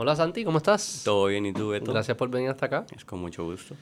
Hola 0.00 0.14
Santi, 0.14 0.44
¿cómo 0.44 0.58
estás? 0.58 1.02
Todo 1.04 1.26
bien, 1.26 1.44
¿y 1.44 1.52
tú, 1.52 1.70
Beto? 1.70 1.90
Gracias 1.92 2.16
por 2.16 2.30
venir 2.30 2.50
hasta 2.50 2.66
acá. 2.66 2.86
Es 2.94 3.04
con 3.04 3.18
mucho 3.18 3.42
gusto. 3.42 3.74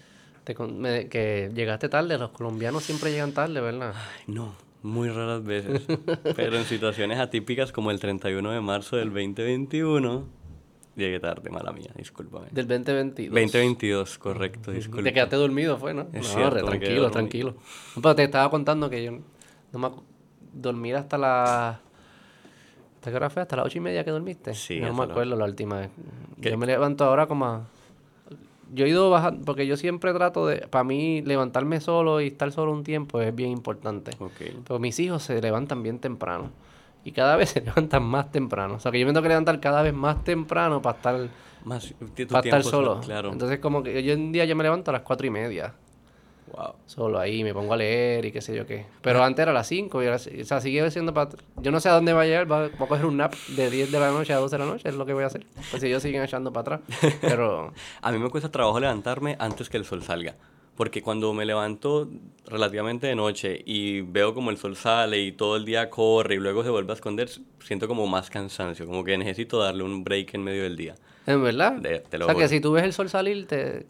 Te 0.44 0.54
con- 0.54 0.80
me- 0.80 1.10
que 1.10 1.50
llegaste 1.54 1.90
tarde, 1.90 2.16
los 2.16 2.30
colombianos 2.30 2.84
siempre 2.84 3.12
llegan 3.12 3.32
tarde, 3.32 3.60
¿verdad? 3.60 3.92
Ay, 3.94 4.32
no, 4.34 4.54
muy 4.82 5.10
raras 5.10 5.44
veces. 5.44 5.82
Pero 6.34 6.56
en 6.56 6.64
situaciones 6.64 7.18
atípicas 7.18 7.70
como 7.70 7.90
el 7.90 8.00
31 8.00 8.50
de 8.50 8.62
marzo 8.62 8.96
del 8.96 9.10
2021, 9.10 10.24
llegué 10.96 11.20
tarde, 11.20 11.50
mala 11.50 11.70
mía, 11.72 11.90
discúlpame. 11.94 12.46
Del 12.50 12.66
2022. 12.66 13.34
2022, 13.34 14.16
correcto, 14.16 14.72
disculpa. 14.72 15.02
Te 15.02 15.12
quedaste 15.12 15.36
dormido, 15.36 15.76
fue, 15.76 15.92
¿no? 15.92 16.08
Es 16.14 16.26
no, 16.28 16.34
cierto, 16.34 16.54
re, 16.54 16.62
tranquilo, 16.78 17.10
tranquilo. 17.10 17.56
No, 17.94 18.00
Pero 18.00 18.14
te 18.14 18.24
estaba 18.24 18.50
contando 18.50 18.88
que 18.88 19.04
yo 19.04 19.18
no 19.70 19.78
me 19.78 19.90
dormir 20.54 20.96
hasta 20.96 21.18
las... 21.18 21.78
¿Hasta 23.06 23.12
qué 23.12 23.16
hora 23.18 23.30
fue? 23.30 23.42
¿Hasta 23.42 23.54
las 23.54 23.66
ocho 23.66 23.78
y 23.78 23.80
media 23.80 24.02
que 24.02 24.10
dormiste? 24.10 24.52
Sí, 24.52 24.80
No 24.80 24.92
me 24.92 25.04
acuerdo 25.04 25.36
la 25.36 25.44
última 25.44 25.78
vez. 25.78 25.90
¿Qué? 26.42 26.50
Yo 26.50 26.58
me 26.58 26.66
levanto 26.66 27.04
ahora 27.04 27.28
como 27.28 27.46
a... 27.46 27.60
Yo 28.74 28.84
he 28.84 28.88
ido 28.88 29.10
bajando, 29.10 29.44
porque 29.44 29.64
yo 29.64 29.76
siempre 29.76 30.12
trato 30.12 30.44
de... 30.44 30.66
Para 30.66 30.82
mí, 30.82 31.22
levantarme 31.22 31.80
solo 31.80 32.20
y 32.20 32.26
estar 32.26 32.50
solo 32.50 32.72
un 32.72 32.82
tiempo 32.82 33.20
es 33.20 33.32
bien 33.32 33.50
importante. 33.50 34.10
Ok. 34.18 34.32
Pero 34.66 34.80
mis 34.80 34.98
hijos 34.98 35.22
se 35.22 35.40
levantan 35.40 35.84
bien 35.84 36.00
temprano. 36.00 36.50
Y 37.04 37.12
cada 37.12 37.36
vez 37.36 37.50
se 37.50 37.60
levantan 37.60 38.02
más 38.02 38.32
temprano. 38.32 38.74
O 38.74 38.80
sea, 38.80 38.90
que 38.90 38.98
yo 38.98 39.06
me 39.06 39.12
tengo 39.12 39.22
que 39.22 39.28
levantar 39.28 39.60
cada 39.60 39.82
vez 39.82 39.94
más 39.94 40.24
temprano 40.24 40.82
para 40.82 40.96
estar, 40.96 41.28
Más, 41.62 41.94
para 42.28 42.40
estar 42.40 42.64
solo. 42.64 43.00
Claro. 43.02 43.30
Entonces, 43.30 43.60
como 43.60 43.84
que 43.84 43.98
hoy 43.98 44.10
en 44.10 44.32
día 44.32 44.46
yo 44.46 44.56
me 44.56 44.64
levanto 44.64 44.90
a 44.90 44.94
las 44.94 45.02
cuatro 45.02 45.28
y 45.28 45.30
media. 45.30 45.74
Wow. 46.52 46.74
Solo 46.86 47.18
ahí, 47.18 47.42
me 47.44 47.52
pongo 47.54 47.74
a 47.74 47.76
leer 47.76 48.24
y 48.26 48.32
qué 48.32 48.40
sé 48.40 48.54
yo 48.56 48.66
qué. 48.66 48.86
Pero 49.02 49.22
antes 49.22 49.42
era 49.42 49.50
a 49.50 49.54
las 49.54 49.66
5 49.66 50.02
y 50.02 50.06
ahora, 50.06 50.16
o 50.16 50.44
sea, 50.44 50.60
sigue 50.60 50.90
siendo 50.90 51.12
para... 51.14 51.30
Yo 51.60 51.70
no 51.70 51.80
sé 51.80 51.88
a 51.88 51.92
dónde 51.92 52.12
va 52.12 52.22
a 52.22 52.26
llegar, 52.26 52.50
va- 52.50 52.66
a 52.66 52.70
coger 52.70 53.06
un 53.06 53.16
nap 53.16 53.34
de 53.56 53.70
10 53.70 53.90
de 53.92 54.00
la 54.00 54.10
noche 54.10 54.32
a 54.32 54.36
12 54.38 54.56
de 54.56 54.64
la 54.64 54.70
noche, 54.70 54.88
es 54.88 54.94
lo 54.94 55.06
que 55.06 55.12
voy 55.12 55.24
a 55.24 55.26
hacer. 55.26 55.44
Pues 55.70 55.80
si 55.82 55.88
ellos 55.88 56.02
siguen 56.02 56.22
echando 56.22 56.52
para 56.52 56.76
atrás. 56.76 57.14
Pero... 57.20 57.72
A 58.02 58.12
mí 58.12 58.18
me 58.18 58.30
cuesta 58.30 58.50
trabajo 58.50 58.78
levantarme 58.80 59.36
antes 59.38 59.68
que 59.68 59.76
el 59.76 59.84
sol 59.84 60.02
salga. 60.02 60.34
Porque 60.76 61.00
cuando 61.00 61.32
me 61.32 61.46
levanto 61.46 62.06
relativamente 62.46 63.06
de 63.06 63.14
noche 63.14 63.62
y 63.64 64.02
veo 64.02 64.34
como 64.34 64.50
el 64.50 64.58
sol 64.58 64.76
sale 64.76 65.22
y 65.22 65.32
todo 65.32 65.56
el 65.56 65.64
día 65.64 65.88
corre 65.88 66.34
y 66.34 66.38
luego 66.38 66.62
se 66.64 66.68
vuelve 66.68 66.92
a 66.92 66.94
esconder, 66.96 67.30
siento 67.60 67.88
como 67.88 68.06
más 68.06 68.28
cansancio, 68.28 68.84
como 68.86 69.02
que 69.02 69.16
necesito 69.16 69.58
darle 69.58 69.84
un 69.84 70.04
break 70.04 70.34
en 70.34 70.44
medio 70.44 70.64
del 70.64 70.76
día. 70.76 70.94
¿En 71.26 71.42
verdad? 71.42 71.72
De- 71.72 72.00
te 72.00 72.18
lo 72.18 72.26
o 72.26 72.28
sea, 72.28 72.36
que 72.38 72.48
si 72.48 72.60
tú 72.60 72.72
ves 72.72 72.84
el 72.84 72.92
sol 72.92 73.08
salir, 73.08 73.46
te, 73.46 73.86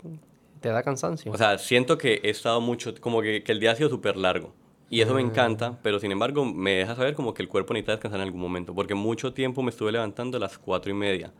te 0.66 0.72
da 0.72 0.82
cansancio. 0.82 1.30
O 1.32 1.36
sea, 1.36 1.58
siento 1.58 1.96
que 1.96 2.20
he 2.24 2.30
estado 2.30 2.60
mucho, 2.60 2.92
como 3.00 3.22
que, 3.22 3.42
que 3.44 3.52
el 3.52 3.60
día 3.60 3.70
ha 3.72 3.74
sido 3.76 3.88
súper 3.88 4.16
largo. 4.16 4.52
Y 4.88 5.00
eso 5.00 5.14
me 5.14 5.20
encanta, 5.20 5.78
pero 5.82 5.98
sin 5.98 6.12
embargo 6.12 6.44
me 6.44 6.72
deja 6.76 6.94
saber 6.94 7.14
como 7.14 7.34
que 7.34 7.42
el 7.42 7.48
cuerpo 7.48 7.72
necesita 7.74 7.92
descansar 7.92 8.20
en 8.20 8.26
algún 8.26 8.40
momento, 8.40 8.74
porque 8.74 8.94
mucho 8.94 9.32
tiempo 9.32 9.62
me 9.62 9.70
estuve 9.70 9.90
levantando 9.92 10.36
a 10.36 10.40
las 10.40 10.58
cuatro 10.58 10.90
y 10.90 10.94
media. 10.94 11.32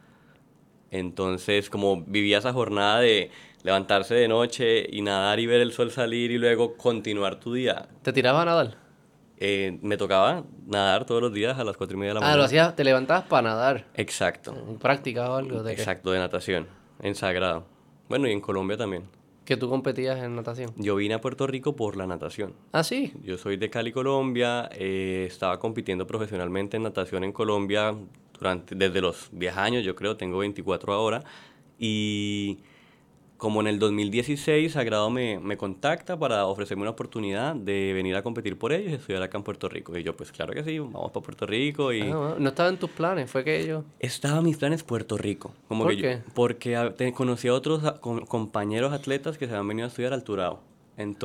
Entonces, 0.90 1.68
como 1.70 2.02
vivía 2.02 2.38
esa 2.38 2.52
jornada 2.52 3.00
de 3.00 3.30
levantarse 3.62 4.14
de 4.14 4.28
noche 4.28 4.86
y 4.90 5.02
nadar 5.02 5.40
y 5.40 5.46
ver 5.46 5.60
el 5.60 5.72
sol 5.72 5.90
salir 5.90 6.30
y 6.30 6.38
luego 6.38 6.76
continuar 6.76 7.40
tu 7.40 7.54
día, 7.54 7.88
¿Te 8.02 8.12
tirabas 8.12 8.42
a 8.42 8.44
nadar? 8.46 8.76
eh, 9.38 9.78
me 9.82 9.96
tocaba 9.96 10.44
nadar 10.66 11.04
todos 11.04 11.20
los 11.20 11.32
días 11.32 11.58
a 11.58 11.64
las 11.64 11.76
cuatro 11.76 11.96
y 11.96 12.00
media 12.00 12.10
de 12.10 12.14
la 12.14 12.20
Ah, 12.20 12.22
mañana. 12.22 12.38
lo 12.38 12.44
hacías, 12.44 12.74
te 12.76 12.84
levantabas 12.84 13.24
para 13.24 13.48
nadar. 13.48 13.84
Exacto, 13.94 14.52
o 14.52 15.34
algo 15.36 15.62
de 15.62 15.72
exacto, 15.72 16.10
de 16.12 16.18
natación, 16.18 16.66
en 17.02 17.14
Sagrado. 17.14 17.66
Bueno, 18.08 18.28
y 18.28 18.32
en 18.32 18.40
Colombia 18.40 18.76
también. 18.76 19.04
que 19.44 19.56
tú 19.56 19.68
competías 19.68 20.18
en 20.22 20.34
natación. 20.34 20.72
Yo 20.76 20.96
vine 20.96 21.14
a 21.14 21.20
Puerto 21.20 21.46
Rico 21.46 21.76
por 21.76 21.96
la 21.96 22.06
natación. 22.06 22.52
Ah, 22.72 22.82
sí. 22.82 23.12
Yo 23.22 23.38
soy 23.38 23.56
de 23.56 23.70
Cali, 23.70 23.92
Colombia. 23.92 24.68
eh, 24.72 25.24
estaba 25.28 25.58
compitiendo 25.60 26.04
profesionalmente 26.06 26.76
en 26.76 26.82
natación 26.82 27.22
en 27.22 27.30
Colombia 27.32 27.94
durante, 28.38 28.74
desde 28.74 29.00
los 29.00 29.28
10 29.32 29.56
años, 29.56 29.84
yo 29.84 29.94
creo, 29.94 30.16
tengo 30.16 30.38
24 30.38 30.92
ahora. 30.92 31.22
Y 31.78 32.58
como 33.36 33.60
en 33.60 33.66
el 33.66 33.78
2016, 33.78 34.72
Sagrado 34.72 35.10
me, 35.10 35.38
me 35.38 35.56
contacta 35.56 36.18
para 36.18 36.46
ofrecerme 36.46 36.82
una 36.82 36.92
oportunidad 36.92 37.54
de 37.54 37.92
venir 37.92 38.16
a 38.16 38.22
competir 38.22 38.58
por 38.58 38.72
ellos 38.72 38.92
y 38.92 38.94
estudiar 38.94 39.22
acá 39.22 39.36
en 39.38 39.44
Puerto 39.44 39.68
Rico. 39.68 39.96
Y 39.96 40.02
yo, 40.02 40.16
pues 40.16 40.32
claro 40.32 40.52
que 40.54 40.64
sí, 40.64 40.78
vamos 40.78 41.10
para 41.12 41.24
Puerto 41.24 41.46
Rico. 41.46 41.92
Y 41.92 42.00
Ah, 42.02 42.36
no 42.38 42.48
estaba 42.48 42.68
en 42.70 42.78
tus 42.78 42.90
planes, 42.90 43.30
fue 43.30 43.44
que 43.44 43.66
yo... 43.66 43.84
estaba 44.00 44.38
en 44.38 44.44
mis 44.44 44.56
planes 44.56 44.82
Puerto 44.82 45.18
Rico. 45.18 45.52
Como 45.68 45.84
¿Por 45.84 45.92
que 45.92 45.96
yo- 45.96 46.02
qué? 46.02 46.18
porque 46.34 46.76
a- 46.76 46.94
te- 46.94 47.12
conocí 47.12 47.48
a 47.48 47.54
otros 47.54 47.84
a- 47.84 48.00
com- 48.00 48.24
compañeros 48.24 48.92
atletas 48.92 49.36
que 49.38 49.46
se 49.46 49.52
habían 49.52 49.68
venido 49.68 49.84
a 49.86 49.88
estudiar 49.88 50.12
al 50.14 50.24
Turao. 50.24 50.60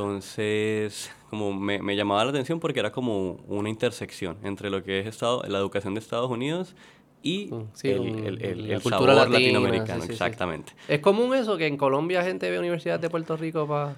Entonces, 0.05 1.11
como 1.29 1.53
me, 1.53 1.81
me 1.81 1.95
llamaba 1.95 2.23
la 2.25 2.31
atención 2.31 2.59
porque 2.59 2.79
era 2.81 2.91
como 2.91 3.39
una 3.47 3.69
intersección 3.69 4.37
entre 4.43 4.69
lo 4.69 4.83
que 4.83 4.99
es 4.99 5.07
estado, 5.07 5.43
la 5.47 5.59
educación 5.59 5.93
de 5.93 5.99
Estados 6.01 6.29
Unidos 6.29 6.75
y 7.23 7.49
Mm, 7.51 7.63
sí, 7.73 7.89
el, 7.89 7.99
el- 8.01 8.41
el- 8.45 8.71
el 8.71 8.81
cultura 8.81 9.13
sabor 9.13 9.29
latina, 9.29 9.59
latinoamericano. 9.59 10.01
sí, 10.01 10.07
sí, 10.07 10.13
exactamente. 10.13 10.73
¿Es 10.87 10.99
común 11.01 11.33
eso, 11.35 11.57
que 11.57 11.67
en 11.67 11.77
Colombia 11.77 12.23
gente 12.23 12.49
ve 12.49 12.57
universidades 12.59 13.01
de 13.01 13.09
Puerto 13.09 13.37
Rico 13.37 13.67
para... 13.67 13.95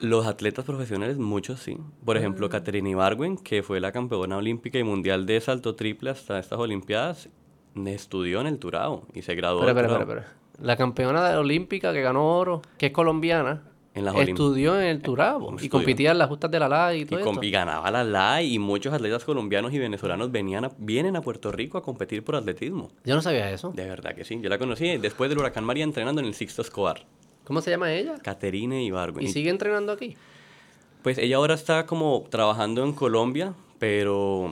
Los 0.00 0.26
atletas 0.26 0.64
profesionales, 0.64 1.18
muchos 1.18 1.60
sí. 1.60 1.78
Por 2.04 2.16
ejemplo, 2.16 2.48
Caterina 2.48 2.88
Ibargüen, 2.90 3.36
que 3.38 3.62
fue 3.62 3.80
la 3.80 3.92
campeona 3.92 4.36
olímpica 4.36 4.78
y 4.78 4.82
mundial 4.84 5.24
de 5.24 5.40
salto 5.40 5.76
triple 5.76 6.10
hasta 6.10 6.38
estas 6.38 6.58
Olimpiadas, 6.58 7.28
estudió 7.86 8.40
en 8.40 8.48
el 8.48 8.58
Turao 8.58 9.06
y 9.14 9.22
se 9.22 9.34
graduó 9.34 9.60
Turao. 9.60 10.02
espera, 10.02 10.20
espera. 10.20 10.32
La 10.60 10.76
campeona 10.76 11.38
olímpica 11.38 11.92
que 11.92 12.02
ganó 12.02 12.36
oro, 12.38 12.62
que 12.78 12.86
es 12.86 12.92
colombiana, 12.92 13.62
En 13.94 14.04
las 14.04 14.16
estudió 14.16 14.80
en 14.80 14.86
el 14.88 15.00
Turabo 15.02 15.54
y 15.60 15.68
competía 15.68 16.10
en 16.10 16.18
las 16.18 16.28
justas 16.28 16.50
de 16.50 16.58
la 16.58 16.68
LA 16.68 16.94
y 16.96 17.04
todo 17.04 17.20
Y, 17.20 17.22
esto. 17.22 17.42
y 17.44 17.50
ganaba 17.52 17.90
la 17.92 18.02
LAI 18.02 18.54
y 18.54 18.58
muchos 18.58 18.92
atletas 18.92 19.24
colombianos 19.24 19.72
y 19.72 19.78
venezolanos 19.78 20.32
venían 20.32 20.64
a- 20.64 20.72
vienen 20.78 21.14
a 21.14 21.20
Puerto 21.22 21.52
Rico 21.52 21.78
a 21.78 21.82
competir 21.82 22.24
por 22.24 22.34
atletismo. 22.34 22.90
Yo 23.04 23.14
no 23.14 23.22
sabía 23.22 23.50
eso. 23.52 23.70
De 23.74 23.88
verdad 23.88 24.16
que 24.16 24.24
sí. 24.24 24.40
Yo 24.42 24.48
la 24.48 24.58
conocí 24.58 24.96
después 24.98 25.30
del 25.30 25.38
Huracán 25.38 25.62
María 25.64 25.84
entrenando 25.84 26.20
en 26.20 26.26
el 26.26 26.34
Sixto 26.34 26.62
Escobar. 26.62 27.02
¿Cómo 27.44 27.60
se 27.60 27.70
llama 27.70 27.92
ella? 27.92 28.14
Caterine 28.20 28.82
Ibargüen. 28.82 29.24
¿Y 29.24 29.28
Y, 29.28 29.32
sigue 29.32 29.50
entrenando 29.50 29.92
aquí? 29.92 30.16
Pues 31.02 31.18
ella 31.18 31.36
ahora 31.36 31.54
está 31.54 31.86
como 31.86 32.24
trabajando 32.30 32.82
en 32.82 32.94
Colombia, 32.94 33.54
pero 33.78 34.44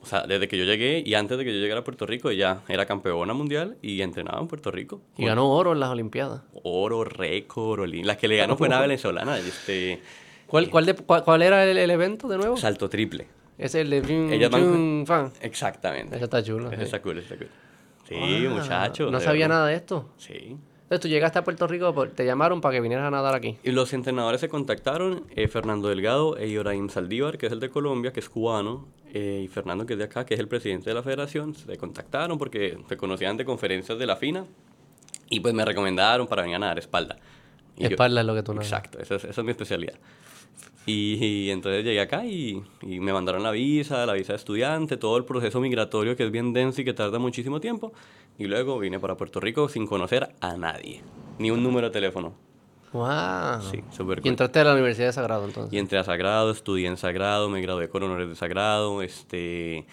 o 0.00 0.04
sea, 0.06 0.22
desde 0.26 0.48
que 0.48 0.58
yo 0.58 0.64
llegué 0.64 1.02
y 1.04 1.14
antes 1.14 1.38
de 1.38 1.44
que 1.44 1.52
yo 1.54 1.60
llegara 1.60 1.80
a 1.80 1.84
Puerto 1.84 2.06
Rico, 2.06 2.30
ella 2.30 2.60
era 2.68 2.86
campeona 2.86 3.34
mundial 3.34 3.76
y 3.82 4.00
entrenaba 4.02 4.40
en 4.40 4.48
Puerto 4.48 4.70
Rico. 4.70 5.00
Y 5.16 5.26
ganó 5.26 5.50
oro 5.50 5.72
en 5.72 5.80
las 5.80 5.90
Olimpiadas. 5.90 6.42
Oro, 6.62 7.04
récord, 7.04 7.80
olí- 7.80 8.02
La 8.04 8.16
que 8.16 8.28
le 8.28 8.36
ganó 8.36 8.56
fue 8.56 8.68
una 8.68 8.80
venezolana, 8.80 9.38
este, 9.38 10.00
¿Cuál, 10.46 10.68
cuál, 10.70 10.86
de- 10.86 10.94
cuál, 10.94 11.22
cuál 11.24 11.42
era 11.42 11.64
el, 11.64 11.76
el 11.78 11.90
evento 11.90 12.28
de 12.28 12.38
nuevo? 12.38 12.56
salto 12.56 12.88
triple. 12.88 13.26
Es 13.58 13.74
el 13.74 13.90
de 13.90 14.00
Jun, 14.00 14.32
Ellas 14.32 14.50
van- 14.50 15.04
Fan. 15.06 15.32
Exactamente. 15.40 16.16
Ese 16.16 16.24
está 16.24 16.42
chulo. 16.42 16.68
Ese 16.68 16.76
sí. 16.78 16.82
está 16.84 17.02
cool, 17.02 17.18
está 17.18 17.36
cool. 17.36 17.48
Sí, 18.08 18.14
Ah, 18.18 18.50
muchacho. 18.50 19.10
No 19.10 19.20
sabía 19.20 19.46
verdad. 19.46 19.56
nada 19.56 19.66
de 19.68 19.74
esto. 19.76 20.10
Sí. 20.16 20.56
Entonces 20.92 21.08
tú 21.08 21.08
llegaste 21.08 21.38
a 21.38 21.42
Puerto 21.44 21.66
Rico, 21.66 21.94
por- 21.94 22.10
te 22.10 22.26
llamaron 22.26 22.60
para 22.60 22.74
que 22.74 22.82
vinieras 22.82 23.06
a 23.06 23.10
nadar 23.10 23.34
aquí. 23.34 23.56
Y 23.64 23.70
los 23.70 23.94
entrenadores 23.94 24.42
se 24.42 24.50
contactaron, 24.50 25.24
eh, 25.34 25.48
Fernando 25.48 25.88
Delgado 25.88 26.36
e 26.36 26.48
Ibrahim 26.48 26.90
Saldívar, 26.90 27.38
que 27.38 27.46
es 27.46 27.52
el 27.52 27.60
de 27.60 27.70
Colombia, 27.70 28.12
que 28.12 28.20
es 28.20 28.28
cubano, 28.28 28.86
eh, 29.14 29.40
y 29.42 29.48
Fernando, 29.48 29.86
que 29.86 29.94
es 29.94 29.98
de 29.98 30.04
acá, 30.04 30.26
que 30.26 30.34
es 30.34 30.40
el 30.40 30.48
presidente 30.48 30.90
de 30.90 30.94
la 30.94 31.02
federación, 31.02 31.54
se 31.54 31.78
contactaron 31.78 32.36
porque 32.36 32.76
se 32.90 32.98
conocían 32.98 33.38
de 33.38 33.46
conferencias 33.46 33.98
de 33.98 34.04
la 34.04 34.16
FINA, 34.16 34.44
y 35.30 35.40
pues 35.40 35.54
me 35.54 35.64
recomendaron 35.64 36.26
para 36.26 36.42
venir 36.42 36.56
a 36.56 36.58
nadar 36.58 36.78
espalda. 36.78 37.16
Y 37.78 37.84
yo- 37.84 37.88
Espalda 37.88 38.20
es 38.20 38.26
lo 38.26 38.34
que 38.34 38.42
tú 38.42 38.52
nadas. 38.52 38.66
Exacto, 38.66 38.98
esa 39.00 39.14
es, 39.14 39.24
esa 39.24 39.40
es 39.40 39.44
mi 39.46 39.50
especialidad. 39.52 39.94
Y, 40.86 41.14
y 41.24 41.50
entonces 41.50 41.84
llegué 41.84 42.00
acá 42.00 42.24
y, 42.26 42.62
y 42.82 42.98
me 43.00 43.12
mandaron 43.12 43.42
la 43.42 43.52
visa, 43.52 44.04
la 44.04 44.14
visa 44.14 44.32
de 44.32 44.38
estudiante, 44.38 44.96
todo 44.96 45.16
el 45.16 45.24
proceso 45.24 45.60
migratorio 45.60 46.16
que 46.16 46.24
es 46.24 46.30
bien 46.30 46.52
denso 46.52 46.80
y 46.80 46.84
que 46.84 46.92
tarda 46.92 47.18
muchísimo 47.18 47.60
tiempo. 47.60 47.92
Y 48.38 48.46
luego 48.46 48.78
vine 48.78 48.98
para 48.98 49.16
Puerto 49.16 49.38
Rico 49.40 49.68
sin 49.68 49.86
conocer 49.86 50.34
a 50.40 50.56
nadie, 50.56 51.02
ni 51.38 51.50
un 51.50 51.62
número 51.62 51.88
de 51.88 51.92
teléfono. 51.92 52.34
Wow. 52.92 53.62
Sí, 53.70 53.82
súper 53.90 54.18
Y 54.18 54.22
cool. 54.22 54.30
entraste 54.30 54.58
a 54.60 54.64
la 54.64 54.72
Universidad 54.74 55.06
de 55.06 55.12
Sagrado 55.12 55.44
entonces. 55.46 55.72
Y 55.72 55.78
entré 55.78 55.98
a 55.98 56.04
Sagrado, 56.04 56.50
estudié 56.50 56.88
en 56.88 56.96
Sagrado, 56.96 57.48
me 57.48 57.60
gradué 57.62 57.88
con 57.88 58.02
honores 58.02 58.28
de 58.28 58.34
Sagrado, 58.34 59.00
este, 59.02 59.86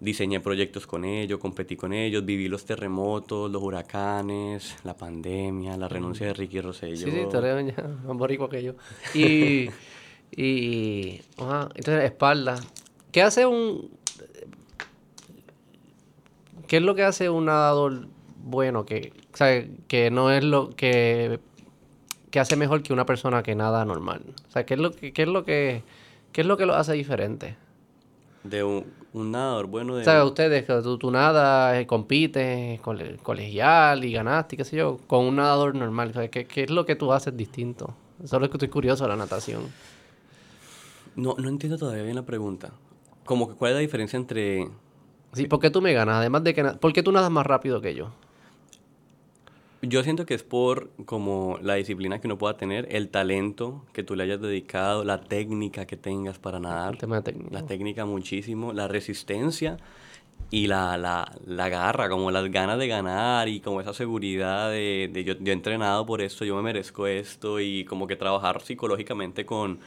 diseñé 0.00 0.40
proyectos 0.40 0.86
con 0.86 1.04
ellos, 1.04 1.38
competí 1.38 1.76
con 1.76 1.92
ellos, 1.92 2.24
viví 2.26 2.48
los 2.48 2.64
terremotos, 2.64 3.50
los 3.50 3.62
huracanes, 3.62 4.76
la 4.84 4.96
pandemia, 4.96 5.76
la 5.76 5.88
renuncia 5.88 6.26
de 6.26 6.34
Ricky 6.34 6.60
Rosselló. 6.60 7.06
Sí, 7.06 7.10
sí, 7.10 7.26
ya 7.32 7.88
más 8.04 8.16
boricua 8.16 8.50
que 8.50 8.62
yo. 8.62 8.72
Y, 9.14 9.70
y 10.36 11.20
ajá, 11.38 11.68
entonces 11.74 12.04
espalda. 12.04 12.56
¿Qué 13.10 13.22
hace 13.22 13.46
un 13.46 13.90
qué 16.66 16.78
es 16.78 16.82
lo 16.82 16.94
que 16.94 17.04
hace 17.04 17.28
un 17.30 17.46
nadador 17.46 18.06
bueno 18.44 18.84
que, 18.84 19.12
o 19.32 19.36
sea, 19.36 19.64
que 19.88 20.10
no 20.10 20.30
es 20.30 20.44
lo 20.44 20.70
que 20.70 21.40
que 22.30 22.40
hace 22.40 22.56
mejor 22.56 22.82
que 22.82 22.92
una 22.92 23.04
persona 23.06 23.42
que 23.42 23.54
nada 23.54 23.84
normal? 23.84 24.22
O 24.48 24.50
sea, 24.50 24.64
¿qué 24.64 24.74
es 24.74 24.80
lo 24.80 24.92
que 24.92 25.12
qué 25.12 25.22
es 25.22 25.28
lo 25.28 25.44
que 25.44 25.82
qué 26.32 26.40
es 26.40 26.46
lo 26.46 26.56
que 26.56 26.66
lo 26.66 26.74
hace 26.74 26.94
diferente? 26.94 27.56
De 28.42 28.64
un, 28.64 28.84
un 29.12 29.30
nadador 29.30 29.66
bueno 29.66 29.94
de... 29.94 30.00
O 30.00 30.04
sea, 30.04 30.24
ustedes, 30.24 30.64
que 30.64 30.72
tú, 30.82 30.98
tú 30.98 31.12
nadas, 31.12 31.76
eh, 31.76 31.86
compites, 31.86 32.80
cole- 32.80 33.18
colegial 33.22 34.04
y 34.04 34.12
ganaste, 34.12 34.56
qué 34.56 34.64
sé 34.64 34.78
yo, 34.78 34.98
con 35.06 35.26
un 35.26 35.36
nadador 35.36 35.76
normal. 35.76 36.10
O 36.10 36.12
sea, 36.14 36.28
¿qué, 36.28 36.44
qué 36.46 36.64
es 36.64 36.70
lo 36.70 36.84
que 36.84 36.96
tú 36.96 37.12
haces 37.12 37.36
distinto? 37.36 37.94
Eso 38.24 38.36
es 38.36 38.42
lo 38.42 38.50
que 38.50 38.56
estoy 38.56 38.68
curioso 38.68 39.04
de 39.04 39.10
la 39.10 39.16
natación. 39.16 39.62
No, 41.16 41.34
no 41.38 41.48
entiendo 41.48 41.78
todavía 41.78 42.02
bien 42.02 42.16
la 42.16 42.24
pregunta. 42.24 42.72
Como 43.24 43.48
que 43.48 43.54
cuál 43.54 43.72
es 43.72 43.76
la 43.76 43.80
diferencia 43.80 44.16
entre... 44.16 44.68
Sí, 45.32 45.46
¿por 45.46 45.60
qué 45.60 45.70
tú 45.70 45.80
me 45.80 45.92
ganas? 45.92 46.16
Además 46.16 46.44
de 46.44 46.54
que... 46.54 46.64
¿Por 46.64 46.92
qué 46.92 47.02
tú 47.02 47.12
nadas 47.12 47.30
más 47.30 47.46
rápido 47.46 47.80
que 47.80 47.94
yo? 47.94 48.10
Yo 49.82 50.04
siento 50.04 50.26
que 50.26 50.34
es 50.34 50.44
por 50.44 50.90
como 51.06 51.58
la 51.60 51.74
disciplina 51.74 52.20
que 52.20 52.28
uno 52.28 52.38
pueda 52.38 52.56
tener, 52.56 52.86
el 52.94 53.08
talento 53.08 53.84
que 53.92 54.04
tú 54.04 54.14
le 54.14 54.22
hayas 54.22 54.40
dedicado, 54.40 55.02
la 55.02 55.20
técnica 55.22 55.86
que 55.86 55.96
tengas 55.96 56.38
para 56.38 56.60
nadar. 56.60 56.92
El 56.92 56.98
tema 56.98 57.16
de 57.16 57.22
técnica. 57.22 57.50
La 57.52 57.66
técnica 57.66 58.04
muchísimo, 58.04 58.72
la 58.72 58.86
resistencia 58.86 59.78
y 60.50 60.68
la, 60.68 60.96
la, 60.98 61.32
la 61.46 61.68
garra, 61.68 62.08
como 62.08 62.30
las 62.30 62.48
ganas 62.50 62.78
de 62.78 62.86
ganar 62.86 63.48
y 63.48 63.60
como 63.60 63.80
esa 63.80 63.92
seguridad 63.92 64.70
de, 64.70 65.10
de 65.12 65.24
yo, 65.24 65.34
yo 65.40 65.50
he 65.50 65.54
entrenado 65.54 66.06
por 66.06 66.20
esto, 66.20 66.44
yo 66.44 66.54
me 66.54 66.62
merezco 66.62 67.08
esto 67.08 67.58
y 67.58 67.84
como 67.84 68.06
que 68.06 68.14
trabajar 68.14 68.60
psicológicamente 68.60 69.44
con, 69.44 69.80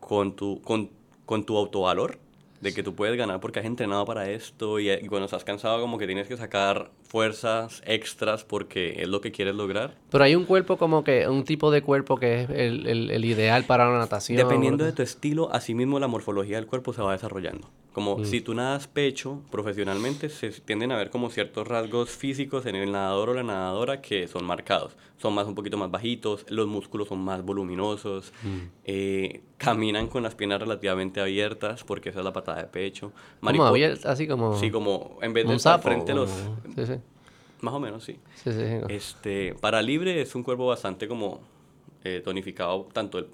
con, 0.00 0.34
tu, 0.34 0.60
con, 0.62 0.90
con 1.26 1.44
tu 1.44 1.56
autovalor 1.56 2.18
de 2.60 2.74
que 2.74 2.82
tú 2.82 2.94
puedes 2.94 3.16
ganar 3.16 3.40
porque 3.40 3.60
has 3.60 3.66
entrenado 3.66 4.04
para 4.04 4.30
esto 4.30 4.80
y, 4.80 4.90
y, 4.90 5.06
cuando 5.06 5.26
estás 5.26 5.44
cansado 5.44 5.80
como 5.80 5.98
que 5.98 6.06
tienes 6.06 6.26
que 6.26 6.36
sacar 6.36 6.90
fuerzas 7.08 7.82
extras 7.86 8.44
porque 8.44 9.02
es 9.02 9.08
lo 9.08 9.20
que 9.20 9.32
quieres 9.32 9.54
lograr. 9.54 9.94
Pero 10.10 10.24
hay 10.24 10.34
un 10.34 10.44
cuerpo 10.44 10.76
como 10.76 11.02
que, 11.04 11.26
un 11.28 11.44
tipo 11.44 11.70
de 11.70 11.82
cuerpo 11.82 12.18
que 12.18 12.42
es 12.42 12.50
el, 12.50 12.86
el, 12.86 13.10
el 13.10 13.24
ideal 13.24 13.64
para 13.64 13.90
la 13.90 13.98
natación. 13.98 14.36
Dependiendo 14.36 14.84
de 14.84 14.92
tu 14.92 15.02
estilo, 15.02 15.50
así 15.52 15.74
mismo 15.74 15.98
la 15.98 16.06
morfología 16.06 16.56
del 16.56 16.66
cuerpo 16.66 16.92
se 16.92 17.02
va 17.02 17.12
desarrollando. 17.12 17.68
Como 17.92 18.18
Mm. 18.18 18.24
si 18.26 18.40
tú 18.42 18.54
nadas 18.54 18.86
pecho 18.86 19.40
profesionalmente, 19.50 20.28
se 20.28 20.50
tienden 20.50 20.92
a 20.92 20.96
ver 20.96 21.10
como 21.10 21.30
ciertos 21.30 21.66
rasgos 21.66 22.10
físicos 22.10 22.64
en 22.66 22.76
el 22.76 22.92
nadador 22.92 23.30
o 23.30 23.34
la 23.34 23.42
nadadora 23.42 24.00
que 24.00 24.28
son 24.28 24.44
marcados. 24.44 24.96
Son 25.16 25.34
más 25.34 25.48
un 25.48 25.56
poquito 25.56 25.76
más 25.76 25.90
bajitos, 25.90 26.46
los 26.48 26.68
músculos 26.68 27.08
son 27.08 27.18
más 27.18 27.42
voluminosos, 27.44 28.32
Mm. 28.44 28.58
eh, 28.84 29.40
caminan 29.56 30.06
con 30.06 30.22
las 30.22 30.36
piernas 30.36 30.60
relativamente 30.60 31.20
abiertas 31.20 31.82
porque 31.82 32.10
esa 32.10 32.20
es 32.20 32.24
la 32.24 32.32
patada 32.32 32.58
de 32.62 32.68
pecho. 32.68 33.10
Como 33.40 33.50
Maripo- 33.52 33.66
abierto, 33.66 34.08
así 34.08 34.28
como... 34.28 34.56
Sí, 34.56 34.70
como 34.70 35.18
en 35.20 35.32
vez 35.32 35.48
de 35.48 35.54
estar 35.56 35.80
frente 35.82 36.12
a 36.12 36.14
los... 36.14 36.30
como- 36.30 36.56
Sí, 36.76 36.86
sí. 36.86 37.00
Más 37.60 37.74
o 37.74 37.80
menos, 37.80 38.04
sí. 38.04 38.18
Sí, 38.36 38.52
sí, 38.52 38.58
sí. 38.60 38.78
Este, 38.88 39.54
para 39.54 39.82
libre 39.82 40.20
es 40.20 40.34
un 40.34 40.42
cuerpo 40.42 40.66
bastante 40.66 41.08
como 41.08 41.40
eh, 42.04 42.20
tonificado, 42.24 42.88
tanto 42.92 43.18
el, 43.18 43.26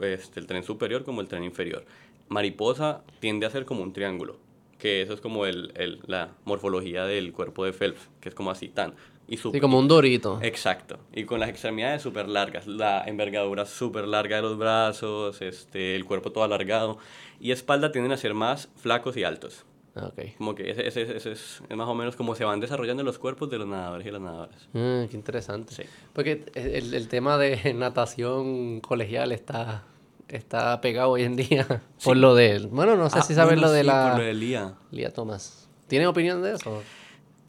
este, 0.00 0.40
el 0.40 0.46
tren 0.46 0.62
superior 0.64 1.04
como 1.04 1.20
el 1.20 1.28
tren 1.28 1.44
inferior. 1.44 1.84
Mariposa 2.28 3.02
tiende 3.20 3.46
a 3.46 3.50
ser 3.50 3.64
como 3.64 3.82
un 3.82 3.92
triángulo, 3.92 4.38
que 4.78 5.02
eso 5.02 5.12
es 5.12 5.20
como 5.20 5.46
el, 5.46 5.72
el- 5.76 6.00
la 6.06 6.30
morfología 6.44 7.04
del 7.04 7.32
cuerpo 7.32 7.64
de 7.64 7.72
Phelps, 7.72 8.08
que 8.20 8.28
es 8.30 8.34
como 8.34 8.50
así 8.50 8.68
tan... 8.68 8.94
Y 9.28 9.36
Sí, 9.36 9.42
súper- 9.42 9.60
como 9.60 9.78
un 9.78 9.86
dorito. 9.86 10.40
Exacto. 10.42 10.98
Y 11.14 11.24
con 11.24 11.38
las 11.38 11.48
extremidades 11.50 12.02
súper 12.02 12.28
largas, 12.28 12.66
la 12.66 13.04
envergadura 13.06 13.64
súper 13.64 14.08
larga 14.08 14.36
de 14.36 14.42
los 14.42 14.58
brazos, 14.58 15.40
este, 15.42 15.94
el 15.94 16.04
cuerpo 16.04 16.32
todo 16.32 16.42
alargado. 16.44 16.98
Y 17.38 17.52
espalda 17.52 17.92
tienden 17.92 18.10
a 18.12 18.16
ser 18.16 18.34
más 18.34 18.68
flacos 18.76 19.16
y 19.16 19.22
altos. 19.24 19.64
Ah, 19.96 20.06
Ok. 20.06 20.36
Como 20.38 20.54
que 20.54 20.70
ese, 20.70 20.86
ese- 20.86 21.16
ese 21.16 21.32
es, 21.32 21.62
es 21.68 21.76
más 21.76 21.88
o 21.88 21.94
menos 21.94 22.14
como 22.16 22.34
se 22.34 22.44
van 22.44 22.60
desarrollando 22.60 23.02
los 23.02 23.18
cuerpos 23.18 23.50
de 23.50 23.58
los 23.58 23.66
nadadores 23.66 24.06
y 24.06 24.10
las 24.10 24.20
nadadoras. 24.20 24.68
Ah, 24.74 25.04
qué 25.10 25.16
interesante. 25.16 25.74
Sí. 25.74 25.82
Porque 26.12 26.44
el, 26.54 26.94
el 26.94 27.08
tema 27.08 27.36
de 27.38 27.74
natación 27.74 28.80
colegial 28.80 29.32
está, 29.32 29.82
está 30.28 30.80
pegado 30.80 31.10
hoy 31.10 31.24
en 31.24 31.34
día 31.36 31.82
por 32.04 32.16
lo 32.16 32.34
de... 32.34 32.60
Bueno, 32.70 32.96
no 32.96 33.10
sé 33.10 33.18
Ah, 33.18 33.22
si 33.22 33.34
sabes 33.34 33.54
bueno, 33.54 33.62
lo 33.68 33.72
de 33.72 33.80
sí, 33.80 33.86
la... 33.86 34.10
por 34.10 34.18
lo 34.20 34.24
de 34.26 34.34
Lía. 34.34 34.74
Lía 34.92 35.10
Thomas. 35.12 35.68
¿Tienes 35.88 36.06
opinión 36.06 36.40
de 36.42 36.52
eso? 36.54 36.82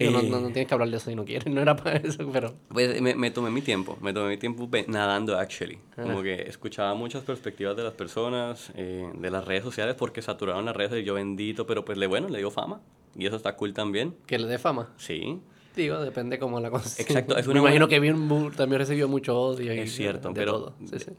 Digo, 0.07 0.11
no, 0.11 0.19
Eh. 0.21 0.29
no, 0.29 0.39
no 0.41 0.47
tienes 0.47 0.67
que 0.67 0.73
hablar 0.73 0.89
de 0.89 0.97
eso 0.97 1.09
si 1.09 1.15
no 1.15 1.25
quieres, 1.25 1.51
no 1.53 1.61
era 1.61 1.75
para 1.75 1.97
eso, 2.03 2.29
pero... 2.31 2.53
Pues 2.69 3.01
me, 3.01 3.15
me 3.15 3.31
tomé 3.31 3.49
mi 3.51 3.61
tiempo, 3.61 3.97
me 4.01 4.13
tomé 4.13 4.29
mi 4.29 4.37
tiempo 4.37 4.69
nadando, 4.87 5.37
actually. 5.37 5.79
Como 5.95 6.21
que 6.21 6.33
escuchaba 6.43 6.93
muchas 6.93 7.23
perspectivas 7.23 7.75
de 7.75 7.83
las 7.83 7.93
personas, 7.93 8.71
eh, 8.75 9.09
de 9.13 9.31
las 9.31 9.45
redes 9.45 9.63
sociales, 9.63 9.95
porque 9.97 10.21
saturaron 10.21 10.65
las 10.65 10.75
redes 10.75 11.01
y 11.01 11.05
yo 11.05 11.13
bendito, 11.13 11.65
pero 11.65 11.85
pues 11.85 11.97
le, 11.97 12.07
bueno, 12.07 12.27
le 12.29 12.37
dio 12.39 12.51
fama. 12.51 12.81
Y 13.15 13.25
eso 13.25 13.35
está 13.35 13.55
cool 13.55 13.73
también. 13.73 14.15
Que 14.25 14.39
le 14.39 14.47
dé 14.47 14.57
fama. 14.57 14.89
Sí, 14.97 15.39
Digo, 15.73 16.01
depende 16.01 16.37
cómo 16.37 16.59
la 16.59 16.69
cosa. 16.69 17.01
Exacto, 17.01 17.37
es 17.37 17.45
Me 17.47 17.51
una 17.51 17.61
imagino 17.61 17.85
buena- 17.87 17.95
que 17.95 17.99
bien, 18.01 18.19
mu- 18.19 18.51
también 18.51 18.79
recibió 18.79 19.07
mucho 19.07 19.39
odio. 19.39 19.73
y 19.73 19.79
es 19.79 19.93
cierto, 19.95 20.27
de 20.27 20.33
pero 20.35 20.51
todo. 20.51 20.73
Sí, 20.85 20.99
sí. 20.99 21.11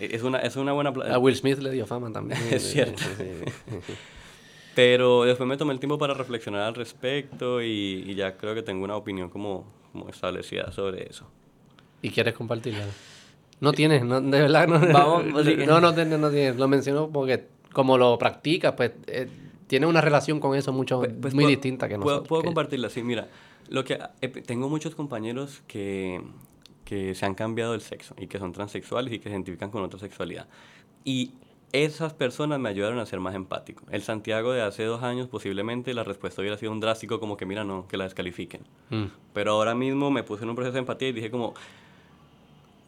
es 0.00 0.22
una, 0.24 0.38
es 0.40 0.56
una 0.56 0.72
buena... 0.72 0.90
A 0.90 1.18
Will 1.18 1.36
Smith 1.36 1.58
le 1.58 1.70
dio 1.70 1.86
fama 1.86 2.10
también. 2.12 2.40
Es 2.50 2.72
cierto. 2.72 3.00
Sí. 3.16 3.92
Pero 4.74 5.24
después 5.24 5.48
me 5.48 5.56
tomé 5.56 5.72
el 5.72 5.80
tiempo 5.80 5.98
para 5.98 6.14
reflexionar 6.14 6.62
al 6.62 6.74
respecto 6.74 7.60
y, 7.62 8.04
y 8.06 8.14
ya 8.14 8.36
creo 8.36 8.54
que 8.54 8.62
tengo 8.62 8.84
una 8.84 8.96
opinión 8.96 9.28
como, 9.28 9.66
como 9.92 10.08
establecida 10.08 10.70
sobre 10.72 11.08
eso. 11.10 11.26
¿Y 12.02 12.10
quieres 12.10 12.34
compartirla? 12.34 12.84
No 13.60 13.72
tienes, 13.72 14.04
no, 14.04 14.20
de 14.20 14.40
verdad 14.40 14.66
no. 14.68 14.80
Vamos, 14.92 15.24
pues, 15.32 15.66
no, 15.66 15.80
no, 15.80 15.92
tienes, 15.94 16.18
no 16.18 16.30
tienes. 16.30 16.56
Lo 16.56 16.68
menciono 16.68 17.10
porque 17.10 17.46
como 17.72 17.98
lo 17.98 18.16
practicas, 18.16 18.72
pues 18.74 18.92
eh, 19.06 19.28
tiene 19.66 19.86
una 19.86 20.00
relación 20.00 20.40
con 20.40 20.56
eso 20.56 20.72
mucho 20.72 21.00
Pues- 21.00 21.12
pues 21.20 21.34
muy 21.34 21.44
puedo- 21.44 21.50
distinta 21.50 21.88
que 21.88 21.96
Puedo, 21.96 22.06
nosotros. 22.08 22.28
puedo 22.28 22.42
que- 22.42 22.46
compartirla, 22.46 22.88
sí, 22.90 23.02
mira. 23.02 23.28
Lo 23.68 23.84
que, 23.84 23.98
eh, 24.20 24.28
tengo 24.28 24.68
muchos 24.68 24.94
compañeros 24.94 25.62
que, 25.66 26.20
que 26.84 27.14
se 27.14 27.26
han 27.26 27.34
cambiado 27.34 27.74
el 27.74 27.80
sexo 27.82 28.14
y 28.18 28.26
que 28.28 28.38
son 28.38 28.52
transexuales 28.52 29.12
y 29.12 29.18
que 29.18 29.24
se 29.24 29.30
identifican 29.34 29.70
con 29.70 29.82
otra 29.82 29.98
sexualidad. 30.00 30.48
Y 31.04 31.32
esas 31.72 32.14
personas 32.14 32.58
me 32.58 32.68
ayudaron 32.68 32.98
a 32.98 33.06
ser 33.06 33.20
más 33.20 33.34
empático. 33.34 33.84
El 33.90 34.02
Santiago 34.02 34.52
de 34.52 34.62
hace 34.62 34.84
dos 34.84 35.02
años 35.02 35.28
posiblemente 35.28 35.94
la 35.94 36.04
respuesta 36.04 36.40
hubiera 36.40 36.56
sido 36.56 36.72
un 36.72 36.80
drástico 36.80 37.20
como 37.20 37.36
que 37.36 37.46
mira, 37.46 37.64
no, 37.64 37.86
que 37.88 37.96
la 37.96 38.04
descalifiquen. 38.04 38.62
Mm. 38.90 39.04
Pero 39.32 39.52
ahora 39.52 39.74
mismo 39.74 40.10
me 40.10 40.22
puse 40.22 40.44
en 40.44 40.50
un 40.50 40.56
proceso 40.56 40.74
de 40.74 40.80
empatía 40.80 41.08
y 41.08 41.12
dije 41.12 41.30
como, 41.30 41.54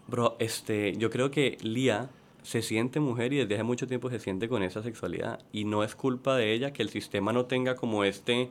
bro, 0.09 0.37
este, 0.39 0.97
yo 0.97 1.11
creo 1.11 1.31
que 1.31 1.59
Lía 1.63 2.11
se 2.43 2.61
siente 2.61 2.99
mujer 2.99 3.33
y 3.33 3.39
desde 3.39 3.55
hace 3.55 3.63
mucho 3.63 3.87
tiempo 3.87 4.11
se 4.11 4.19
siente 4.19 4.49
con 4.49 4.63
esa 4.65 4.83
sexualidad 4.83 5.41
y 5.53 5.65
no 5.65 5.85
es 5.85 5.95
culpa 5.95 6.37
de 6.37 6.53
ella 6.53 6.73
que 6.73 6.83
el 6.83 6.91
sistema 6.91 7.33
no 7.33 7.47
tenga 7.47 7.77
como 7.77 8.05
este 8.05 8.51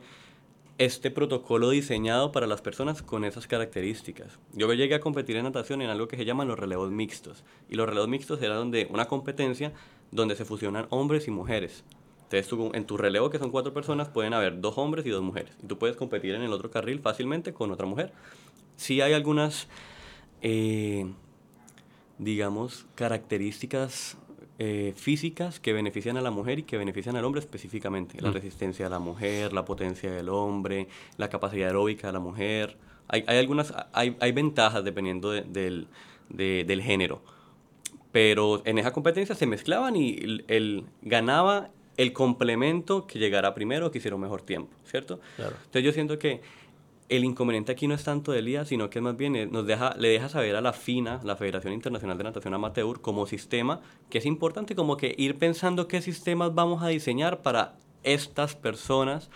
este 0.78 1.10
protocolo 1.10 1.70
diseñado 1.70 2.32
para 2.32 2.46
las 2.46 2.62
personas 2.62 3.02
con 3.02 3.24
esas 3.24 3.46
características. 3.46 4.38
Yo 4.52 4.72
llegué 4.72 4.94
a 4.94 5.00
competir 5.00 5.36
en 5.36 5.44
natación 5.44 5.82
en 5.82 5.90
algo 5.90 6.08
que 6.08 6.16
se 6.16 6.24
llaman 6.24 6.48
los 6.48 6.58
relevos 6.58 6.90
mixtos. 6.90 7.44
Y 7.68 7.76
los 7.76 7.86
relevos 7.86 8.08
mixtos 8.08 8.42
era 8.42 8.56
donde 8.56 8.88
una 8.90 9.04
competencia 9.04 9.72
donde 10.12 10.36
se 10.36 10.44
fusionan 10.44 10.86
hombres 10.90 11.26
y 11.26 11.30
mujeres. 11.32 11.82
Entonces, 12.24 12.46
tú, 12.48 12.70
en 12.72 12.86
tu 12.86 12.96
relevo, 12.96 13.28
que 13.30 13.38
son 13.38 13.50
cuatro 13.50 13.74
personas, 13.74 14.08
pueden 14.08 14.32
haber 14.32 14.60
dos 14.60 14.78
hombres 14.78 15.04
y 15.04 15.10
dos 15.10 15.22
mujeres. 15.22 15.52
Y 15.62 15.66
tú 15.66 15.76
puedes 15.78 15.96
competir 15.96 16.34
en 16.34 16.42
el 16.42 16.52
otro 16.52 16.70
carril 16.70 17.00
fácilmente 17.00 17.52
con 17.52 17.70
otra 17.72 17.86
mujer. 17.86 18.12
Sí 18.76 19.00
hay 19.02 19.12
algunas, 19.12 19.68
eh, 20.40 21.06
digamos, 22.18 22.86
características 22.94 24.16
eh, 24.58 24.92
físicas 24.96 25.58
que 25.58 25.72
benefician 25.72 26.16
a 26.16 26.20
la 26.20 26.30
mujer 26.30 26.60
y 26.60 26.62
que 26.62 26.76
benefician 26.76 27.16
al 27.16 27.24
hombre 27.24 27.40
específicamente. 27.40 28.20
La 28.20 28.30
Mm. 28.30 28.34
resistencia 28.34 28.84
de 28.84 28.90
la 28.90 28.98
mujer, 29.00 29.52
la 29.52 29.64
potencia 29.64 30.12
del 30.12 30.28
hombre, 30.28 30.86
la 31.16 31.28
capacidad 31.28 31.66
aeróbica 31.68 32.06
de 32.08 32.12
la 32.12 32.20
mujer. 32.20 32.76
Hay, 33.08 33.24
hay 33.26 33.38
algunas, 33.38 33.74
hay, 33.92 34.16
hay 34.20 34.30
ventajas 34.32 34.84
dependiendo 34.84 35.30
de- 35.32 35.42
del, 35.42 35.88
de- 36.28 36.64
del 36.64 36.80
género. 36.82 37.22
Pero 38.12 38.62
en 38.64 38.78
esa 38.78 38.92
competencia 38.92 39.34
se 39.34 39.46
mezclaban 39.46 39.96
y 39.96 40.16
el, 40.18 40.44
el- 40.48 40.84
ganaba 41.02 41.70
el 41.96 42.12
complemento 42.12 43.06
que 43.06 43.18
llegara 43.18 43.54
primero 43.54 43.90
que 43.90 43.98
hiciera 43.98 44.14
un 44.14 44.22
mejor 44.22 44.42
tiempo, 44.42 44.74
¿cierto? 44.84 45.20
Claro. 45.36 45.56
Entonces 45.56 45.82
yo 45.84 45.92
siento 45.92 46.18
que 46.18 46.40
el 47.08 47.24
inconveniente 47.24 47.72
aquí 47.72 47.86
no 47.86 47.94
es 47.94 48.04
tanto 48.04 48.32
del 48.32 48.48
IA, 48.48 48.64
sino 48.64 48.88
que 48.88 49.02
más 49.02 49.16
bien 49.16 49.36
eh, 49.36 49.46
nos 49.46 49.66
deja, 49.66 49.94
le 49.98 50.08
deja 50.08 50.30
saber 50.30 50.56
a 50.56 50.62
la 50.62 50.72
FINA, 50.72 51.20
la 51.24 51.36
Federación 51.36 51.74
Internacional 51.74 52.16
de 52.16 52.24
Natación 52.24 52.54
Amateur, 52.54 53.00
como 53.02 53.26
sistema, 53.26 53.80
que 54.08 54.18
es 54.18 54.24
importante 54.26 54.74
como 54.74 54.96
que 54.96 55.14
ir 55.18 55.36
pensando 55.36 55.88
qué 55.88 56.00
sistemas 56.00 56.54
vamos 56.54 56.82
a 56.82 56.88
diseñar 56.88 57.42
para 57.42 57.74
estas 58.02 58.56
personas 58.56 59.28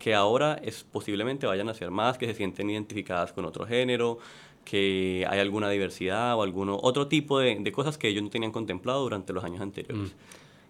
que 0.00 0.14
ahora 0.14 0.58
es, 0.62 0.82
posiblemente 0.82 1.46
vayan 1.46 1.68
a 1.68 1.74
ser 1.74 1.90
más, 1.92 2.18
que 2.18 2.26
se 2.26 2.34
sienten 2.34 2.70
identificadas 2.70 3.32
con 3.32 3.44
otro 3.44 3.66
género, 3.66 4.18
que 4.64 5.26
hay 5.28 5.40
alguna 5.40 5.68
diversidad 5.70 6.36
o 6.36 6.42
alguno 6.42 6.78
otro 6.82 7.08
tipo 7.08 7.38
de, 7.38 7.56
de 7.60 7.72
cosas 7.72 7.98
que 7.98 8.08
ellos 8.08 8.22
no 8.22 8.30
tenían 8.30 8.52
contemplado 8.52 9.00
durante 9.02 9.32
los 9.32 9.42
años 9.44 9.60
anteriores. 9.60 10.12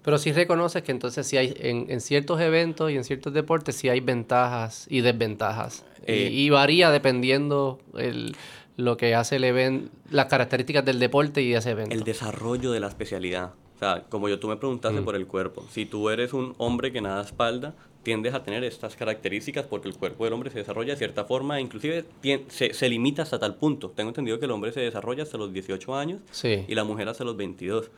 Pero 0.02 0.16
sí 0.16 0.32
reconoces 0.32 0.82
que 0.82 0.92
entonces 0.92 1.26
sí 1.26 1.36
hay, 1.36 1.54
en, 1.58 1.86
en 1.90 2.00
ciertos 2.00 2.40
eventos 2.40 2.90
y 2.90 2.96
en 2.96 3.04
ciertos 3.04 3.34
deportes 3.34 3.76
sí 3.76 3.88
hay 3.90 4.00
ventajas 4.00 4.86
y 4.88 5.00
desventajas. 5.02 5.84
Y- 6.06 6.12
Eh, 6.12 6.30
y, 6.32 6.48
varía 6.48 6.90
dependiendo 6.90 7.78
el, 7.98 8.34
lo 8.78 8.96
que 8.96 9.14
hace 9.14 9.36
el 9.36 9.44
evento, 9.44 9.90
las 10.10 10.26
características 10.26 10.82
del 10.86 10.98
deporte 10.98 11.42
y 11.42 11.52
ese 11.52 11.72
evento. 11.72 11.94
El 11.94 12.02
desarrollo 12.04 12.72
de 12.72 12.80
la 12.80 12.88
especialidad. 12.88 13.52
O 13.76 13.78
sea, 13.78 14.04
como 14.08 14.28
yo 14.30 14.38
tú 14.38 14.48
me 14.48 14.56
preguntaste 14.56 15.02
por 15.02 15.14
el 15.16 15.26
cuerpo, 15.26 15.66
si 15.70 15.84
tú 15.84 16.08
eres 16.08 16.32
un 16.32 16.54
hombre 16.56 16.90
que 16.92 17.00
nada 17.02 17.22
espalda, 17.22 17.74
tiendes 18.02 18.32
a 18.34 18.42
tener 18.42 18.64
estas 18.64 18.96
características 18.96 19.66
porque 19.66 19.88
el 19.88 19.94
cuerpo 19.96 20.24
del 20.24 20.32
hombre 20.32 20.50
se 20.50 20.58
desarrolla 20.58 20.92
de 20.94 20.98
cierta 20.98 21.24
forma, 21.24 21.60
inclusive 21.60 22.04
se, 22.48 22.72
se 22.72 22.88
limita 22.88 23.22
hasta 23.22 23.38
tal 23.38 23.56
punto. 23.56 23.90
Tengo 23.90 24.08
entendido 24.10 24.38
que 24.38 24.46
el 24.46 24.50
hombre 24.52 24.72
se 24.72 24.80
desarrolla 24.80 25.22
hasta 25.24 25.36
los 25.36 25.52
18 25.52 25.94
años 25.94 26.20
Sí. 26.30 26.64
y 26.66 26.74
la 26.74 26.84
mujer 26.84 27.08
hasta 27.08 27.24
los 27.24 27.36
22, 27.36 27.90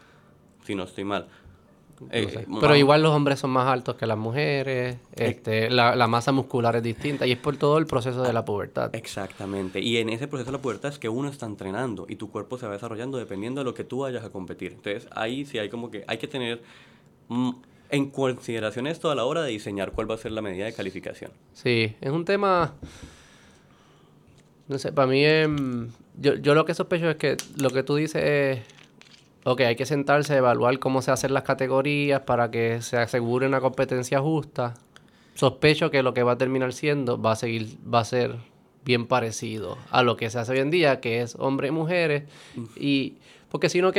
si 0.65 0.75
no 0.75 0.83
estoy 0.85 1.05
mal. 1.05 1.29
No 2.01 2.09
Eh, 2.11 2.29
sé. 2.29 2.41
eh, 2.41 2.47
Pero 2.61 2.75
igual 2.75 3.01
los 3.01 3.13
hombres 3.13 3.39
son 3.39 3.51
más 3.51 3.69
altos 3.69 3.95
que 3.95 4.07
las 4.07 4.19
mujeres, 4.19 4.97
este, 5.15 5.71
la, 5.71 5.95
la 5.95 6.09
masa 6.09 6.33
muscular 6.33 6.75
es 6.75 6.83
distinta 6.83 7.25
y 7.25 7.33
es 7.33 7.39
por 7.39 7.57
todo 7.57 7.79
el 7.79 7.87
proceso 7.87 8.23
de 8.25 8.33
la 8.33 8.45
pubertad. 8.45 8.93
Exactamente. 8.97 9.79
Y 9.81 9.99
en 9.99 10.09
ese 10.09 10.27
proceso 10.27 10.51
de 10.51 10.57
la 10.59 10.63
pubertad 10.63 10.91
es 10.91 10.99
que 10.99 11.09
uno 11.09 11.29
está 11.29 11.47
entrenando 11.47 12.07
y 12.09 12.17
tu 12.17 12.29
cuerpo 12.33 12.59
se 12.59 12.67
va 12.67 12.73
desarrollando 12.73 13.19
dependiendo 13.19 13.61
de 13.61 13.67
lo 13.67 13.75
que 13.75 13.85
tú 13.85 14.01
vayas 14.01 14.25
a 14.25 14.31
competir. 14.31 14.73
Entonces 14.73 15.07
ahí 15.13 15.45
sí 15.45 15.59
hay 15.59 15.69
como 15.69 15.93
que 15.93 16.03
hay 16.09 16.19
que 16.19 16.27
tener 16.27 16.61
mm, 17.29 17.51
en 17.93 18.11
consideración 18.11 18.87
esto 18.87 19.11
a 19.11 19.15
la 19.15 19.25
hora 19.25 19.43
de 19.43 19.51
diseñar 19.51 19.93
cuál 19.93 20.11
va 20.11 20.15
a 20.15 20.19
ser 20.19 20.33
la 20.33 20.43
medida 20.43 20.65
de 20.65 20.73
calificación. 20.73 21.31
Sí, 21.53 21.95
es 22.01 22.11
un 22.11 22.25
tema, 22.25 22.75
no 24.67 24.79
sé, 24.79 24.93
para 24.93 25.07
mí 25.07 25.23
es, 25.25 25.47
yo, 26.19 26.35
yo 26.37 26.55
lo 26.55 26.65
que 26.65 26.75
sospecho 26.75 27.11
es 27.11 27.17
que 27.17 27.37
lo 27.59 27.69
que 27.69 27.83
tú 27.83 27.97
dices 27.97 28.23
es, 28.25 28.61
ok, 29.45 29.61
hay 29.61 29.77
que 29.77 29.85
sentarse 29.85 30.33
a 30.33 30.39
evaluar 30.39 30.79
cómo 30.79 31.03
se 31.03 31.11
hacen 31.11 31.35
las 31.35 31.43
categorías 31.43 32.23
para 32.23 32.51
que 32.51 32.81
se 32.81 32.97
asegure 32.97 33.47
una 33.47 33.61
competencia 33.61 34.21
justa. 34.21 34.75
Sospecho 35.35 35.91
que 35.91 36.03
lo 36.03 36.15
que 36.15 36.23
va 36.23 36.33
a 36.33 36.39
terminar 36.39 36.73
siendo 36.73 37.21
va 37.21 37.33
a 37.33 37.37
seguir, 37.37 37.77
va 37.93 38.01
a 38.01 38.05
ser 38.05 38.37
bien 38.87 39.07
parecido 39.07 39.77
a 39.91 40.03
lo 40.03 40.17
que 40.17 40.31
se 40.31 40.39
hace 40.39 40.53
hoy 40.53 40.59
en 40.61 40.71
día, 40.71 41.01
que 41.01 41.21
es 41.21 41.37
hombres 41.39 41.69
y 41.69 41.73
mujeres. 41.73 42.23
Y, 42.77 43.17
porque 43.51 43.69
si 43.69 43.83
no, 43.83 43.93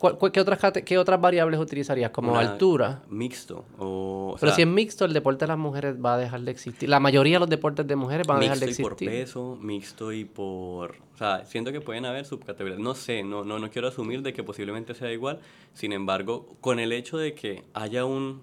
¿qué, 0.00 0.32
qué, 0.32 0.40
otras, 0.40 0.72
¿qué 0.84 0.98
otras 0.98 1.20
variables 1.20 1.60
utilizarías? 1.60 2.10
Como 2.10 2.36
altura. 2.36 3.02
Mixto. 3.08 3.64
O, 3.78 4.36
Pero 4.40 4.52
si 4.52 4.62
es 4.62 4.68
mixto, 4.68 5.04
el 5.04 5.12
deporte 5.12 5.44
de 5.44 5.48
las 5.48 5.58
mujeres 5.58 5.96
va 6.02 6.14
a 6.14 6.18
dejar 6.18 6.40
de 6.40 6.50
existir. 6.50 6.88
La 6.88 7.00
mayoría 7.00 7.36
de 7.36 7.40
los 7.40 7.48
deportes 7.48 7.86
de 7.86 7.96
mujeres 7.96 8.26
van 8.26 8.38
a 8.38 8.40
dejar 8.40 8.58
de 8.58 8.66
existir. 8.66 8.86
Mixto 8.86 9.04
y 9.04 9.06
por 9.06 9.12
peso, 9.12 9.58
mixto 9.60 10.12
y 10.12 10.24
por... 10.24 10.96
O 11.14 11.18
sea, 11.18 11.44
siento 11.44 11.72
que 11.72 11.80
pueden 11.80 12.04
haber 12.06 12.24
subcategorías. 12.24 12.78
No 12.78 12.94
sé, 12.94 13.22
no, 13.22 13.44
no, 13.44 13.58
no 13.58 13.70
quiero 13.70 13.88
asumir 13.88 14.22
de 14.22 14.32
que 14.32 14.42
posiblemente 14.42 14.94
sea 14.94 15.12
igual. 15.12 15.40
Sin 15.74 15.92
embargo, 15.92 16.48
con 16.60 16.78
el 16.78 16.92
hecho 16.92 17.18
de 17.18 17.34
que 17.34 17.64
haya 17.74 18.04
un 18.04 18.42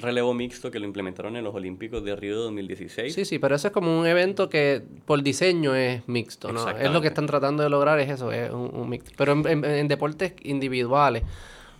relevo 0.00 0.34
mixto 0.34 0.70
que 0.70 0.78
lo 0.78 0.86
implementaron 0.86 1.36
en 1.36 1.44
los 1.44 1.54
Olímpicos 1.54 2.04
de 2.04 2.16
Río 2.16 2.36
de 2.36 2.42
2016. 2.44 3.14
Sí, 3.14 3.24
sí, 3.24 3.38
pero 3.38 3.54
eso 3.54 3.68
es 3.68 3.72
como 3.72 3.98
un 3.98 4.06
evento 4.06 4.48
que 4.48 4.82
por 5.04 5.22
diseño 5.22 5.74
es 5.74 6.06
mixto, 6.08 6.52
¿no? 6.52 6.68
Es 6.70 6.90
lo 6.90 7.00
que 7.00 7.08
están 7.08 7.26
tratando 7.26 7.62
de 7.62 7.70
lograr, 7.70 7.98
es 8.00 8.10
eso, 8.10 8.32
es 8.32 8.50
un, 8.50 8.88
mixto. 8.88 9.12
Pero 9.16 9.32
en, 9.46 9.88
deportes 9.88 10.34
individuales 10.42 11.24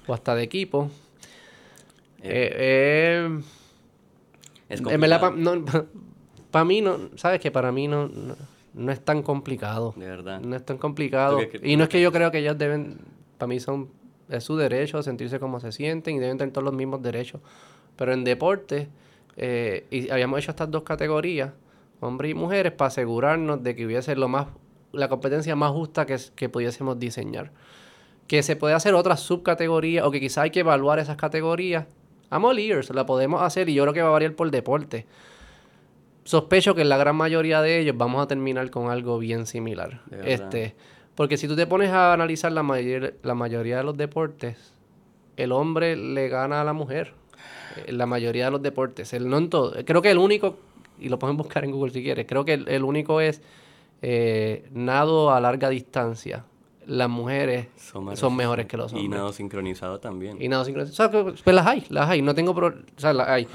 o 0.07 0.15
hasta 0.15 0.35
de 0.35 0.43
equipo, 0.43 0.91
eh, 2.23 2.53
eh, 2.55 3.41
es 4.69 4.81
en 4.81 5.01
verdad, 5.01 5.21
para 6.51 6.65
mí, 6.65 6.81
no, 6.81 7.11
¿sabes 7.17 7.41
que 7.41 7.51
Para 7.51 7.73
mí 7.73 7.89
no, 7.89 8.11
no, 8.75 8.93
es 8.93 9.01
tan 9.01 9.23
complicado. 9.23 9.95
De 9.97 10.07
verdad. 10.07 10.41
No 10.41 10.57
es 10.57 10.65
tan 10.65 10.79
complicado. 10.79 11.41
y 11.63 11.77
no 11.77 11.85
es 11.85 11.89
que 11.89 12.01
yo 12.01 12.13
creo 12.13 12.31
que 12.31 12.39
ellos 12.39 12.57
deben, 12.57 12.99
para 13.37 13.49
mí 13.49 13.59
son, 13.61 13.91
es 14.29 14.45
su 14.45 14.57
derecho 14.57 15.03
sentirse 15.03 15.41
como 15.41 15.59
se 15.61 15.73
sienten 15.73 16.17
y 16.17 16.19
deben 16.21 16.39
tener 16.39 16.53
todos 16.53 16.65
los 16.65 16.75
mismos 16.75 17.03
derechos 17.03 17.41
pero 17.97 18.13
en 18.13 18.25
deporte, 18.25 18.89
eh, 19.37 19.87
y 19.91 20.11
habíamos 20.11 20.39
hecho 20.41 20.51
estas 20.51 20.71
dos 20.71 20.83
categorías, 20.83 21.53
hombres 22.01 22.33
y 22.33 22.35
mujeres, 22.35 22.73
para 22.73 22.89
asegurarnos 22.89 23.63
de 23.63 23.75
que 23.75 23.87
hubiese 23.87 24.17
lo 24.17 24.29
más, 24.29 24.49
la 24.93 25.09
competencia 25.09 25.57
más 25.57 25.71
justa 25.73 26.07
que, 26.07 26.19
que 26.35 26.49
pudiésemos 26.49 26.99
diseñar. 26.99 27.53
Que 28.27 28.43
se 28.43 28.57
puede 28.57 28.75
hacer 28.75 28.95
otras 28.95 29.21
subcategorías, 29.21 30.05
o 30.05 30.11
que 30.11 30.21
quizá 30.21 30.43
hay 30.43 30.51
que 30.51 30.61
evaluar 30.61 30.99
esas 30.99 31.17
categorías. 31.17 31.87
I'm 32.31 32.45
all 32.45 32.59
ears, 32.59 32.91
la 32.91 33.07
podemos 33.07 33.43
hacer 33.43 33.69
y 33.69 33.75
yo 33.75 33.83
creo 33.85 33.95
que 33.95 34.03
va 34.03 34.09
a 34.09 34.13
variar 34.13 34.35
por 34.35 34.51
deporte. 34.51 35.07
Sospecho 36.25 36.75
que 36.75 36.83
en 36.83 36.89
la 36.89 36.97
gran 36.97 37.17
mayoría 37.17 37.61
de 37.61 37.81
ellos 37.81 37.97
vamos 37.97 38.23
a 38.23 38.29
terminar 38.29 38.71
con 38.71 38.91
algo 38.91 39.19
bien 39.19 39.47
similar. 39.47 40.03
Este, 40.25 40.77
porque 41.17 41.37
si 41.37 41.49
tú 41.49 41.57
te 41.57 41.67
pones 41.67 41.91
a 41.91 42.13
analizar 42.13 42.53
la, 42.53 42.63
la 43.23 43.35
mayoría 43.35 43.79
de 43.79 43.83
los 43.83 43.97
deportes, 43.97 44.75
el 45.37 45.51
hombre 45.51 45.97
le 45.97 46.29
gana 46.29 46.61
a 46.61 46.65
la 46.65 46.73
mujer 46.73 47.15
en 47.87 47.99
la 47.99 48.07
mayoría 48.07 48.47
de 48.47 48.51
los 48.51 48.63
deportes. 48.63 49.13
El, 49.13 49.29
no 49.29 49.39
en 49.39 49.51
todo. 49.51 49.75
Creo 49.85 50.03
que 50.03 50.11
el 50.11 50.19
único, 50.19 50.57
y 50.99 51.09
lo 51.09 51.19
pueden 51.19 51.37
buscar 51.37 51.65
en 51.65 51.73
Google 51.73 51.93
si 51.93 52.03
quieres, 52.03 52.27
creo 52.27 52.45
que 52.45 52.55
el, 52.55 52.85
único 52.85 53.21
es 53.21 53.43
eh, 54.03 54.69
nado 54.73 55.31
a 55.31 55.41
larga 55.41 55.69
distancia. 55.69 56.45
Las 56.87 57.09
mujeres 57.09 57.69
son, 57.77 58.35
mejores 58.35 58.67
que 58.67 58.77
los 58.77 58.93
hombres. 58.93 59.05
Y 59.05 59.09
nado 59.09 59.33
sincronizado 59.33 60.01
también. 60.01 60.41
Y 60.41 60.49
nado 60.49 60.65
sincronizado. 60.65 61.35
pues 61.35 61.55
las 61.55 61.67
hay, 61.67 61.87
las 61.89 62.09
hay. 62.09 62.23
No 62.23 62.35
tengo... 62.35 62.53
o 62.53 62.73
sea, 62.97 63.13
las 63.13 63.29
hay. 63.29 63.47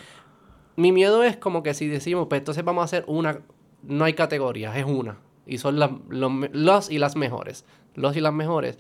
Mi 0.78 0.92
miedo 0.92 1.24
es 1.24 1.36
como 1.36 1.64
que 1.64 1.74
si 1.74 1.88
decimos, 1.88 2.28
pues 2.30 2.40
entonces 2.40 2.64
vamos 2.64 2.82
a 2.82 2.86
hacer 2.86 3.04
una... 3.08 3.40
No 3.84 4.06
hay 4.06 4.14
categorías, 4.14 4.76
es 4.78 4.86
una. 4.86 5.18
Y 5.46 5.58
son 5.58 5.80
las, 5.80 5.92
los 6.10 6.90
y 6.90 6.98
las 6.98 7.16
mejores. 7.16 7.66
Los 7.96 8.16
y 8.16 8.22
las 8.22 8.34
mejores. 8.34 8.78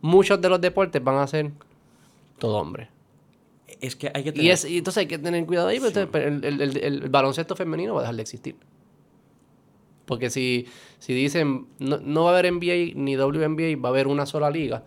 Muchos 0.00 0.40
de 0.40 0.48
los 0.48 0.60
deportes 0.60 1.02
van 1.02 1.16
a 1.16 1.26
ser 1.26 1.50
todo 2.38 2.56
hombre. 2.58 2.90
Es 3.80 3.96
que 3.96 4.10
hay 4.14 4.24
que 4.24 4.32
tener... 4.32 4.46
Y, 4.46 4.50
es, 4.50 4.64
y 4.64 4.78
entonces 4.78 5.02
hay 5.02 5.06
que 5.06 5.18
tener 5.18 5.44
cuidado 5.46 5.68
ahí, 5.68 5.80
porque 5.80 6.08
el, 6.18 6.44
el, 6.44 6.76
el, 6.78 7.08
baloncesto 7.08 7.54
femenino 7.56 7.94
va 7.94 8.00
a 8.00 8.02
dejar 8.02 8.16
de 8.16 8.22
existir. 8.22 8.56
Porque 10.06 10.30
si, 10.30 10.66
si 10.98 11.12
dicen, 11.14 11.66
no, 11.78 11.98
no, 11.98 12.24
va 12.24 12.30
a 12.30 12.38
haber 12.38 12.52
NBA 12.52 12.94
ni 12.94 13.16
WNBA, 13.16 13.80
va 13.82 13.88
a 13.88 13.92
haber 13.92 14.06
una 14.06 14.24
sola 14.24 14.50
liga, 14.50 14.84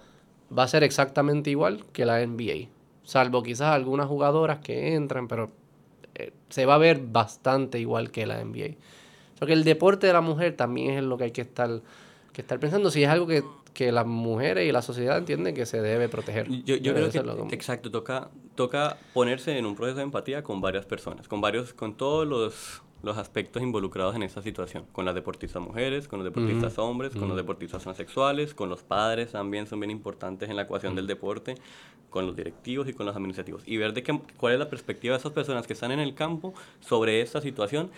va 0.58 0.64
a 0.64 0.68
ser 0.68 0.84
exactamente 0.84 1.50
igual 1.50 1.86
que 1.92 2.06
la 2.06 2.26
NBA. 2.26 2.70
Salvo 3.04 3.44
quizás 3.44 3.74
algunas 3.74 4.08
jugadoras 4.08 4.60
que 4.60 4.96
entran, 4.96 5.28
pero 5.28 5.52
eh, 6.16 6.32
se 6.50 6.66
va 6.66 6.76
a 6.76 6.78
ver 6.78 7.02
bastante 7.02 7.80
igual 7.80 8.12
que 8.12 8.26
la 8.26 8.44
NBA. 8.44 8.76
O 9.36 9.38
sea 9.40 9.48
que 9.48 9.54
el 9.54 9.64
deporte 9.64 10.08
de 10.08 10.14
la 10.14 10.22
mujer 10.22 10.56
también 10.56 10.92
es 10.92 11.04
lo 11.04 11.18
que 11.18 11.26
hay 11.26 11.32
que 11.32 11.42
estar, 11.42 11.82
que 12.34 12.42
estar 12.42 12.60
pensando. 12.60 12.90
Si 12.90 13.04
es 13.04 13.10
algo 13.10 13.28
que 13.28 13.44
que 13.80 13.94
las 13.94 14.06
mujeres 14.06 14.68
y 14.68 14.74
la 14.74 14.82
sociedad 14.82 15.18
entienden 15.18 15.56
que 15.56 15.66
se 15.66 15.82
debe 15.82 16.10
proteger. 16.10 16.50
Yo, 16.66 16.76
yo 16.76 16.94
creo 16.94 17.10
que, 17.10 17.56
exacto, 17.56 17.90
toca, 17.90 18.30
toca 18.56 18.98
ponerse 19.14 19.58
en 19.58 19.66
un 19.66 19.74
proceso 19.74 20.00
de 20.00 20.04
empatía 20.04 20.44
con 20.44 20.60
varias 20.60 20.86
personas, 20.86 21.30
con 21.30 21.40
varios, 21.40 21.74
con 21.74 21.96
todos 21.96 22.28
los, 22.28 22.82
los 23.04 23.18
aspectos 23.18 23.64
involucrados 23.64 24.18
en 24.18 24.24
esta 24.24 24.42
situación, 24.42 24.84
con 24.92 25.06
las 25.06 25.16
deportistas 25.16 25.62
mujeres, 25.62 26.10
con 26.10 26.20
los 26.20 26.26
deportistas 26.26 26.78
hombres, 26.78 27.16
con 27.16 27.30
los 27.30 27.38
deportistas 27.38 27.82
transexuales, 27.82 28.54
con 28.54 28.70
los 28.70 28.84
padres 28.84 29.32
también 29.32 29.66
son 29.66 29.80
bien 29.80 29.92
importantes 29.92 30.50
en 30.50 30.58
la 30.58 30.64
ecuación 30.64 30.94
del 30.94 31.08
deporte, 31.08 31.56
con 32.10 32.26
los 32.26 32.36
directivos 32.36 32.86
y 32.90 32.92
con 32.92 33.06
los 33.06 33.16
administrativos, 33.16 33.64
y 33.66 33.78
ver 33.78 33.94
de 33.94 34.04
qué, 34.04 34.20
cuál 34.36 34.52
es 34.56 34.60
la 34.60 34.70
perspectiva 34.70 35.14
de 35.14 35.20
esas 35.20 35.32
personas 35.32 35.66
que 35.66 35.72
están 35.72 35.92
en 35.92 36.00
el 36.00 36.16
campo 36.16 36.54
sobre 36.82 37.22
esta 37.22 37.40
situación 37.40 37.92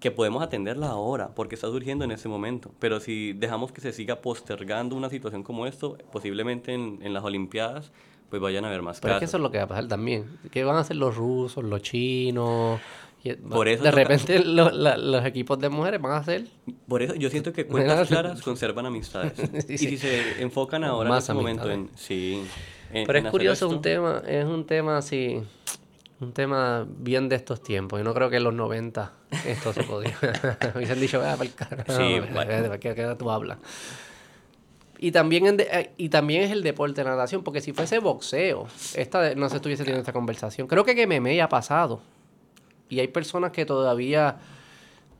que 0.00 0.10
podemos 0.10 0.42
atenderla 0.42 0.88
ahora, 0.88 1.34
porque 1.34 1.54
está 1.54 1.68
surgiendo 1.68 2.04
en 2.04 2.12
ese 2.12 2.28
momento. 2.28 2.70
Pero 2.78 3.00
si 3.00 3.32
dejamos 3.32 3.72
que 3.72 3.80
se 3.80 3.92
siga 3.92 4.20
postergando 4.20 4.96
una 4.96 5.10
situación 5.10 5.42
como 5.42 5.66
esto, 5.66 5.98
posiblemente 6.12 6.72
en, 6.72 7.00
en 7.02 7.12
las 7.12 7.24
Olimpiadas, 7.24 7.90
pues 8.30 8.42
vayan 8.42 8.64
a 8.64 8.68
haber 8.68 8.82
más 8.82 9.00
Pero 9.00 9.14
es 9.14 9.18
que 9.20 9.24
eso 9.24 9.38
es 9.38 9.42
lo 9.42 9.50
que 9.50 9.58
va 9.58 9.64
a 9.64 9.68
pasar 9.68 9.88
también. 9.88 10.38
¿Qué 10.50 10.64
van 10.64 10.76
a 10.76 10.80
hacer 10.80 10.96
los 10.96 11.16
rusos, 11.16 11.64
los 11.64 11.82
chinos? 11.82 12.80
Por 13.50 13.68
eso 13.68 13.82
de 13.82 13.90
repente 13.90 14.38
los 14.44 15.26
equipos 15.26 15.58
de 15.58 15.68
mujeres 15.68 16.00
van 16.00 16.12
a 16.12 16.16
hacer... 16.18 16.46
Por 16.86 17.02
eso 17.02 17.14
yo 17.14 17.30
siento 17.30 17.52
que 17.52 17.66
cuentas 17.66 18.08
claras 18.08 18.42
conservan 18.42 18.86
amistades. 18.86 19.32
Y 19.68 19.78
si 19.78 19.98
se 19.98 20.42
enfocan 20.42 20.84
ahora 20.84 21.10
en 21.10 21.16
este 21.16 21.34
momento 21.34 21.70
en... 21.70 21.90
Sí, 21.96 22.44
Pero 22.92 23.18
es 23.18 23.24
curioso, 23.26 23.68
un 23.68 23.82
tema, 23.82 24.22
es 24.26 24.44
un 24.44 24.64
tema 24.64 24.98
así 24.98 25.42
un 26.20 26.32
tema 26.32 26.86
bien 26.88 27.28
de 27.28 27.36
estos 27.36 27.62
tiempos. 27.62 27.98
Yo 27.98 28.04
no 28.04 28.14
creo 28.14 28.28
que 28.30 28.36
en 28.36 28.44
los 28.44 28.54
90 28.54 29.12
esto 29.46 29.72
se 29.72 29.82
podía. 29.84 30.16
Han 30.74 31.00
dicho, 31.00 31.22
ah, 31.24 31.36
para 31.36 31.44
el 31.44 31.54
carajo. 31.54 31.96
Sí, 31.96 32.20
¿de 32.20 32.78
qué 32.80 33.16
tú 33.18 33.30
hablas? 33.30 33.58
Y 34.98 35.12
también, 35.12 35.60
eh, 35.60 35.92
y 35.96 36.08
también 36.08 36.42
es 36.42 36.50
el 36.50 36.62
deporte 36.64 37.00
de 37.00 37.04
la 37.04 37.10
natación, 37.10 37.44
porque 37.44 37.60
si 37.60 37.72
fuese 37.72 38.00
boxeo, 38.00 38.66
esta 38.94 39.34
no 39.36 39.48
se 39.48 39.56
estuviese 39.56 39.84
teniendo 39.84 40.00
esta 40.00 40.12
conversación. 40.12 40.66
Creo 40.66 40.84
que 40.84 41.06
MMA 41.06 41.42
ha 41.42 41.48
pasado. 41.48 42.00
Y 42.88 42.98
hay 42.98 43.08
personas 43.08 43.52
que 43.52 43.64
todavía 43.64 44.38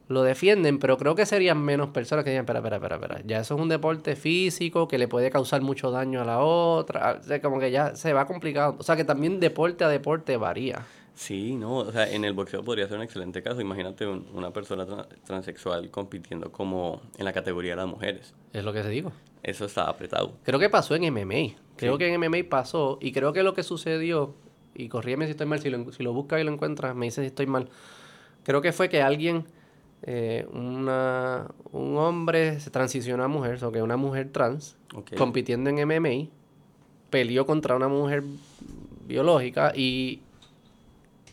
lo 0.09 0.23
defienden, 0.23 0.79
pero 0.79 0.97
creo 0.97 1.15
que 1.15 1.27
serían 1.27 1.63
menos 1.63 1.91
personas 1.91 2.25
que 2.25 2.31
digan, 2.31 2.45
espera, 2.45 2.61
espera, 2.61 2.77
espera, 2.77 2.97
espera. 2.97 3.23
Ya 3.27 3.41
eso 3.41 3.55
es 3.55 3.61
un 3.61 3.69
deporte 3.69 4.17
físico 4.17 4.89
que 4.89 4.97
le 4.97 5.07
puede 5.07 5.31
causar 5.31 5.61
mucho 5.61 5.91
daño 5.91 6.23
a 6.23 6.25
la 6.25 6.41
otra. 6.41 7.19
O 7.21 7.23
sea, 7.23 7.43
como 7.43 7.61
que 7.61 7.71
ya 7.71 7.95
se 7.95 8.15
va 8.15 8.27
complicado. 8.27 8.77
O 8.79 8.83
sea, 8.83 8.97
que 8.97 9.05
también 9.05 9.39
deporte 9.39 9.85
a 9.85 9.89
deporte 9.89 10.37
varía. 10.39 10.87
Sí, 11.15 11.57
no, 11.57 11.79
o 11.79 11.93
sea, 11.93 12.11
en 12.11 12.25
el 12.25 12.33
boxeo 12.33 12.65
podría 12.65 12.87
ser 12.89 12.97
un 12.97 13.03
excelente 13.03 13.43
caso. 13.43 13.61
Imagínate 13.61 14.07
una 14.07 14.51
persona 14.53 14.87
transexual 15.25 15.91
compitiendo 15.91 16.53
como 16.53 17.03
en 17.19 17.25
la 17.25 17.33
categoría 17.33 17.73
de 17.73 17.77
las 17.77 17.89
mujeres. 17.89 18.35
Es 18.53 18.65
lo 18.65 18.73
que 18.73 18.83
te 18.83 18.89
digo. 18.89 19.13
Eso 19.43 19.67
está 19.67 19.91
apretado. 19.91 20.37
Creo 20.43 20.59
que 20.59 20.71
pasó 20.71 20.95
en 20.95 21.13
MMA. 21.13 21.57
Creo 21.77 21.99
que 21.99 22.13
en 22.13 22.19
MMA 22.19 22.49
pasó 22.49 22.99
y 23.03 23.13
creo 23.13 23.33
que 23.33 23.43
lo 23.43 23.53
que 23.53 23.63
sucedió, 23.63 24.35
y 24.75 24.89
corrígeme 24.89 25.27
si 25.27 25.33
estoy 25.33 25.47
mal, 25.47 25.59
si 25.61 25.69
lo, 25.71 25.93
si 25.93 26.03
lo 26.03 26.13
buscas 26.13 26.41
y 26.41 26.45
lo 26.45 26.53
encuentras, 26.53 26.95
me 26.95 27.07
dices 27.07 27.23
si 27.23 27.27
estoy 27.27 27.47
mal. 27.47 27.69
Creo 28.45 28.63
que 28.63 28.73
fue 28.73 28.89
que 28.89 29.03
alguien 29.03 29.45
eh, 30.03 30.47
una, 30.53 31.49
un 31.73 31.97
hombre 31.97 32.61
se 32.61 32.71
transicionó 32.71 33.25
a 33.25 33.29
mujer, 33.29 33.63
o 33.65 33.73
que 33.73 33.83
una 33.83 33.97
mujer 33.97 34.31
trans, 34.33 34.77
compitiendo 35.17 35.71
en 35.71 35.87
MMA, 35.87 36.31
peleó 37.11 37.47
contra 37.47 37.75
una 37.75 37.89
mujer 37.89 38.23
biológica 39.07 39.73
y 39.75 40.21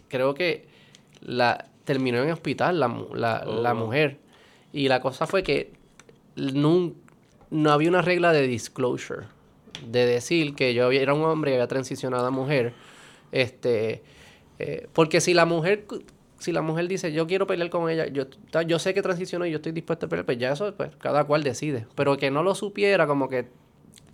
creo 0.07 0.33
que 0.33 0.67
la 1.21 1.67
terminó 1.83 2.23
en 2.23 2.31
hospital 2.31 2.79
la, 2.79 2.87
la, 3.13 3.71
oh. 3.73 3.75
mujer. 3.75 4.17
Y 4.73 4.87
la 4.87 4.99
cosa 4.99 5.27
fue 5.27 5.43
que 5.43 5.71
no, 6.35 6.93
no, 7.51 7.71
había 7.71 7.89
una 7.89 8.01
regla 8.01 8.33
de 8.33 8.47
disclosure, 8.47 9.27
de 9.87 10.05
decir 10.05 10.55
que 10.55 10.73
yo 10.73 10.91
era 10.91 11.13
un 11.13 11.23
hombre 11.23 11.51
y 11.51 11.53
había 11.53 11.67
transicionado 11.67 12.25
a 12.25 12.31
mujer. 12.31 12.73
Este, 13.31 14.01
eh, 14.59 14.87
porque 14.93 15.21
si 15.21 15.33
la 15.33 15.45
mujer 15.45 15.85
si 16.39 16.51
la 16.51 16.61
mujer 16.61 16.87
dice, 16.87 17.11
yo 17.11 17.27
quiero 17.27 17.47
pelear 17.47 17.69
con 17.69 17.89
ella, 17.89 18.07
yo, 18.07 18.25
yo 18.67 18.79
sé 18.79 18.93
que 18.93 19.01
transicionó 19.01 19.45
y 19.45 19.51
yo 19.51 19.57
estoy 19.57 19.71
dispuesto 19.71 20.05
a 20.05 20.09
pelear, 20.09 20.25
pues 20.25 20.37
ya 20.37 20.51
eso, 20.51 20.73
pues 20.75 20.95
cada 20.97 21.23
cual 21.23 21.43
decide. 21.43 21.87
Pero 21.95 22.17
que 22.17 22.31
no 22.31 22.43
lo 22.43 22.55
supiera, 22.55 23.07
como 23.07 23.29
que 23.29 23.47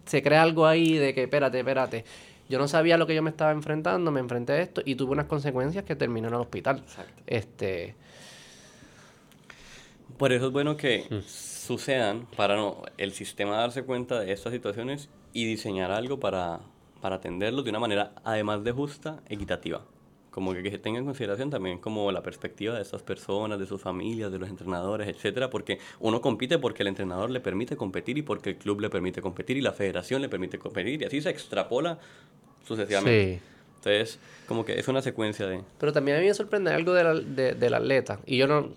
se 0.05 0.21
crea 0.21 0.43
algo 0.43 0.65
ahí 0.65 0.97
de 0.97 1.13
que, 1.13 1.23
espérate, 1.23 1.59
espérate, 1.59 2.05
yo 2.49 2.59
no 2.59 2.67
sabía 2.67 2.97
lo 2.97 3.07
que 3.07 3.15
yo 3.15 3.23
me 3.23 3.29
estaba 3.29 3.51
enfrentando, 3.51 4.11
me 4.11 4.19
enfrenté 4.19 4.53
a 4.53 4.61
esto 4.61 4.81
y 4.85 4.95
tuve 4.95 5.13
unas 5.13 5.25
consecuencias 5.25 5.83
que 5.85 5.95
terminó 5.95 6.27
en 6.27 6.33
el 6.33 6.41
hospital. 6.41 6.79
Exacto. 6.79 7.23
Este... 7.27 7.95
Por 10.17 10.33
eso 10.33 10.47
es 10.47 10.51
bueno 10.51 10.77
que 10.77 11.05
mm. 11.09 11.21
sucedan 11.25 12.27
para 12.35 12.55
no, 12.55 12.83
el 12.97 13.13
sistema 13.13 13.55
darse 13.57 13.83
cuenta 13.83 14.19
de 14.19 14.31
estas 14.31 14.53
situaciones 14.53 15.09
y 15.33 15.45
diseñar 15.45 15.91
algo 15.91 16.19
para, 16.19 16.59
para 17.01 17.15
atenderlos 17.15 17.63
de 17.63 17.71
una 17.71 17.79
manera, 17.79 18.11
además 18.23 18.63
de 18.63 18.71
justa, 18.71 19.21
equitativa. 19.29 19.83
Como 20.31 20.53
que, 20.53 20.63
que 20.63 20.71
se 20.71 20.77
tenga 20.77 20.97
en 20.97 21.05
consideración 21.05 21.49
también 21.49 21.77
como 21.77 22.11
la 22.11 22.23
perspectiva 22.23 22.75
de 22.75 22.81
estas 22.81 23.03
personas, 23.03 23.59
de 23.59 23.65
sus 23.65 23.81
familias, 23.81 24.31
de 24.31 24.39
los 24.39 24.49
entrenadores, 24.49 25.07
etcétera, 25.07 25.49
porque 25.49 25.77
uno 25.99 26.21
compite 26.21 26.57
porque 26.57 26.83
el 26.83 26.87
entrenador 26.87 27.29
le 27.29 27.41
permite 27.41 27.75
competir 27.75 28.17
y 28.17 28.21
porque 28.21 28.51
el 28.51 28.55
club 28.57 28.79
le 28.79 28.89
permite 28.89 29.21
competir 29.21 29.57
y 29.57 29.61
la 29.61 29.73
federación 29.73 30.21
le 30.21 30.29
permite 30.29 30.57
competir 30.57 31.01
y 31.01 31.05
así 31.05 31.21
se 31.21 31.29
extrapola 31.29 31.99
sucesivamente. 32.65 33.35
Sí. 33.35 33.51
Entonces, 33.75 34.19
como 34.47 34.63
que 34.63 34.79
es 34.79 34.87
una 34.87 35.01
secuencia 35.01 35.47
de... 35.47 35.61
Pero 35.79 35.91
también 35.91 36.17
a 36.17 36.19
mí 36.21 36.27
me 36.27 36.33
sorprende 36.33 36.71
algo 36.71 36.93
de 36.93 37.55
del 37.55 37.73
atleta. 37.73 38.19
Y 38.25 38.37
yo 38.37 38.47
no, 38.47 38.69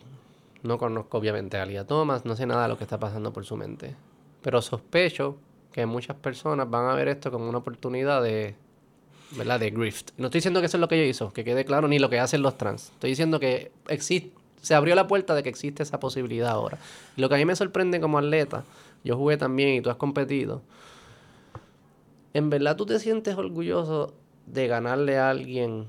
no 0.63 0.79
conozco 0.79 1.19
obviamente 1.19 1.59
a 1.59 1.63
Alia 1.63 1.87
Thomas, 1.87 2.25
no 2.25 2.35
sé 2.35 2.47
nada 2.47 2.63
de 2.63 2.69
lo 2.71 2.79
que 2.79 2.85
está 2.85 2.99
pasando 2.99 3.33
por 3.33 3.45
su 3.45 3.57
mente. 3.57 3.95
Pero 4.43 4.63
sospecho 4.63 5.37
que 5.73 5.85
muchas 5.87 6.17
personas 6.17 6.71
van 6.71 6.89
a 6.89 6.95
ver 6.95 7.09
esto 7.09 7.31
como 7.31 7.49
una 7.49 7.59
oportunidad 7.59 8.23
de, 8.23 8.55
¿verdad? 9.33 9.61
De 9.61 9.71
grift. 9.71 10.11
No 10.17 10.27
estoy 10.27 10.39
diciendo 10.39 10.61
que 10.61 10.67
eso 10.67 10.77
es 10.77 10.81
lo 10.81 10.89
que 10.89 10.97
ella 10.97 11.09
hizo, 11.09 11.33
que 11.33 11.45
quede 11.45 11.65
claro, 11.65 11.89
ni 11.89 11.99
lo 11.99 12.11
que 12.11 12.19
hacen 12.19 12.43
los 12.43 12.57
trans. 12.57 12.91
Estoy 12.91 13.11
diciendo 13.11 13.41
que 13.41 13.73
existe, 13.89 14.33
se 14.63 14.75
abrió 14.75 14.95
la 14.95 15.07
puerta 15.07 15.35
de 15.35 15.43
que 15.43 15.49
existe 15.49 15.83
esa 15.83 16.01
posibilidad 16.01 16.51
ahora. 16.51 16.79
Lo 17.17 17.29
que 17.29 17.35
a 17.35 17.39
mí 17.39 17.45
me 17.45 17.55
sorprende 17.55 18.01
como 18.01 18.19
atleta, 18.19 18.65
yo 19.05 19.17
jugué 19.17 19.37
también 19.37 19.75
y 19.75 19.81
tú 19.81 19.91
has 19.91 19.97
competido. 19.97 20.63
¿En 22.33 22.51
verdad 22.51 22.77
tú 22.77 22.87
te 22.87 22.99
sientes 22.99 23.37
orgulloso 23.37 24.15
de 24.47 24.67
ganarle 24.67 25.19
a 25.19 25.31
alguien 25.31 25.89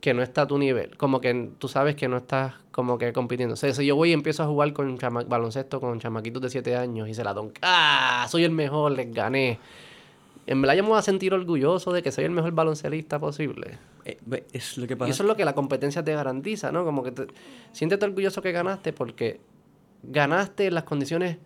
que 0.00 0.14
no 0.14 0.22
está 0.22 0.42
a 0.42 0.46
tu 0.46 0.58
nivel? 0.58 0.96
Como 0.96 1.20
que 1.20 1.50
tú 1.58 1.68
sabes 1.68 1.94
que 1.94 2.08
no 2.08 2.16
estás 2.16 2.54
como 2.70 2.98
que 2.98 3.12
compitiendo. 3.12 3.54
O 3.54 3.56
sea, 3.56 3.72
si 3.72 3.86
yo 3.86 3.96
voy 3.96 4.10
y 4.10 4.12
empiezo 4.12 4.42
a 4.42 4.46
jugar 4.46 4.72
con 4.72 4.98
baloncesto 5.28 5.80
con 5.80 6.00
chamaquitos 6.00 6.42
de 6.42 6.50
7 6.50 6.76
años 6.76 7.08
y 7.08 7.14
se 7.14 7.22
la 7.22 7.34
don, 7.34 7.52
¡ah! 7.62 8.26
Soy 8.28 8.44
el 8.44 8.50
mejor, 8.50 8.92
les 8.92 9.12
gané. 9.12 9.58
En 10.46 10.62
verdad 10.62 10.76
yo 10.76 10.82
me 10.84 10.90
voy 10.90 10.98
a 10.98 11.02
sentir 11.02 11.34
orgulloso 11.34 11.92
de 11.92 12.02
que 12.02 12.12
soy 12.12 12.24
el 12.24 12.30
mejor 12.30 12.52
baloncelista 12.52 13.18
posible. 13.18 13.78
Eh, 14.04 14.18
es 14.52 14.78
lo 14.78 14.86
que 14.86 14.96
pasa. 14.96 15.08
Y 15.08 15.10
eso 15.10 15.24
es 15.24 15.28
lo 15.28 15.36
que 15.36 15.44
la 15.44 15.54
competencia 15.54 16.04
te 16.04 16.14
garantiza, 16.14 16.70
¿no? 16.70 16.84
Como 16.84 17.02
que 17.02 17.10
te, 17.10 17.26
siéntete 17.72 18.04
orgulloso 18.04 18.40
que 18.42 18.52
ganaste 18.52 18.92
porque 18.92 19.40
ganaste 20.04 20.66
en 20.66 20.74
las 20.74 20.84
condiciones 20.84 21.38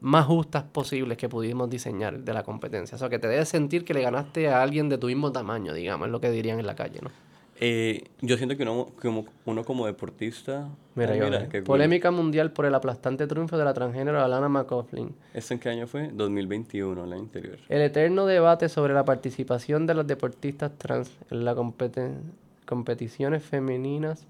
más 0.00 0.26
justas 0.26 0.64
posibles 0.64 1.16
que 1.16 1.28
pudimos 1.28 1.70
diseñar 1.70 2.18
de 2.20 2.34
la 2.34 2.42
competencia. 2.42 2.96
O 2.96 2.98
sea, 2.98 3.08
que 3.08 3.18
te 3.18 3.28
debes 3.28 3.48
sentir 3.48 3.84
que 3.84 3.94
le 3.94 4.02
ganaste 4.02 4.48
a 4.48 4.62
alguien 4.62 4.90
de 4.90 4.98
tu 4.98 5.06
mismo 5.06 5.32
tamaño, 5.32 5.72
digamos, 5.72 6.06
es 6.06 6.12
lo 6.12 6.20
que 6.20 6.30
dirían 6.30 6.58
en 6.58 6.66
la 6.66 6.76
calle, 6.76 7.00
¿no? 7.02 7.10
Eh, 7.60 8.04
yo 8.20 8.36
siento 8.36 8.56
que 8.56 8.62
uno 8.62 8.88
como, 9.00 9.26
uno 9.44 9.64
como 9.64 9.86
deportista... 9.86 10.68
Mira, 10.94 11.14
oh, 11.14 11.64
Polémica 11.64 12.10
mundial 12.10 12.52
por 12.52 12.64
el 12.64 12.74
aplastante 12.74 13.26
triunfo 13.26 13.58
de 13.58 13.64
la 13.64 13.74
transgénero 13.74 14.22
Alana 14.22 14.48
McCauley. 14.48 15.08
¿Esto 15.34 15.54
en 15.54 15.60
qué 15.60 15.68
año 15.68 15.86
fue? 15.86 16.10
2021, 16.12 17.04
el 17.04 17.12
año 17.12 17.22
anterior. 17.22 17.58
El 17.68 17.82
eterno 17.82 18.24
debate 18.24 18.68
sobre 18.68 18.94
la 18.94 19.04
participación 19.04 19.86
de 19.86 19.94
los 19.94 20.06
deportistas 20.06 20.72
trans 20.78 21.10
en 21.30 21.44
las 21.44 21.56
competiciones 22.64 23.42
femeninas 23.42 24.24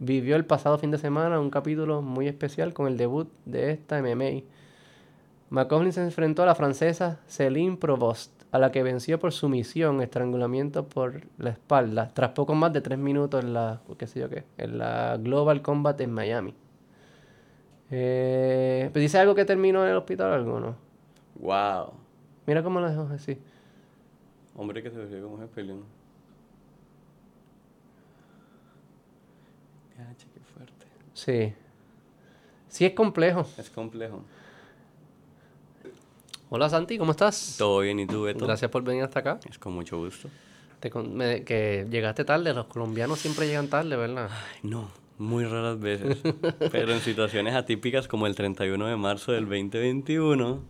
vivió 0.00 0.34
el 0.34 0.44
pasado 0.44 0.78
fin 0.78 0.90
de 0.90 0.98
semana 0.98 1.38
un 1.38 1.50
capítulo 1.50 2.02
muy 2.02 2.26
especial 2.26 2.72
con 2.72 2.88
el 2.88 2.96
debut 2.96 3.28
de 3.44 3.70
esta 3.70 4.02
MMA. 4.02 4.42
McCauley 5.50 5.92
se 5.92 6.02
enfrentó 6.02 6.42
a 6.42 6.46
la 6.46 6.54
francesa 6.54 7.20
Céline 7.28 7.76
Provost 7.76 8.39
a 8.52 8.58
la 8.58 8.72
que 8.72 8.82
venció 8.82 9.18
por 9.18 9.32
sumisión, 9.32 10.00
estrangulamiento 10.02 10.86
por 10.86 11.22
la 11.38 11.50
espalda, 11.50 12.10
tras 12.12 12.30
poco 12.30 12.54
más 12.54 12.72
de 12.72 12.80
tres 12.80 12.98
minutos 12.98 13.44
en 13.44 13.54
la, 13.54 13.80
qué 13.98 14.06
sé 14.06 14.20
yo 14.20 14.28
qué, 14.28 14.44
en 14.58 14.78
la 14.78 15.16
Global 15.18 15.62
Combat 15.62 16.00
en 16.00 16.10
Miami. 16.12 16.54
Eh, 17.90 18.90
¿Dice 18.94 19.18
algo 19.18 19.34
que 19.34 19.44
terminó 19.44 19.84
en 19.84 19.90
el 19.90 19.96
hospital 19.96 20.30
o 20.30 20.34
algo, 20.34 20.60
no? 20.60 20.76
Wow. 21.36 21.92
Mira 22.46 22.62
cómo 22.62 22.80
lo 22.80 22.88
dejó 22.88 23.02
así. 23.12 23.38
Hombre 24.56 24.82
que 24.82 24.90
se 24.90 24.98
ve 24.98 25.20
como 25.20 25.42
es 25.42 25.50
qué 30.32 30.40
fuerte. 30.40 30.86
Sí. 31.14 31.54
Sí 32.68 32.84
es 32.84 32.92
complejo. 32.92 33.46
Es 33.58 33.70
complejo. 33.70 34.24
Hola 36.52 36.68
Santi, 36.68 36.98
¿cómo 36.98 37.12
estás? 37.12 37.54
Todo 37.58 37.78
bien, 37.78 38.00
¿y 38.00 38.08
tú, 38.08 38.22
Beto? 38.22 38.44
Gracias 38.44 38.68
por 38.72 38.82
venir 38.82 39.04
hasta 39.04 39.20
acá. 39.20 39.38
Es 39.48 39.56
con 39.60 39.72
mucho 39.72 39.98
gusto. 39.98 40.28
que 40.80 41.86
llegaste 41.88 42.24
tarde, 42.24 42.52
los 42.52 42.66
colombianos 42.66 43.20
siempre 43.20 43.46
llegan 43.46 43.68
tarde, 43.68 43.94
¿verdad? 43.94 44.28
Ay, 44.32 44.68
no, 44.68 44.90
muy 45.18 45.44
raras 45.44 45.78
veces. 45.78 46.18
Pero 46.72 46.92
en 46.92 46.98
situaciones 47.02 47.54
atípicas 47.54 48.08
como 48.08 48.26
el 48.26 48.34
31 48.34 48.84
de 48.84 48.96
marzo 48.96 49.30
del 49.30 49.44
2021, 49.44 50.60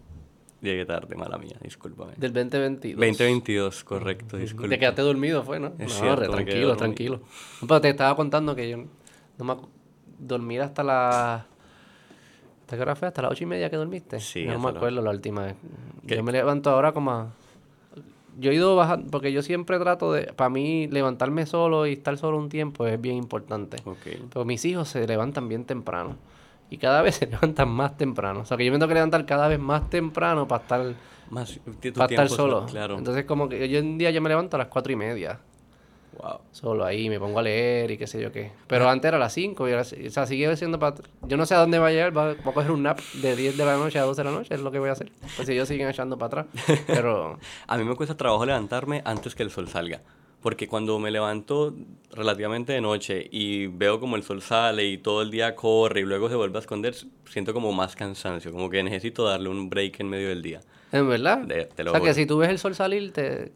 llegué 0.61 0.85
tarde, 0.85 1.17
mala 1.17 1.39
mía, 1.39 1.57
discúlpame. 1.63 2.13
Del 2.19 2.35
2022. 2.35 3.01
2022, 3.01 3.83
correcto, 3.85 4.37
disculpa. 4.37 4.69
Te 4.69 4.79
quedaste 4.79 5.01
dormido, 5.01 5.45
fue, 5.45 5.61
¿no? 5.61 5.73
Es 5.79 5.99
no, 6.03 6.15
tranquilo, 6.15 6.77
tranquilo. 6.77 7.23
Pero 7.59 7.81
te 7.81 7.89
estaba 7.89 8.15
contando 8.17 8.55
que 8.55 8.69
yo 8.69 8.85
no 9.39 9.45
me 9.47 9.57
dormir 10.19 10.61
hasta 10.61 10.85
las 10.85 11.50
¿Hasta 12.71 12.77
qué 12.77 12.83
hora 12.83 12.95
fue? 12.95 13.09
¿Hasta 13.09 13.23
las 13.23 13.33
ocho 13.33 13.43
y 13.43 13.47
media 13.49 13.69
que 13.69 13.75
dormiste? 13.75 14.21
Sí. 14.21 14.45
no 14.45 14.57
me 14.61 14.69
acuerdo 14.69 15.03
la 15.03 15.11
última 15.11 15.43
vez. 15.43 15.57
Yo 16.05 16.23
me 16.23 16.31
levanto 16.31 16.71
ahora 16.71 16.93
como 16.93 17.11
a... 17.11 17.33
Yo 18.39 18.53
he 18.53 18.55
ido 18.55 18.77
bajando, 18.77 19.11
porque 19.11 19.33
yo 19.33 19.43
siempre 19.43 19.77
trato 19.81 20.13
de... 20.13 20.33
Para 20.35 20.51
mí, 20.51 20.87
levantarme 20.87 21.47
solo 21.47 21.85
y 21.89 21.95
estar 21.95 22.17
solo 22.17 22.39
un 22.39 22.49
tiempo 22.49 22.87
es 22.87 23.01
bien 23.01 23.17
importante. 23.17 23.79
Okay. 23.85 24.25
Pero 24.33 24.45
mis 24.45 24.65
hijos 24.65 24.89
se 24.89 25.05
levantan 25.05 25.49
bien 25.49 25.65
temprano. 25.65 26.15
Y 26.71 26.77
cada 26.79 27.03
vez 27.03 27.17
se 27.17 27.27
levantan 27.27 27.71
más 27.71 27.97
temprano. 27.97 28.43
O 28.43 28.45
sea, 28.45 28.57
que 28.57 28.65
yo 28.65 28.71
me 28.71 28.79
tengo 28.79 28.87
que 28.87 28.95
levantar 28.95 29.27
cada 29.27 29.49
vez 29.49 29.59
más 29.59 29.91
temprano 29.91 30.47
para 30.47 30.63
estar... 30.63 30.95
Más, 31.29 31.59
para 31.97 32.07
estar 32.07 32.29
solo. 32.29 32.67
Claro. 32.67 32.99
Entonces, 32.99 33.25
como 33.25 33.49
que 33.49 33.61
hoy 33.61 33.77
en 33.79 33.99
día 33.99 34.13
yo 34.13 34.23
me 34.23 34.29
levanto 34.29 34.57
a 34.57 34.59
las 34.59 34.69
cuatro 34.69 34.93
y 34.93 34.97
media. 34.97 35.41
Solo 36.53 36.85
ahí 36.85 37.09
me 37.09 37.19
pongo 37.19 37.39
a 37.39 37.43
leer 37.43 37.91
y 37.91 37.99
qué 37.99 38.07
sé 38.07 38.21
yo 38.21 38.33
qué. 38.33 38.53
Pero 38.67 38.89
antes 38.89 39.09
era 39.09 39.17
a 39.17 39.21
las 39.21 39.33
5 39.33 39.69
y 39.69 39.73
o 39.73 39.85
sea, 39.85 40.27
sigue 40.27 40.57
siendo 40.57 40.79
para... 40.79 40.97
Yo 41.23 41.37
no 41.37 41.47
sé 41.47 41.55
a 41.55 41.59
dónde 41.59 41.79
va 41.79 41.89
a 41.89 41.91
llegar, 41.91 42.13
voy 42.13 42.37
a 42.39 42.53
coger 42.53 42.71
un 42.71 42.83
nap 42.83 43.01
de 43.23 43.37
10 43.37 43.57
de 43.57 43.65
la 43.65 43.77
noche 43.77 43.99
a 43.99 44.03
12 44.03 44.21
de 44.21 44.25
la 44.25 44.37
noche, 44.37 44.55
es 44.55 44.61
lo 44.61 44.71
que 44.71 44.79
voy 44.79 44.89
a 44.89 44.93
hacer. 44.93 45.11
Pues 45.37 45.47
si 45.47 45.55
ellos 45.55 45.69
siguen 45.69 45.89
echando 45.89 46.19
para 46.19 46.43
atrás. 46.43 46.81
Pero... 46.87 47.39
a 47.67 47.79
mí 47.79 47.85
me 47.85 47.95
cuesta 47.97 48.17
trabajo 48.17 48.45
levantarme 48.45 49.03
antes 49.05 49.35
que 49.35 49.43
el 49.43 49.51
sol 49.51 49.69
salga. 49.69 50.03
Porque 50.43 50.69
cuando 50.69 50.99
me 50.99 51.11
levanto 51.11 51.75
relativamente 52.13 52.73
de 52.73 52.81
noche 52.81 53.29
y 53.31 53.67
veo 53.67 54.01
como 54.01 54.17
el 54.17 54.23
sol 54.23 54.41
sale 54.41 54.87
y 54.87 54.97
todo 54.97 55.21
el 55.21 55.31
día 55.31 55.55
corre 55.55 56.01
y 56.01 56.05
luego 56.05 56.31
se 56.31 56.35
vuelve 56.35 56.57
a 56.57 56.61
esconder, 56.61 56.95
siento 57.27 57.53
como 57.53 57.73
más 57.73 57.95
cansancio, 57.95 58.51
como 58.51 58.71
que 58.71 58.83
necesito 58.83 59.25
darle 59.25 59.51
un 59.51 59.69
break 59.69 60.01
en 60.01 60.09
medio 60.09 60.29
del 60.31 60.41
día. 60.41 60.61
¿En 60.93 61.09
verdad? 61.09 61.45
o 61.45 61.91
sea, 61.91 62.01
que 62.01 62.15
si 62.15 62.25
tú 62.25 62.39
ves 62.39 62.49
el 62.49 62.59
sol 62.59 62.75
salir, 62.75 63.13
te, 63.13 63.53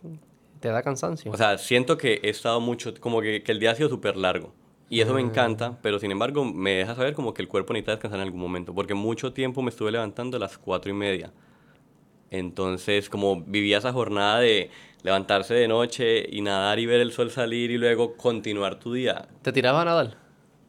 te 0.64 0.70
da 0.70 0.82
cansancio. 0.82 1.30
O 1.30 1.36
sea, 1.36 1.58
siento 1.58 1.98
que 1.98 2.20
he 2.22 2.30
estado 2.30 2.58
mucho, 2.58 2.94
como 2.98 3.20
que, 3.20 3.42
que 3.42 3.52
el 3.52 3.60
día 3.60 3.72
ha 3.72 3.74
sido 3.74 3.90
súper 3.90 4.16
largo. 4.16 4.54
Y 4.88 5.02
eso 5.02 5.12
me 5.12 5.20
ah. 5.20 5.24
encanta, 5.24 5.78
pero 5.82 5.98
sin 5.98 6.10
embargo 6.10 6.42
me 6.42 6.70
deja 6.70 6.94
saber 6.94 7.12
como 7.12 7.34
que 7.34 7.42
el 7.42 7.48
cuerpo 7.48 7.74
necesita 7.74 7.92
descansar 7.92 8.20
en 8.20 8.24
algún 8.24 8.40
momento, 8.40 8.74
porque 8.74 8.94
mucho 8.94 9.34
tiempo 9.34 9.60
me 9.60 9.68
estuve 9.68 9.92
levantando 9.92 10.38
a 10.38 10.40
las 10.40 10.56
cuatro 10.56 10.90
y 10.90 10.94
media. 10.94 11.34
Entonces, 12.30 13.10
como 13.10 13.42
vivía 13.42 13.76
esa 13.76 13.92
jornada 13.92 14.40
de 14.40 14.70
levantarse 15.02 15.52
de 15.52 15.68
noche 15.68 16.26
y 16.30 16.40
nadar 16.40 16.78
y 16.78 16.86
ver 16.86 17.02
el 17.02 17.12
sol 17.12 17.30
salir 17.30 17.70
y 17.70 17.76
luego 17.76 18.16
continuar 18.16 18.78
tu 18.78 18.94
día. 18.94 19.28
¿Te 19.42 19.52
tirabas 19.52 19.82
a 19.82 19.84
nadar? 19.84 20.16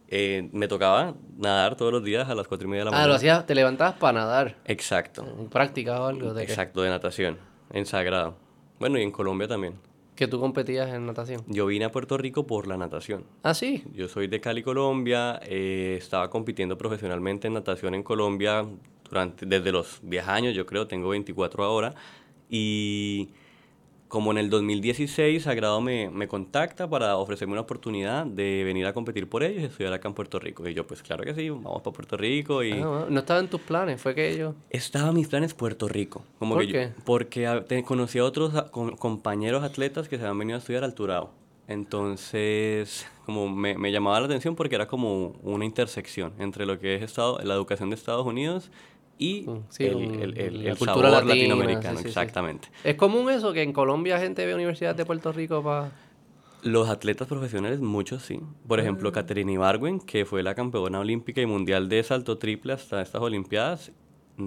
Eh, 0.09 0.49
me 0.51 0.67
tocaba 0.67 1.13
nadar 1.37 1.77
todos 1.77 1.93
los 1.93 2.03
días 2.03 2.27
a 2.27 2.35
las 2.35 2.49
cuatro 2.49 2.67
y 2.67 2.71
media 2.71 2.81
de 2.81 2.85
la 2.85 2.91
mañana. 2.91 3.05
Ah, 3.05 3.07
lo 3.07 3.13
hacías, 3.13 3.45
te 3.45 3.55
levantabas 3.55 3.93
para 3.93 4.19
nadar. 4.19 4.57
Exacto. 4.65 5.23
¿Práctica 5.49 6.01
o 6.01 6.07
algo? 6.07 6.33
De 6.33 6.43
Exacto, 6.43 6.81
de 6.81 6.89
natación, 6.89 7.39
en 7.71 7.85
sagrado. 7.85 8.44
Bueno, 8.79 8.99
y 8.99 9.03
en 9.03 9.11
Colombia 9.11 9.47
también. 9.47 9.75
¿Que 10.15 10.27
tú 10.27 10.39
competías 10.39 10.93
en 10.93 11.05
natación? 11.05 11.43
Yo 11.47 11.65
vine 11.65 11.85
a 11.85 11.91
Puerto 11.91 12.17
Rico 12.17 12.47
por 12.47 12.67
la 12.67 12.77
natación. 12.77 13.25
¿Ah, 13.43 13.53
sí? 13.53 13.83
Yo 13.93 14.07
soy 14.07 14.27
de 14.27 14.39
Cali, 14.39 14.63
Colombia. 14.63 15.41
Eh, 15.43 15.95
estaba 15.99 16.29
compitiendo 16.29 16.77
profesionalmente 16.77 17.47
en 17.47 17.53
natación 17.53 17.95
en 17.95 18.03
Colombia 18.03 18.65
durante, 19.09 19.45
desde 19.45 19.71
los 19.73 19.99
10 20.03 20.27
años, 20.27 20.55
yo 20.55 20.65
creo, 20.65 20.87
tengo 20.87 21.09
24 21.09 21.63
ahora. 21.65 21.93
Y 22.49 23.29
como 24.07 24.31
en 24.31 24.37
el 24.37 24.49
2016 24.49 25.43
Sagrado 25.43 25.81
me, 25.81 26.09
me, 26.09 26.27
contacta 26.27 26.89
para 26.89 27.17
ofrecerme 27.17 27.53
una 27.53 27.61
oportunidad 27.61 28.25
de 28.25 28.63
venir 28.63 28.85
a 28.85 28.93
competir 28.93 29.27
por 29.27 29.43
ellos 29.43 29.63
y 29.63 29.65
estudiar 29.65 29.93
acá 29.93 30.07
en 30.07 30.13
Puerto 30.13 30.39
Rico. 30.39 30.67
Y 30.67 30.73
yo, 30.73 30.85
pues 30.85 31.01
claro 31.01 31.23
que 31.23 31.33
sí, 31.33 31.49
vamos 31.49 31.81
para 31.81 31.93
Puerto 31.93 32.17
Rico. 32.17 32.63
Y... 32.63 32.73
Ah, 32.73 33.07
no 33.09 33.19
estaba 33.19 33.39
en 33.39 33.47
tus 33.47 33.61
planes, 33.61 34.01
fue 34.01 34.13
que 34.13 34.37
yo... 34.37 34.53
Estaba 34.69 35.09
en 35.09 35.15
mis 35.15 35.27
planes 35.27 35.53
Puerto 35.53 35.87
Rico. 35.87 36.23
Como 36.39 36.55
¿Por 36.55 36.65
que 36.65 36.71
qué? 36.71 36.91
porque 37.03 37.83
conocí 37.85 38.19
a 38.19 38.25
otros 38.25 38.53
compañeros 38.71 39.63
atletas 39.63 40.07
que 40.07 40.17
se 40.17 40.23
habían 40.23 40.39
venido 40.39 40.57
a 40.57 40.59
estudiar 40.59 40.83
al 40.83 40.93
Turao. 40.93 41.31
Entonces, 41.67 43.07
como 43.25 43.49
me, 43.49 43.75
me, 43.75 43.91
llamaba 43.91 44.19
la 44.19 44.27
atención 44.27 44.55
porque 44.55 44.75
era 44.75 44.87
como 44.87 45.29
una 45.41 45.65
intersección 45.65 46.33
entre 46.37 46.67
lo 46.67 46.79
que 46.79 46.95
es 46.95 47.01
estado, 47.01 47.39
la 47.43 47.55
educación 47.55 47.89
de 47.89 47.95
Estados 47.95 48.25
Unidos 48.25 48.69
y 49.17 49.45
mm, 49.47 49.63
el, 49.79 50.37
el, 50.37 50.65
el, 50.67 50.77
cultura 50.77 51.09
sabor 51.09 51.25
latinoamericano, 51.25 51.99
exactamente. 51.99 52.69
¿Es 52.83 52.95
común 52.95 53.29
eso, 53.29 53.53
que 53.53 53.61
en 53.61 53.73
Colombia 53.73 54.19
gente 54.19 54.45
ve 54.45 54.55
universidades 54.55 54.97
de 54.97 55.05
Puerto 55.05 55.31
Rico 55.31 55.63
para...? 55.63 55.91
Los 56.63 56.89
atletas 56.89 57.27
profesionales, 57.27 57.79
muchos 57.79 58.23
sí. 58.23 58.39
Por 58.67 58.79
ejemplo, 58.79 59.11
Caterina 59.11 59.51
Ibargüen, 59.51 59.99
que 59.99 60.25
fue 60.25 60.41
la 60.41 60.55
campeona 60.55 60.99
olímpica 60.99 61.39
y 61.39 61.45
mundial 61.45 61.87
de 61.89 62.01
salto 62.01 62.39
triple 62.39 62.73
hasta 62.73 63.01
estas 63.01 63.21
Olimpiadas, 63.21 63.91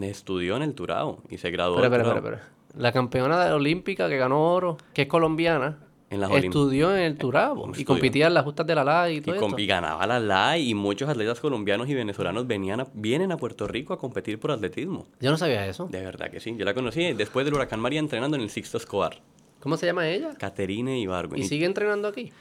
estudió 0.03 0.57
en 0.57 0.63
el 0.63 0.75
Turao 0.75 1.23
y 1.31 1.39
se 1.39 1.51
graduó. 1.51 1.77
Pero, 1.77 1.91
pero, 1.91 2.23
pero. 2.23 2.39
La 2.77 2.93
campeona 2.93 3.45
de 3.45 3.53
olímpica 3.53 4.09
que 4.09 4.17
ganó 4.17 4.53
oro, 4.53 4.79
que 4.93 5.03
es 5.03 5.09
colombiana, 5.09 5.79
En 6.11 6.21
las 6.21 6.31
estudió 6.33 6.97
en 6.97 7.03
el 7.03 7.19
Turabo 7.19 7.67
y 7.67 7.71
estudió. 7.73 7.87
competía 7.87 8.27
en 8.29 8.35
las 8.35 8.45
justas 8.45 8.67
de 8.67 8.75
la 8.75 8.83
LA 8.83 9.11
y 9.11 9.17
Y, 9.17 9.21
todo 9.21 9.35
esto. 9.35 9.59
y 9.59 9.67
ganaba 9.67 10.07
la 10.07 10.19
LAI 10.19 10.71
y 10.71 10.75
muchos 10.75 11.07
atletas 11.09 11.39
colombianos 11.39 11.87
y 11.89 11.95
venezolanos 11.95 12.47
venían 12.47 12.81
a- 12.81 12.87
vienen 12.95 13.31
a 13.31 13.37
Puerto 13.37 13.67
Rico 13.69 13.93
a 13.93 13.99
competir 13.99 14.41
por 14.41 14.51
atletismo. 14.53 15.07
Yo 15.21 15.31
no 15.31 15.37
sabía 15.37 15.67
eso. 15.67 15.87
De 15.91 16.03
verdad 16.03 16.31
que 16.31 16.41
sí. 16.41 16.55
Yo 16.57 16.65
la 16.65 16.73
conocí 16.73 17.13
después 17.13 17.45
del 17.45 17.55
huracán 17.55 17.81
María 17.81 18.01
entrenando 18.01 18.37
en 18.39 18.43
el 18.43 18.49
Sixto 18.51 18.79
Escobar. 18.79 19.19
¿Cómo 19.61 19.77
se 19.77 19.85
llama 19.87 20.09
ella? 20.09 20.31
Caterine 20.39 20.99
Ibargüen. 20.99 21.41
¿Y 21.43 21.45
Y- 21.45 21.49
sigue 21.49 21.67
entrenando 21.67 22.09
aquí? 22.09 22.33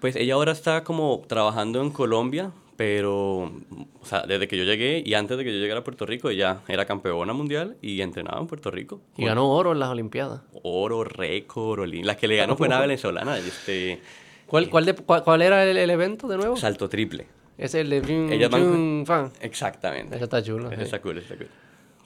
Pues 0.00 0.16
ella 0.16 0.34
ahora 0.34 0.52
está 0.52 0.82
como 0.82 1.22
trabajando 1.28 1.82
en 1.82 1.90
Colombia, 1.90 2.50
pero 2.80 3.52
o 4.00 4.04
sea, 4.06 4.22
desde 4.22 4.48
que 4.48 4.56
yo 4.56 4.64
llegué 4.64 5.02
y 5.04 5.12
antes 5.12 5.36
de 5.36 5.44
que 5.44 5.52
yo 5.52 5.58
llegara 5.58 5.80
a 5.80 5.84
Puerto 5.84 6.06
Rico, 6.06 6.30
ella 6.30 6.60
era 6.66 6.86
campeona 6.86 7.34
mundial 7.34 7.76
y 7.82 8.00
entrenaba 8.00 8.40
en 8.40 8.46
Puerto 8.46 8.70
Rico. 8.70 9.02
Y 9.18 9.26
ganó 9.26 9.50
oro 9.50 9.72
en 9.72 9.80
las 9.80 9.90
Olimpiadas. 9.90 10.40
Oro, 10.62 11.04
récord, 11.04 11.80
olí- 11.80 12.02
La 12.02 12.16
que 12.16 12.26
le 12.26 12.36
ganó 12.36 12.56
fue 12.56 12.68
una 12.68 12.80
venezolana, 12.86 13.36
este, 13.36 14.00
¿Cuál, 14.46 14.70
cuál, 14.70 14.86
de- 14.86 14.94
cuál, 14.94 15.22
cuál 15.24 15.42
era 15.42 15.62
el, 15.62 15.76
el 15.76 15.90
evento 15.90 16.26
de 16.26 16.38
nuevo? 16.38 16.56
salto 16.56 16.88
triple. 16.88 17.26
Es 17.58 17.74
el 17.74 17.90
de 17.90 18.00
Jun- 18.02 18.32
Ella 18.32 18.48
Fan. 18.48 19.30
Exactamente. 19.42 20.14
Eso 20.16 20.24
está 20.24 20.42
chulo. 20.42 20.68
Ese 20.68 20.76
sí. 20.76 20.82
está 20.84 21.02
cool, 21.02 21.18
está 21.18 21.36
cool. 21.36 21.48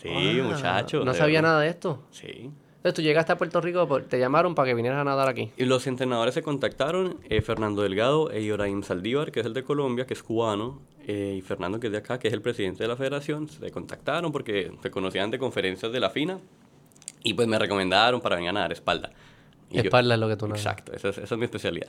Sí, 0.03 0.09
Ah, 0.11 0.43
muchacho. 0.43 1.05
No 1.05 1.15
sabía 1.15 1.41
nada 1.41 1.61
de 1.61 1.69
esto. 1.69 2.03
Sí. 2.11 2.51
Entonces 2.85 2.97
tú 2.97 3.01
llegaste 3.03 3.33
a 3.33 3.39
Puerto 3.39 3.63
Rico, 3.63 3.89
por- 3.89 4.03
te 4.03 4.19
llamaron 4.19 4.55
para 4.55 4.69
que 4.69 4.75
vinieras 4.75 5.01
a 5.01 5.05
nadar 5.05 5.27
aquí. 5.27 5.51
Y 5.57 5.65
los 5.65 5.87
entrenadores 5.87 6.35
se 6.35 6.43
contactaron, 6.43 7.17
eh, 7.31 7.41
Fernando 7.41 7.81
Delgado 7.81 8.31
e 8.31 8.43
Ibrahim 8.43 8.83
Saldívar, 8.83 9.33
que 9.33 9.41
es 9.41 9.47
el 9.47 9.55
de 9.55 9.65
Colombia, 9.65 10.05
que 10.07 10.13
es 10.13 10.23
cubano, 10.23 10.83
eh, 11.07 11.37
y 11.39 11.41
Fernando, 11.41 11.81
que 11.81 11.87
es 11.87 11.93
de 11.93 11.99
acá, 12.01 12.19
que 12.19 12.29
es 12.29 12.35
el 12.35 12.43
presidente 12.43 12.83
de 12.85 12.89
la 12.89 12.97
federación, 12.97 13.49
se 13.49 13.71
contactaron 13.71 14.31
porque 14.33 14.71
se 14.83 14.91
conocían 14.91 15.31
de 15.31 15.39
conferencias 15.39 15.91
de 15.93 15.99
la 15.99 16.11
FINA, 16.11 16.41
y 17.23 17.33
pues 17.33 17.49
me 17.49 17.59
recomendaron 17.59 18.21
para 18.21 18.37
venir 18.37 18.51
a 18.51 18.53
nadar 18.53 18.73
espalda. 18.73 19.13
Y 19.71 19.77
yo- 19.77 19.81
Espalda 19.85 20.13
es 20.13 20.21
lo 20.21 20.29
que 20.29 20.37
tú 20.37 20.47
nadas. 20.47 20.61
Exacto, 20.61 20.93
esa 20.93 21.09
es, 21.09 21.17
esa 21.17 21.35
es 21.37 21.39
mi 21.39 21.47
especialidad. 21.47 21.89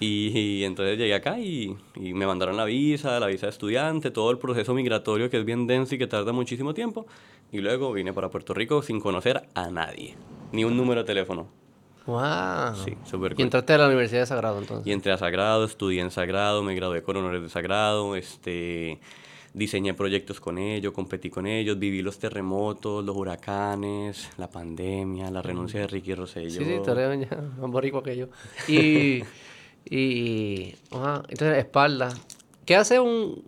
Y, 0.00 0.36
y 0.36 0.64
entonces 0.64 0.98
llegué 0.98 1.14
acá 1.14 1.38
y, 1.38 1.76
y 1.94 2.14
me 2.14 2.26
mandaron 2.26 2.56
la 2.56 2.64
visa, 2.64 3.18
la 3.20 3.26
visa 3.26 3.46
de 3.46 3.50
estudiante, 3.50 4.10
todo 4.10 4.30
el 4.30 4.38
proceso 4.38 4.74
migratorio 4.74 5.30
que 5.30 5.38
es 5.38 5.44
bien 5.44 5.66
denso 5.66 5.94
y 5.94 5.98
que 5.98 6.06
tarda 6.06 6.32
muchísimo 6.32 6.74
tiempo. 6.74 7.06
Y 7.52 7.58
luego 7.58 7.92
vine 7.92 8.12
para 8.12 8.28
Puerto 8.30 8.52
Rico 8.54 8.82
sin 8.82 9.00
conocer 9.00 9.48
a 9.54 9.70
nadie, 9.70 10.16
ni 10.52 10.64
un 10.64 10.76
número 10.76 11.02
de 11.02 11.06
teléfono. 11.06 11.46
Wow. 12.06 12.74
Sí, 12.84 12.94
súper 13.04 13.32
Y 13.32 13.34
cool. 13.36 13.44
entraste 13.44 13.72
a 13.72 13.78
la 13.78 13.86
Universidad 13.86 14.20
de 14.22 14.26
Sagrado 14.26 14.58
entonces. 14.58 14.86
Y 14.86 14.92
entré 14.92 15.12
a 15.12 15.16
Sagrado, 15.16 15.64
estudié 15.64 16.00
en 16.00 16.10
Sagrado, 16.10 16.62
me 16.62 16.74
gradué 16.74 17.02
con 17.02 17.16
honores 17.16 17.40
de 17.40 17.48
Sagrado, 17.48 18.14
este, 18.16 18.98
diseñé 19.54 19.94
proyectos 19.94 20.40
con 20.40 20.58
ellos, 20.58 20.92
competí 20.92 21.30
con 21.30 21.46
ellos, 21.46 21.78
viví 21.78 22.02
los 22.02 22.18
terremotos, 22.18 23.04
los 23.04 23.16
huracanes, 23.16 24.28
la 24.36 24.50
pandemia, 24.50 25.30
la 25.30 25.40
renuncia 25.40 25.80
de 25.80 25.86
Ricky 25.86 26.14
Rosselló. 26.14 26.50
Sí, 26.50 26.64
sí, 26.64 26.80
ya 26.84 27.36
más 27.58 27.70
boricua 27.70 28.02
que 28.02 28.16
yo. 28.16 28.26
Y, 28.68 29.22
y 29.88 30.74
ajá, 30.90 31.22
entonces 31.28 31.58
espalda. 31.58 32.08
¿Qué 32.64 32.76
hace 32.76 33.00
un 33.00 33.44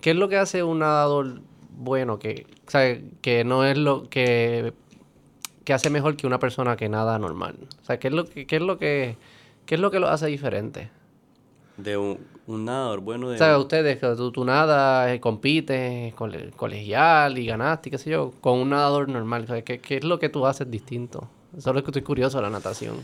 qué 0.00 0.10
es 0.10 0.16
lo 0.16 0.28
que 0.28 0.36
hace 0.36 0.62
un 0.62 0.80
nadador 0.80 1.40
bueno 1.70 2.18
que, 2.18 2.46
o 2.66 2.70
sea, 2.70 2.98
que 3.20 3.44
no 3.44 3.64
es 3.64 3.76
lo 3.78 4.08
que 4.08 4.72
que 5.64 5.72
hace 5.72 5.88
mejor 5.88 6.14
que 6.16 6.26
una 6.26 6.38
persona 6.38 6.76
que 6.76 6.88
nada 6.88 7.18
normal? 7.18 7.56
O 7.82 7.84
sea, 7.84 7.98
¿qué 7.98 8.08
es 8.08 8.14
lo 8.14 8.26
que 8.26 8.46
qué 8.46 8.56
es 8.56 8.62
lo 8.62 8.78
que 8.78 9.16
qué 9.66 9.74
es 9.76 9.80
lo 9.80 9.90
que 9.90 9.98
lo 10.00 10.08
hace 10.08 10.26
diferente? 10.26 10.90
De 11.76 11.96
un, 11.96 12.20
un 12.46 12.66
nadador 12.66 13.00
bueno 13.00 13.30
de... 13.30 13.34
O 13.34 13.38
sea, 13.38 13.58
ustedes, 13.58 13.98
que 13.98 14.06
tú, 14.14 14.30
tú 14.30 14.44
nadas, 14.44 15.10
eh, 15.10 15.18
compites, 15.18 16.14
cole- 16.14 16.52
colegial 16.52 17.36
y 17.36 17.46
ganaste, 17.46 17.90
qué 17.90 17.98
sé 17.98 18.10
yo, 18.10 18.32
con 18.40 18.60
un 18.60 18.70
nadador 18.70 19.08
normal. 19.08 19.42
O 19.42 19.46
sea, 19.48 19.62
¿qué, 19.62 19.80
qué 19.80 19.96
es 19.96 20.04
lo 20.04 20.20
que 20.20 20.28
tú 20.28 20.46
haces 20.46 20.70
distinto? 20.70 21.28
Eso 21.56 21.70
es 21.70 21.74
lo 21.74 21.82
que 21.82 21.90
estoy 21.90 22.02
curioso 22.02 22.38
de 22.38 22.42
la 22.42 22.50
natación. 22.50 22.94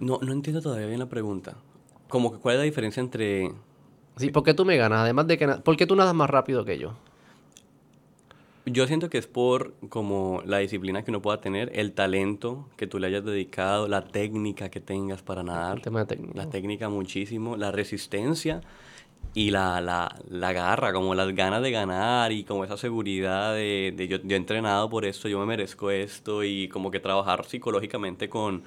No, 0.00 0.18
no 0.22 0.32
entiendo 0.32 0.60
todavía 0.60 0.86
bien 0.86 0.98
la 0.98 1.08
pregunta. 1.08 1.56
Como 2.08 2.32
que 2.32 2.38
cuál 2.38 2.56
es 2.56 2.58
la 2.60 2.64
diferencia 2.64 3.00
entre... 3.00 3.52
Sí, 4.16 4.30
¿por 4.30 4.44
qué 4.44 4.54
tú 4.54 4.64
me 4.64 4.76
ganas? 4.76 5.00
Además 5.00 5.26
de 5.26 5.38
que... 5.38 5.48
¿Por 5.48 5.76
qué 5.76 5.86
tú 5.86 5.96
nadas 5.96 6.14
más 6.14 6.30
rápido 6.30 6.64
que 6.64 6.78
yo? 6.78 6.94
Yo 8.66 8.86
siento 8.86 9.10
que 9.10 9.18
es 9.18 9.26
por 9.26 9.74
como 9.90 10.42
la 10.46 10.58
disciplina 10.58 11.04
que 11.04 11.10
uno 11.10 11.20
pueda 11.20 11.40
tener, 11.40 11.70
el 11.74 11.92
talento 11.92 12.66
que 12.76 12.86
tú 12.86 12.98
le 12.98 13.08
hayas 13.08 13.24
dedicado, 13.24 13.88
la 13.88 14.06
técnica 14.06 14.70
que 14.70 14.80
tengas 14.80 15.22
para 15.22 15.42
nadar. 15.42 15.76
El 15.76 15.82
tema 15.82 16.00
de 16.00 16.06
técnica. 16.06 16.32
La 16.34 16.48
técnica 16.48 16.88
muchísimo, 16.88 17.56
la 17.58 17.72
resistencia 17.72 18.62
y 19.34 19.50
la, 19.50 19.82
la, 19.82 20.16
la 20.30 20.52
garra, 20.54 20.94
como 20.94 21.14
las 21.14 21.34
ganas 21.34 21.62
de 21.62 21.72
ganar 21.72 22.32
y 22.32 22.44
como 22.44 22.64
esa 22.64 22.78
seguridad 22.78 23.52
de, 23.52 23.92
de 23.94 24.08
yo, 24.08 24.18
yo 24.22 24.34
he 24.34 24.38
entrenado 24.38 24.88
por 24.88 25.04
esto, 25.04 25.28
yo 25.28 25.38
me 25.40 25.46
merezco 25.46 25.90
esto 25.90 26.42
y 26.42 26.68
como 26.68 26.90
que 26.90 27.00
trabajar 27.00 27.44
psicológicamente 27.44 28.30
con, 28.30 28.62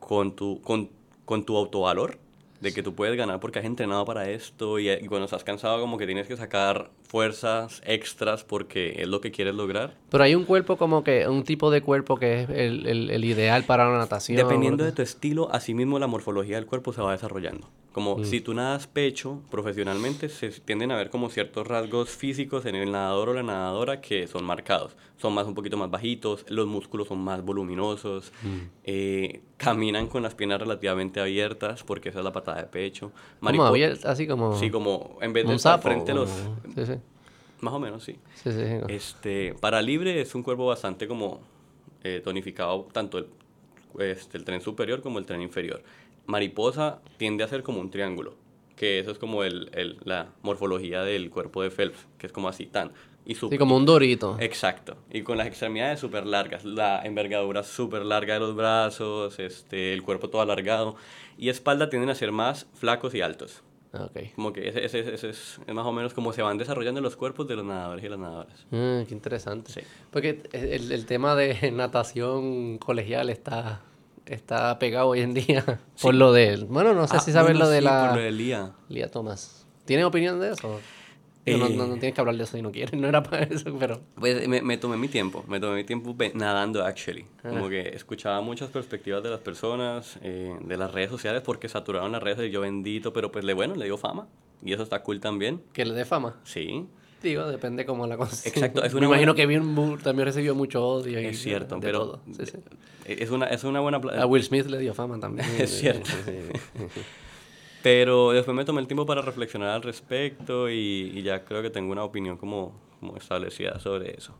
con, 0.00 0.32
tu, 0.36 0.60
con, 0.62 0.88
con 1.24 1.44
tu 1.44 1.56
autovalor, 1.56 2.18
de 2.60 2.72
que 2.72 2.82
tú 2.82 2.94
puedes 2.94 3.16
ganar 3.18 3.38
porque 3.38 3.58
has 3.58 3.66
entrenado 3.66 4.06
para 4.06 4.30
esto 4.30 4.78
y, 4.78 4.88
y 4.90 5.06
cuando 5.08 5.26
estás 5.26 5.44
cansado 5.44 5.78
como 5.80 5.98
que 5.98 6.06
tienes 6.06 6.26
que 6.26 6.36
sacar 6.38 6.90
fuerzas 7.06 7.82
extras 7.84 8.44
porque 8.44 8.94
es 9.02 9.08
lo 9.08 9.20
que 9.20 9.30
quieres 9.30 9.54
lograr. 9.54 9.94
Pero 10.10 10.24
hay 10.24 10.34
un 10.34 10.44
cuerpo 10.44 10.76
como 10.78 11.04
que... 11.04 11.28
Un 11.28 11.44
tipo 11.44 11.70
de 11.70 11.82
cuerpo 11.82 12.16
que 12.16 12.42
es 12.42 12.48
el, 12.48 12.86
el- 12.86 13.10
el 13.10 13.24
ideal 13.26 13.64
para 13.64 13.90
la 13.90 13.98
natación. 13.98 14.38
Dependiendo 14.38 14.84
de 14.84 14.92
tu 14.92 15.02
estilo, 15.02 15.50
así 15.52 15.74
mismo 15.74 15.98
la 15.98 16.06
morfología 16.06 16.56
del 16.56 16.64
cuerpo 16.66 16.92
se 16.94 17.02
va 17.02 17.12
desarrollando. 17.12 17.68
Como 17.96 18.22
si 18.24 18.42
tú 18.42 18.52
nadas 18.52 18.86
pecho 18.86 19.40
profesionalmente, 19.50 20.28
se 20.28 20.50
tienden 20.50 20.90
a 20.90 20.96
ver 20.96 21.08
como 21.08 21.30
ciertos 21.30 21.66
rasgos 21.66 22.10
físicos 22.10 22.66
en 22.66 22.74
el 22.74 22.92
nadador 22.92 23.30
o 23.30 23.32
la 23.32 23.42
nadadora 23.42 24.02
que 24.02 24.26
son 24.26 24.44
marcados. 24.44 24.94
Son 25.16 25.32
más 25.32 25.46
un 25.46 25.54
poquito 25.54 25.78
más 25.78 25.90
bajitos, 25.90 26.44
los 26.50 26.66
músculos 26.66 27.08
son 27.08 27.20
más 27.20 27.42
voluminosos, 27.42 28.32
eh, 28.84 29.40
caminan 29.56 30.08
con 30.08 30.22
las 30.22 30.34
piernas 30.34 30.60
relativamente 30.60 31.20
abiertas 31.20 31.84
porque 31.84 32.10
esa 32.10 32.18
es 32.18 32.24
la 32.26 32.32
patada 32.34 32.60
de 32.60 32.66
pecho. 32.66 33.12
Como 33.40 33.64
así 34.04 34.26
como... 34.26 34.58
Sí, 34.58 34.70
como 34.70 35.16
en 35.22 35.32
vez 35.32 35.44
de 35.44 35.52
un 35.52 35.56
estar 35.56 35.78
sapo. 35.78 35.88
frente 35.88 36.12
a 36.12 36.16
los... 36.16 36.28
Sí, 36.74 36.84
sí. 36.84 36.94
Más 37.62 37.72
o 37.72 37.78
menos, 37.78 38.04
sí. 38.04 38.18
Sí, 38.34 38.52
sí, 38.52 38.58
sí. 38.58 38.78
Este, 38.88 39.54
para 39.54 39.80
libre 39.80 40.20
es 40.20 40.34
un 40.34 40.42
cuerpo 40.42 40.66
bastante 40.66 41.08
como 41.08 41.40
eh, 42.04 42.20
tonificado, 42.22 42.88
tanto 42.92 43.16
el, 43.16 43.26
este, 44.00 44.36
el 44.36 44.44
tren 44.44 44.60
superior 44.60 45.00
como 45.00 45.18
el 45.18 45.24
tren 45.24 45.40
inferior. 45.40 45.82
Mariposa 46.26 47.00
tiende 47.16 47.44
a 47.44 47.48
ser 47.48 47.62
como 47.62 47.80
un 47.80 47.90
triángulo, 47.90 48.34
que 48.76 48.98
eso 48.98 49.10
es 49.10 49.18
como 49.18 49.42
el, 49.44 49.70
el- 49.74 49.98
la 50.04 50.28
morfología 50.42 51.02
del 51.02 51.30
cuerpo 51.30 51.62
de 51.62 51.70
Phelps, 51.70 52.06
que 52.18 52.26
es 52.26 52.32
como 52.32 52.48
así 52.48 52.66
tan. 52.66 52.92
Y 53.24 53.34
Sí, 53.34 53.40
súper- 53.40 53.58
como 53.58 53.76
un 53.76 53.84
dorito. 53.86 54.36
Exacto. 54.38 54.96
Y 55.12 55.22
con 55.22 55.36
las 55.36 55.48
extremidades 55.48 55.98
súper 55.98 56.26
largas, 56.26 56.64
la 56.64 57.00
envergadura 57.04 57.62
súper 57.64 58.04
larga 58.04 58.34
de 58.34 58.40
los 58.40 58.54
brazos, 58.54 59.38
este, 59.40 59.92
el 59.92 60.02
cuerpo 60.02 60.30
todo 60.30 60.42
alargado. 60.42 60.94
Y 61.36 61.48
espalda 61.48 61.88
tienden 61.90 62.10
a 62.10 62.14
ser 62.14 62.30
más 62.30 62.66
flacos 62.74 63.14
y 63.14 63.22
altos. 63.22 63.62
Ah, 63.92 64.04
Ok. 64.04 64.32
Como 64.36 64.52
que 64.52 64.68
ese, 64.68 64.84
ese- 64.84 65.14
ese 65.14 65.30
es, 65.30 65.58
es 65.66 65.74
más 65.74 65.86
o 65.86 65.92
menos 65.92 66.12
como 66.14 66.32
se 66.32 66.42
van 66.42 66.56
desarrollando 66.58 67.00
los 67.00 67.16
cuerpos 67.16 67.48
de 67.48 67.56
los 67.56 67.64
nadadores 67.64 68.04
y 68.04 68.08
las 68.08 68.18
nadadoras. 68.18 68.64
Mm, 68.70 69.02
qué 69.08 69.14
interesante. 69.14 69.72
Sí. 69.72 69.80
Porque 70.12 70.42
el, 70.52 70.92
el 70.92 71.06
tema 71.06 71.34
de 71.34 71.70
natación 71.72 72.78
colegial 72.78 73.28
está, 73.30 73.80
está 74.26 74.78
pegado 74.78 75.08
hoy 75.08 75.20
en 75.20 75.34
día 75.34 75.64
por 76.02 76.14
lo 76.14 76.32
de... 76.32 76.56
Bueno, 76.68 76.94
no 76.94 77.06
sé 77.08 77.16
Ah, 77.16 77.20
si 77.20 77.32
sabes 77.32 77.52
bueno, 77.52 77.64
lo 77.66 77.70
de 77.70 77.78
sí, 77.78 77.84
la... 77.84 78.06
por 78.08 78.16
lo 78.18 78.22
de 78.22 78.32
Lía. 78.32 78.72
Lía 78.88 79.10
Thomas. 79.10 79.66
¿Tienes 79.84 80.04
opinión 80.06 80.40
de 80.40 80.50
eso? 80.52 80.68
No, 80.68 81.66
Eh. 81.68 81.76
no, 81.76 81.86
no 81.86 81.92
tienes 81.94 82.12
que 82.12 82.20
hablar 82.20 82.36
de 82.36 82.42
eso 82.42 82.56
si 82.56 82.62
no 82.62 82.72
quieres. 82.72 82.92
No 83.00 83.06
era 83.08 83.22
para 83.22 83.44
eso, 83.44 83.76
pero... 83.78 84.00
Pues 84.16 84.48
me, 84.48 84.62
me 84.62 84.78
tomé 84.78 84.96
mi 84.96 85.06
tiempo, 85.08 85.44
me 85.46 85.60
tomé 85.60 85.76
mi 85.76 85.84
tiempo 85.84 86.14
nadando, 86.34 86.84
actually. 86.84 87.24
Como 87.42 87.68
que 87.68 87.90
escuchaba 87.90 88.40
muchas 88.40 88.68
perspectivas 88.70 89.22
de 89.22 89.30
las 89.30 89.40
personas, 89.40 90.18
eh, 90.22 90.56
de 90.60 90.76
las 90.76 90.90
redes 90.92 91.10
sociales, 91.10 91.42
porque 91.44 91.68
saturaron 91.68 92.10
las 92.12 92.22
redes 92.22 92.48
y 92.48 92.50
yo 92.50 92.62
bendito, 92.62 93.12
pero 93.12 93.30
pues 93.30 93.44
le 93.44 93.54
bueno, 93.54 93.76
le 93.76 93.84
dio 93.84 93.96
fama. 93.96 94.26
Y 94.62 94.72
eso 94.72 94.82
está 94.82 95.02
cool 95.04 95.20
también. 95.20 95.62
Que 95.72 95.84
le 95.84 95.94
dé 95.94 96.04
fama. 96.04 96.40
Sí, 96.42 96.86
Digo, 97.26 97.46
depende 97.48 97.84
cómo 97.84 98.06
la 98.06 98.16
cosa. 98.16 98.48
Exacto, 98.48 98.82
es 98.84 98.92
Me 98.94 98.98
una 98.98 99.06
imagino 99.08 99.32
buena- 99.32 99.36
que 99.42 99.46
bien, 99.46 99.64
mu- 99.66 99.96
también 99.98 100.26
recibió 100.26 100.54
mucho 100.54 100.86
odio. 100.86 101.20
y 101.20 101.26
es 101.26 101.40
cierto, 101.40 101.74
de 101.76 101.80
pero 101.80 101.98
todo. 102.00 102.20
Sí, 102.32 102.46
sí. 102.46 102.58
es 103.06 103.30
una, 103.30 103.46
es 103.46 103.64
una 103.64 103.80
buena... 103.80 103.98
A 103.98 104.26
Will 104.26 104.42
Smith 104.44 104.66
le 104.66 104.78
dio 104.78 104.94
fama 104.94 105.18
también. 105.18 105.46
Es 105.58 105.78
cierto. 105.78 106.10
Pero 107.82 108.32
después 108.32 108.56
me 108.56 108.64
tomé 108.64 108.80
el 108.80 108.86
tiempo 108.88 109.06
para 109.06 109.22
reflexionar 109.22 109.68
al 109.70 109.82
respecto 109.82 110.68
y, 110.68 111.12
y 111.14 111.22
ya 111.22 111.44
creo 111.44 111.62
que 111.62 111.70
tengo 111.70 111.92
una 111.92 112.02
opinión 112.02 112.36
como, 112.36 112.72
como 112.98 113.16
establecida 113.16 113.78
sobre 113.78 114.16
eso. 114.16 114.34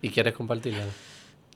¿Y 0.00 0.10
quieres 0.10 0.34
compartirla? 0.34 0.84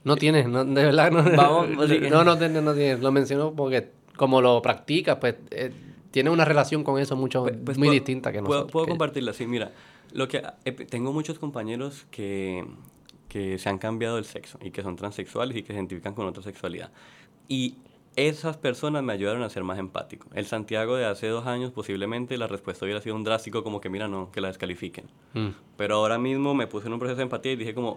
No 0.04 0.16
tienes, 0.16 0.48
no, 0.48 0.64
de 0.64 0.84
verdad 0.84 1.12
no. 1.12 1.22
Vamos, 1.36 1.68
no, 1.68 2.24
no, 2.24 2.36
tienes, 2.38 2.62
no 2.62 2.74
tienes. 2.74 3.00
Lo 3.00 3.12
menciono 3.12 3.52
porque 3.52 3.90
como 4.16 4.40
lo 4.40 4.60
practicas, 4.62 5.18
pues 5.20 5.36
eh, 5.52 5.70
tiene 6.10 6.30
una 6.30 6.44
relación 6.44 6.82
con 6.82 7.00
eso 7.00 7.14
mucho 7.14 7.42
Pues- 7.44 7.56
pues 7.64 7.78
muy 7.78 7.86
puedo- 7.86 7.94
distinta 7.94 8.32
que 8.32 8.40
Puedo, 8.40 8.52
nosotros. 8.62 8.72
puedo 8.72 8.86
que- 8.86 8.90
compartirla, 8.90 9.32
sí, 9.32 9.46
mira. 9.46 9.70
Lo 10.12 10.28
que, 10.28 10.42
eh, 10.64 10.72
tengo 10.72 11.12
muchos 11.12 11.38
compañeros 11.38 12.06
que, 12.10 12.64
que 13.28 13.58
se 13.58 13.68
han 13.68 13.78
cambiado 13.78 14.18
el 14.18 14.24
sexo 14.24 14.58
y 14.62 14.70
que 14.70 14.82
son 14.82 14.96
transexuales 14.96 15.56
y 15.56 15.62
que 15.62 15.68
se 15.68 15.74
identifican 15.74 16.14
con 16.14 16.26
otra 16.26 16.42
sexualidad. 16.42 16.90
Y 17.48 17.76
esas 18.16 18.56
personas 18.58 19.02
me 19.02 19.12
ayudaron 19.12 19.42
a 19.42 19.48
ser 19.48 19.64
más 19.64 19.78
empático. 19.78 20.28
El 20.34 20.46
Santiago 20.46 20.96
de 20.96 21.06
hace 21.06 21.28
dos 21.28 21.46
años 21.46 21.72
posiblemente 21.72 22.36
la 22.36 22.46
respuesta 22.46 22.84
hubiera 22.84 23.00
sido 23.00 23.16
un 23.16 23.24
drástico 23.24 23.64
como 23.64 23.80
que 23.80 23.88
mira, 23.88 24.06
no, 24.06 24.30
que 24.30 24.40
la 24.40 24.48
descalifiquen. 24.48 25.06
Mm. 25.32 25.48
Pero 25.76 25.96
ahora 25.96 26.18
mismo 26.18 26.54
me 26.54 26.66
puse 26.66 26.88
en 26.88 26.92
un 26.92 26.98
proceso 26.98 27.16
de 27.16 27.22
empatía 27.22 27.52
y 27.52 27.56
dije 27.56 27.74
como, 27.74 27.96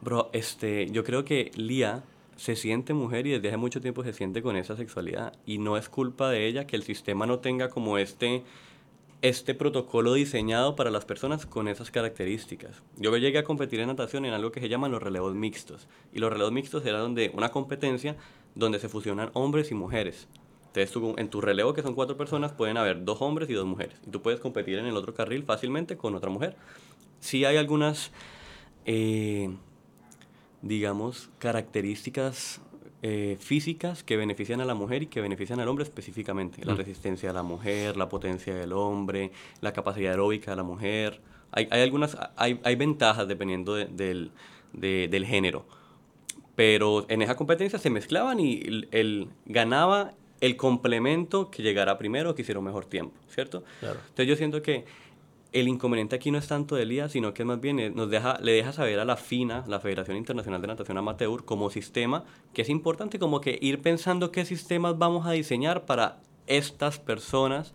bro, 0.00 0.28
este, 0.32 0.90
yo 0.90 1.04
creo 1.04 1.24
que 1.24 1.52
Lía 1.54 2.02
se 2.36 2.56
siente 2.56 2.94
mujer 2.94 3.28
y 3.28 3.30
desde 3.30 3.48
hace 3.48 3.56
mucho 3.56 3.80
tiempo 3.80 4.02
se 4.02 4.12
siente 4.12 4.42
con 4.42 4.56
esa 4.56 4.76
sexualidad 4.76 5.34
y 5.46 5.58
no 5.58 5.76
es 5.76 5.88
culpa 5.88 6.28
de 6.30 6.48
ella 6.48 6.66
que 6.66 6.74
el 6.74 6.82
sistema 6.82 7.26
no 7.26 7.38
tenga 7.38 7.68
como 7.68 7.96
este 7.96 8.42
este 9.24 9.54
protocolo 9.54 10.12
diseñado 10.12 10.76
para 10.76 10.90
las 10.90 11.06
personas 11.06 11.46
con 11.46 11.66
esas 11.66 11.90
características. 11.90 12.82
Yo 12.98 13.16
llegué 13.16 13.38
a 13.38 13.44
competir 13.44 13.80
en 13.80 13.86
natación 13.86 14.26
en 14.26 14.34
algo 14.34 14.52
que 14.52 14.60
se 14.60 14.68
llaman 14.68 14.90
los 14.90 15.02
relevos 15.02 15.34
mixtos. 15.34 15.88
Y 16.12 16.18
los 16.18 16.30
relevos 16.30 16.52
mixtos 16.52 16.84
era 16.84 16.98
donde 16.98 17.32
una 17.32 17.48
competencia 17.48 18.16
donde 18.54 18.78
se 18.78 18.90
fusionan 18.90 19.30
hombres 19.32 19.70
y 19.70 19.74
mujeres. 19.74 20.28
Entonces 20.74 20.94
en 21.16 21.30
tu 21.30 21.40
relevo, 21.40 21.72
que 21.72 21.80
son 21.80 21.94
cuatro 21.94 22.18
personas, 22.18 22.52
pueden 22.52 22.76
haber 22.76 23.02
dos 23.02 23.22
hombres 23.22 23.48
y 23.48 23.54
dos 23.54 23.64
mujeres. 23.64 23.96
Y 24.06 24.10
tú 24.10 24.20
puedes 24.20 24.40
competir 24.40 24.78
en 24.78 24.84
el 24.84 24.94
otro 24.94 25.14
carril 25.14 25.42
fácilmente 25.42 25.96
con 25.96 26.14
otra 26.14 26.28
mujer. 26.28 26.54
Sí 27.20 27.46
hay 27.46 27.56
algunas, 27.56 28.12
eh, 28.84 29.48
digamos, 30.60 31.30
características 31.38 32.60
eh, 33.06 33.36
físicas 33.38 34.02
que 34.02 34.16
benefician 34.16 34.62
a 34.62 34.64
la 34.64 34.72
mujer 34.72 35.02
y 35.02 35.06
que 35.08 35.20
benefician 35.20 35.60
al 35.60 35.68
hombre 35.68 35.84
específicamente. 35.84 36.64
La 36.64 36.72
mm. 36.72 36.78
resistencia 36.78 37.28
de 37.28 37.34
la 37.34 37.42
mujer, 37.42 37.98
la 37.98 38.08
potencia 38.08 38.54
del 38.54 38.72
hombre, 38.72 39.30
la 39.60 39.74
capacidad 39.74 40.12
aeróbica 40.12 40.52
de 40.52 40.56
la 40.56 40.62
mujer. 40.62 41.20
Hay, 41.52 41.68
hay 41.70 41.82
algunas, 41.82 42.16
hay, 42.36 42.58
hay, 42.64 42.76
ventajas 42.76 43.28
dependiendo 43.28 43.74
del, 43.74 44.30
del, 44.72 45.26
género. 45.26 45.66
Pero 46.56 47.04
en 47.10 47.20
esa 47.20 47.36
competencia 47.36 47.78
se 47.78 47.90
mezclaban 47.90 48.40
y 48.40 48.62
el, 48.90 49.28
ganaba 49.44 50.14
el 50.40 50.56
complemento 50.56 51.50
que 51.50 51.62
llegara 51.62 51.98
primero, 51.98 52.34
que 52.34 52.40
hiciera 52.40 52.58
un 52.58 52.64
mejor 52.64 52.86
tiempo, 52.86 53.14
¿cierto? 53.28 53.64
Entonces 53.82 54.26
yo 54.26 54.36
siento 54.36 54.62
que 54.62 54.86
el 55.54 55.68
inconveniente 55.68 56.16
aquí 56.16 56.32
no 56.32 56.38
es 56.38 56.48
tanto 56.48 56.74
del 56.74 56.92
IA, 56.92 57.08
sino 57.08 57.32
que 57.32 57.44
más 57.44 57.60
bien 57.60 57.78
eh, 57.78 57.88
nos 57.88 58.10
deja, 58.10 58.38
le 58.40 58.52
deja 58.52 58.72
saber 58.72 58.98
a 58.98 59.04
la 59.04 59.16
FINA, 59.16 59.64
la 59.68 59.78
Federación 59.78 60.16
Internacional 60.16 60.60
de 60.60 60.66
Natación 60.66 60.98
Amateur, 60.98 61.44
como 61.44 61.70
sistema, 61.70 62.24
que 62.52 62.62
es 62.62 62.68
importante 62.68 63.20
como 63.20 63.40
que 63.40 63.56
ir 63.62 63.80
pensando 63.80 64.32
qué 64.32 64.44
sistemas 64.44 64.98
vamos 64.98 65.26
a 65.26 65.30
diseñar 65.30 65.86
para 65.86 66.18
estas 66.48 66.98
personas 66.98 67.72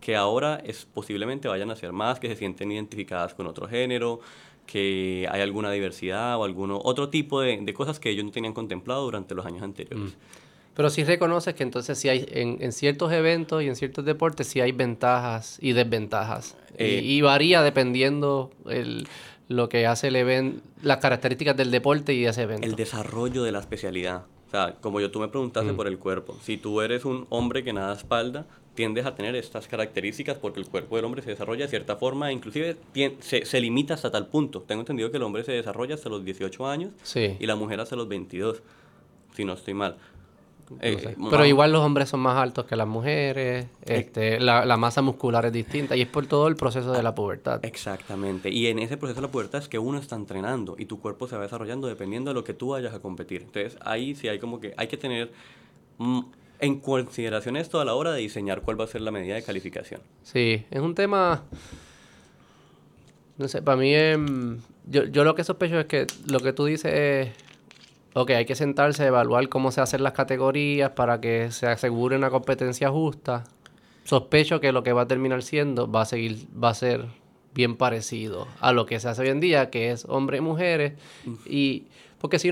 que 0.00 0.16
ahora 0.16 0.60
es, 0.64 0.86
posiblemente 0.86 1.46
vayan 1.46 1.70
a 1.70 1.76
ser 1.76 1.92
más, 1.92 2.18
que 2.18 2.26
se 2.26 2.34
sienten 2.34 2.72
identificadas 2.72 3.34
con 3.34 3.46
otro 3.46 3.68
género, 3.68 4.20
que 4.66 5.28
hay 5.30 5.40
alguna 5.40 5.70
diversidad 5.70 6.36
o 6.36 6.44
alguno 6.44 6.80
otro 6.82 7.10
tipo 7.10 7.40
de, 7.40 7.72
cosas 7.74 8.00
que 8.00 8.10
ellos 8.10 8.24
no 8.24 8.32
tenían 8.32 8.54
contemplado 8.54 9.04
durante 9.04 9.36
los 9.36 9.46
años 9.46 9.62
anteriores. 9.62 10.14
Mm. 10.14 10.49
Pero 10.80 10.88
sí 10.88 11.04
reconoces 11.04 11.52
que 11.52 11.62
entonces 11.62 11.98
sí 11.98 12.08
hay, 12.08 12.26
en, 12.30 12.56
en, 12.62 12.72
ciertos 12.72 13.12
eventos 13.12 13.62
y 13.62 13.68
en 13.68 13.76
ciertos 13.76 14.02
deportes 14.02 14.46
sí 14.46 14.62
hay 14.62 14.72
ventajas 14.72 15.58
y 15.60 15.74
desventajas. 15.74 16.56
Eh, 16.78 17.02
y, 17.04 17.20
varía 17.20 17.60
dependiendo 17.60 18.50
el, 18.66 19.06
lo 19.48 19.68
que 19.68 19.86
hace 19.86 20.08
el 20.08 20.16
evento, 20.16 20.62
las 20.82 20.96
características 20.96 21.54
del 21.54 21.70
deporte 21.70 22.14
y 22.14 22.24
ese 22.24 22.44
evento. 22.44 22.66
El 22.66 22.76
desarrollo 22.76 23.42
de 23.42 23.52
la 23.52 23.58
especialidad. 23.58 24.24
O 24.48 24.50
sea, 24.50 24.76
como 24.80 25.02
yo 25.02 25.10
tú 25.10 25.20
me 25.20 25.28
preguntaste 25.28 25.70
mm. 25.70 25.76
por 25.76 25.86
el 25.86 25.98
cuerpo, 25.98 26.38
si 26.42 26.56
tú 26.56 26.80
eres 26.80 27.04
un 27.04 27.26
hombre 27.28 27.62
que 27.62 27.74
nada 27.74 27.92
espalda, 27.92 28.46
tiendes 28.74 29.04
a 29.04 29.14
tener 29.14 29.36
estas 29.36 29.68
características 29.68 30.38
porque 30.38 30.60
el 30.60 30.66
cuerpo 30.66 30.96
del 30.96 31.04
hombre 31.04 31.20
se 31.20 31.28
desarrolla 31.28 31.66
de 31.66 31.68
cierta 31.68 31.96
forma, 31.96 32.32
inclusive 32.32 32.78
se, 33.18 33.44
se, 33.44 33.60
limita 33.60 33.92
hasta 33.92 34.10
tal 34.10 34.28
punto. 34.28 34.62
Tengo 34.62 34.80
entendido 34.80 35.10
que 35.10 35.18
el 35.18 35.24
hombre 35.24 35.44
se 35.44 35.52
desarrolla 35.52 35.96
hasta 35.96 36.08
los 36.08 36.24
18 36.24 36.66
años 36.66 36.92
y 37.14 37.44
la 37.44 37.54
mujer 37.54 37.80
hasta 37.80 37.96
los 37.96 38.08
22, 38.08 38.62
si 39.36 39.44
no 39.44 39.52
estoy 39.52 39.74
mal. 39.74 39.98
Eh, 40.80 41.16
pero 41.30 41.44
igual 41.44 41.72
los 41.72 41.80
hombres 41.84 42.08
son 42.08 42.20
más 42.20 42.36
altos 42.36 42.64
que 42.64 42.76
las 42.76 42.86
mujeres, 42.86 43.66
este, 43.84 44.38
la, 44.38 44.76
masa 44.76 45.02
muscular 45.02 45.44
es 45.46 45.52
distinta 45.52 45.96
y 45.96 46.02
es 46.02 46.08
por 46.08 46.26
todo 46.26 46.46
el 46.46 46.54
proceso 46.54 46.92
de 46.92 47.02
la 47.02 47.14
pubertad. 47.14 47.64
Exactamente. 47.64 48.50
Y 48.50 48.68
en 48.68 48.78
ese 48.78 48.96
proceso 48.96 49.20
de 49.20 49.26
la 49.26 49.32
pubertad 49.32 49.62
es 49.62 49.68
que 49.68 49.78
uno 49.78 49.98
está 49.98 50.14
entrenando 50.14 50.76
y 50.78 50.86
tu 50.86 51.00
cuerpo 51.00 51.26
se 51.26 51.36
va 51.36 51.42
desarrollando 51.42 51.88
dependiendo 51.88 52.30
de 52.30 52.34
lo 52.34 52.44
que 52.44 52.54
tú 52.54 52.68
vayas 52.68 52.94
a 52.94 53.00
competir. 53.00 53.42
Entonces 53.42 53.76
ahí 53.80 54.14
sí 54.14 54.28
hay 54.28 54.38
como 54.38 54.60
que 54.60 54.72
hay 54.76 54.86
que 54.86 54.96
tener 54.96 55.32
mm, 55.98 56.20
en 56.60 56.80
consideración 56.80 57.56
esto 57.56 57.80
a 57.80 57.84
la 57.84 57.94
hora 57.94 58.12
de 58.12 58.20
diseñar 58.20 58.62
cuál 58.62 58.80
va 58.80 58.84
a 58.84 58.88
ser 58.88 59.00
la 59.00 59.10
medida 59.10 59.34
de 59.34 59.42
calificación. 59.42 60.00
Sí, 60.22 60.64
es 60.70 60.80
un 60.80 60.94
tema... 60.94 61.42
No 63.38 63.48
sé, 63.48 63.62
para 63.62 63.78
mí 63.78 63.92
yo, 64.86 65.04
yo 65.04 65.24
lo 65.24 65.34
que 65.34 65.44
sospecho 65.44 65.80
es 65.80 65.86
que 65.86 66.06
lo 66.26 66.40
que 66.40 66.52
tú 66.52 66.66
dices 66.66 66.92
es 66.92 67.49
ok, 68.14 68.30
hay 68.30 68.44
que 68.44 68.54
sentarse 68.54 69.04
a 69.04 69.06
evaluar 69.06 69.48
cómo 69.48 69.70
se 69.70 69.80
hacen 69.80 70.02
las 70.02 70.12
categorías 70.12 70.90
para 70.90 71.20
que 71.20 71.50
se 71.50 71.66
asegure 71.66 72.16
una 72.16 72.30
competencia 72.30 72.90
justa. 72.90 73.44
Sospecho 74.04 74.60
que 74.60 74.72
lo 74.72 74.82
que 74.82 74.92
va 74.92 75.02
a 75.02 75.08
terminar 75.08 75.42
siendo 75.42 75.90
va 75.90 76.02
a 76.02 76.06
seguir, 76.06 76.46
va 76.52 76.70
a 76.70 76.74
ser 76.74 77.06
bien 77.54 77.76
parecido 77.76 78.46
a 78.60 78.72
lo 78.72 78.86
que 78.86 79.00
se 79.00 79.08
hace 79.08 79.22
hoy 79.22 79.28
en 79.28 79.40
día, 79.40 79.70
que 79.70 79.90
es 79.90 80.04
hombres 80.08 80.38
y 80.38 80.42
mujeres. 80.42 80.92
Y 81.46 81.84
porque 82.20 82.38
si 82.38 82.50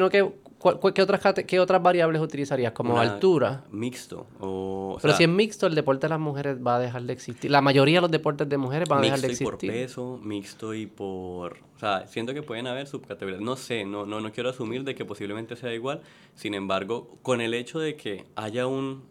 no, 0.64 0.80
¿qué, 0.80 0.92
qué, 0.92 1.02
otras, 1.02 1.34
¿qué 1.46 1.60
otras 1.60 1.82
variables 1.82 2.20
utilizarías? 2.20 2.72
Como 2.72 2.98
altura. 2.98 3.64
Mixto. 3.70 4.26
O, 4.40 4.98
Pero 5.00 5.14
si 5.14 5.24
es 5.24 5.28
mixto, 5.28 5.66
el 5.66 5.74
deporte 5.74 6.06
de 6.06 6.10
las 6.10 6.20
mujeres 6.20 6.58
va 6.64 6.76
a 6.76 6.78
dejar 6.78 7.02
de 7.02 7.12
existir. 7.12 7.50
La 7.50 7.60
mayoría 7.60 7.98
de 7.98 8.02
los 8.02 8.10
deportes 8.10 8.48
de 8.48 8.58
mujeres 8.58 8.88
van 8.88 8.98
a 8.98 9.02
dejar 9.02 9.20
de 9.20 9.26
existir. 9.28 9.48
Mixto 9.48 9.66
y 9.66 9.68
por 9.68 9.76
peso, 9.76 10.20
mixto 10.22 10.74
y 10.74 10.86
por... 10.86 11.58
O 11.76 11.78
sea, 11.78 12.06
siento 12.06 12.34
que 12.34 12.42
pueden 12.42 12.66
haber 12.66 12.86
subcategorías. 12.86 13.40
No 13.40 13.56
sé, 13.56 13.84
no, 13.84 14.04
no, 14.04 14.20
no 14.20 14.32
quiero 14.32 14.50
asumir 14.50 14.84
de 14.84 14.94
que 14.94 15.04
posiblemente 15.04 15.54
sea 15.54 15.72
igual. 15.72 16.00
Sin 16.34 16.54
embargo, 16.54 17.16
con 17.22 17.40
el 17.40 17.54
hecho 17.54 17.78
de 17.78 17.96
que 17.96 18.24
haya 18.34 18.66
un 18.66 19.04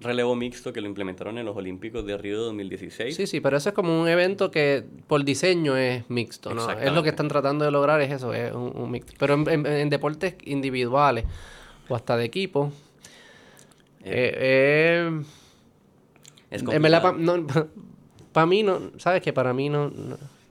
relevo 0.00 0.34
mixto 0.34 0.72
que 0.72 0.80
lo 0.80 0.88
implementaron 0.88 1.38
en 1.38 1.46
los 1.46 1.56
Olímpicos 1.56 2.04
de 2.06 2.16
Río 2.16 2.38
de 2.38 2.44
2016. 2.46 3.14
Sí, 3.14 3.26
sí, 3.26 3.40
pero 3.40 3.56
eso 3.56 3.68
es 3.68 3.74
como 3.74 4.00
un 4.00 4.08
evento 4.08 4.50
que 4.50 4.84
por 5.06 5.24
diseño 5.24 5.76
es 5.76 6.08
mixto, 6.08 6.54
¿no? 6.54 6.70
Es 6.70 6.92
lo 6.92 7.02
que 7.02 7.10
están 7.10 7.28
tratando 7.28 7.64
de 7.64 7.70
lograr, 7.70 8.00
es 8.00 8.10
eso, 8.10 8.32
es 8.32 8.52
un, 8.52 8.90
mixto. 8.90 9.12
Pero 9.18 9.34
en, 9.34 9.90
deportes 9.90 10.36
individuales 10.44 11.24
o 11.88 11.94
hasta 11.94 12.16
de 12.16 12.24
equipo, 12.24 12.72
eh, 14.02 14.32
eh, 14.36 15.22
es 16.50 16.62
en 16.62 16.82
verdad, 16.82 17.14
para 18.32 18.46
mí, 18.46 18.62
no, 18.62 18.92
¿sabes 18.96 19.22
que 19.22 19.32
Para 19.32 19.52
mí 19.52 19.68
no, 19.68 19.92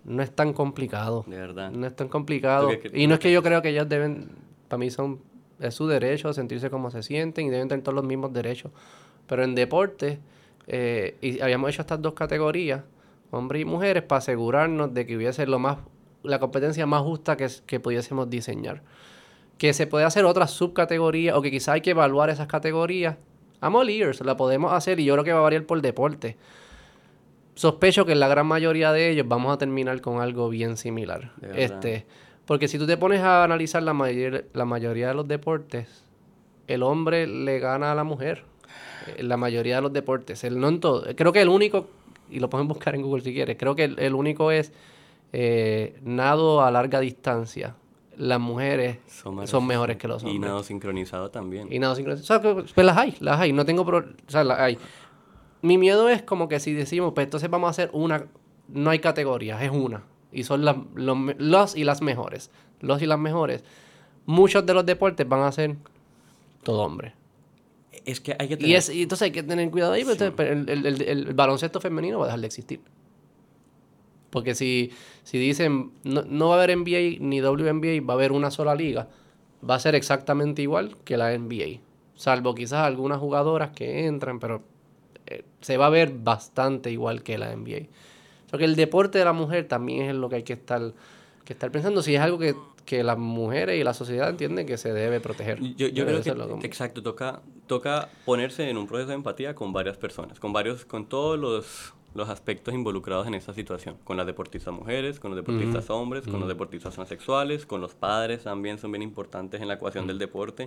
no, 0.06 0.24
es 0.24 0.32
tan 0.32 0.54
complicado. 0.54 1.26
De 1.28 1.38
verdad. 1.38 1.72
No 1.72 1.88
es 1.88 1.96
tan 1.96 2.08
complicado. 2.08 2.70
y 2.94 3.08
no 3.08 3.16
es 3.16 3.20
que 3.20 3.32
yo 3.32 3.42
creo 3.42 3.62
que 3.62 3.70
ellos 3.70 3.90
deben, 3.90 4.30
para 4.68 4.78
mí 4.78 4.92
son, 4.92 5.20
es 5.60 5.74
su 5.74 5.88
derecho 5.88 6.30
a 6.30 6.34
sentirse 6.34 6.70
como 6.70 6.92
se 6.92 7.02
sienten 7.02 7.48
y 7.48 7.50
deben 7.50 7.68
tener 7.68 7.84
todos 7.84 7.96
los 7.96 8.06
mismos 8.06 8.32
derechos 8.32 8.72
pero 9.30 9.44
en 9.44 9.54
deporte, 9.54 10.20
eh, 10.68 11.16
y 11.22 11.40
habíamos 11.40 11.70
hecho 11.70 11.84
estas 11.84 12.02
dos 12.02 12.14
categorías, 12.14 12.82
hombres 13.30 13.62
y 13.62 13.66
mujeres, 13.66 14.02
para 14.02 14.18
asegurarnos 14.18 14.92
de 14.94 15.06
que 15.06 15.16
hubiese 15.16 15.46
lo 15.46 15.60
más, 15.60 15.78
la 16.24 16.40
competencia 16.40 16.88
más 16.88 17.04
justa 17.04 17.38
que, 17.38 17.48
que 17.68 17.80
pudiésemos 17.80 18.28
diseñar. 18.30 18.82
Que 19.60 19.74
se 19.74 19.86
puede 19.86 20.06
hacer 20.06 20.26
otras 20.26 20.50
subcategorías, 20.52 21.38
o 21.38 21.44
que 21.44 21.52
quizá 21.52 21.74
hay 21.74 21.82
que 21.82 21.92
evaluar 21.92 22.32
esas 22.32 22.48
categorías. 22.48 23.18
I'm 23.62 23.76
all 23.76 23.88
ears, 23.88 24.20
la 24.22 24.36
podemos 24.36 24.74
hacer 24.74 25.00
y 25.00 25.06
yo 25.06 25.14
creo 25.14 25.24
que 25.24 25.34
va 25.34 25.40
a 25.40 25.44
variar 25.44 25.66
por 25.66 25.80
deporte. 25.82 26.36
Sospecho 27.54 28.06
que 28.06 28.14
en 28.14 28.20
la 28.20 28.30
gran 28.30 28.48
mayoría 28.48 28.92
de 28.92 29.12
ellos 29.12 29.28
vamos 29.28 29.54
a 29.54 29.58
terminar 29.60 30.02
con 30.02 30.22
algo 30.22 30.50
bien 30.50 30.76
similar. 30.76 31.34
Este, 31.56 32.08
porque 32.46 32.68
si 32.68 32.80
tú 32.80 32.88
te 32.88 32.98
pones 32.98 33.22
a 33.22 33.44
analizar 33.44 33.84
la, 33.84 33.94
la 34.54 34.66
mayoría 34.66 35.10
de 35.10 35.14
los 35.14 35.28
deportes, 35.28 36.04
el 36.68 36.82
hombre 36.82 37.28
le 37.28 37.60
gana 37.60 37.92
a 37.92 37.96
la 37.96 38.04
mujer 38.04 38.46
en 39.18 39.28
la 39.28 39.38
mayoría 39.38 39.78
de 39.78 39.82
los 39.82 39.94
deportes. 39.94 40.44
El, 40.44 40.60
no 40.60 40.68
en 40.68 40.80
todo. 40.80 41.06
Creo 41.16 41.32
que 41.32 41.42
el 41.42 41.50
único, 41.50 41.88
y 42.30 42.40
lo 42.40 42.50
pueden 42.50 42.68
buscar 42.68 42.96
en 42.96 43.02
Google 43.02 43.24
si 43.24 43.34
quieres, 43.34 43.58
creo 43.58 43.76
que 43.76 43.86
el, 43.86 44.14
único 44.14 44.52
es 44.52 44.72
eh, 45.34 46.00
nado 46.04 46.62
a 46.62 46.72
larga 46.72 47.00
distancia. 47.00 47.76
Las 48.18 48.40
mujeres 48.40 48.98
son, 49.08 49.66
mejores 49.66 49.96
que 49.96 50.08
los 50.08 50.24
hombres. 50.24 50.36
Y 50.36 50.40
nado 50.40 50.62
sincronizado 50.62 51.32
también. 51.32 51.72
Y 51.72 51.80
nado 51.80 51.96
sincronizado. 51.96 52.66
pues 52.66 52.86
las 52.86 52.98
hay, 52.98 53.16
las 53.22 53.40
hay. 53.40 53.54
No 53.54 53.66
tengo... 53.66 53.86
Pro, 53.86 54.00
o 54.00 54.32
sea, 54.32 54.44
las 54.44 54.60
hay. 54.60 54.78
Mi 55.62 55.78
miedo 55.78 56.10
es 56.10 56.22
como 56.22 56.50
que 56.50 56.60
si 56.60 56.74
decimos, 56.74 57.14
pues 57.14 57.26
entonces 57.26 57.50
vamos 57.50 57.68
a 57.68 57.72
hacer 57.72 57.90
una... 57.94 58.26
No 58.68 58.90
hay 58.90 59.00
categorías, 59.00 59.62
es 59.62 59.72
una. 59.72 60.04
Y 60.34 60.44
son 60.44 60.66
las, 60.66 60.76
los 60.96 61.76
y 61.78 61.84
las 61.86 62.02
mejores. 62.02 62.52
Los 62.82 63.02
y 63.02 63.06
las 63.06 63.20
mejores. 63.20 63.64
Muchos 64.26 64.66
de 64.66 64.74
los 64.74 64.86
deportes 64.86 65.28
van 65.28 65.42
a 65.42 65.52
ser 65.52 65.76
todo 66.64 66.82
hombre. 66.82 67.14
Es 68.06 68.20
que 68.20 68.36
hay 68.38 68.48
que 68.48 68.58
tener... 68.58 68.82
Y, 68.92 69.02
entonces 69.02 69.26
hay 69.26 69.32
que 69.32 69.44
tener 69.44 69.70
cuidado 69.72 69.94
ahí, 69.94 70.04
pues, 70.04 70.20
el, 70.22 71.34
baloncesto 71.34 71.80
femenino 71.82 72.20
va 72.20 72.26
a 72.26 72.28
dejar 72.28 72.40
de 72.42 72.48
existir. 72.48 72.82
Porque 74.30 74.54
si, 74.54 74.92
si 75.24 75.40
dicen, 75.40 75.92
no, 76.04 76.50
va 76.50 76.56
a 76.56 76.64
haber 76.64 76.78
NBA 76.78 77.18
ni 77.20 77.42
WNBA, 77.42 78.06
va 78.06 78.14
a 78.14 78.18
haber 78.18 78.32
una 78.32 78.52
sola 78.52 78.76
liga, 78.76 79.10
va 79.68 79.76
a 79.76 79.80
ser 79.80 79.96
exactamente 79.96 80.62
igual 80.62 80.98
que 81.04 81.18
la 81.18 81.36
NBA. 81.36 81.80
Salvo 82.16 82.54
quizás 82.54 82.86
algunas 82.86 83.20
jugadoras 83.20 83.72
que 83.72 84.06
entran, 84.06 84.40
pero 84.40 84.62
eh, 85.26 85.46
se 85.62 85.78
va 85.78 85.88
a 85.88 85.90
ver 85.90 86.12
bastante 86.14 86.92
igual 86.92 87.24
que 87.24 87.38
la 87.38 87.56
NBA. 87.56 87.88
O 88.52 88.58
que 88.58 88.66
el 88.66 88.76
deporte 88.76 89.18
de 89.18 89.26
la 89.26 89.34
mujer 89.34 89.68
también 89.68 90.10
es 90.10 90.16
lo 90.16 90.30
que 90.30 90.38
hay 90.38 90.44
que 90.44 90.54
estar 90.54 90.94
que 91.50 91.54
estar 91.54 91.72
pensando 91.72 92.04
si 92.04 92.14
es 92.14 92.22
algo 92.22 92.38
que, 92.38 92.56
que 92.90 93.04
las 93.04 93.20
mujeres 93.20 93.80
y 93.80 93.84
la 93.84 93.94
sociedad 93.94 94.28
entienden 94.32 94.66
que 94.66 94.76
se 94.76 94.92
debe 94.92 95.20
proteger. 95.20 95.60
Yo, 95.62 95.90
yo 95.90 96.06
Debe 96.06 96.22
creo 96.22 96.36
que, 96.36 96.48
como- 96.48 96.64
exacto, 96.64 97.04
toca, 97.04 97.44
toca 97.68 98.10
ponerse 98.26 98.68
en 98.68 98.78
un 98.78 98.88
proceso 98.88 99.10
de 99.10 99.14
empatía 99.14 99.54
con 99.54 99.72
varias 99.72 99.96
personas, 99.96 100.40
con 100.40 100.54
varios, 100.54 100.86
con 100.86 101.06
todos 101.06 101.38
los, 101.38 101.94
los 102.16 102.30
aspectos 102.30 102.74
involucrados 102.74 103.28
en 103.28 103.36
esta 103.36 103.54
situación, 103.54 103.96
con 104.04 104.18
las 104.18 104.26
deportistas 104.26 104.74
mujeres, 104.74 105.20
con 105.20 105.30
los 105.30 105.38
deportistas 105.38 105.88
hombres, 105.92 106.26
con 106.26 106.40
los 106.40 106.50
deportistas 106.50 106.96
transexuales, 106.96 107.68
con 107.68 107.80
los 107.80 107.94
padres 107.94 108.46
también 108.46 108.80
son 108.80 108.92
bien 108.92 109.04
importantes 109.04 109.62
en 109.62 109.68
la 109.68 109.76
ecuación 109.76 110.08
del 110.08 110.18
deporte, 110.18 110.66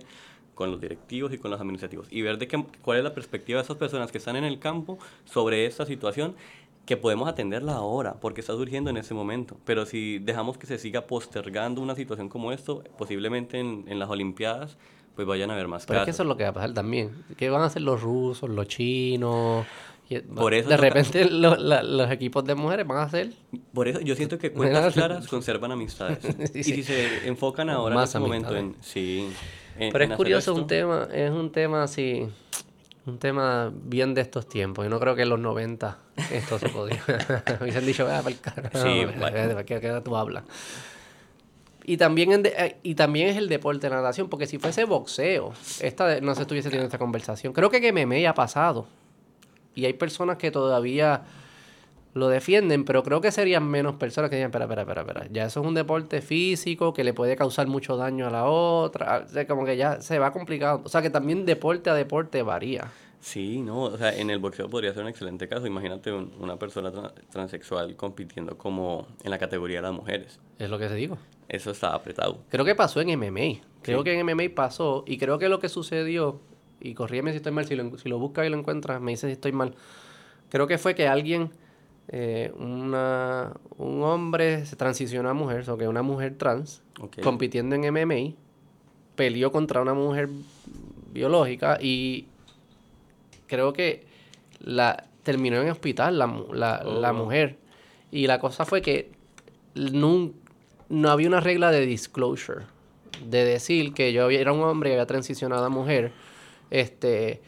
con 0.55 0.71
los 0.71 0.81
directivos 0.81 1.33
y 1.33 1.39
con 1.39 1.51
los 1.51 1.61
administrativos, 1.61 2.07
y 2.09 2.23
ver 2.23 2.39
de 2.39 2.47
qué, 2.47 2.65
cuál 2.83 2.99
es 2.99 3.05
la 3.05 3.15
perspectiva 3.15 3.59
de 3.59 3.65
esas 3.65 3.79
personas 3.79 4.13
que 4.13 4.19
están 4.19 4.37
en 4.37 4.45
el 4.45 4.61
campo 4.61 4.97
sobre 5.25 5.67
esta 5.67 5.87
situación 5.87 6.37
que 6.87 6.97
podemos 6.97 7.29
atenderla 7.29 7.75
ahora, 7.75 8.15
porque 8.21 8.41
está 8.41 8.55
surgiendo 8.55 8.91
en 8.91 8.97
ese 8.97 9.15
momento. 9.15 9.57
Pero 9.65 9.87
si 9.87 10.19
dejamos 10.19 10.59
que 10.59 10.67
se 10.67 10.79
siga 10.79 11.07
postergando 11.07 11.81
una 11.81 11.95
situación 11.95 12.29
como 12.29 12.53
esto, 12.53 12.83
posiblemente 12.99 13.59
en, 13.61 13.85
en 13.87 13.99
las 13.99 14.09
Olimpiadas, 14.11 14.77
pues 15.15 15.27
vayan 15.29 15.51
a 15.51 15.55
haber 15.55 15.69
más 15.69 15.87
Pero 15.87 15.99
es 15.99 16.01
casos. 16.01 16.05
que 16.07 16.11
eso 16.11 16.23
es 16.25 16.29
lo 16.29 16.37
que 16.37 16.45
va 16.45 16.51
a 16.51 16.53
pasar 16.55 16.75
también. 16.75 17.25
¿Qué 17.37 17.51
van 17.51 17.63
a 17.63 17.67
hacer 17.67 17.83
los 17.83 18.01
rusos, 18.03 18.49
los 18.51 18.67
chinos? 18.67 19.65
Y- 20.09 20.19
Por 20.21 20.53
eso 20.55 20.69
de 20.69 20.77
repente 20.77 21.25
lo- 21.31 21.55
la- 21.57 21.83
los 21.85 22.11
equipos 22.11 22.45
de 22.45 22.55
mujeres 22.57 22.87
van 22.87 22.99
a 22.99 23.09
ser 23.09 23.33
Por 23.73 23.87
eso 23.89 24.01
yo 24.01 24.15
siento 24.17 24.37
que 24.39 24.51
cuentas 24.53 24.93
claras 24.95 25.29
conservan 25.29 25.71
amistades. 25.73 26.19
Sí, 26.53 26.59
y 26.59 26.65
sí. 26.65 26.75
si 26.75 26.83
se 26.83 27.29
enfocan 27.29 27.71
ahora 27.71 27.95
en 27.95 28.01
Más 28.01 28.09
este 28.11 28.19
momento 28.19 28.57
en... 28.57 28.75
Sí. 28.81 29.29
en- 29.79 29.93
Pero 29.93 30.05
en 30.05 30.11
es 30.11 30.15
hacer 30.15 30.17
curioso 30.17 30.53
un 30.55 30.61
esto, 30.61 30.67
tema, 30.67 31.09
es 31.15 31.31
un 31.31 31.53
tema 31.53 31.83
así, 31.85 32.27
un 33.07 33.19
tema 33.19 33.73
bien 33.75 34.15
de 34.15 34.21
estos 34.21 34.49
tiempos. 34.49 34.85
Yo 34.85 34.91
no 34.91 35.01
creo 35.01 35.15
que 35.17 35.23
en 35.23 35.29
los 35.31 35.39
90 35.41 35.99
esto 36.31 36.59
se 36.59 36.69
podía. 36.69 37.03
Hubiesen 37.61 37.85
dicho, 37.87 38.07
ah, 38.11 38.19
para 38.23 38.29
el 38.31 38.41
carajo, 38.41 38.79
Sí, 38.79 39.05
¿para 39.19 39.31
bueno. 39.31 39.55
¿para 39.55 39.65
qué 39.65 40.01
tú 40.05 40.17
hablas? 40.17 40.45
Y 41.85 41.97
también, 41.97 42.31
en 42.33 42.43
de- 42.45 42.55
eh, 42.57 42.77
y 42.85 42.95
también 42.95 43.29
es 43.29 43.37
el 43.37 43.49
deporte 43.49 43.81
de 43.87 43.91
la 43.91 43.97
natación, 43.97 44.29
porque 44.29 44.47
si 44.47 44.59
fuese 44.59 44.85
boxeo, 44.85 45.53
esta 45.81 46.07
de- 46.07 46.21
no 46.21 46.35
se 46.37 46.43
estuviese 46.43 46.69
teniendo 46.69 46.87
esta 46.87 46.99
conversación. 46.99 47.53
Creo 47.53 47.71
que 47.71 47.81
que 47.81 47.93
MMA 47.93 48.29
ha 48.31 48.35
pasado. 48.35 48.87
Y 49.75 49.85
hay 49.87 49.95
personas 49.95 50.37
que 50.37 50.51
todavía 50.53 51.23
lo 52.15 52.29
defienden, 52.29 52.85
pero 52.85 53.03
creo 53.03 53.21
que 53.21 53.31
serían 53.33 53.67
menos 53.67 53.95
personas 53.97 54.29
que 54.31 54.37
digan, 54.37 54.51
espera, 54.51 54.65
espera, 54.67 54.83
espera, 54.83 55.01
espera. 55.03 55.27
Ya 55.31 55.47
eso 55.47 55.61
es 55.61 55.67
un 55.67 55.75
deporte 55.75 56.21
físico 56.21 56.93
que 56.93 57.05
le 57.05 57.15
puede 57.15 57.37
causar 57.37 57.67
mucho 57.69 57.97
daño 57.97 58.27
a 58.27 58.31
la 58.31 58.45
otra. 58.47 59.25
O 59.25 59.29
sea, 59.29 59.47
como 59.47 59.65
que 59.65 59.77
ya 59.77 60.01
se 60.03 60.19
va 60.19 60.33
complicando. 60.33 60.83
O 60.85 60.89
sea, 60.89 61.01
que 61.01 61.11
también 61.11 61.47
deporte 61.47 61.89
a 61.91 61.95
deporte 61.95 62.43
varía. 62.43 62.91
Sí, 63.21 63.61
no, 63.61 63.83
o 63.85 63.97
sea, 63.97 64.13
en 64.15 64.31
el 64.31 64.41
boxeo 64.41 64.69
podría 64.69 64.93
ser 64.93 65.05
un 65.05 65.09
excelente 65.09 65.47
caso. 65.49 65.67
Imagínate 65.67 66.11
un- 66.13 66.33
una 66.41 66.59
persona 66.59 66.93
tra- 66.93 67.13
transexual 67.31 67.95
compitiendo 67.97 68.59
como 68.59 69.07
en 69.23 69.31
la 69.31 69.39
categoría 69.39 69.77
de 69.79 69.83
las 69.83 69.93
mujeres. 69.93 70.41
Es 70.59 70.69
lo 70.69 70.79
que 70.79 70.89
te 70.89 70.95
digo. 70.97 71.17
Eso 71.49 71.71
está 71.71 71.95
apretado. 71.95 72.39
Creo 72.51 72.65
que 72.65 72.75
pasó 72.75 73.01
en 73.01 73.11
MMA. 73.11 73.61
Creo 73.83 73.99
Sí. 73.99 74.05
que 74.05 74.13
en 74.15 74.21
MMA 74.27 74.55
pasó. 74.55 75.05
Y 75.07 75.19
creo 75.19 75.39
que 75.39 75.49
lo 75.49 75.61
que 75.61 75.69
sucedió, 75.69 76.41
y 76.81 76.95
corrígeme 76.95 77.31
si 77.31 77.37
estoy 77.37 77.53
mal, 77.53 77.65
si 77.65 77.77
lo, 77.77 77.97
si 77.97 78.09
lo 78.09 78.19
buscas 78.19 78.45
y 78.45 78.49
lo 78.51 78.59
encuentras, 78.59 79.01
me 79.01 79.13
dices 79.13 79.29
si 79.29 79.33
estoy 79.33 79.53
mal. 79.53 79.75
Creo 80.51 80.67
que 80.67 80.77
fue 80.79 80.95
que 80.97 81.07
alguien, 81.07 81.51
eh, 82.13 82.53
una, 82.59 83.53
un 83.79 84.03
hombre 84.03 84.67
se 84.67 84.77
transicionó 84.77 85.31
a 85.31 85.35
mujer, 85.35 85.69
o 85.71 85.79
que 85.79 85.89
una 85.89 86.03
mujer 86.03 86.37
trans, 86.37 86.83
compitiendo 87.23 87.75
en 87.75 87.85
MMA, 87.85 88.35
peleó 89.17 89.51
contra 89.51 89.81
una 89.81 89.95
mujer 89.95 90.29
biológica 91.13 91.79
y 91.81 92.27
creo 93.47 93.73
que 93.73 94.05
la 94.61 95.05
terminó 95.23 95.61
en 95.63 95.71
hospital 95.71 96.19
la, 96.19 96.27
la, 96.53 96.83
Oh, 96.85 97.01
la 97.01 97.13
wow. 97.13 97.25
mujer. 97.25 97.57
Y 98.11 98.27
la 98.27 98.39
cosa 98.39 98.65
fue 98.65 98.83
que 98.83 99.11
nun- 99.75 100.33
no 100.89 101.11
había 101.11 101.29
una 101.29 101.41
regla 101.41 101.71
de 101.71 101.87
disclosure, 101.87 102.65
de 103.27 103.45
decir 103.45 103.95
que 103.95 104.13
yo 104.13 104.25
había- 104.25 104.41
era 104.41 104.53
un 104.53 104.61
hombre 104.61 104.91
y 104.91 104.93
había 104.95 105.07
transicionado 105.07 105.65
a 105.65 105.69
mujer. 105.71 106.13
Este, 106.71 107.41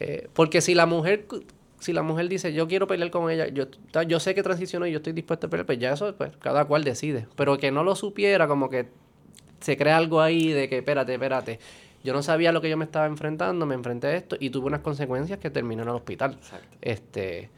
eh, 0.00 0.28
porque 0.34 0.60
si 0.60 0.74
la 0.74 0.86
mujer 0.86 1.26
si 1.84 1.92
la 1.92 2.02
mujer 2.02 2.28
dice 2.28 2.52
yo 2.54 2.66
quiero 2.66 2.86
pelear 2.86 3.10
con 3.10 3.30
ella, 3.30 3.46
yo, 3.48 3.66
yo 4.08 4.18
sé 4.20 4.34
que 4.34 4.42
transicionó 4.42 4.86
y 4.86 4.92
yo 4.92 4.96
estoy 4.98 5.12
dispuesto 5.12 5.46
a 5.46 5.50
pelear, 5.50 5.66
pues 5.66 5.78
ya 5.78 5.92
eso 5.92 6.14
pues, 6.16 6.32
cada 6.38 6.64
cual 6.64 6.82
decide. 6.82 7.26
Pero 7.36 7.58
que 7.58 7.70
no 7.70 7.84
lo 7.84 7.94
supiera, 7.94 8.48
como 8.48 8.70
que 8.70 8.88
se 9.60 9.76
crea 9.76 9.96
algo 9.98 10.20
ahí 10.20 10.50
de 10.52 10.68
que, 10.68 10.78
espérate, 10.78 11.12
espérate, 11.14 11.58
yo 12.02 12.12
no 12.12 12.22
sabía 12.22 12.52
lo 12.52 12.60
que 12.60 12.70
yo 12.70 12.76
me 12.76 12.84
estaba 12.84 13.06
enfrentando, 13.06 13.66
me 13.66 13.74
enfrenté 13.74 14.06
a 14.08 14.16
esto 14.16 14.36
y 14.40 14.50
tuve 14.50 14.66
unas 14.66 14.80
consecuencias 14.80 15.38
que 15.38 15.50
terminó 15.50 15.82
en 15.82 15.88
el 15.90 15.94
hospital. 15.94 16.32
Exacto. 16.32 16.76
Este, 16.80 17.50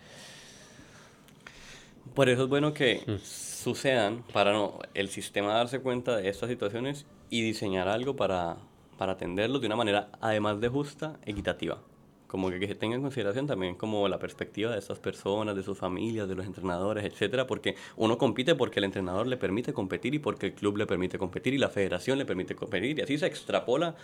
Por 2.14 2.28
eso 2.28 2.44
es 2.44 2.48
bueno 2.48 2.72
que 2.72 3.02
Mm. 3.06 3.16
sucedan 3.22 4.22
para 4.32 4.52
no, 4.52 4.78
el 4.94 5.08
sistema 5.08 5.54
darse 5.54 5.80
cuenta 5.80 6.16
de 6.16 6.28
estas 6.28 6.48
situaciones 6.48 7.06
y 7.30 7.42
diseñar 7.42 7.88
algo 7.88 8.16
para, 8.16 8.56
para 8.98 9.12
atenderlos 9.12 9.60
de 9.60 9.66
una 9.66 9.76
manera, 9.76 10.08
además 10.20 10.60
de 10.60 10.68
justa, 10.68 11.16
equitativa. 11.26 11.78
Como 12.26 12.50
que, 12.50 12.58
que 12.58 12.66
se 12.66 12.74
tenga 12.74 12.96
en 12.96 13.02
consideración 13.02 13.46
también 13.46 13.76
como 13.76 14.08
la 14.08 14.18
perspectiva 14.18 14.72
de 14.72 14.78
estas 14.78 14.98
personas, 14.98 15.54
de 15.54 15.62
sus 15.62 15.78
familias, 15.78 16.28
de 16.28 16.34
los 16.34 16.44
entrenadores, 16.44 17.04
etcétera, 17.04 17.46
porque 17.46 17.76
uno 17.96 18.18
compite 18.18 18.54
porque 18.56 18.80
el 18.80 18.84
entrenador 18.84 19.26
le 19.28 19.36
permite 19.36 19.72
competir 19.72 20.14
y 20.14 20.18
porque 20.18 20.46
el 20.46 20.54
club 20.54 20.76
le 20.76 20.86
permite 20.86 21.18
competir 21.18 21.54
y 21.54 21.58
la 21.58 21.68
federación 21.68 22.18
le 22.18 22.24
permite 22.26 22.54
competir 22.56 22.98
y 22.98 23.02
así 23.02 23.16
se 23.16 23.26
extrapola 23.26 23.94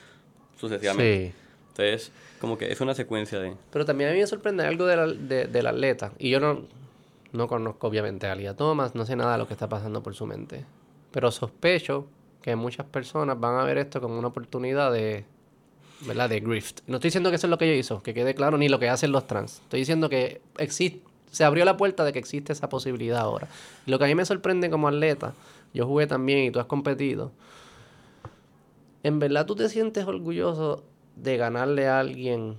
sucesivamente. 0.58 1.28
sí. 1.28 1.34
Entonces, 1.68 2.12
como 2.38 2.58
que 2.58 2.70
es 2.70 2.80
una 2.82 2.94
secuencia 2.94 3.38
de... 3.40 3.54
Pero 3.72 3.84
también 3.86 4.10
a 4.10 4.12
mí 4.12 4.18
me 4.20 4.26
sorprende 4.26 4.64
algo 4.66 4.84
de 4.86 4.96
la- 4.96 5.06
de- 5.06 5.46
del 5.46 5.66
atleta. 5.66 6.12
Y 6.18 6.28
yo 6.28 6.38
no, 6.38 6.66
no 7.32 7.48
conozco 7.48 7.86
obviamente 7.88 8.26
a 8.26 8.32
Alia 8.32 8.54
Thomas, 8.54 8.94
no 8.94 9.06
sé 9.06 9.16
nada 9.16 9.32
de 9.32 9.38
lo 9.38 9.46
que 9.48 9.54
está 9.54 9.68
pasando 9.70 10.02
por 10.02 10.14
su 10.14 10.26
mente. 10.26 10.66
Pero 11.12 11.30
sospecho 11.30 12.06
que 12.42 12.56
muchas 12.56 12.84
personas 12.86 13.40
van 13.40 13.58
a 13.58 13.64
ver 13.64 13.78
esto 13.78 14.00
como 14.02 14.18
una 14.18 14.28
oportunidad 14.28 14.92
de, 14.92 15.24
¿verdad? 16.06 16.28
De 16.28 16.40
grift. 16.40 16.80
No 16.86 16.96
estoy 16.96 17.08
diciendo 17.08 17.30
que 17.30 17.36
eso 17.36 17.46
es 17.46 17.50
lo 17.50 17.58
que 17.58 17.66
ella 17.66 17.78
hizo, 17.78 18.02
que 18.02 18.14
quede 18.14 18.34
claro, 18.34 18.58
ni 18.58 18.68
lo 18.68 18.78
que 18.78 18.88
hacen 18.88 19.12
los 19.12 19.26
trans. 19.26 19.60
Estoy 19.62 19.80
diciendo 19.80 20.08
que 20.08 20.40
existe, 20.58 21.00
se 21.30 21.44
abrió 21.44 21.64
la 21.64 21.76
puerta 21.76 22.04
de 22.04 22.12
que 22.12 22.18
existe 22.18 22.52
esa 22.52 22.68
posibilidad 22.68 23.20
ahora. 23.20 23.48
Lo 23.86 23.98
que 23.98 24.04
a 24.04 24.08
mí 24.08 24.14
me 24.14 24.24
sorprende 24.24 24.70
como 24.70 24.88
atleta, 24.88 25.34
yo 25.72 25.86
jugué 25.86 26.06
también 26.06 26.44
y 26.44 26.50
tú 26.50 26.60
has 26.60 26.66
competido. 26.66 27.32
¿En 29.02 29.18
verdad 29.18 29.46
tú 29.46 29.56
te 29.56 29.68
sientes 29.68 30.06
orgulloso 30.06 30.84
de 31.16 31.36
ganarle 31.36 31.88
a 31.88 31.98
alguien 31.98 32.58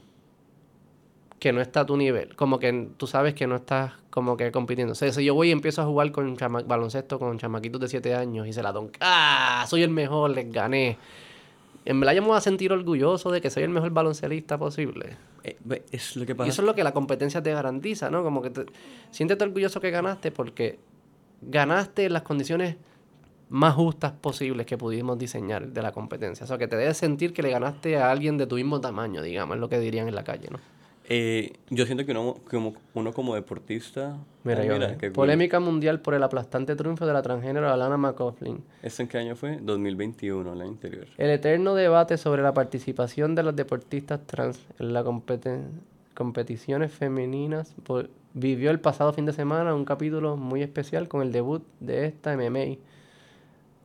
que 1.39 1.53
no 1.53 1.61
está 1.61 1.81
a 1.81 1.85
tu 1.85 1.95
nivel? 1.95 2.35
Como 2.35 2.59
que 2.59 2.89
tú 2.97 3.07
sabes 3.07 3.33
que 3.33 3.47
no 3.47 3.55
estás 3.55 3.93
como 4.09 4.37
que 4.37 4.51
compitiendo. 4.51 4.91
O 4.91 4.95
sea, 4.95 5.11
si 5.11 5.23
yo 5.23 5.33
voy 5.35 5.49
y 5.49 5.51
empiezo 5.51 5.81
a 5.81 5.85
jugar 5.85 6.11
con 6.11 6.35
baloncesto 6.67 7.19
con 7.19 7.37
chamaquitos 7.37 7.79
de 7.79 7.87
7 7.87 8.15
años 8.15 8.47
y 8.47 8.53
se 8.53 8.61
la 8.61 8.71
don... 8.71 8.91
¡Ah! 8.99 9.65
Soy 9.67 9.83
el 9.83 9.89
mejor, 9.89 10.31
les 10.31 10.51
gané. 10.51 10.97
En 11.85 11.99
verdad 11.99 12.13
yo 12.13 12.21
me 12.21 12.29
voy 12.29 12.37
a 12.37 12.41
sentir 12.41 12.71
orgulloso 12.71 13.31
de 13.31 13.41
que 13.41 13.49
soy 13.49 13.63
el 13.63 13.69
mejor 13.69 13.91
baloncelista 13.91 14.57
posible. 14.57 15.17
eh, 15.43 15.57
es 15.91 16.15
lo 16.15 16.25
que 16.25 16.35
Y 16.45 16.49
eso 16.49 16.61
es 16.61 16.65
lo 16.65 16.75
que 16.75 16.83
la 16.83 16.93
competencia 16.93 17.43
te 17.43 17.51
garantiza, 17.51 18.09
¿no? 18.09 18.23
Como 18.23 18.41
que 18.41 18.49
te, 18.49 18.65
siéntete 19.11 19.43
orgulloso 19.43 19.81
que 19.81 19.91
ganaste 19.91 20.31
porque 20.31 20.79
ganaste 21.41 22.05
en 22.05 22.13
las 22.13 22.23
condiciones 22.23 22.77
más 23.49 23.75
justas 23.75 24.13
posibles 24.13 24.65
que 24.65 24.77
pudimos 24.77 25.17
diseñar 25.19 25.67
de 25.67 25.81
la 25.81 25.91
competencia. 25.91 26.45
O 26.45 26.47
sea, 26.47 26.57
que 26.57 26.67
te 26.67 26.75
debes 26.75 26.97
sentir 26.97 27.33
que 27.33 27.43
le 27.43 27.51
ganaste 27.51 27.97
a 27.97 28.09
alguien 28.09 28.37
de 28.37 28.47
tu 28.47 28.55
mismo 28.55 28.81
tamaño, 28.81 29.21
digamos, 29.21 29.55
es 29.55 29.61
lo 29.61 29.69
que 29.69 29.79
dirían 29.79 30.07
en 30.07 30.15
la 30.15 30.23
calle, 30.23 30.47
¿no? 30.49 30.59
Eh, 31.09 31.53
yo 31.69 31.85
siento 31.85 32.05
que 32.05 32.11
uno 32.11 32.35
como, 32.49 32.73
uno 32.93 33.13
como 33.13 33.35
deportista... 33.35 34.17
Mira, 34.43 34.61
oh, 34.61 34.65
yo, 34.65 34.73
mira, 34.73 34.97
cool. 34.97 35.11
polémica 35.11 35.59
mundial 35.59 35.99
por 36.01 36.13
el 36.13 36.23
aplastante 36.23 36.75
triunfo 36.75 37.05
de 37.05 37.13
la 37.13 37.21
transgénero 37.21 37.69
Alana 37.69 37.97
McCauley. 37.97 38.57
¿Esto 38.81 39.01
en 39.01 39.07
qué 39.07 39.17
año 39.17 39.35
fue? 39.35 39.57
2021, 39.61 40.53
el 40.53 40.61
año 40.61 40.69
anterior. 40.69 41.07
El 41.17 41.29
eterno 41.29 41.75
debate 41.75 42.17
sobre 42.17 42.41
la 42.41 42.53
participación 42.53 43.35
de 43.35 43.43
los 43.43 43.55
deportistas 43.55 44.21
trans 44.25 44.59
en 44.79 44.93
las 44.93 45.05
competen- 45.05 45.67
competiciones 46.13 46.91
femeninas 46.91 47.73
vivió 48.33 48.71
el 48.71 48.79
pasado 48.79 49.13
fin 49.13 49.25
de 49.25 49.33
semana 49.33 49.73
un 49.75 49.85
capítulo 49.85 50.37
muy 50.37 50.61
especial 50.61 51.07
con 51.07 51.21
el 51.21 51.31
debut 51.31 51.63
de 51.79 52.05
esta 52.05 52.35
MMA. 52.35 52.77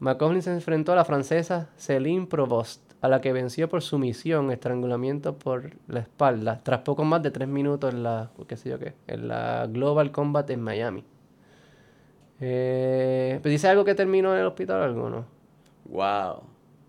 McCauley 0.00 0.42
se 0.42 0.52
enfrentó 0.52 0.92
a 0.92 0.96
la 0.96 1.04
francesa 1.04 1.68
Céline 1.76 2.26
Provost, 2.26 2.80
a 3.00 3.08
la 3.08 3.20
que 3.20 3.32
venció 3.32 3.68
por 3.68 3.82
sumisión, 3.82 4.50
estrangulamiento 4.50 5.38
por 5.38 5.72
la 5.86 6.00
espalda, 6.00 6.60
tras 6.62 6.80
poco 6.80 7.04
más 7.04 7.22
de 7.22 7.30
tres 7.30 7.48
minutos 7.48 7.94
en 7.94 8.02
la, 8.02 8.30
qué 8.46 8.56
sé 8.56 8.70
yo 8.70 8.78
qué, 8.78 8.94
en 9.06 9.28
la 9.28 9.66
Global 9.66 10.10
Combat 10.10 10.48
en 10.50 10.60
Miami. 10.60 11.04
Eh, 12.40 13.40
¿Dice 13.42 13.68
algo 13.68 13.84
que 13.84 13.94
terminó 13.94 14.32
en 14.34 14.40
el 14.40 14.46
hospital 14.46 14.80
o 14.80 14.84
algo 14.84 15.10
no? 15.10 15.24
¡Wow! 15.86 16.42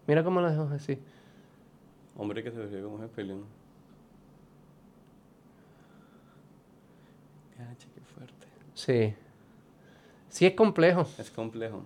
Mira 0.08 0.24
cómo 0.24 0.42
lo 0.42 0.50
dejó 0.50 0.64
así. 0.74 1.00
Hombre 2.18 2.44
que 2.44 2.52
se 2.52 2.60
ve 2.60 2.82
como 2.82 2.98
peleando. 3.08 3.46
Gache, 7.58 7.88
qué 7.94 8.02
fuerte. 8.02 8.48
Sí. 8.74 9.14
Sí 10.30 10.46
es 10.46 10.54
complejo. 10.54 11.08
Es 11.18 11.32
complejo. 11.32 11.84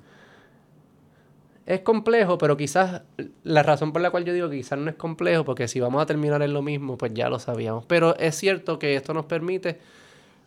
Es 1.65 1.79
complejo, 1.79 2.37
pero 2.37 2.57
quizás 2.57 3.03
la 3.43 3.63
razón 3.63 3.93
por 3.93 4.01
la 4.01 4.11
cual 4.11 4.25
yo 4.25 4.33
digo 4.33 4.49
que 4.49 4.57
quizás 4.57 4.77
no 4.77 4.89
es 4.89 4.95
complejo, 4.97 5.45
porque 5.45 5.67
si 5.69 5.79
vamos 5.79 6.01
a 6.01 6.05
terminar 6.05 6.41
en 6.41 6.51
lo 6.53 6.61
mismo, 6.61 6.97
pues 6.97 7.13
ya 7.13 7.29
lo 7.29 7.39
sabíamos. 7.39 7.85
Pero 7.85 8.17
es 8.17 8.35
cierto 8.35 8.77
que 8.79 8.95
esto 8.95 9.13
nos 9.13 9.25
permite, 9.25 9.79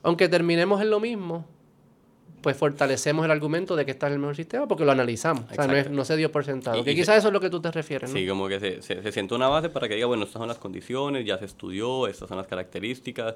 aunque 0.03 0.29
terminemos 0.29 0.83
en 0.83 0.91
lo 0.91 1.01
mismo, 1.01 1.47
pues 2.43 2.55
fortalecemos 2.57 3.25
el 3.25 3.31
argumento 3.31 3.75
de 3.77 3.85
que 3.87 3.91
está 3.93 4.07
en 4.09 4.13
el 4.13 4.19
mejor 4.19 4.37
sistema 4.37 4.69
porque 4.69 4.85
lo 4.85 4.93
analizamos. 4.93 5.45
O 5.51 5.55
sea, 5.55 5.67
no, 5.67 5.73
es- 5.75 5.91
no 5.91 6.05
se 6.05 6.17
dio 6.17 6.31
por 6.31 6.45
sentado. 6.45 6.79
Y- 6.79 6.85
que 6.85 6.95
quizás 6.95 7.17
eso 7.17 7.29
es 7.29 7.33
lo 7.33 7.41
que 7.41 7.49
tú 7.51 7.61
te 7.61 7.71
refieres, 7.73 8.11
¿no? 8.11 8.17
Sí, 8.17 8.27
como 8.29 8.47
que 8.47 8.61
se, 8.61 8.83
se, 8.83 9.03
se 9.03 9.11
sienta 9.13 9.35
una 9.35 9.49
base 9.49 9.69
para 9.71 9.89
que 9.89 9.95
diga, 9.95 10.07
bueno, 10.07 10.25
estas 10.25 10.39
son 10.39 10.49
las 10.49 10.59
condiciones, 10.59 11.25
ya 11.25 11.39
se 11.39 11.47
estudió, 11.47 12.07
estas 12.07 12.29
son 12.29 12.37
las 12.37 12.47
características, 12.47 13.35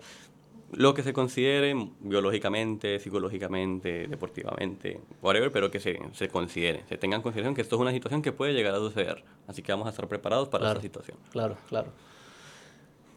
lo 0.72 0.94
que 0.94 1.02
se 1.02 1.12
considere 1.12 1.74
biológicamente, 2.00 2.98
psicológicamente, 3.00 4.06
deportivamente, 4.08 5.00
whatever, 5.22 5.50
pero 5.50 5.70
que 5.70 5.80
se, 5.80 5.98
se 6.12 6.28
considere, 6.28 6.84
se 6.88 6.96
tenga 6.96 7.16
en 7.16 7.22
consideración 7.22 7.54
que 7.54 7.62
esto 7.62 7.76
es 7.76 7.80
una 7.82 7.90
situación 7.92 8.22
que 8.22 8.32
puede 8.32 8.52
llegar 8.52 8.74
a 8.74 8.78
suceder. 8.78 9.24
Así 9.48 9.62
que 9.62 9.72
vamos 9.72 9.86
a 9.86 9.90
estar 9.90 10.06
preparados 10.08 10.48
para 10.48 10.62
Claro. 10.62 10.78
esta 10.78 10.82
situación. 10.82 11.18
Claro, 11.30 11.56
claro. 11.68 11.92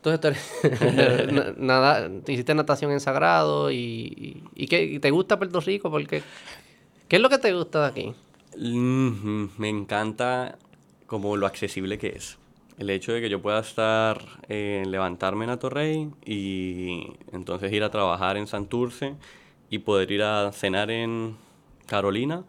Entonces, 0.04 0.38
nada, 1.58 2.10
hiciste 2.28 2.54
natación 2.56 2.92
en 2.92 3.00
Sagrado 3.00 3.72
y, 3.72 4.44
y, 4.56 4.76
y 4.76 5.00
te 5.00 5.12
gusta 5.12 5.38
Puerto 5.38 5.60
Rico 5.62 5.90
porque... 5.90 6.22
¿Qué 7.08 7.18
es 7.18 7.22
lo 7.22 7.30
que 7.30 7.38
te 7.38 7.54
gusta 7.54 7.82
de 7.82 7.88
aquí? 7.88 8.16
Mm, 8.58 9.48
Me 9.58 9.70
encanta 9.70 10.58
como 11.06 11.38
lo 11.38 11.46
accesible 11.46 11.98
que 11.98 12.08
es. 12.10 12.38
El 12.78 12.90
hecho 12.90 13.14
de 13.14 13.22
que 13.22 13.30
yo 13.30 13.42
pueda 13.42 13.60
estar, 13.60 14.20
eh, 14.50 14.84
levantarme 14.88 15.46
en 15.46 15.52
Atorrey 15.52 16.10
y 16.26 17.14
entonces 17.32 17.72
ir 17.72 17.84
a 17.84 17.92
trabajar 17.92 18.36
en 18.36 18.48
Santurce 18.48 19.16
y 19.70 19.80
poder 19.80 20.12
ir 20.12 20.24
a 20.24 20.52
cenar 20.52 20.90
en 20.90 21.38
Carolina 21.86 22.44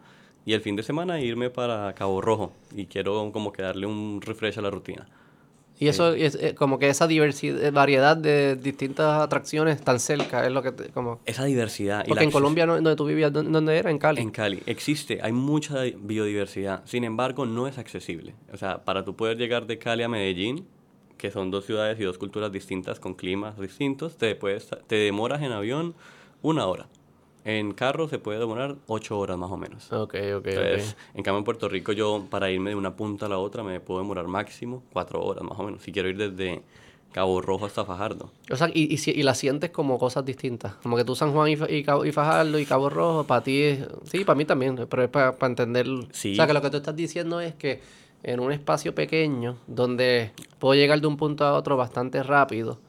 y 0.45 0.53
el 0.53 0.61
fin 0.61 0.75
de 0.75 0.83
semana 0.83 1.19
irme 1.19 1.49
para 1.49 1.93
Cabo 1.93 2.21
Rojo 2.21 2.53
y 2.75 2.87
quiero 2.87 3.31
como 3.31 3.51
que 3.51 3.61
darle 3.61 3.85
un 3.85 4.21
refresh 4.21 4.57
a 4.57 4.61
la 4.61 4.71
rutina. 4.71 5.07
Y 5.77 5.87
eso 5.89 6.13
es 6.13 6.35
eh, 6.35 6.55
como 6.55 6.79
que 6.79 6.87
esa 6.87 7.05
diversidad, 7.05 7.71
variedad 7.73 8.15
de 8.15 8.55
distintas 8.55 9.21
atracciones 9.21 9.81
tan 9.81 9.99
cerca, 9.99 10.45
es 10.45 10.51
lo 10.53 10.61
que 10.63 10.71
te- 10.71 10.89
como... 10.89 11.19
Esa 11.25 11.43
diversidad. 11.43 12.03
y 12.05 12.07
Porque 12.09 12.23
en 12.23 12.31
Colombia, 12.31 12.65
¿no? 12.65 12.75
donde 12.75 12.95
tú 12.95 13.05
vivías, 13.05 13.33
¿dó- 13.33 13.43
¿dónde 13.43 13.77
era? 13.77 13.91
En 13.91 13.97
Cali. 13.97 14.21
En 14.21 14.31
Cali 14.31 14.63
existe, 14.67 15.19
hay 15.21 15.33
mucha 15.33 15.81
biodiversidad, 15.97 16.81
sin 16.85 17.03
embargo 17.03 17.45
no 17.45 17.67
es 17.67 17.77
accesible. 17.77 18.35
O 18.53 18.57
sea, 18.57 18.85
para 18.85 19.03
tú 19.03 19.15
poder 19.15 19.37
llegar 19.37 19.67
de 19.67 19.77
Cali 19.77 20.03
a 20.03 20.07
Medellín, 20.07 20.65
que 21.17 21.29
son 21.31 21.51
dos 21.51 21.65
ciudades 21.65 21.99
y 21.99 22.03
dos 22.03 22.17
culturas 22.17 22.51
distintas 22.51 22.99
con 22.99 23.13
climas 23.13 23.59
distintos, 23.59 24.17
te, 24.17 24.35
puedes, 24.35 24.69
te 24.87 24.95
demoras 24.95 25.41
en 25.41 25.51
avión 25.51 25.93
una 26.41 26.67
hora. 26.67 26.87
En 27.45 27.73
carro 27.73 28.07
se 28.07 28.17
puede 28.19 28.39
demorar 28.39 28.75
ocho 28.87 29.17
horas 29.19 29.37
más 29.37 29.51
o 29.51 29.57
menos. 29.57 29.91
Ok, 29.93 30.15
ok, 30.37 30.47
Entonces, 30.47 30.97
en 31.13 31.23
cambio 31.23 31.37
en 31.39 31.43
Puerto 31.45 31.69
Rico 31.69 31.91
yo 31.91 32.25
para 32.29 32.49
irme 32.49 32.71
de 32.71 32.75
una 32.75 32.95
punta 32.95 33.27
a 33.27 33.29
la 33.29 33.37
otra 33.37 33.61
me 33.63 33.79
puedo 33.79 33.99
demorar 34.01 34.27
máximo 34.27 34.81
cuatro 34.91 35.23
horas 35.23 35.43
más 35.43 35.57
o 35.59 35.63
menos. 35.63 35.83
Si 35.83 35.91
quiero 35.91 36.09
ir 36.09 36.17
desde 36.17 36.63
Cabo 37.11 37.39
Rojo 37.41 37.65
hasta 37.67 37.85
Fajardo. 37.85 38.31
O 38.51 38.55
sea, 38.55 38.69
y, 38.73 38.93
y, 38.93 39.11
y 39.11 39.23
la 39.23 39.35
sientes 39.35 39.69
como 39.69 39.99
cosas 39.99 40.25
distintas. 40.25 40.73
Como 40.81 40.97
que 40.97 41.05
tú 41.05 41.15
San 41.15 41.31
Juan 41.33 41.49
y, 41.49 41.53
y, 41.73 41.83
Cabo- 41.83 42.03
y 42.03 42.11
Fajardo 42.11 42.57
y 42.59 42.65
Cabo 42.65 42.89
Rojo, 42.89 43.25
para 43.25 43.41
ti 43.43 43.61
es... 43.61 43.87
Sí, 44.05 44.25
para 44.25 44.35
mí 44.35 44.43
también, 44.45 44.75
pero 44.89 45.03
es 45.03 45.09
para 45.09 45.35
entender... 45.45 45.85
Sí. 46.11 46.33
O 46.33 46.35
sea, 46.35 46.47
que 46.47 46.53
lo 46.53 46.61
que 46.63 46.71
tú 46.71 46.77
estás 46.77 46.95
diciendo 46.95 47.39
es 47.41 47.53
que 47.53 47.79
en 48.23 48.39
un 48.39 48.51
espacio 48.51 48.95
pequeño, 48.95 49.55
donde 49.67 50.31
puedo 50.57 50.73
llegar 50.73 50.99
de 50.99 51.05
un 51.05 51.15
punto 51.15 51.45
a 51.45 51.53
otro 51.53 51.77
bastante 51.77 52.23
rápido, 52.23 52.79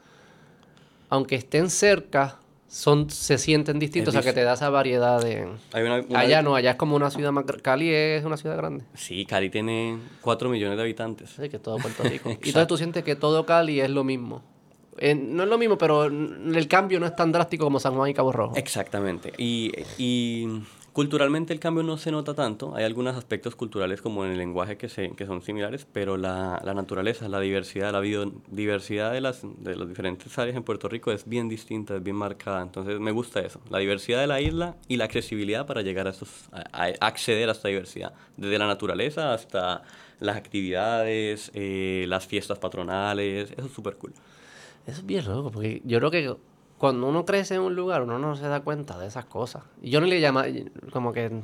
aunque 1.08 1.36
estén 1.36 1.70
cerca, 1.70 2.40
son, 2.76 3.08
se 3.08 3.38
sienten 3.38 3.78
distintos. 3.78 4.14
Es 4.14 4.18
o 4.18 4.22
sea, 4.22 4.30
que 4.32 4.38
te 4.38 4.44
da 4.44 4.52
esa 4.52 4.68
variedad 4.68 5.18
de... 5.22 5.48
Hay 5.72 5.82
una, 5.82 6.00
una- 6.06 6.18
Allá 6.20 6.42
no, 6.42 6.54
allá 6.54 6.72
es 6.72 6.76
como 6.76 6.94
una 6.94 7.10
ciudad 7.10 7.32
más... 7.32 7.46
Cali 7.62 7.88
es 7.90 8.22
una 8.24 8.36
ciudad 8.36 8.54
grande. 8.58 8.84
Sí, 8.92 9.24
Cali 9.24 9.48
tiene 9.48 9.96
cuatro 10.20 10.50
millones 10.50 10.76
de 10.76 10.82
habitantes. 10.82 11.30
Sí, 11.30 11.48
que 11.48 11.58
todo 11.58 11.76
Puerto 11.82 12.02
Rico. 12.02 12.28
y 12.28 12.32
entonces 12.34 12.66
tú 12.66 12.76
sientes 12.76 13.02
que 13.02 13.16
todo 13.16 13.46
Cali 13.46 13.80
es 13.80 13.88
lo 13.88 14.04
mismo. 14.04 14.42
Eh, 14.98 15.14
no 15.14 15.44
es 15.44 15.48
lo 15.48 15.56
mismo, 15.56 15.78
pero 15.78 16.04
el 16.04 16.68
cambio 16.68 17.00
no 17.00 17.06
es 17.06 17.16
tan 17.16 17.32
drástico 17.32 17.64
como 17.64 17.80
San 17.80 17.94
Juan 17.94 18.10
y 18.10 18.14
Cabo 18.14 18.30
Rojo. 18.32 18.54
Exactamente. 18.56 19.32
Y, 19.38 19.72
y 19.96 20.46
culturalmente 20.96 21.52
el 21.52 21.60
cambio 21.60 21.82
no 21.82 21.98
se 21.98 22.10
nota 22.10 22.32
tanto. 22.32 22.74
Hay 22.74 22.82
algunos 22.84 23.16
aspectos 23.16 23.54
culturales 23.54 24.00
como 24.00 24.24
en 24.24 24.30
el 24.30 24.38
lenguaje 24.38 24.78
que, 24.78 24.88
se, 24.88 25.10
que 25.10 25.26
son 25.26 25.42
similares, 25.42 25.86
pero 25.92 26.16
la, 26.16 26.58
la 26.64 26.72
naturaleza, 26.72 27.28
la 27.28 27.38
diversidad, 27.38 27.92
la 27.92 28.00
biodiversidad 28.00 29.12
de 29.12 29.20
las, 29.20 29.42
de 29.42 29.76
las 29.76 29.86
diferentes 29.90 30.38
áreas 30.38 30.56
en 30.56 30.62
Puerto 30.62 30.88
Rico 30.88 31.12
es 31.12 31.28
bien 31.28 31.50
distinta, 31.50 31.96
es 31.96 32.02
bien 32.02 32.16
marcada. 32.16 32.62
Entonces 32.62 32.98
me 32.98 33.10
gusta 33.10 33.40
eso. 33.40 33.60
La 33.68 33.76
diversidad 33.76 34.22
de 34.22 34.26
la 34.26 34.40
isla 34.40 34.76
y 34.88 34.96
la 34.96 35.04
accesibilidad 35.04 35.66
para 35.66 35.82
llegar 35.82 36.06
a, 36.06 36.10
estos, 36.12 36.30
a, 36.50 36.86
a 36.86 37.06
acceder 37.06 37.50
a 37.50 37.52
esta 37.52 37.68
diversidad. 37.68 38.14
Desde 38.38 38.58
la 38.58 38.66
naturaleza 38.66 39.34
hasta 39.34 39.82
las 40.18 40.36
actividades, 40.38 41.50
eh, 41.52 42.06
las 42.08 42.26
fiestas 42.26 42.58
patronales. 42.58 43.50
Eso 43.50 43.66
es 43.66 43.72
súper 43.72 43.96
cool. 43.96 44.14
Eso 44.86 45.00
es 45.00 45.04
bien 45.04 45.26
loco, 45.26 45.50
porque 45.50 45.82
yo 45.84 45.98
creo 45.98 46.10
que 46.10 46.36
cuando 46.78 47.08
uno 47.08 47.24
crece 47.24 47.54
en 47.54 47.62
un 47.62 47.74
lugar, 47.74 48.02
uno 48.02 48.18
no 48.18 48.36
se 48.36 48.46
da 48.48 48.60
cuenta 48.60 48.98
de 48.98 49.06
esas 49.06 49.24
cosas. 49.24 49.62
Y 49.82 49.90
yo 49.90 50.00
no 50.00 50.06
le 50.06 50.20
llamo 50.20 50.42
como 50.92 51.12
que 51.12 51.42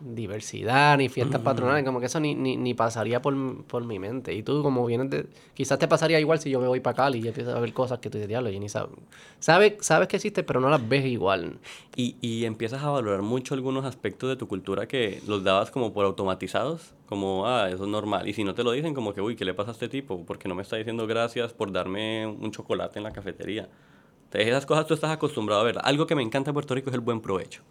diversidad 0.00 0.96
ni 0.96 1.08
fiestas 1.08 1.40
patronales, 1.40 1.84
como 1.84 2.00
que 2.00 2.06
eso 2.06 2.20
ni, 2.20 2.34
ni, 2.34 2.56
ni 2.56 2.74
pasaría 2.74 3.20
por, 3.20 3.64
por 3.64 3.84
mi 3.84 3.98
mente. 3.98 4.34
Y 4.34 4.42
tú, 4.42 4.62
como 4.62 4.84
vienes 4.86 5.10
de. 5.10 5.26
Quizás 5.54 5.78
te 5.78 5.88
pasaría 5.88 6.20
igual 6.20 6.38
si 6.38 6.50
yo 6.50 6.60
me 6.60 6.68
voy 6.68 6.80
para 6.80 6.96
Cali 6.96 7.18
y 7.18 7.28
empiezo 7.28 7.56
a 7.56 7.60
ver 7.60 7.72
cosas 7.72 7.98
que 7.98 8.10
tú 8.10 8.18
dices, 8.18 8.28
diablo, 8.28 8.50
yo 8.50 8.60
ni 8.60 8.68
sabes. 8.68 8.90
Sabes, 9.38 9.74
sabes 9.80 10.08
que 10.08 10.16
existe, 10.16 10.42
pero 10.42 10.60
no 10.60 10.68
las 10.68 10.86
ves 10.88 11.04
igual. 11.06 11.58
Y, 11.96 12.16
y 12.20 12.44
empiezas 12.44 12.82
a 12.82 12.90
valorar 12.90 13.22
mucho 13.22 13.54
algunos 13.54 13.84
aspectos 13.84 14.28
de 14.28 14.36
tu 14.36 14.46
cultura 14.48 14.86
que 14.86 15.20
los 15.26 15.42
dabas 15.42 15.70
como 15.70 15.92
por 15.92 16.04
automatizados, 16.04 16.94
como, 17.06 17.46
ah, 17.46 17.68
eso 17.68 17.84
es 17.84 17.90
normal. 17.90 18.28
Y 18.28 18.32
si 18.32 18.44
no 18.44 18.54
te 18.54 18.62
lo 18.62 18.72
dicen, 18.72 18.94
como 18.94 19.14
que, 19.14 19.20
uy, 19.20 19.36
¿qué 19.36 19.44
le 19.44 19.54
pasa 19.54 19.70
a 19.70 19.72
este 19.72 19.88
tipo? 19.88 20.24
Porque 20.24 20.48
no 20.48 20.54
me 20.54 20.62
está 20.62 20.76
diciendo 20.76 21.06
gracias 21.06 21.52
por 21.52 21.72
darme 21.72 22.26
un 22.26 22.50
chocolate 22.50 22.98
en 22.98 23.04
la 23.04 23.12
cafetería. 23.12 23.68
Entonces, 24.28 24.48
esas 24.48 24.66
cosas 24.66 24.86
tú 24.86 24.94
estás 24.94 25.10
acostumbrado 25.10 25.60
a 25.62 25.64
ver. 25.64 25.78
Algo 25.82 26.06
que 26.06 26.14
me 26.14 26.22
encanta 26.22 26.50
de 26.50 26.54
Puerto 26.54 26.74
Rico 26.74 26.90
es 26.90 26.94
el 26.94 27.00
buen 27.00 27.20
provecho. 27.20 27.62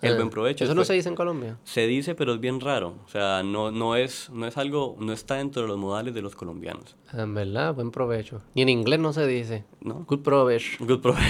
El 0.00 0.14
Eh, 0.14 0.16
buen 0.16 0.30
provecho. 0.30 0.64
Eso 0.64 0.72
es 0.72 0.74
no 0.74 0.80
pues- 0.80 0.88
se 0.88 0.94
dice 0.94 1.08
en 1.08 1.14
Colombia. 1.14 1.58
se 1.62 1.86
dice, 1.86 2.16
pero 2.16 2.34
es 2.34 2.40
bien 2.40 2.60
raro. 2.60 2.96
O 3.04 3.08
sea, 3.08 3.44
no, 3.44 3.70
no, 3.70 3.94
es, 3.94 4.30
no 4.30 4.48
es 4.48 4.56
algo, 4.56 4.96
no 4.98 5.12
está 5.12 5.36
dentro 5.36 5.62
de 5.62 5.68
los 5.68 5.78
modales 5.78 6.12
de 6.12 6.20
los 6.22 6.34
colombianos. 6.34 6.96
En 7.12 7.32
verdad, 7.34 7.72
buen 7.72 7.92
provecho. 7.92 8.42
Ni 8.56 8.62
en 8.62 8.68
inglés 8.68 8.98
no 8.98 9.12
se 9.12 9.24
dice. 9.28 9.64
¿No? 9.80 10.04
Good 10.08 10.22
provecho. 10.22 10.84
Good 10.84 11.00
provecho. 11.00 11.22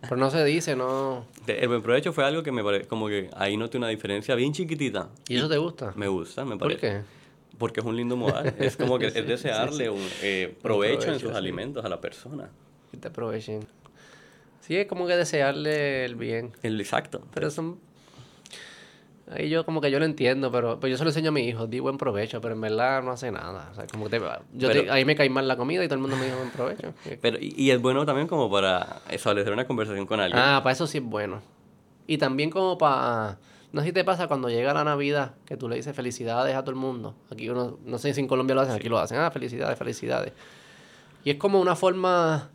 Pero 0.00 0.16
no 0.16 0.30
se 0.30 0.44
dice, 0.44 0.74
no. 0.74 1.26
El 1.46 1.68
buen 1.68 1.80
provecho 1.82 2.12
fue 2.12 2.24
algo 2.24 2.42
que 2.42 2.50
me 2.50 2.64
parece, 2.64 2.88
como 2.88 3.06
que 3.06 3.30
ahí 3.36 3.56
noté 3.56 3.78
una 3.78 3.86
diferencia 3.86 4.34
bien 4.34 4.52
chiquitita. 4.52 5.10
¿Y 5.28 5.36
eso 5.36 5.48
te 5.48 5.58
gusta? 5.58 5.92
Me 5.94 6.08
gusta, 6.08 6.44
me 6.44 6.56
¿Por 6.56 6.70
parece. 6.76 6.80
qué? 6.80 7.02
Porque 7.56 7.78
es 7.78 7.86
un 7.86 7.94
lindo 7.96 8.16
modal. 8.16 8.52
Es 8.58 8.76
como 8.76 8.98
que 8.98 9.06
es 9.06 9.14
desearle 9.14 9.90
un 9.90 10.00
eh, 10.22 10.56
provecho, 10.60 10.94
en 10.94 11.00
provecho, 11.04 11.20
sus 11.20 11.30
sí. 11.30 11.36
alimentos 11.36 11.84
a 11.84 11.88
la 11.88 12.00
persona. 12.00 12.50
Que 12.90 12.96
te 12.96 13.06
aprovechen. 13.06 13.60
Sí, 14.62 14.76
es 14.76 14.86
como 14.86 15.06
que 15.06 15.16
desearle 15.16 16.04
el 16.06 16.14
bien. 16.16 16.52
El 16.62 16.80
exacto. 16.80 17.22
Pero 17.34 17.50
son... 17.50 17.78
Ahí 19.30 19.48
yo 19.48 19.64
como 19.64 19.80
que 19.80 19.90
yo 19.90 19.98
lo 19.98 20.04
entiendo, 20.04 20.50
pero, 20.52 20.78
pero 20.78 20.90
yo 20.90 20.98
se 20.98 21.04
lo 21.04 21.10
enseño 21.10 21.28
a 21.30 21.32
mi 21.32 21.42
hijo, 21.42 21.66
di 21.66 21.80
buen 21.80 21.96
provecho, 21.96 22.40
pero 22.40 22.54
en 22.54 22.60
verdad 22.60 23.02
no 23.02 23.12
hace 23.12 23.30
nada. 23.30 23.68
O 23.72 23.74
sea, 23.74 23.86
como 23.86 24.04
que 24.04 24.18
te- 24.18 24.24
yo 24.54 24.68
te- 24.68 24.80
Pero- 24.82 24.92
ahí 24.92 25.04
me 25.04 25.14
cae 25.16 25.30
mal 25.30 25.48
la 25.48 25.56
comida 25.56 25.82
y 25.84 25.86
todo 25.88 25.94
el 25.94 26.00
mundo 26.02 26.16
me 26.16 26.26
dijo 26.26 26.36
buen 26.36 26.50
provecho. 26.50 26.92
Pero, 27.22 27.38
y, 27.40 27.54
y 27.56 27.70
es 27.70 27.80
bueno 27.80 28.04
también 28.04 28.26
como 28.28 28.50
para 28.50 29.00
establecer 29.10 29.52
una 29.52 29.66
conversación 29.66 30.06
con 30.06 30.20
alguien. 30.20 30.40
Ah, 30.42 30.60
para 30.62 30.72
eso 30.74 30.86
sí 30.86 30.98
es 30.98 31.04
bueno. 31.04 31.40
Y 32.06 32.18
también 32.18 32.50
como 32.50 32.76
para... 32.78 33.38
No 33.72 33.80
sé 33.80 33.86
si 33.88 33.92
te 33.92 34.04
pasa 34.04 34.28
cuando 34.28 34.50
llega 34.50 34.74
la 34.74 34.84
Navidad, 34.84 35.34
que 35.46 35.56
tú 35.56 35.66
le 35.68 35.76
dices 35.76 35.96
felicidades 35.96 36.54
a 36.54 36.60
todo 36.60 36.72
el 36.72 36.76
mundo. 36.76 37.14
Aquí 37.30 37.48
uno, 37.48 37.78
no 37.86 37.96
sé 37.98 38.12
si 38.12 38.20
en 38.20 38.28
Colombia 38.28 38.54
lo 38.54 38.60
hacen, 38.60 38.74
aquí 38.74 38.88
lo 38.90 38.98
hacen. 38.98 39.18
Ah, 39.18 39.30
felicidades, 39.30 39.78
felicidades. 39.78 40.32
Y 41.24 41.30
es 41.30 41.36
como 41.36 41.58
una 41.60 41.74
forma... 41.74 42.50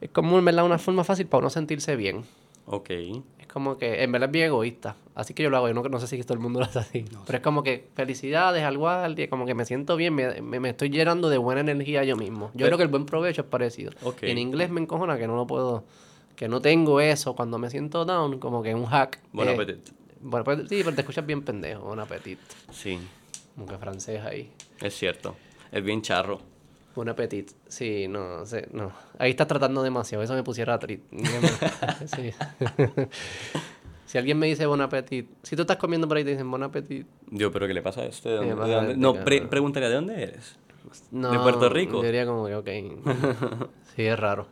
Es 0.00 0.10
como 0.10 0.38
en 0.38 0.44
verdad 0.44 0.64
una 0.64 0.78
forma 0.78 1.04
fácil 1.04 1.26
para 1.26 1.40
uno 1.40 1.50
sentirse 1.50 1.96
bien. 1.96 2.24
Ok. 2.66 2.90
Es 3.38 3.46
como 3.46 3.78
que 3.78 4.02
en 4.02 4.12
verdad 4.12 4.28
es 4.28 4.32
bien 4.32 4.46
egoísta. 4.46 4.96
Así 5.14 5.32
que 5.34 5.42
yo 5.42 5.50
lo 5.50 5.56
hago. 5.56 5.68
Yo 5.68 5.74
no, 5.74 5.82
no 5.84 6.00
sé 6.00 6.06
si 6.08 6.20
todo 6.22 6.34
el 6.34 6.40
mundo 6.40 6.58
lo 6.60 6.66
hace 6.66 6.80
así. 6.80 7.04
Pero 7.26 7.38
es 7.38 7.42
como 7.42 7.62
que 7.62 7.88
felicidades 7.94 8.62
al 8.64 8.76
guardia. 8.76 9.30
Como 9.30 9.46
que 9.46 9.54
me 9.54 9.64
siento 9.64 9.96
bien. 9.96 10.14
Me, 10.14 10.42
me, 10.42 10.60
me 10.60 10.70
estoy 10.70 10.90
llenando 10.90 11.28
de 11.30 11.38
buena 11.38 11.60
energía 11.60 12.04
yo 12.04 12.16
mismo. 12.16 12.46
Yo 12.54 12.64
Pero- 12.64 12.66
creo 12.68 12.78
que 12.78 12.82
el 12.84 12.90
buen 12.90 13.06
provecho 13.06 13.42
es 13.42 13.46
parecido. 13.46 13.92
Ok. 14.02 14.24
Y 14.24 14.30
en 14.30 14.38
inglés 14.38 14.68
me 14.70 14.80
encojona 14.80 15.16
que 15.18 15.26
no 15.26 15.36
lo 15.36 15.46
puedo... 15.46 15.84
Que 16.34 16.48
no 16.48 16.60
tengo 16.60 17.00
eso. 17.00 17.34
Cuando 17.34 17.56
me 17.58 17.70
siento 17.70 18.04
down, 18.04 18.38
como 18.38 18.62
que 18.62 18.74
un 18.74 18.84
hack. 18.84 19.20
Buen 19.32 19.48
eh, 19.48 19.54
apetito. 19.54 19.92
Bueno, 20.20 20.44
pues, 20.44 20.58
sí, 20.68 20.80
pero 20.84 20.94
te 20.94 21.00
escuchas 21.00 21.24
bien 21.24 21.40
pendejo. 21.42 21.84
Buen 21.84 22.00
apetito. 22.00 22.42
Sí, 22.72 22.98
Como 23.54 23.66
que 23.68 23.78
francés 23.78 24.20
ahí. 24.22 24.50
es 24.82 24.92
cierto. 24.94 25.34
Es 25.72 25.82
bien 25.82 26.02
charro. 26.02 26.40
Buen 26.96 27.08
apetito. 27.10 27.52
Sí, 27.68 28.08
no, 28.08 28.44
sé, 28.46 28.68
no. 28.72 28.90
Ahí 29.18 29.30
estás 29.30 29.46
tratando 29.46 29.82
demasiado. 29.82 30.24
Eso 30.24 30.34
me 30.34 30.42
pusiera 30.42 30.78
triste. 30.78 31.06
sí. 32.16 32.32
si 34.06 34.18
alguien 34.18 34.38
me 34.38 34.46
dice 34.46 34.64
buen 34.66 34.80
apetito. 34.80 35.30
Si 35.42 35.54
tú 35.56 35.62
estás 35.62 35.76
comiendo 35.76 36.08
por 36.08 36.16
ahí 36.16 36.22
y 36.22 36.24
te 36.24 36.30
dicen 36.32 36.50
buen 36.50 36.62
apetito. 36.62 37.08
Yo, 37.30 37.52
pero 37.52 37.66
¿qué 37.66 37.74
le 37.74 37.82
pasa 37.82 38.00
a 38.00 38.04
este? 38.06 38.30
¿De 38.30 38.38
¿Qué 38.40 38.46
dónde- 38.46 38.56
pasa 38.56 38.68
de 38.68 38.74
a 38.74 38.78
dónde- 38.78 38.96
No, 38.96 39.12
pre- 39.24 39.42
pregúntale, 39.42 39.88
¿de 39.88 39.94
dónde 39.94 40.22
eres? 40.22 40.56
No, 41.10 41.30
¿De 41.32 41.38
Puerto 41.38 41.68
Rico? 41.68 41.98
Yo 41.98 42.02
diría 42.04 42.24
como 42.24 42.46
que, 42.46 42.54
ok. 42.54 42.68
sí, 43.94 44.02
es 44.06 44.18
raro. 44.18 44.46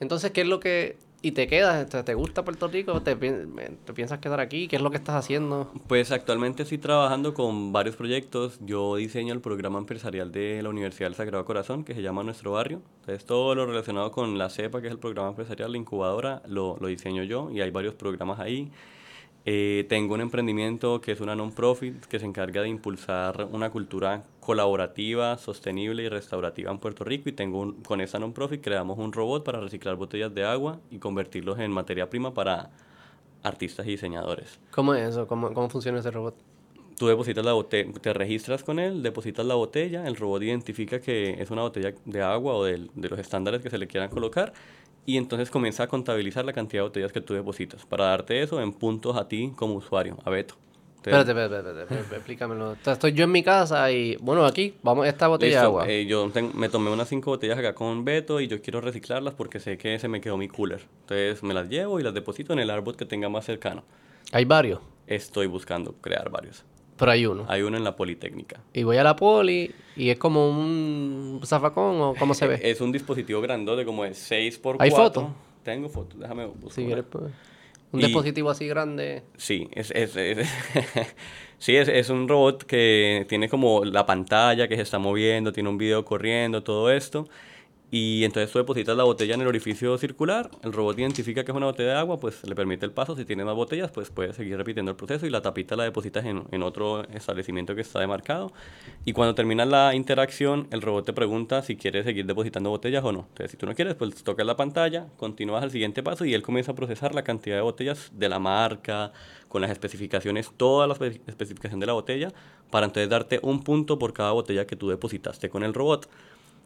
Entonces, 0.00 0.32
¿qué 0.32 0.42
es 0.42 0.46
lo 0.48 0.60
que... 0.60 0.98
¿Y 1.24 1.32
te 1.32 1.46
quedas? 1.46 1.88
¿Te, 1.88 2.02
te 2.02 2.12
gusta 2.12 2.44
Puerto 2.44 2.68
Rico? 2.68 3.00
¿Te, 3.00 3.16
pi- 3.16 3.32
¿Te 3.86 3.94
piensas 3.94 4.18
quedar 4.18 4.40
aquí? 4.40 4.68
¿Qué 4.68 4.76
es 4.76 4.82
lo 4.82 4.90
que 4.90 4.98
estás 4.98 5.14
haciendo? 5.14 5.72
Pues 5.86 6.12
actualmente 6.12 6.64
estoy 6.64 6.76
trabajando 6.76 7.32
con 7.32 7.72
varios 7.72 7.96
proyectos. 7.96 8.58
Yo 8.60 8.96
diseño 8.96 9.32
el 9.32 9.40
programa 9.40 9.78
empresarial 9.78 10.30
de 10.32 10.62
la 10.62 10.68
Universidad 10.68 11.08
del 11.08 11.14
Sagrado 11.14 11.46
Corazón, 11.46 11.82
que 11.82 11.94
se 11.94 12.02
llama 12.02 12.22
Nuestro 12.24 12.52
Barrio. 12.52 12.82
Entonces, 13.00 13.24
todo 13.24 13.54
lo 13.54 13.64
relacionado 13.64 14.10
con 14.12 14.36
la 14.36 14.50
CEPA, 14.50 14.82
que 14.82 14.88
es 14.88 14.92
el 14.92 14.98
programa 14.98 15.30
empresarial, 15.30 15.72
la 15.72 15.78
incubadora, 15.78 16.42
lo, 16.46 16.76
lo 16.78 16.88
diseño 16.88 17.22
yo 17.22 17.50
y 17.50 17.62
hay 17.62 17.70
varios 17.70 17.94
programas 17.94 18.38
ahí. 18.38 18.70
Eh, 19.46 19.86
tengo 19.90 20.14
un 20.14 20.20
emprendimiento 20.22 21.00
que 21.00 21.12
es 21.12 21.20
una 21.20 21.34
non-profit 21.36 22.04
que 22.06 22.18
se 22.18 22.24
encarga 22.24 22.62
de 22.62 22.68
impulsar 22.68 23.46
una 23.50 23.70
cultura 23.70 24.24
colaborativa, 24.44 25.36
sostenible 25.38 26.02
y 26.02 26.08
restaurativa 26.08 26.70
en 26.70 26.78
Puerto 26.78 27.04
Rico 27.04 27.28
y 27.28 27.32
tengo 27.32 27.60
un- 27.60 27.82
con 27.82 28.00
esa 28.00 28.18
non-profit 28.18 28.62
creamos 28.62 28.98
un 28.98 29.12
robot 29.12 29.42
para 29.44 29.60
reciclar 29.60 29.96
botellas 29.96 30.34
de 30.34 30.44
agua 30.44 30.80
y 30.90 30.98
convertirlos 30.98 31.58
en 31.58 31.70
materia 31.70 32.08
prima 32.10 32.32
para 32.34 32.70
artistas 33.42 33.86
y 33.86 33.90
diseñadores. 33.90 34.58
¿Cómo 34.70 34.94
es 34.94 35.08
eso? 35.08 35.26
¿Cómo, 35.26 35.52
cómo 35.52 35.68
funciona 35.68 35.98
ese 35.98 36.10
robot? 36.10 36.34
Tú 36.98 37.08
depositas 37.08 37.44
la 37.44 37.54
botella, 37.54 37.92
te 38.00 38.12
registras 38.12 38.62
con 38.62 38.78
él, 38.78 39.02
depositas 39.02 39.44
la 39.44 39.54
botella, 39.56 40.06
el 40.06 40.14
robot 40.14 40.42
identifica 40.42 41.00
que 41.00 41.42
es 41.42 41.50
una 41.50 41.62
botella 41.62 41.92
de 42.04 42.22
agua 42.22 42.54
o 42.54 42.64
del- 42.64 42.90
de, 42.94 43.08
los 43.08 43.18
estándares 43.18 43.62
que 43.62 43.70
se 43.70 43.78
le 43.78 43.86
quieran 43.88 44.10
colocar 44.10 44.52
y 45.04 45.16
entonces 45.16 45.50
comienza 45.50 45.82
a 45.82 45.86
contabilizar 45.88 46.44
la 46.44 46.52
cantidad 46.52 46.82
de 46.82 46.88
botellas 46.88 47.12
que 47.12 47.20
tú 47.20 47.34
depositas 47.34 47.84
para 47.84 48.04
darte 48.06 48.40
eso 48.42 48.60
en 48.60 48.72
puntos 48.72 49.16
a 49.16 49.26
ti 49.28 49.52
como 49.56 49.74
usuario, 49.74 50.18
a 50.24 50.30
Beto. 50.30 50.54
Espérate, 51.10 51.30
espérate, 51.32 51.56
espérate, 51.56 51.82
espérate, 51.82 52.14
explícamelo. 52.16 52.76
Estoy 52.86 53.12
yo 53.12 53.24
en 53.24 53.32
mi 53.32 53.42
casa 53.42 53.90
y, 53.92 54.16
bueno, 54.20 54.44
aquí, 54.46 54.74
vamos, 54.82 55.06
esta 55.06 55.28
botella 55.28 55.60
de 55.60 55.64
agua. 55.66 55.84
eh, 55.88 56.06
yo 56.06 56.30
ten- 56.30 56.50
me 56.54 56.68
tomé 56.68 56.90
unas 56.90 57.08
cinco 57.08 57.30
botellas 57.30 57.58
acá 57.58 57.74
con 57.74 58.04
Beto 58.04 58.40
y 58.40 58.46
yo 58.48 58.60
quiero 58.62 58.80
reciclarlas 58.80 59.34
porque 59.34 59.60
sé 59.60 59.76
que 59.78 59.98
se 59.98 60.08
me 60.08 60.20
quedó 60.20 60.36
mi 60.36 60.48
cooler. 60.48 60.86
Entonces 61.02 61.42
me 61.42 61.52
las 61.54 61.68
llevo 61.68 62.00
y 62.00 62.02
las 62.02 62.14
deposito 62.14 62.52
en 62.52 62.58
el 62.60 62.70
árbol 62.70 62.96
que 62.96 63.04
tenga 63.04 63.28
más 63.28 63.44
cercano. 63.44 63.82
Hay 64.32 64.44
varios, 64.44 64.80
Estoy 65.06 65.46
buscando 65.46 65.92
crear 66.00 66.30
varios. 66.30 66.64
pero 66.96 67.10
hay 67.12 67.26
uno. 67.26 67.44
Hay 67.48 67.60
uno 67.62 67.76
en 67.76 67.84
la 67.84 67.94
Politécnica. 67.96 68.60
Y 68.72 68.84
voy 68.84 68.96
a 68.96 69.04
la 69.04 69.14
poli 69.16 69.70
y 69.96 70.08
es 70.10 70.16
como 70.18 70.48
un 70.48 71.40
zafacón 71.44 72.00
o 72.00 72.14
cómo 72.18 72.32
se 72.34 72.46
ve. 72.48 72.60
Es 72.62 72.80
un 72.80 72.92
dispositivo 72.92 73.40
grandote 73.42 73.84
como 73.84 74.04
de 74.04 74.14
6 74.14 74.58
por 74.58 74.76
¿Hay 74.80 74.90
4 74.90 75.22
foto? 75.22 75.34
Tengo 75.62 75.88
fotos, 75.88 76.18
déjame 76.20 76.46
buscar. 76.46 76.72
Si 76.72 76.84
quieres, 76.86 77.04
pues, 77.10 77.24
un 77.94 78.00
Y- 78.00 78.04
dispositivo 78.04 78.50
así 78.50 78.66
grande. 78.66 79.22
Sí, 79.36 79.68
es, 79.72 79.90
es, 79.92 80.16
es- 80.16 80.48
sí 81.58 81.76
es, 81.76 81.88
es 81.88 82.10
un 82.10 82.28
robot 82.28 82.64
que 82.64 83.24
tiene 83.28 83.48
como 83.48 83.84
la 83.84 84.04
pantalla 84.04 84.68
que 84.68 84.76
se 84.76 84.82
está 84.82 84.98
moviendo, 84.98 85.52
tiene 85.52 85.68
un 85.68 85.78
video 85.78 86.04
corriendo, 86.04 86.62
todo 86.62 86.90
esto. 86.90 87.28
Y 87.96 88.24
entonces 88.24 88.50
tú 88.50 88.58
depositas 88.58 88.96
la 88.96 89.04
botella 89.04 89.36
en 89.36 89.42
el 89.42 89.46
orificio 89.46 89.96
circular, 89.98 90.50
el 90.64 90.72
robot 90.72 90.98
identifica 90.98 91.44
que 91.44 91.52
es 91.52 91.56
una 91.56 91.66
botella 91.66 91.90
de 91.90 91.98
agua, 91.98 92.18
pues 92.18 92.42
le 92.42 92.56
permite 92.56 92.84
el 92.84 92.90
paso, 92.90 93.14
si 93.14 93.24
tiene 93.24 93.44
más 93.44 93.54
botellas, 93.54 93.92
pues 93.92 94.10
puedes 94.10 94.34
seguir 94.34 94.56
repitiendo 94.56 94.90
el 94.90 94.96
proceso 94.96 95.26
y 95.26 95.30
la 95.30 95.42
tapita 95.42 95.76
la 95.76 95.84
depositas 95.84 96.24
en, 96.24 96.42
en 96.50 96.64
otro 96.64 97.08
establecimiento 97.10 97.76
que 97.76 97.82
está 97.82 98.00
demarcado. 98.00 98.52
Y 99.04 99.12
cuando 99.12 99.36
termina 99.36 99.64
la 99.64 99.94
interacción, 99.94 100.66
el 100.72 100.82
robot 100.82 101.06
te 101.06 101.12
pregunta 101.12 101.62
si 101.62 101.76
quieres 101.76 102.04
seguir 102.04 102.26
depositando 102.26 102.68
botellas 102.68 103.04
o 103.04 103.12
no. 103.12 103.26
Entonces 103.28 103.52
si 103.52 103.56
tú 103.56 103.64
no 103.66 103.76
quieres, 103.76 103.94
pues 103.94 104.24
tocas 104.24 104.44
la 104.44 104.56
pantalla, 104.56 105.06
continúas 105.16 105.62
al 105.62 105.70
siguiente 105.70 106.02
paso 106.02 106.24
y 106.24 106.34
él 106.34 106.42
comienza 106.42 106.72
a 106.72 106.74
procesar 106.74 107.14
la 107.14 107.22
cantidad 107.22 107.54
de 107.54 107.62
botellas 107.62 108.10
de 108.12 108.28
la 108.28 108.40
marca, 108.40 109.12
con 109.46 109.62
las 109.62 109.70
especificaciones, 109.70 110.50
toda 110.56 110.88
la 110.88 110.96
espe- 110.96 111.20
especificación 111.28 111.78
de 111.78 111.86
la 111.86 111.92
botella, 111.92 112.32
para 112.72 112.86
entonces 112.86 113.08
darte 113.08 113.38
un 113.40 113.62
punto 113.62 114.00
por 114.00 114.12
cada 114.12 114.32
botella 114.32 114.66
que 114.66 114.74
tú 114.74 114.88
depositaste 114.88 115.48
con 115.48 115.62
el 115.62 115.72
robot. 115.74 116.08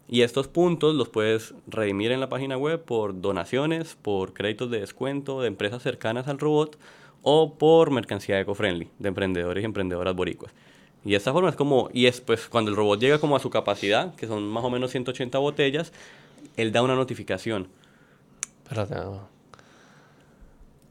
Y 0.09 0.23
estos 0.23 0.49
puntos 0.49 0.95
los 0.95 1.09
puedes 1.11 1.55
redimir 1.67 2.13
en 2.13 2.21
la 2.21 2.29
página 2.29 2.57
web 2.57 2.83
por 2.83 3.21
donaciones, 3.21 3.95
por 4.01 4.33
créditos 4.33 4.71
de 4.71 4.81
descuento 4.81 5.43
de 5.43 5.49
empresas 5.49 5.83
cercanas 5.83 6.29
al 6.29 6.39
robot 6.39 6.79
o 7.23 7.55
por 7.59 7.91
mercancía 7.91 8.41
eco-friendly 8.41 8.89
de 8.99 9.09
emprendedores 9.09 9.63
y 9.63 9.67
emprendedoras 9.67 10.15
boricuas. 10.15 10.53
Y 11.05 11.11
de 11.11 11.17
esta 11.17 11.33
forma 11.33 11.51
es 11.51 11.57
como, 11.57 11.91
y 11.93 12.07
es 12.07 12.21
pues 12.21 12.49
cuando 12.49 12.71
el 12.71 12.77
robot 12.77 13.01
llega 13.01 13.19
como 13.19 13.37
a 13.37 13.41
su 13.41 13.51
capacidad, 13.51 14.15
que 14.15 14.27
son 14.27 14.49
más 14.49 14.65
o 14.65 14.71
menos 14.71 14.91
180 14.91 15.39
botellas, 15.39 15.93
él 16.57 16.73
da 16.73 16.83
una 16.83 16.95
notificación. 16.95 17.69
Espérate. 18.65 18.95
Ah, 18.95 19.29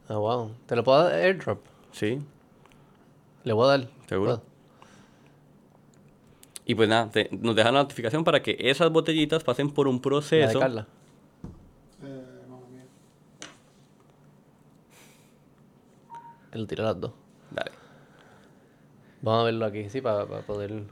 Ah, 0.09 0.17
wow. 0.17 0.51
¿Te 0.65 0.75
lo 0.75 0.83
puedo 0.83 1.03
dar 1.03 1.13
airdrop? 1.13 1.59
¿Sí? 1.91 2.19
Le 3.43 3.53
voy 3.53 3.65
a 3.65 3.77
dar. 3.77 3.89
¿Seguro? 4.07 4.37
¿Puedo? 4.37 4.56
Y 6.69 6.75
pues 6.75 6.89
nada, 6.89 7.09
te- 7.09 7.29
nos 7.31 7.55
deja 7.55 7.71
la 7.71 7.81
notificación 7.83 8.23
para 8.25 8.41
que 8.43 8.57
esas 8.59 8.91
botellitas 8.91 9.41
pasen 9.43 9.71
por 9.71 9.87
un 9.87 9.95
La 9.95 9.97
de 9.99 10.01
proceso. 10.01 10.59
Carla. 10.59 10.85
Eh, 12.03 12.23
mamá 12.49 12.67
mía. 12.69 12.83
Él 16.51 16.67
tira 16.67 16.83
las 16.83 16.99
dos. 16.99 17.11
Dale, 17.51 17.71
Vamos 19.21 19.41
a 19.41 19.45
verlo 19.45 19.65
aquí, 19.65 19.89
sí, 19.89 20.01
para, 20.01 20.25
para 20.25 20.41
poder... 20.41 20.83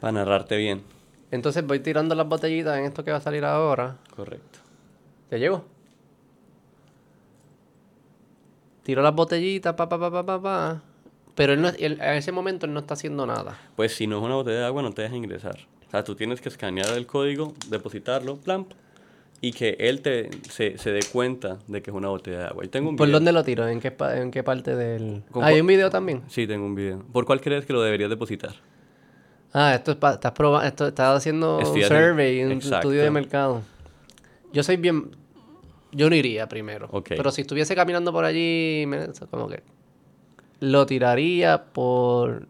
para 0.00 0.12
narrarte 0.12 0.56
bien. 0.56 0.82
Entonces 1.30 1.64
voy 1.64 1.78
tirando 1.80 2.14
las 2.16 2.28
botellitas 2.28 2.76
en 2.78 2.84
esto 2.84 3.04
que 3.04 3.10
va 3.12 3.18
a 3.18 3.20
salir 3.20 3.44
ahora. 3.44 3.96
Correcto. 4.14 4.58
¿Ya 5.30 5.38
llego? 5.38 5.64
Tiro 8.82 9.00
las 9.00 9.14
botellitas, 9.14 9.74
pa, 9.74 9.88
pa, 9.88 9.98
pa, 9.98 10.10
pa, 10.10 10.26
pa, 10.26 10.42
pa. 10.42 10.82
Pero 11.34 11.52
él 11.52 11.62
no, 11.62 11.68
él- 11.68 11.98
en 12.00 12.14
ese 12.14 12.32
momento 12.32 12.66
él 12.66 12.72
no 12.72 12.80
está 12.80 12.94
haciendo 12.94 13.26
nada. 13.26 13.58
Pues 13.76 13.94
si 13.94 14.06
no 14.06 14.18
es 14.18 14.24
una 14.24 14.34
botella 14.36 14.58
de 14.60 14.64
agua, 14.66 14.82
no 14.82 14.92
te 14.92 15.02
deja 15.02 15.16
ingresar. 15.16 15.58
O 15.88 15.90
sea, 15.90 16.04
tú 16.04 16.14
tienes 16.14 16.40
que 16.40 16.48
escanear 16.48 16.90
el 16.96 17.06
código, 17.06 17.54
depositarlo, 17.68 18.36
plamp, 18.36 18.72
y 19.40 19.52
que 19.52 19.76
él 19.78 20.00
te, 20.00 20.30
se, 20.48 20.78
se 20.78 20.90
dé 20.92 21.00
cuenta 21.12 21.58
de 21.66 21.82
que 21.82 21.90
es 21.90 21.96
una 21.96 22.08
botella 22.08 22.38
de 22.38 22.44
agua. 22.46 22.64
Yo 22.64 22.70
tengo 22.70 22.88
un 22.90 22.96
¿Por 22.96 23.06
video. 23.08 23.18
dónde 23.18 23.32
lo 23.32 23.44
tiro? 23.44 23.66
¿En 23.68 23.80
qué, 23.80 23.94
en 24.14 24.30
qué 24.30 24.42
parte 24.42 24.74
del...? 24.74 25.22
¿Con 25.30 25.42
Ah, 25.44 25.48
¿Hay 25.48 25.60
un 25.60 25.66
video 25.66 25.90
también? 25.90 26.22
Sí, 26.28 26.46
tengo 26.46 26.64
un 26.66 26.74
video. 26.74 27.04
¿Por 27.12 27.24
cuál 27.26 27.40
crees 27.40 27.66
que 27.66 27.72
lo 27.72 27.82
deberías 27.82 28.08
depositar? 28.10 28.54
Ah, 29.52 29.74
esto 29.74 29.92
es 29.92 29.96
pa- 29.98 30.14
estás 30.14 30.32
probando, 30.32 30.66
esto 30.66 30.88
estás 30.88 31.16
haciendo 31.16 31.60
Estoy 31.60 31.82
un 31.82 31.88
survey, 31.88 32.42
un 32.44 32.52
estudio 32.52 33.02
de 33.02 33.10
mercado. 33.10 33.62
Yo 34.52 34.62
soy 34.62 34.76
bien, 34.78 35.10
yo 35.92 36.08
no 36.10 36.16
iría 36.16 36.48
primero. 36.48 36.88
Ok. 36.90 37.08
Pero 37.10 37.30
si 37.30 37.42
estuviese 37.42 37.74
caminando 37.74 38.12
por 38.12 38.24
allí, 38.24 38.84
me- 38.86 39.08
como 39.30 39.48
que 39.48 39.62
lo 40.60 40.86
tiraría 40.86 41.64
por, 41.72 42.46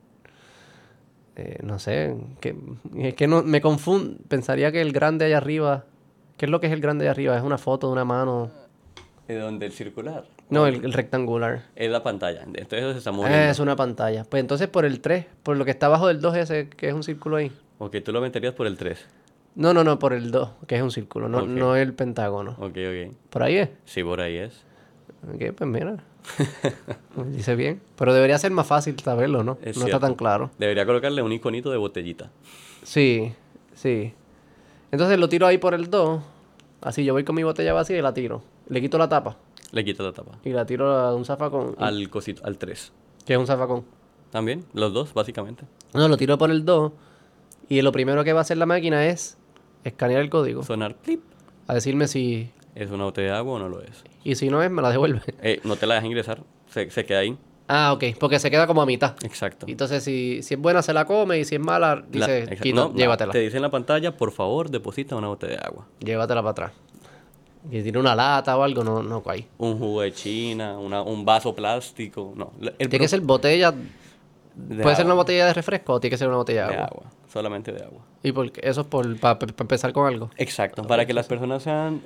eh, 1.36 1.58
no 1.62 1.78
sé, 1.78 2.16
que 2.40 2.54
es 2.98 3.14
que 3.14 3.26
no 3.26 3.42
me 3.42 3.60
confundo, 3.60 4.16
pensaría 4.28 4.70
que 4.72 4.80
el 4.80 4.92
grande 4.92 5.24
allá 5.24 5.38
arriba, 5.38 5.84
¿qué 6.36 6.46
es 6.46 6.50
lo 6.50 6.60
que 6.60 6.68
es 6.68 6.72
el 6.72 6.80
grande 6.80 7.04
allá 7.04 7.10
arriba? 7.12 7.36
Es 7.36 7.42
una 7.42 7.58
foto 7.58 7.88
de 7.88 7.92
una 7.92 8.04
mano. 8.04 8.50
¿De 9.26 9.36
dónde? 9.38 9.66
El 9.66 9.72
circular. 9.72 10.24
No, 10.50 10.66
el, 10.66 10.84
el 10.84 10.92
rectangular. 10.92 11.62
Es 11.74 11.90
la 11.90 12.02
pantalla. 12.02 12.42
Entonces 12.42 12.92
se 12.92 12.98
está 12.98 13.10
Ah, 13.10 13.12
moviendo. 13.14 13.38
es 13.50 13.58
una 13.58 13.74
pantalla. 13.74 14.24
Pues 14.24 14.40
entonces 14.42 14.68
por 14.68 14.84
el 14.84 15.00
3, 15.00 15.24
por 15.42 15.56
lo 15.56 15.64
que 15.64 15.70
está 15.70 15.86
abajo 15.86 16.08
del 16.08 16.20
2 16.20 16.36
ese, 16.36 16.68
que 16.68 16.88
es 16.88 16.94
un 16.94 17.02
círculo 17.02 17.36
ahí. 17.36 17.50
Ok, 17.78 17.96
tú 18.04 18.12
lo 18.12 18.20
meterías 18.20 18.52
por 18.52 18.66
el 18.66 18.76
3. 18.76 19.04
No, 19.56 19.72
no, 19.72 19.82
no, 19.82 19.98
por 19.98 20.12
el 20.12 20.30
2, 20.30 20.50
que 20.66 20.76
es 20.76 20.82
un 20.82 20.90
círculo, 20.90 21.28
no, 21.28 21.46
no 21.46 21.74
el 21.76 21.94
pentágono. 21.94 22.52
Ok, 22.58 22.76
ok. 22.76 23.14
Por 23.30 23.42
ahí 23.44 23.56
es. 23.56 23.70
Sí, 23.86 24.02
por 24.04 24.20
ahí 24.20 24.36
es. 24.36 24.62
Ok, 25.32 25.54
pues 25.56 25.70
mira. 25.70 25.96
Dice 27.32 27.54
bien. 27.56 27.80
Pero 27.96 28.12
debería 28.14 28.38
ser 28.38 28.50
más 28.52 28.66
fácil 28.66 28.98
saberlo, 28.98 29.44
¿no? 29.44 29.58
Es 29.62 29.76
no 29.76 29.84
cierto. 29.84 29.96
está 29.96 30.00
tan 30.00 30.14
claro. 30.14 30.50
Debería 30.58 30.86
colocarle 30.86 31.22
un 31.22 31.32
iconito 31.32 31.70
de 31.70 31.76
botellita. 31.76 32.30
Sí, 32.82 33.32
sí. 33.74 34.12
Entonces 34.90 35.18
lo 35.18 35.28
tiro 35.28 35.46
ahí 35.46 35.58
por 35.58 35.74
el 35.74 35.90
2. 35.90 36.22
Así 36.82 37.04
yo 37.04 37.12
voy 37.14 37.24
con 37.24 37.34
mi 37.34 37.42
botella 37.42 37.72
vacía 37.72 37.98
y 37.98 38.02
la 38.02 38.12
tiro. 38.14 38.42
Le 38.68 38.80
quito 38.80 38.98
la 38.98 39.08
tapa 39.08 39.36
Le 39.72 39.84
quita 39.84 40.02
la 40.02 40.12
tapa. 40.12 40.38
y 40.44 40.50
la 40.50 40.66
tiro 40.66 40.90
a 40.92 41.14
un 41.14 41.24
zafacón. 41.24 41.74
Al 41.78 42.08
cosito, 42.10 42.42
al 42.44 42.58
3. 42.58 42.92
Que 43.26 43.34
es 43.34 43.38
un 43.38 43.46
zafacón. 43.46 43.84
También, 44.30 44.64
los 44.72 44.92
dos, 44.92 45.14
básicamente. 45.14 45.64
No, 45.92 46.08
lo 46.08 46.16
tiro 46.16 46.36
por 46.38 46.50
el 46.50 46.64
2. 46.64 46.92
Y 47.68 47.80
lo 47.82 47.92
primero 47.92 48.24
que 48.24 48.32
va 48.32 48.40
a 48.40 48.42
hacer 48.42 48.58
la 48.58 48.66
máquina 48.66 49.06
es 49.06 49.38
escanear 49.84 50.20
el 50.20 50.28
código. 50.30 50.62
Sonar. 50.62 50.96
A 51.66 51.74
decirme 51.74 52.08
si... 52.08 52.50
¿Es 52.74 52.90
una 52.90 53.04
botella 53.04 53.32
de 53.32 53.36
agua 53.38 53.54
o 53.54 53.58
no 53.58 53.68
lo 53.68 53.80
es? 53.82 54.02
Y 54.24 54.34
si 54.34 54.48
no 54.48 54.62
es, 54.62 54.70
me 54.70 54.82
la 54.82 54.90
devuelve. 54.90 55.20
Eh, 55.42 55.60
no 55.64 55.76
te 55.76 55.86
la 55.86 55.94
dejas 55.94 56.06
ingresar. 56.06 56.40
Se, 56.68 56.90
se 56.90 57.04
queda 57.04 57.20
ahí. 57.20 57.36
Ah, 57.68 57.92
ok. 57.92 58.04
Porque 58.18 58.38
se 58.38 58.50
queda 58.50 58.66
como 58.66 58.82
a 58.82 58.86
mitad. 58.86 59.14
Exacto. 59.22 59.66
Entonces, 59.68 60.02
si, 60.02 60.42
si 60.42 60.54
es 60.54 60.60
buena, 60.60 60.82
se 60.82 60.92
la 60.92 61.04
come. 61.04 61.38
Y 61.38 61.44
si 61.44 61.54
es 61.54 61.60
mala, 61.60 61.94
La- 61.96 62.02
dice, 62.10 62.38
exacto. 62.40 62.62
quita, 62.62 62.74
No, 62.76 62.94
llévatela. 62.94 63.32
Te 63.32 63.38
dice 63.40 63.56
en 63.56 63.62
la 63.62 63.70
pantalla, 63.70 64.16
por 64.16 64.32
favor, 64.32 64.70
deposita 64.70 65.14
una 65.16 65.28
botella 65.28 65.54
de 65.56 65.60
agua. 65.64 65.86
Llévatela 66.00 66.42
para 66.42 66.50
atrás. 66.50 66.72
Y 67.70 67.82
tiene 67.82 67.98
una 67.98 68.14
lata 68.14 68.56
o 68.58 68.62
algo, 68.62 68.84
no, 68.84 69.02
no 69.02 69.22
hay. 69.26 69.46
Un 69.56 69.78
jugo 69.78 70.02
de 70.02 70.12
china, 70.12 70.76
una- 70.78 71.00
un 71.02 71.24
vaso 71.24 71.54
plástico. 71.54 72.32
No. 72.36 72.52
el 72.60 72.88
Tiene 72.90 72.98
que 73.04 73.08
ser 73.08 73.20
botella. 73.20 73.72
de 74.54 74.82
¿Puede 74.82 74.96
ser 74.96 75.06
una 75.06 75.14
botella 75.14 75.46
de 75.46 75.54
refresco 75.54 75.94
o 75.94 76.00
tiene 76.00 76.10
que 76.12 76.18
ser 76.18 76.28
una 76.28 76.36
botella 76.36 76.64
de 76.66 76.72
de 76.72 76.74
agua? 76.82 76.88
agua. 76.88 77.10
Solamente 77.32 77.72
de 77.72 77.82
agua. 77.84 78.00
Y 78.22 78.32
porque 78.32 78.60
eso 78.62 78.82
es 78.82 78.86
por, 78.88 79.18
para 79.18 79.38
empezar 79.58 79.92
con 79.92 80.06
algo. 80.06 80.30
Exacto. 80.36 80.82
Para 80.86 81.06
que 81.06 81.14
las 81.14 81.26
personas 81.26 81.62
sean 81.62 82.02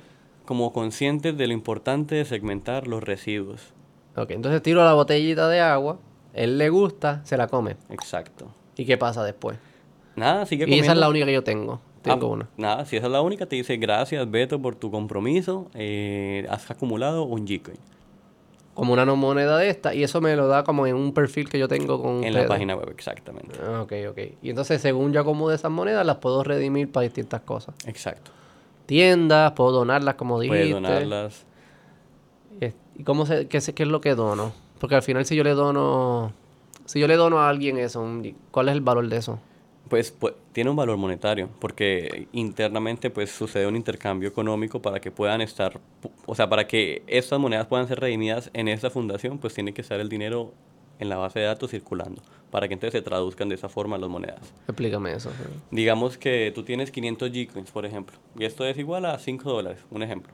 como 0.49 0.73
conscientes 0.73 1.37
de 1.37 1.45
lo 1.45 1.53
importante 1.53 2.15
de 2.15 2.25
segmentar 2.25 2.87
los 2.87 3.03
residuos. 3.03 3.71
Ok, 4.15 4.31
entonces 4.31 4.63
tiro 4.63 4.83
la 4.83 4.93
botellita 4.93 5.47
de 5.47 5.59
agua. 5.59 5.99
Él 6.33 6.57
le 6.57 6.69
gusta, 6.69 7.21
se 7.23 7.37
la 7.37 7.45
come. 7.45 7.75
Exacto. 7.91 8.47
¿Y 8.75 8.85
qué 8.85 8.97
pasa 8.97 9.23
después? 9.23 9.59
Nada, 10.15 10.47
sigue 10.47 10.63
Y 10.63 10.65
comiendo. 10.65 10.83
esa 10.85 10.93
es 10.93 10.97
la 10.97 11.07
única 11.07 11.27
que 11.27 11.33
yo 11.33 11.43
tengo. 11.43 11.79
Tengo 12.01 12.25
Ah, 12.25 12.29
una. 12.31 12.49
Nada, 12.57 12.85
si 12.85 12.97
esa 12.97 13.05
es 13.05 13.11
la 13.11 13.21
única, 13.21 13.45
te 13.45 13.57
dice 13.57 13.77
gracias, 13.77 14.27
Beto, 14.31 14.59
por 14.59 14.73
tu 14.73 14.89
compromiso. 14.89 15.67
eh, 15.75 16.47
has 16.49 16.71
acumulado 16.71 17.25
un 17.25 17.45
Gcoin 17.45 17.77
Como 18.73 18.93
una 18.93 19.05
no 19.05 19.15
moneda 19.15 19.55
de 19.59 19.69
esta. 19.69 19.93
Y 19.93 20.01
eso 20.03 20.19
me 20.19 20.35
lo 20.35 20.47
da 20.47 20.63
como 20.63 20.87
en 20.87 20.95
un 20.95 21.13
perfil 21.13 21.47
que 21.47 21.59
yo 21.59 21.67
tengo 21.67 22.01
con 22.01 22.23
en 22.23 22.33
la 22.33 22.47
página 22.47 22.75
web, 22.75 22.89
exactamente. 22.89 23.55
Ah, 23.63 23.81
Ok, 23.83 23.93
ok. 24.09 24.17
Y 24.41 24.49
entonces, 24.49 24.81
según 24.81 25.13
yo 25.13 25.21
acomode 25.21 25.53
esas 25.53 25.69
monedas, 25.69 26.03
las 26.07 26.17
puedo 26.17 26.43
redimir 26.43 26.91
para 26.91 27.03
distintas 27.03 27.41
cosas. 27.41 27.75
Exacto. 27.85 28.31
Tiendas, 28.89 29.51
puedo 29.51 29.71
donarlas 29.71 30.15
como 30.15 30.39
dijiste. 30.39 30.71
Puedes 30.71 30.73
donarlas. 30.73 31.45
¿Y 32.97 33.03
cómo 33.03 33.27
se, 33.27 33.47
qué, 33.47 33.59
qué 33.59 33.83
es 33.83 33.89
lo 33.89 34.01
que 34.01 34.15
dono? 34.15 34.51
Porque 34.79 34.95
al 34.95 35.03
final 35.03 35.27
si 35.27 35.35
yo 35.35 35.43
le 35.43 35.51
dono... 35.51 36.33
Si 36.85 36.99
yo 36.99 37.07
le 37.07 37.15
dono 37.15 37.37
a 37.37 37.49
alguien 37.49 37.77
eso, 37.77 38.03
¿cuál 38.49 38.67
es 38.67 38.73
el 38.73 38.81
valor 38.81 39.07
de 39.07 39.17
eso? 39.17 39.39
Pues, 39.89 40.09
pues, 40.09 40.33
tiene 40.53 40.71
un 40.71 40.75
valor 40.75 40.97
monetario, 40.97 41.49
porque 41.59 42.27
internamente 42.31 43.11
pues 43.11 43.29
sucede 43.29 43.67
un 43.67 43.75
intercambio 43.75 44.27
económico 44.27 44.81
para 44.81 44.99
que 44.99 45.11
puedan 45.11 45.41
estar, 45.41 45.79
o 46.25 46.33
sea, 46.33 46.49
para 46.49 46.65
que 46.65 47.03
estas 47.05 47.39
monedas 47.39 47.67
puedan 47.67 47.87
ser 47.87 47.99
redimidas 47.99 48.49
en 48.53 48.67
esta 48.67 48.89
fundación, 48.89 49.37
pues 49.37 49.53
tiene 49.53 49.71
que 49.71 49.81
estar 49.81 49.99
el 49.99 50.09
dinero 50.09 50.51
en 50.99 51.09
la 51.09 51.17
base 51.17 51.39
de 51.39 51.45
datos 51.45 51.71
circulando, 51.71 52.21
para 52.51 52.67
que 52.67 52.73
entonces 52.75 52.99
se 52.99 53.01
traduzcan 53.01 53.49
de 53.49 53.55
esa 53.55 53.69
forma 53.69 53.97
las 53.97 54.09
monedas. 54.09 54.41
Explícame 54.67 55.13
eso. 55.13 55.31
Digamos 55.71 56.17
que 56.17 56.51
tú 56.53 56.63
tienes 56.63 56.91
500 56.91 57.31
Gcoins, 57.31 57.71
por 57.71 57.85
ejemplo, 57.85 58.17
y 58.37 58.45
esto 58.45 58.65
es 58.65 58.77
igual 58.77 59.05
a 59.05 59.17
5 59.17 59.49
dólares, 59.49 59.79
un 59.89 60.03
ejemplo. 60.03 60.33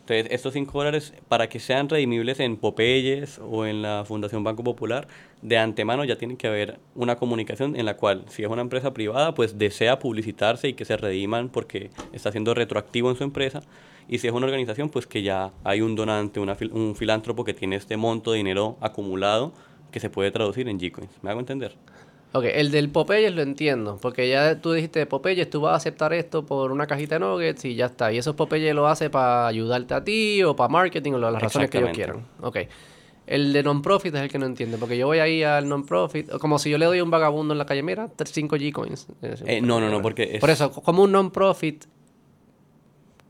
Entonces, 0.00 0.32
estos 0.32 0.54
5 0.54 0.76
dólares, 0.76 1.14
para 1.28 1.48
que 1.48 1.60
sean 1.60 1.88
redimibles 1.88 2.40
en 2.40 2.56
Popeyes 2.56 3.38
o 3.38 3.64
en 3.64 3.80
la 3.80 4.04
Fundación 4.04 4.42
Banco 4.42 4.64
Popular, 4.64 5.06
de 5.40 5.56
antemano 5.56 6.04
ya 6.04 6.16
tiene 6.16 6.36
que 6.36 6.48
haber 6.48 6.80
una 6.96 7.14
comunicación 7.14 7.76
en 7.76 7.86
la 7.86 7.96
cual, 7.96 8.24
si 8.28 8.42
es 8.42 8.48
una 8.48 8.62
empresa 8.62 8.92
privada, 8.92 9.34
pues 9.34 9.56
desea 9.56 10.00
publicitarse 10.00 10.66
y 10.66 10.72
que 10.72 10.84
se 10.84 10.96
rediman 10.96 11.48
porque 11.48 11.90
está 12.12 12.32
siendo 12.32 12.54
retroactivo 12.54 13.08
en 13.08 13.16
su 13.16 13.22
empresa. 13.22 13.62
Y 14.08 14.18
si 14.18 14.26
es 14.26 14.32
una 14.32 14.46
organización, 14.46 14.88
pues 14.88 15.06
que 15.06 15.22
ya 15.22 15.52
hay 15.62 15.80
un 15.80 15.94
donante, 15.94 16.40
una 16.40 16.56
un 16.72 16.96
filántropo 16.96 17.44
que 17.44 17.54
tiene 17.54 17.76
este 17.76 17.96
monto 17.96 18.32
de 18.32 18.38
dinero 18.38 18.78
acumulado 18.80 19.52
que 19.90 20.00
se 20.00 20.10
puede 20.10 20.30
traducir 20.30 20.68
en 20.68 20.78
Gcoins. 20.78 21.10
¿Me 21.22 21.30
hago 21.30 21.40
entender? 21.40 21.74
Ok, 22.32 22.44
el 22.52 22.70
del 22.70 22.90
Popeyes 22.90 23.34
lo 23.34 23.42
entiendo, 23.42 23.98
porque 24.00 24.28
ya 24.28 24.60
tú 24.60 24.70
dijiste, 24.72 25.04
Popeyes, 25.06 25.50
tú 25.50 25.60
vas 25.62 25.72
a 25.72 25.76
aceptar 25.76 26.12
esto 26.12 26.46
por 26.46 26.70
una 26.70 26.86
cajita 26.86 27.16
de 27.16 27.20
nuggets 27.20 27.64
y 27.64 27.74
ya 27.74 27.86
está. 27.86 28.12
Y 28.12 28.18
esos 28.18 28.36
Popeyes 28.36 28.72
lo 28.74 28.86
hace 28.86 29.10
para 29.10 29.48
ayudarte 29.48 29.94
a 29.94 30.04
ti 30.04 30.42
o 30.44 30.54
para 30.54 30.68
marketing 30.68 31.12
o 31.14 31.18
las 31.18 31.42
razones 31.42 31.68
que 31.70 31.78
ellos 31.78 31.90
quieran. 31.92 32.24
Ok. 32.40 32.58
El 33.26 33.52
de 33.52 33.62
non-profit 33.62 34.14
es 34.14 34.22
el 34.22 34.28
que 34.28 34.38
no 34.38 34.46
entiende, 34.46 34.76
porque 34.78 34.96
yo 34.96 35.06
voy 35.06 35.18
ahí 35.18 35.42
al 35.42 35.68
non-profit, 35.68 36.30
como 36.38 36.58
si 36.58 36.70
yo 36.70 36.78
le 36.78 36.86
doy 36.86 36.98
a 37.00 37.04
un 37.04 37.10
vagabundo 37.10 37.52
en 37.54 37.58
la 37.58 37.66
calle, 37.66 37.82
mira, 37.82 38.08
5 38.24 38.56
G-Coins. 38.56 39.06
Eh, 39.46 39.60
no, 39.60 39.78
no, 39.80 39.88
no, 39.90 40.00
porque 40.02 40.34
es- 40.34 40.40
Por 40.40 40.50
eso, 40.50 40.70
como 40.72 41.02
un 41.04 41.12
non-profit, 41.12 41.84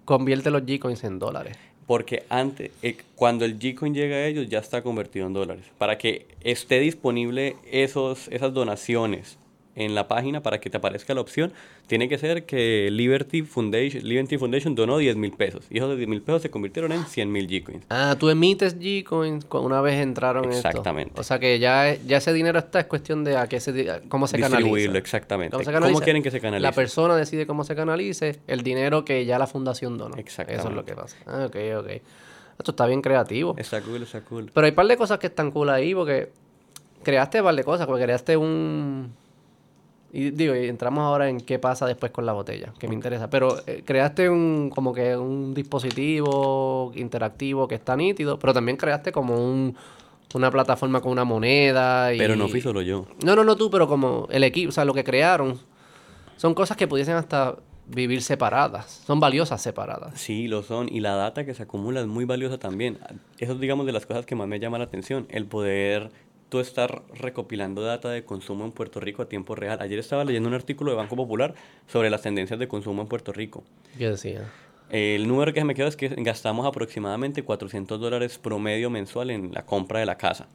convierte 0.05 0.51
los 0.51 0.63
G-Coins 0.63 1.05
en 1.05 1.19
dólares. 1.19 1.57
Porque 1.91 2.23
antes, 2.29 2.71
eh, 2.83 2.99
cuando 3.17 3.45
el 3.45 3.59
Gcoin 3.59 3.93
llega 3.93 4.15
a 4.15 4.25
ellos, 4.25 4.49
ya 4.49 4.61
está 4.61 4.81
convertido 4.81 5.27
en 5.27 5.33
dólares. 5.33 5.65
Para 5.77 5.99
que 5.99 6.25
esté 6.41 6.79
disponible 6.79 7.57
esos, 7.69 8.29
esas 8.29 8.55
donaciones 8.55 9.40
en 9.81 9.95
la 9.95 10.09
página, 10.09 10.43
para 10.43 10.61
que 10.61 10.71
te 10.71 10.77
aparezca 10.77 11.15
la 11.15 11.21
opción, 11.21 11.53
tiene 11.87 12.09
que 12.09 12.19
ser 12.19 12.45
que 12.47 12.89
Liberty 12.91 13.43
Foundation, 13.43 14.03
Liberty 14.05 14.39
Foundation 14.39 14.75
donó 14.75 14.99
10 14.99 15.17
mil 15.17 15.33
pesos. 15.33 15.65
Y 15.71 15.79
esos 15.79 15.97
10 15.97 16.09
mil 16.09 16.23
pesos 16.23 16.43
se 16.43 16.51
convirtieron 16.51 16.93
en 16.93 17.05
100 17.05 17.33
mil 17.33 17.47
Gcoins. 17.47 17.85
Ah, 17.91 18.17
tú 18.19 18.29
emites 18.31 18.79
G-Coins 18.79 19.47
una 19.51 19.81
vez 19.81 20.01
entraron 20.01 20.45
esto. 20.51 20.69
Exactamente. 20.69 21.21
O 21.21 21.25
sea 21.25 21.39
que 21.39 21.59
ya, 21.59 21.95
ya 22.07 22.19
ese 22.19 22.33
dinero 22.33 22.59
está, 22.59 22.81
es 22.81 22.87
cuestión 22.87 23.25
de 23.25 23.37
a 23.37 23.47
qué 23.49 23.61
se, 23.61 23.91
a 23.91 24.01
cómo 24.09 24.27
se 24.27 24.37
Distribuirlo, 24.37 24.71
canaliza. 24.93 24.99
exactamente. 24.99 25.53
¿Cómo 25.57 25.99
se 25.99 26.05
quieren 26.05 26.23
que 26.23 26.31
se 26.31 26.41
canalice? 26.41 26.63
La 26.63 26.73
persona 26.73 27.17
decide 27.17 27.47
cómo 27.47 27.65
se 27.65 27.75
canalice 27.75 28.41
el 28.47 28.63
dinero 28.63 29.05
que 29.05 29.25
ya 29.25 29.39
la 29.39 29.47
fundación 29.47 29.99
donó. 29.99 30.17
Eso 30.17 30.43
es 30.43 30.49
lo 30.49 30.53
Exactamente. 30.55 30.85
que 30.85 30.95
pasa. 30.95 31.17
Ah, 31.27 31.47
ok, 31.47 31.57
ok. 31.81 31.89
Esto 32.59 32.73
está 32.73 32.87
bien 32.87 33.01
creativo. 33.01 33.55
Está 33.57 33.81
cool, 33.81 34.03
está 34.03 34.21
cool. 34.21 34.51
Pero 34.53 34.65
hay 34.67 34.71
un 34.71 34.77
par 34.77 34.87
de 34.87 34.97
cosas 34.97 35.19
que 35.19 35.29
están 35.29 35.51
cool 35.51 35.71
ahí 35.71 35.95
porque 35.95 36.31
creaste 37.03 37.39
un 37.41 37.45
par 37.47 37.55
de 37.57 37.65
cosas, 37.65 37.87
porque 37.87 38.05
creaste 38.05 38.37
un... 38.37 39.15
Y 40.13 40.31
digo, 40.31 40.57
y 40.57 40.67
entramos 40.69 41.03
ahora 41.03 41.29
en 41.29 41.41
qué 41.41 41.59
pasa 41.59 41.87
después 41.87 42.11
con 42.11 42.27
la 42.27 42.33
botella, 42.33 42.73
que 42.79 42.89
me 42.89 42.95
interesa. 42.95 43.31
Pero 43.31 43.59
eh, 43.67 43.83
creaste 43.85 44.29
un 44.29 44.71
como 44.75 44.93
que 44.93 45.17
un 45.17 45.55
dispositivo 45.55 46.93
interactivo 46.97 47.69
que 47.69 47.77
está 47.77 47.97
nítido, 47.97 48.39
pero 48.39 48.53
también 48.53 48.77
creaste 48.77 49.13
como 49.13 49.35
un, 49.35 49.77
una 50.35 50.51
plataforma 50.51 51.01
con 51.01 51.13
una 51.13 51.25
moneda. 51.25 52.13
Y... 52.13 52.19
Pero 52.19 52.35
no 52.35 52.49
fui 52.49 52.61
solo 52.61 52.83
yo. 52.83 53.07
No, 53.25 53.37
no, 53.37 53.45
no 53.45 53.57
tú, 53.57 53.71
pero 53.71 53.87
como 53.87 54.27
el 54.31 54.43
equipo, 54.43 54.71
o 54.71 54.73
sea, 54.73 54.85
lo 54.85 54.95
que 54.95 55.05
crearon 55.05 55.59
son 56.37 56.55
cosas 56.55 56.77
que 56.77 56.89
pudiesen 56.89 57.15
hasta 57.15 57.57
vivir 57.87 58.23
separadas. 58.23 59.03
Son 59.07 59.21
valiosas 59.21 59.61
separadas. 59.63 60.19
Sí, 60.19 60.49
lo 60.49 60.63
son. 60.63 60.89
Y 60.91 61.01
la 61.01 61.15
data 61.15 61.45
que 61.45 61.55
se 61.55 61.65
acumula 61.65 62.01
es 62.01 62.07
muy 62.07 62.25
valiosa 62.25 62.59
también. 62.59 62.99
Eso 63.39 63.53
es, 63.53 63.61
digamos, 63.61 63.87
de 63.87 63.93
las 63.93 64.07
cosas 64.07 64.27
que 64.27 64.35
más 64.35 64.49
me 64.49 64.59
llama 64.59 64.79
la 64.79 64.85
atención. 64.85 65.27
El 65.29 65.47
poder 65.47 66.11
tú 66.51 66.61
estar 66.61 67.03
recopilando 67.15 67.83
data 67.83 68.11
de 68.11 68.25
consumo 68.25 68.65
en 68.65 68.73
Puerto 68.73 69.01
Rico 69.01 69.23
a 69.23 69.29
tiempo 69.29 69.55
real. 69.55 69.79
Ayer 69.81 69.99
estaba 69.99 70.25
leyendo 70.25 70.49
un 70.49 70.55
artículo 70.55 70.91
de 70.91 70.97
Banco 70.97 71.17
Popular 71.17 71.55
sobre 71.87 72.11
las 72.11 72.23
tendencias 72.23 72.59
de 72.59 72.69
consumo 72.69 73.01
en 73.01 73.09
Puerto 73.09 73.33
Rico. 73.33 73.65
Yo 73.99 74.11
decía. 74.11 74.51
El 74.91 75.29
número 75.29 75.53
que 75.55 75.61
se 75.61 75.65
me 75.65 75.75
queda 75.75 75.87
es 75.87 75.97
que 75.97 76.09
gastamos 76.09 76.67
aproximadamente 76.67 77.45
400 77.45 78.01
dólares 78.01 78.39
promedio 78.39 78.91
mensual 78.91 79.31
en 79.31 79.53
la 79.53 79.65
compra 79.65 80.01
de 80.01 80.07
la 80.07 80.19
casa. 80.19 80.49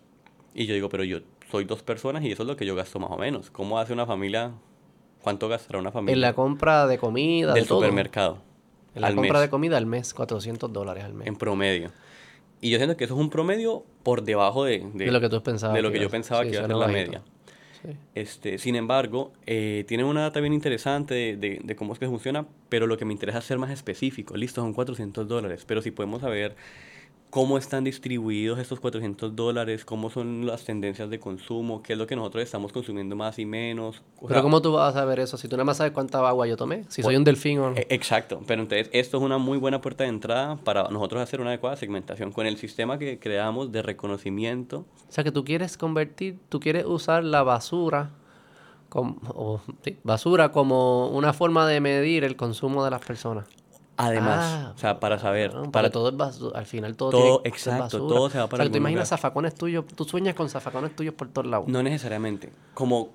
Y 0.54 0.66
yo 0.66 0.74
digo, 0.74 0.90
pero 0.90 1.04
yo 1.04 1.20
soy 1.50 1.64
dos 1.64 1.82
personas 1.82 2.24
y 2.24 2.32
eso 2.32 2.44
es 2.44 2.48
lo 2.48 2.58
que 2.58 2.66
yo 2.66 2.76
gasto 2.76 3.00
más 3.00 3.12
o 3.12 3.18
menos. 3.18 3.50
¿Cómo 3.50 3.80
hace 3.80 3.94
una 3.94 4.06
familia? 4.06 4.52
¿Cuánto 5.22 5.48
gastará 5.48 5.80
una 5.80 5.92
familia? 5.92 6.14
En 6.14 6.22
la 6.22 6.34
compra 6.34 6.86
de 6.86 6.98
comida, 6.98 7.54
del 7.54 7.64
de 7.64 7.68
supermercado. 7.68 8.40
En 8.94 9.02
la 9.02 9.16
compra 9.16 9.40
mes. 9.40 9.42
de 9.42 9.50
comida 9.50 9.78
al 9.78 9.86
mes, 9.86 10.14
400 10.14 10.72
dólares 10.72 11.04
al 11.04 11.14
mes. 11.14 11.28
en 11.28 11.36
promedio. 11.36 11.92
Y 12.66 12.72
yo 12.72 12.78
siento 12.78 12.98
que 12.98 13.04
eso 13.04 13.14
es 13.14 13.20
un 13.20 13.30
promedio 13.30 13.84
por 14.04 14.24
debajo 14.24 14.66
de, 14.66 14.80
De 14.94 15.12
lo 15.12 15.22
que 15.22 15.30
tú 15.30 15.42
pensabas 15.44 15.76
de 15.76 15.82
lo 15.84 15.90
que 15.92 15.98
que 16.00 16.04
yo 16.04 16.10
pensaba 16.10 16.42
sí, 16.44 16.50
que 16.50 16.56
iba 16.56 16.64
a 16.66 16.68
ser 16.68 16.76
la 16.76 16.88
media. 16.88 17.22
Sí. 17.84 17.90
Este, 18.16 18.58
sin 18.58 18.76
embargo, 18.76 19.32
eh, 19.46 19.84
tienen 19.88 20.08
una 20.08 20.22
data 20.22 20.40
bien 20.40 20.54
interesante 20.54 21.14
de, 21.14 21.38
de- 21.38 21.60
de 21.64 21.76
cómo 21.76 21.94
es 21.94 22.00
que 22.00 22.08
funciona, 22.08 22.48
pero 22.70 22.88
lo 22.88 22.98
que 22.98 23.06
me 23.06 23.14
interesa 23.14 23.38
es 23.40 23.46
ser 23.46 23.60
más 23.60 23.70
específico. 23.70 24.36
Listo, 24.36 24.62
son 24.62 24.74
400 24.74 25.28
dólares, 25.28 25.64
pero 25.68 25.82
si 25.84 25.92
podemos 25.92 26.22
saber 26.22 26.56
cómo 27.30 27.58
están 27.58 27.84
distribuidos 27.84 28.60
estos 28.60 28.80
400 28.80 29.36
dólares, 29.36 29.84
cómo 29.84 30.10
son 30.10 30.46
las 30.46 30.64
tendencias 30.64 31.10
de 31.10 31.20
consumo, 31.20 31.84
qué 31.84 31.94
es 31.94 32.00
lo 32.00 32.08
que 32.08 32.16
nosotros 32.16 32.44
estamos 32.44 32.72
consumiendo 32.72 33.16
más 33.16 33.38
y 33.40 33.46
menos. 33.46 34.02
O 34.18 34.28
Pero 34.28 34.36
sea, 34.36 34.42
¿cómo 34.42 34.62
tú 34.62 34.72
vas 34.72 34.96
a 34.96 35.00
saber 35.00 35.20
eso 35.20 35.36
si 35.38 35.48
tú 35.48 35.56
nada 35.58 35.66
más 35.66 35.78
sabes 35.78 35.92
cuánta 35.92 36.26
agua 36.26 36.48
yo 36.48 36.56
tomé? 36.56 36.86
Si 36.88 37.04
soy 37.04 37.18
un 37.18 37.24
delfín 37.26 37.60
o 37.60 37.72
no. 37.72 37.76
E- 37.76 37.88
Exacto, 37.90 38.42
pero 38.48 38.62
entonces 38.62 38.90
esto 38.94 39.18
es 39.18 39.24
una 39.24 39.38
muy 39.38 39.58
buena 39.58 39.82
puerta 39.82 40.04
de 40.06 40.10
entrada 40.10 40.56
para 40.58 40.84
nosotros 40.90 41.22
hacer 41.22 41.42
una 41.42 41.50
adecuada 41.50 41.76
segmentación 41.76 42.32
con 42.32 42.46
el 42.48 42.58
sistema 42.58 42.98
que 42.98 43.20
creamos 43.20 43.72
de 43.72 43.82
reconocimiento. 43.82 44.86
O 45.10 45.12
sea 45.12 45.24
que 45.24 45.32
tú 45.32 45.44
quieres 45.44 45.78
convertir, 45.78 46.40
tú 46.50 46.60
quieres 46.60 46.86
usar 46.86 47.24
la 47.24 47.44
basura 47.44 48.12
como, 48.90 49.18
o, 49.34 49.60
sí, 49.84 49.98
basura 50.04 50.54
como 50.54 51.10
una 51.10 51.34
forma 51.34 51.68
de 51.68 51.82
medir 51.82 52.24
el 52.24 52.38
consumo 52.38 52.86
de 52.86 52.92
las 52.92 53.02
personas. 53.06 53.46
Además, 53.98 54.40
Ah, 54.44 54.72
o 54.76 54.78
sea, 54.78 55.00
para 55.00 55.18
saber, 55.20 55.52
Claro, 55.52 55.72
para 55.72 55.90
todo 55.90 56.10
es 56.10 56.18
basura. 56.18 56.60
Al 56.60 56.66
final 56.66 56.96
todo, 56.98 57.12
Todo, 57.12 57.40
tiene 57.42 57.56
exacto, 57.56 57.98
todo 58.00 58.30
se 58.30 58.38
va 58.40 58.48
para 58.48 58.64
O 58.64 58.66
sea, 58.66 58.72
tú 58.72 58.78
imaginas 58.78 59.08
lugar. 59.08 59.20
zafacones 59.20 59.56
tuyos, 59.56 59.86
tú 59.96 60.04
sueñas 60.04 60.36
con 60.36 60.50
zafacones 60.50 60.96
tuyos 60.96 61.14
por 61.14 61.30
todos 61.30 61.48
lados. 61.48 61.68
no 61.68 61.82
necesariamente, 61.82 62.52
como 62.74 63.12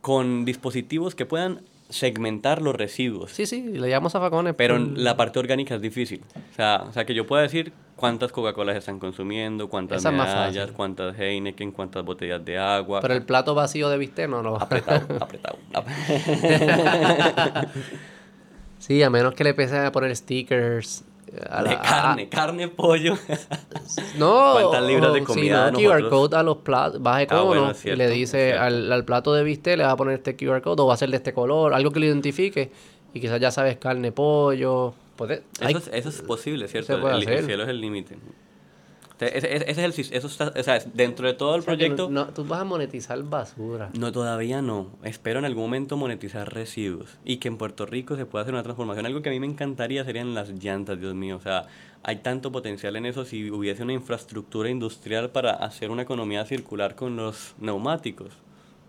con 0.00 0.44
dispositivos 0.44 1.14
que 1.14 1.26
puedan 1.26 1.60
segmentar 1.90 2.62
los 2.62 2.74
residuos. 2.74 3.30
Sí, 3.32 3.44
sí, 3.46 3.62
le 3.62 3.88
llamamos 3.90 4.12
zafacones. 4.12 4.54
Pero 4.56 4.76
por- 4.78 4.98
la 4.98 5.16
parte 5.16 5.38
orgánica 5.38 5.74
es 5.74 5.82
difícil. 5.82 6.22
O 6.52 6.54
sea, 6.54 6.84
o 6.88 6.92
sea, 6.92 7.04
que 7.04 7.14
yo 7.14 7.26
pueda 7.26 7.42
decir 7.42 7.72
cuántas 7.94 8.32
Coca-Colas 8.32 8.76
están 8.76 8.98
consumiendo, 8.98 9.68
cuántas 9.68 9.98
Esa 9.98 10.10
medallas, 10.10 10.70
cuántas 10.72 11.18
Heineken, 11.18 11.70
cuántas 11.72 12.02
botellas 12.04 12.42
de 12.44 12.58
agua. 12.58 13.00
Pero 13.02 13.12
el 13.14 13.22
plato 13.24 13.54
vacío 13.54 13.90
de 13.90 13.98
bistec 13.98 14.28
no 14.30 14.42
lo 14.42 14.56
Apretado, 14.60 15.06
apretado. 15.20 15.58
Sí, 18.86 19.02
a 19.02 19.08
menos 19.10 19.34
que 19.34 19.44
le 19.44 19.50
empiecen 19.50 19.84
a 19.84 19.92
poner 19.92 20.14
stickers. 20.14 21.04
a 21.50 21.62
la- 21.62 21.70
de 21.70 21.74
a- 21.76 21.80
carne, 21.80 22.28
carne, 22.28 22.68
pollo. 22.68 23.14
No, 24.18 24.52
¿Cuántas 24.52 24.82
libras 24.84 25.12
de 25.14 25.20
o 25.22 25.24
comida 25.24 25.66
Si 25.74 25.82
no? 25.82 25.90
QR 25.90 26.08
code 26.08 26.36
a 26.36 26.42
los 26.42 26.58
platos. 26.58 27.02
Vas 27.02 27.26
a 27.28 27.34
Ah, 27.38 27.42
bueno, 27.42 27.70
es 27.72 27.84
y 27.84 27.96
le 27.96 28.08
dice 28.08 28.52
al, 28.54 28.92
al 28.92 29.04
plato 29.04 29.32
de 29.34 29.42
bistec, 29.42 29.76
le 29.78 29.84
vas 29.84 29.92
a 29.94 29.96
poner 29.96 30.14
este 30.14 30.36
QR 30.36 30.60
code 30.62 30.82
o 30.82 30.86
va 30.86 30.94
a 30.94 30.96
ser 30.96 31.10
de 31.10 31.16
este 31.16 31.32
color, 31.32 31.74
algo 31.74 31.90
que 31.90 31.98
lo 32.00 32.06
identifique. 32.06 32.70
Y 33.14 33.20
quizás 33.20 33.40
ya 33.40 33.50
sabes 33.50 33.76
carne, 33.78 34.12
pollo. 34.12 34.94
Puede, 35.16 35.42
hay- 35.60 35.70
Eso 35.74 35.78
es, 35.78 35.88
eso 35.92 36.08
es 36.10 36.22
posible, 36.22 36.68
¿cierto? 36.68 36.96
El, 37.08 37.28
el 37.28 37.44
cielo 37.46 37.62
es 37.64 37.68
el 37.68 37.80
límite. 37.80 38.16
Ese, 39.20 39.70
es 39.70 39.78
el 39.78 39.92
eso 40.12 40.26
está, 40.26 40.52
o 40.58 40.62
sea, 40.62 40.80
dentro 40.92 41.28
de 41.28 41.34
todo 41.34 41.54
el 41.54 41.60
o 41.60 41.62
sea, 41.62 41.74
que 41.74 41.78
proyecto. 41.78 42.10
No, 42.10 42.26
tú 42.28 42.44
vas 42.44 42.60
a 42.60 42.64
monetizar 42.64 43.22
basura. 43.22 43.90
No, 43.96 44.10
todavía 44.10 44.60
no. 44.60 44.88
Espero 45.04 45.38
en 45.38 45.44
algún 45.44 45.64
momento 45.64 45.96
monetizar 45.96 46.52
residuos 46.52 47.16
y 47.24 47.36
que 47.36 47.46
en 47.48 47.56
Puerto 47.56 47.86
Rico 47.86 48.16
se 48.16 48.26
pueda 48.26 48.42
hacer 48.42 48.54
una 48.54 48.64
transformación. 48.64 49.06
Algo 49.06 49.22
que 49.22 49.28
a 49.28 49.32
mí 49.32 49.38
me 49.38 49.46
encantaría 49.46 50.04
serían 50.04 50.34
las 50.34 50.50
llantas, 50.50 50.98
Dios 50.98 51.14
mío. 51.14 51.36
O 51.36 51.40
sea, 51.40 51.66
hay 52.02 52.16
tanto 52.16 52.50
potencial 52.50 52.96
en 52.96 53.06
eso 53.06 53.24
si 53.24 53.50
hubiese 53.50 53.84
una 53.84 53.92
infraestructura 53.92 54.68
industrial 54.68 55.30
para 55.30 55.52
hacer 55.52 55.90
una 55.90 56.02
economía 56.02 56.44
circular 56.44 56.96
con 56.96 57.16
los 57.16 57.54
neumáticos. 57.60 58.32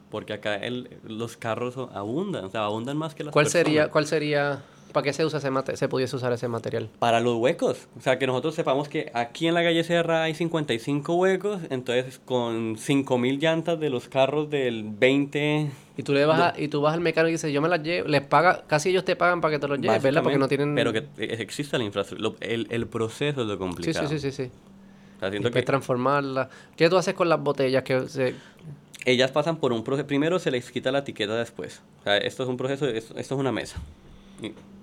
Porque 0.10 0.34
acá 0.34 0.56
el, 0.56 0.98
los 1.04 1.38
carros 1.38 1.76
abundan, 1.94 2.46
o 2.46 2.50
sea, 2.50 2.66
abundan 2.66 2.98
más 2.98 3.14
que 3.16 3.24
las 3.26 3.32
¿Cuál 3.34 3.46
personas. 3.46 3.66
sería, 3.66 3.92
¿Cuál 3.92 4.08
sería, 4.08 4.64
para 4.96 5.04
qué 5.04 5.14
se 5.14 5.24
usa 5.26 5.38
ese 5.38 5.52
mate- 5.52 5.76
se 5.76 5.88
pudiese 5.88 6.16
usar 6.16 6.34
ese 6.34 6.48
material? 6.48 6.90
Para 6.98 7.20
los 7.20 7.36
huecos. 7.36 7.88
O 7.98 8.02
sea, 8.02 8.18
que 8.18 8.26
nosotros 8.26 8.56
sepamos 8.56 8.88
que 8.90 9.12
aquí 9.14 9.48
en 9.48 9.54
la 9.54 9.62
calle 9.62 9.84
Serra 9.84 10.24
hay 10.24 10.34
55 10.34 11.14
huecos, 11.16 11.62
entonces 11.70 12.20
con 12.26 12.78
5000 12.78 13.40
llantas 13.40 13.80
de 13.80 13.90
los 13.90 14.08
carros 14.08 14.50
del 14.50 14.84
20 14.86 15.70
Y 15.98 16.04
tú 16.04 16.14
le 16.14 16.26
vas 16.26 16.40
a- 16.56 16.60
y 16.60 16.68
tú 16.70 16.82
vas 16.82 16.94
al 16.94 17.02
mecánico 17.02 17.30
y 17.30 17.34
dices, 17.34 17.52
yo 17.54 17.62
me 17.62 17.70
las 17.70 17.84
llevo, 17.84 18.08
les 18.08 18.22
paga, 18.26 18.64
casi 18.68 18.90
ellos 18.90 19.06
te 19.06 19.16
pagan 19.16 19.42
para 19.42 19.54
que 19.54 19.60
te 19.60 19.68
los 19.68 19.80
lleves, 19.80 20.02
¿verdad? 20.02 20.24
Porque 20.24 20.38
no 20.40 20.48
tienen... 20.48 20.74
Pero 20.74 20.92
que 20.92 21.06
exista 21.20 21.78
la 21.78 21.84
infraestructura. 21.84 22.36
El, 22.42 22.68
el 22.72 22.88
proceso 22.88 23.42
es 23.42 23.48
lo 23.48 23.54
sí, 23.54 23.60
complicado. 23.60 24.08
sí, 24.08 24.20
sí, 24.20 24.32
sí, 24.32 24.44
sí. 24.46 24.52
O 25.18 25.20
sea, 25.20 25.30
siento 25.30 25.50
que 25.50 25.56
después 25.60 25.66
transformarla. 25.66 26.50
¿Qué 26.76 26.90
tú 26.90 26.98
haces 26.98 27.14
con 27.14 27.30
las 27.30 27.40
botellas 27.42 27.84
que 27.84 28.08
se... 28.10 28.36
ellas 29.06 29.32
pasan 29.32 29.58
por 29.58 29.72
un 29.72 29.84
proceso. 29.84 30.08
Primero 30.08 30.40
se 30.40 30.52
les 30.52 30.70
quita 30.72 30.92
la 30.92 31.00
etiqueta 31.00 31.36
después. 31.36 31.82
O 32.02 32.04
sea, 32.04 32.18
esto 32.18 32.44
es 32.44 32.50
un 32.50 32.58
proceso, 32.58 32.88
esto, 32.88 33.18
esto 33.18 33.36
es 33.36 33.40
una 33.40 33.52
mesa 33.52 33.78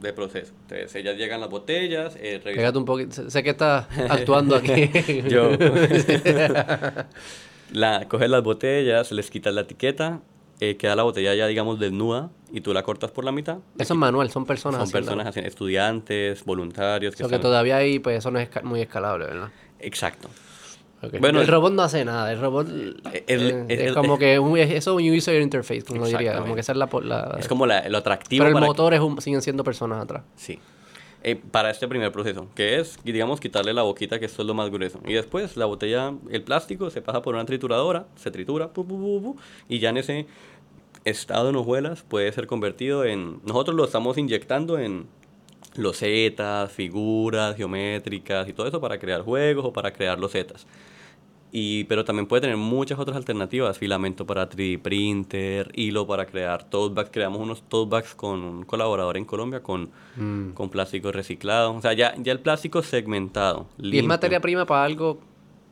de 0.01 0.13
proceso. 0.13 0.53
Entonces, 0.63 0.95
ellas 0.97 1.17
llegan 1.17 1.41
las 1.41 1.49
botellas, 1.49 2.17
eh, 2.21 2.41
Pégate 2.43 2.77
un 2.79 2.85
poquito. 2.85 3.31
Sé- 3.31 3.43
que 3.43 3.51
estás 3.51 3.87
actuando 4.11 4.57
aquí. 4.57 4.91
Yo. 5.29 5.51
la, 7.73 8.07
coges 8.09 8.31
las 8.31 8.43
botellas, 8.43 9.13
les 9.13 9.31
quitas 9.31 9.55
la 9.55 9.63
etiqueta, 9.63 10.21
eh, 10.61 10.77
queda 10.77 10.97
la 10.97 11.03
botella 11.05 11.35
ya, 11.35 11.47
digamos, 11.47 11.79
desnuda 11.79 12.31
y 12.53 12.61
tú 12.61 12.73
la 12.75 12.83
cortas 12.83 13.11
por 13.11 13.25
la 13.25 13.33
mitad. 13.33 13.59
Eso 13.79 13.95
es 13.95 13.99
manual, 13.99 14.31
son 14.31 14.45
personas 14.45 14.81
Son 14.81 14.91
personas, 14.91 15.27
haciendo- 15.27 15.49
estudiantes, 15.49 16.45
voluntarios. 16.45 17.15
Que 17.17 17.27
que 17.27 17.39
todavía 17.39 17.77
ahí, 17.77 17.99
pues 17.99 18.19
eso 18.19 18.31
no 18.31 18.39
es 18.39 18.51
esca- 18.51 18.63
muy 18.63 18.81
escalable, 18.81 19.27
¿verdad? 19.27 19.51
Exacto. 19.81 20.29
Bueno, 21.21 21.41
el 21.41 21.49
robot 21.49 21.73
no 21.73 21.83
hace 21.83 22.05
nada, 22.05 22.33
el 22.33 22.41
robot 22.41 22.69
eh, 23.13 23.25
el- 23.27 23.67
es, 23.69 23.81
el- 23.81 23.95
como 23.95 24.19
que 24.19 24.39
un, 24.39 24.57
eso 24.59 24.99
es 24.99 25.05
un 25.05 25.11
user 25.17 25.41
interface, 25.43 25.83
como 25.83 26.07
diría, 26.07 26.39
como 26.39 26.55
que 26.55 26.61
esa 26.61 26.73
es 26.73 26.79
la... 26.79 26.89
la- 27.03 27.37
Es 27.39 27.49
como 27.49 27.67
la- 27.67 27.89
lo 27.89 27.99
atractivo 27.99 28.41
pero 28.45 28.49
el 28.49 28.55
para 28.55 28.67
que- 28.67 28.69
motor 28.69 28.95
es 28.95 29.01
un- 29.01 29.21
siguen 29.21 29.43
siendo 29.43 29.65
personas 29.65 30.03
atrás. 30.03 30.23
Sí. 30.37 30.59
Eh, 31.25 31.41
para 31.51 31.71
este 31.71 31.87
primer 31.87 32.11
proceso, 32.11 32.49
que 32.55 32.81
es, 32.81 32.99
digamos, 33.05 33.39
quitarle 33.39 33.73
la 33.73 33.83
boquita, 33.83 34.19
que 34.19 34.25
esto 34.27 34.43
es 34.43 34.49
lo 34.49 34.55
más 34.55 34.71
grueso. 34.71 34.99
Y 35.07 35.13
después 35.13 35.57
la 35.57 35.67
botella, 35.67 36.13
el 36.31 36.43
plástico, 36.43 36.91
se 36.91 37.01
pasa 37.01 37.23
por 37.23 37.35
una 37.35 37.45
trituradora, 37.45 38.07
se 38.17 38.33
tritura, 38.33 38.69
pu, 38.73 38.85
pu, 38.85 38.99
pu, 38.99 39.23
pu, 39.23 39.37
y 39.69 39.79
ya 39.79 39.91
en 39.91 39.99
ese 39.99 40.27
estado 41.05 41.51
en 41.51 41.57
hojuelas 41.57 42.03
puede 42.03 42.31
ser 42.33 42.49
convertido 42.49 43.05
en... 43.05 43.41
Nosotros 43.45 43.77
lo 43.77 43.85
estamos 43.85 44.19
inyectando 44.19 44.79
en 44.81 45.07
losetas, 45.77 46.71
figuras 46.73 47.57
geométricas 47.57 48.49
y 48.49 48.53
todo 48.53 48.67
eso 48.67 48.81
para 48.81 48.99
crear 48.99 49.23
juegos 49.23 49.65
o 49.65 49.73
para 49.73 49.93
crear 49.93 50.19
losetas. 50.19 50.67
Y, 51.55 51.85
pero 51.85 52.03
también 52.03 52.27
puede 52.27 52.41
tener 52.41 52.57
muchas 52.57 52.99
otras 52.99 53.15
alternativas, 53.15 53.77
filamento 53.79 54.25
para 54.27 54.49
3D 54.49 54.81
printer, 54.81 55.71
hilo 55.75 56.07
para 56.07 56.25
crear 56.25 56.65
tote 56.65 56.95
bags. 56.95 57.11
Creamos 57.13 57.41
unos 57.41 57.63
tote 57.69 57.91
bags 57.91 58.15
con 58.15 58.43
un 58.43 58.65
colaborador 58.65 59.19
en 59.19 59.27
Colombia 59.27 59.63
con, 59.63 59.91
Mm. 60.17 60.53
con 60.55 60.71
plástico 60.71 61.13
reciclado. 61.13 61.75
O 61.75 61.81
sea, 61.83 61.93
ya, 61.93 62.15
ya 62.17 62.33
el 62.33 62.41
plástico 62.41 62.83
segmentado. 62.83 63.67
Y 63.79 63.99
es 63.99 64.05
materia 64.05 64.41
prima 64.41 64.65
para 64.65 64.85
algo 64.85 65.21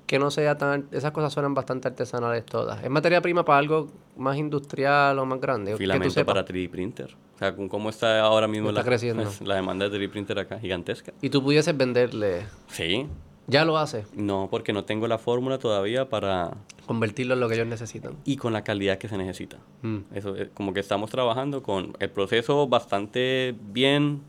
que 0.06 0.18
no 0.18 0.30
sea 0.30 0.58
tan... 0.58 0.86
Esas 0.92 1.12
cosas 1.12 1.32
suenan 1.32 1.54
bastante 1.54 1.88
artesanales 1.88 2.44
todas. 2.44 2.82
Es 2.84 2.90
materia 2.90 3.22
prima 3.22 3.44
para 3.44 3.58
algo 3.58 3.86
más 4.18 4.36
industrial 4.36 5.18
o 5.18 5.24
más 5.24 5.40
grande. 5.40 5.70
que 5.70 5.76
tú 5.76 5.78
Filamento 5.78 6.26
para 6.26 6.44
3D 6.44 6.68
printer. 6.68 7.16
O 7.36 7.38
sea, 7.38 7.56
con 7.56 7.68
cómo 7.70 7.88
está 7.88 8.20
ahora 8.20 8.46
mismo 8.48 8.68
Está 8.68 8.80
la, 8.80 8.84
creciendo. 8.84 9.24
la 9.44 9.54
demanda 9.54 9.88
de 9.88 9.98
3D 9.98 10.10
printer 10.10 10.38
acá, 10.40 10.58
gigantesca. 10.58 11.12
Y 11.22 11.30
tú 11.30 11.42
pudieses 11.42 11.74
venderle... 11.74 12.44
Sí. 12.68 13.06
Ya 13.50 13.64
lo 13.64 13.78
hace. 13.78 14.04
No, 14.14 14.46
porque 14.48 14.72
no 14.72 14.84
tengo 14.84 15.08
la 15.08 15.18
fórmula 15.18 15.58
todavía 15.58 16.08
para... 16.08 16.52
Convertirlo 16.86 17.34
en 17.34 17.40
lo 17.40 17.48
que 17.48 17.54
ellos 17.56 17.66
necesitan. 17.66 18.16
Y 18.24 18.36
con 18.36 18.52
la 18.52 18.62
calidad 18.62 18.98
que 18.98 19.08
se 19.08 19.18
necesita. 19.18 19.58
Mm. 19.82 19.98
Eso, 20.14 20.36
es 20.36 20.48
como 20.54 20.72
que 20.72 20.78
estamos 20.80 21.10
trabajando 21.10 21.62
con 21.62 21.96
el 21.98 22.10
proceso 22.10 22.68
bastante 22.68 23.54
bien 23.72 24.20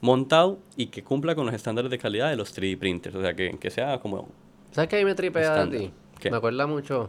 montado 0.00 0.58
y 0.76 0.86
que 0.86 1.04
cumpla 1.04 1.34
con 1.36 1.46
los 1.46 1.54
estándares 1.54 1.90
de 1.90 1.98
calidad 1.98 2.28
de 2.28 2.36
los 2.36 2.56
3D 2.56 2.76
printers. 2.78 3.14
O 3.14 3.22
sea, 3.22 3.34
que, 3.34 3.56
que 3.58 3.70
sea 3.70 4.00
como... 4.00 4.28
¿Sabes 4.72 4.90
qué 4.90 4.96
ahí 4.96 5.04
me 5.04 5.14
tripea 5.14 5.42
Estándar. 5.42 5.78
ti? 5.78 5.90
¿Qué? 6.18 6.30
Me 6.30 6.36
acuerda 6.38 6.66
mucho. 6.66 7.08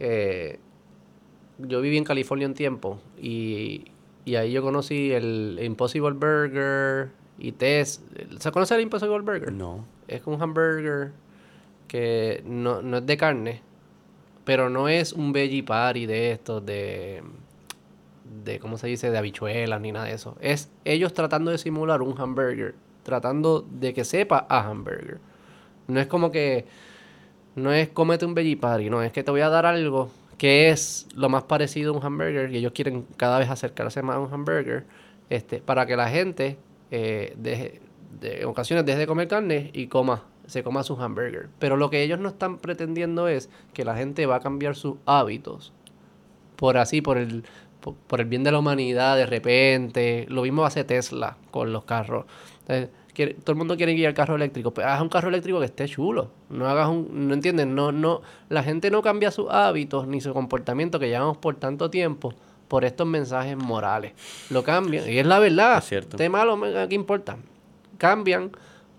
eh, 0.00 0.58
yo 1.58 1.80
viví 1.80 1.96
en 1.96 2.04
California 2.04 2.46
un 2.46 2.54
tiempo 2.54 2.98
y, 3.20 3.84
y 4.24 4.36
ahí 4.36 4.52
yo 4.52 4.62
conocí 4.62 5.12
el 5.12 5.58
Impossible 5.62 6.12
Burger 6.12 7.10
y 7.38 7.52
Tess. 7.52 8.02
¿Se 8.38 8.50
conoce 8.52 8.74
el 8.74 8.80
Impossible 8.82 9.20
Burger? 9.20 9.52
No. 9.52 9.84
Es 10.08 10.26
un 10.26 10.40
hamburger 10.40 11.12
que 11.88 12.42
no, 12.44 12.82
no 12.82 12.98
es 12.98 13.06
de 13.06 13.16
carne, 13.16 13.62
pero 14.44 14.70
no 14.70 14.88
es 14.88 15.12
un 15.12 15.32
veggie 15.32 15.62
party 15.62 16.06
de 16.06 16.32
estos, 16.32 16.64
de, 16.64 17.22
de, 18.44 18.58
¿cómo 18.58 18.78
se 18.78 18.86
dice? 18.86 19.10
De 19.10 19.18
habichuelas 19.18 19.80
ni 19.80 19.92
nada 19.92 20.06
de 20.06 20.12
eso. 20.12 20.36
Es 20.40 20.70
ellos 20.84 21.14
tratando 21.14 21.50
de 21.50 21.58
simular 21.58 22.02
un 22.02 22.18
hamburger, 22.20 22.74
tratando 23.02 23.66
de 23.68 23.94
que 23.94 24.04
sepa 24.04 24.46
a 24.48 24.66
hamburger. 24.68 25.18
No 25.88 26.00
es 26.00 26.06
como 26.06 26.30
que, 26.30 26.66
no 27.54 27.72
es 27.72 27.88
cómete 27.88 28.26
un 28.26 28.34
veggie 28.34 28.56
party, 28.56 28.90
no, 28.90 29.02
es 29.02 29.12
que 29.12 29.22
te 29.22 29.30
voy 29.30 29.40
a 29.40 29.48
dar 29.48 29.66
algo 29.66 30.10
que 30.38 30.68
es 30.70 31.06
lo 31.14 31.28
más 31.28 31.44
parecido 31.44 31.94
a 31.94 31.96
un 31.96 32.04
hamburger 32.04 32.50
y 32.52 32.58
ellos 32.58 32.72
quieren 32.72 33.06
cada 33.16 33.38
vez 33.38 33.48
acercarse 33.48 34.02
más 34.02 34.16
a 34.16 34.18
un 34.20 34.32
hamburger 34.32 34.84
este, 35.30 35.60
para 35.60 35.86
que 35.86 35.96
la 35.96 36.08
gente 36.08 36.58
eh, 36.90 37.34
deje, 37.36 37.80
de, 38.20 38.40
en 38.42 38.46
ocasiones 38.48 38.84
deje 38.86 38.98
de 39.00 39.06
comer 39.06 39.28
carne 39.28 39.70
y 39.72 39.86
coma, 39.88 40.24
se 40.46 40.62
coma 40.62 40.82
sus 40.82 40.98
hamburger. 41.00 41.48
Pero 41.58 41.76
lo 41.76 41.90
que 41.90 42.02
ellos 42.02 42.18
no 42.18 42.28
están 42.28 42.58
pretendiendo 42.58 43.28
es 43.28 43.50
que 43.72 43.84
la 43.84 43.96
gente 43.96 44.26
va 44.26 44.36
a 44.36 44.40
cambiar 44.40 44.76
sus 44.76 44.96
hábitos 45.06 45.72
por 46.56 46.76
así, 46.78 47.02
por 47.02 47.18
el, 47.18 47.44
por, 47.80 47.94
por 47.94 48.20
el 48.20 48.26
bien 48.26 48.42
de 48.44 48.52
la 48.52 48.58
humanidad 48.58 49.16
de 49.16 49.26
repente. 49.26 50.26
Lo 50.28 50.42
mismo 50.42 50.64
hace 50.64 50.84
Tesla 50.84 51.36
con 51.50 51.72
los 51.72 51.84
carros. 51.84 52.24
Quiere- 53.14 53.32
todo 53.34 53.52
el 53.52 53.56
mundo 53.58 53.76
quiere 53.78 53.94
guiar 53.94 54.12
carro 54.12 54.34
eléctrico, 54.36 54.72
pero 54.74 54.88
haz 54.88 55.00
un 55.00 55.08
carro 55.08 55.28
eléctrico 55.28 55.58
que 55.58 55.64
esté 55.66 55.86
chulo. 55.88 56.30
No 56.50 56.68
hagas 56.68 56.88
un, 56.88 57.28
no 57.28 57.32
entiendes, 57.34 57.66
no, 57.66 57.90
no, 57.90 58.20
la 58.50 58.62
gente 58.62 58.90
no 58.90 59.00
cambia 59.00 59.30
sus 59.30 59.48
hábitos 59.50 60.06
ni 60.06 60.20
su 60.20 60.34
comportamiento 60.34 60.98
que 60.98 61.08
llevamos 61.08 61.38
por 61.38 61.54
tanto 61.56 61.88
tiempo 61.88 62.34
por 62.68 62.84
estos 62.84 63.06
mensajes 63.06 63.56
morales. 63.56 64.12
Lo 64.50 64.62
cambian, 64.62 65.08
y 65.10 65.16
es 65.18 65.26
la 65.26 65.38
verdad. 65.38 65.78
Es 65.78 65.84
cierto. 65.84 66.16
Esté 66.16 66.28
malo, 66.28 66.56
me- 66.58 66.88
¿qué 66.88 66.94
importa? 66.94 67.38
Cambian 67.96 68.50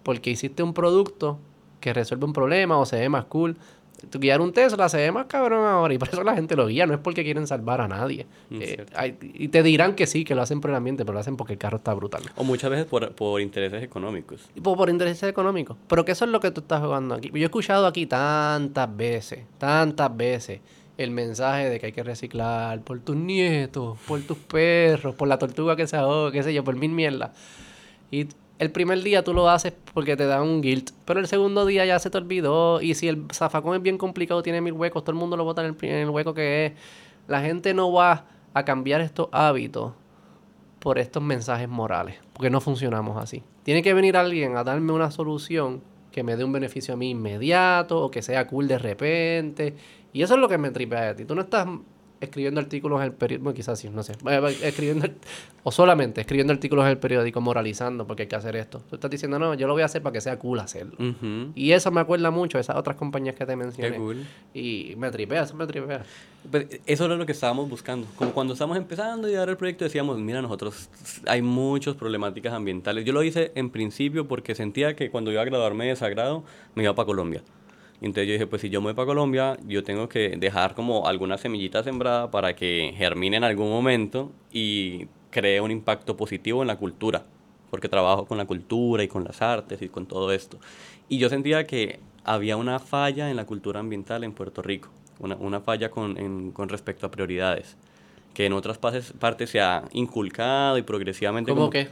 porque 0.03 0.29
hiciste 0.31 0.63
un 0.63 0.73
producto 0.73 1.39
que 1.79 1.93
resuelve 1.93 2.25
un 2.25 2.33
problema 2.33 2.77
o 2.77 2.85
se 2.85 2.97
ve 2.99 3.09
más 3.09 3.25
cool. 3.25 3.57
Tú 4.11 4.19
guiar 4.19 4.41
un 4.41 4.53
Tesla 4.53 4.87
se 4.89 4.97
ve 4.97 5.11
más 5.11 5.25
cabrón 5.25 5.65
ahora 5.65 5.91
y 5.91 5.97
por 5.97 6.07
eso 6.09 6.23
la 6.23 6.35
gente 6.35 6.55
lo 6.55 6.67
guía, 6.67 6.85
no 6.85 6.93
es 6.93 6.99
porque 6.99 7.23
quieren 7.23 7.47
salvar 7.47 7.81
a 7.81 7.87
nadie. 7.87 8.27
Mm, 8.51 8.59
Eh, 8.61 8.85
hay- 8.93 9.17
y 9.21 9.47
te 9.47 9.63
dirán 9.63 9.95
que 9.95 10.05
sí, 10.05 10.23
que 10.23 10.35
lo 10.35 10.43
hacen 10.43 10.61
por 10.61 10.69
el 10.69 10.75
ambiente, 10.77 11.03
pero 11.03 11.13
lo 11.15 11.19
hacen 11.19 11.35
porque 11.35 11.53
el 11.53 11.59
carro 11.59 11.77
está 11.77 11.95
brutal. 11.95 12.21
O 12.35 12.43
muchas 12.43 12.69
veces 12.69 12.85
por, 12.85 13.11
por 13.13 13.41
intereses 13.41 13.81
económicos. 13.83 14.47
Y 14.55 14.61
por, 14.61 14.77
por 14.77 14.89
intereses 14.91 15.27
económicos. 15.27 15.77
Pero 15.87 16.05
que 16.05 16.11
eso 16.11 16.25
es 16.25 16.31
lo 16.31 16.39
que 16.39 16.51
tú 16.51 16.61
estás 16.61 16.79
jugando 16.81 17.15
aquí. 17.15 17.29
Yo 17.31 17.37
he 17.39 17.43
escuchado 17.45 17.87
aquí 17.87 18.05
tantas 18.05 18.95
veces, 18.95 19.39
tantas 19.57 20.15
veces, 20.15 20.59
el 20.99 21.09
mensaje 21.09 21.67
de 21.69 21.79
que 21.79 21.87
hay 21.87 21.91
que 21.91 22.03
reciclar 22.03 22.81
por 22.81 22.99
tus 22.99 23.15
nietos, 23.15 23.97
por 24.07 24.21
tus 24.21 24.37
perros, 24.37 25.15
por 25.15 25.27
la 25.27 25.39
tortuga 25.39 25.75
que 25.75 25.87
se 25.87 25.97
ahoga, 25.97 26.31
qué 26.31 26.43
sé 26.43 26.53
yo, 26.53 26.63
por 26.63 26.75
mil 26.75 26.91
mierdas. 26.91 27.31
Y 28.11 28.27
el 28.59 28.71
primer 28.71 29.01
día 29.03 29.23
tú 29.23 29.33
lo 29.33 29.49
haces 29.49 29.73
porque 29.93 30.15
te 30.15 30.25
da 30.25 30.41
un 30.41 30.61
guilt, 30.61 30.91
pero 31.05 31.19
el 31.19 31.27
segundo 31.27 31.65
día 31.65 31.85
ya 31.85 31.99
se 31.99 32.09
te 32.09 32.17
olvidó. 32.17 32.81
Y 32.81 32.95
si 32.95 33.07
el 33.07 33.25
zafacón 33.31 33.75
es 33.75 33.81
bien 33.81 33.97
complicado, 33.97 34.41
tiene 34.41 34.61
mil 34.61 34.73
huecos, 34.73 35.03
todo 35.03 35.11
el 35.11 35.17
mundo 35.17 35.37
lo 35.37 35.43
bota 35.43 35.65
en 35.65 35.75
el, 35.79 35.89
en 35.89 35.95
el 35.97 36.09
hueco 36.09 36.33
que 36.33 36.67
es. 36.67 36.73
La 37.27 37.41
gente 37.41 37.73
no 37.73 37.91
va 37.91 38.25
a 38.53 38.65
cambiar 38.65 39.01
estos 39.01 39.29
hábitos 39.31 39.93
por 40.79 40.97
estos 40.99 41.21
mensajes 41.21 41.67
morales, 41.67 42.15
porque 42.33 42.49
no 42.49 42.61
funcionamos 42.61 43.21
así. 43.21 43.43
Tiene 43.63 43.83
que 43.83 43.93
venir 43.93 44.17
alguien 44.17 44.55
a 44.57 44.63
darme 44.63 44.93
una 44.93 45.11
solución 45.11 45.81
que 46.11 46.23
me 46.23 46.35
dé 46.35 46.43
un 46.43 46.51
beneficio 46.51 46.93
a 46.93 46.97
mí 46.97 47.11
inmediato 47.11 48.01
o 48.01 48.09
que 48.09 48.21
sea 48.21 48.47
cool 48.47 48.67
de 48.67 48.79
repente. 48.79 49.75
Y 50.13 50.23
eso 50.23 50.33
es 50.33 50.39
lo 50.39 50.47
que 50.47 50.57
me 50.57 50.71
tripea 50.71 51.01
de 51.01 51.15
ti. 51.15 51.25
Tú 51.25 51.35
no 51.35 51.41
estás 51.41 51.67
escribiendo 52.19 52.59
artículos 52.59 52.99
en 52.99 53.05
el 53.05 53.11
periódico, 53.13 53.43
bueno, 53.43 53.55
quizás 53.55 53.79
sí, 53.79 53.89
no 53.89 54.03
sé, 54.03 54.13
escribiendo, 54.63 55.07
o 55.63 55.71
solamente 55.71 56.21
escribiendo 56.21 56.53
artículos 56.53 56.85
en 56.85 56.91
el 56.91 56.97
periódico 56.97 57.41
moralizando 57.41 58.07
porque 58.07 58.23
hay 58.23 58.27
que 58.27 58.35
hacer 58.35 58.55
esto. 58.55 58.81
Tú 58.89 58.95
estás 58.95 59.11
diciendo, 59.11 59.39
no, 59.39 59.53
yo 59.53 59.67
lo 59.67 59.73
voy 59.73 59.81
a 59.81 59.85
hacer 59.85 60.01
para 60.01 60.13
que 60.13 60.21
sea 60.21 60.37
cool 60.39 60.59
hacerlo. 60.59 60.95
Y 61.55 61.71
eso 61.71 61.91
me 61.91 62.01
acuerda 62.01 62.31
mucho 62.31 62.59
esas 62.59 62.75
otras 62.75 62.95
compañías 62.97 63.35
que 63.35 63.45
te 63.45 63.51
Qué 63.51 63.55
mencioné. 63.55 63.97
cool. 63.97 64.25
Y 64.53 64.93
me 64.97 65.11
tripea, 65.11 65.43
eso 65.43 65.55
me 65.55 65.67
tripea. 65.67 66.03
Pues, 66.49 66.67
eso 66.85 67.05
era 67.05 67.15
lo 67.15 67.25
que 67.25 67.31
estábamos 67.33 67.69
buscando. 67.69 68.07
Como 68.15 68.31
cuando 68.31 68.53
estábamos 68.53 68.77
empezando 68.77 69.27
a 69.27 69.31
llevar 69.31 69.49
el 69.49 69.57
proyecto 69.57 69.83
decíamos, 69.83 70.17
mira, 70.17 70.41
nosotros 70.41 70.89
hay 71.27 71.41
muchas 71.41 71.95
problemáticas 71.95 72.53
ambientales. 72.53 73.05
Yo 73.05 73.13
lo 73.13 73.23
hice 73.23 73.51
en 73.55 73.69
principio 73.69 74.27
porque 74.27 74.55
sentía 74.55 74.95
que 74.95 75.09
cuando 75.09 75.31
iba 75.31 75.41
a 75.41 75.45
graduarme 75.45 75.87
de 75.87 75.95
sagrado 75.95 76.43
me 76.75 76.83
iba 76.83 76.95
para 76.95 77.05
Colombia. 77.05 77.41
Entonces 78.01 78.27
yo 78.27 78.33
dije, 78.33 78.47
pues 78.47 78.61
si 78.61 78.69
yo 78.69 78.79
me 78.81 78.85
voy 78.85 78.93
para 78.93 79.07
Colombia, 79.07 79.57
yo 79.65 79.83
tengo 79.83 80.07
que 80.07 80.35
dejar 80.37 80.75
como 80.75 81.07
alguna 81.07 81.37
semillita 81.37 81.83
sembrada 81.83 82.29
para 82.29 82.55
que 82.55 82.93
germine 82.95 83.37
en 83.37 83.43
algún 83.43 83.69
momento 83.69 84.31
y 84.51 85.07
cree 85.31 85.61
un 85.61 85.71
impacto 85.71 86.15
positivo 86.15 86.61
en 86.61 86.67
la 86.67 86.77
cultura. 86.77 87.23
Porque 87.71 87.89
trabajo 87.89 88.25
con 88.25 88.37
la 88.37 88.45
cultura 88.45 89.03
y 89.03 89.07
con 89.07 89.23
las 89.25 89.41
artes 89.41 89.81
y 89.81 89.89
con 89.89 90.05
todo 90.05 90.31
esto. 90.31 90.57
Y 91.09 91.17
yo 91.17 91.27
sentía 91.27 91.65
que 91.67 91.99
había 92.23 92.55
una 92.55 92.79
falla 92.79 93.29
en 93.29 93.35
la 93.35 93.45
cultura 93.45 93.79
ambiental 93.79 94.23
en 94.23 94.31
Puerto 94.31 94.61
Rico. 94.61 94.89
Una, 95.19 95.35
una 95.35 95.59
falla 95.59 95.89
con, 95.89 96.17
en- 96.17 96.51
con 96.51 96.69
respecto 96.69 97.05
a 97.07 97.11
prioridades. 97.11 97.75
Que 98.33 98.45
en 98.45 98.53
otras 98.53 98.77
partes, 98.77 99.11
partes 99.19 99.49
se 99.49 99.59
ha 99.59 99.83
inculcado 99.91 100.77
y 100.77 100.83
progresivamente... 100.83 101.49
¿Cómo 101.51 101.61
como- 101.63 101.71
que? 101.71 101.87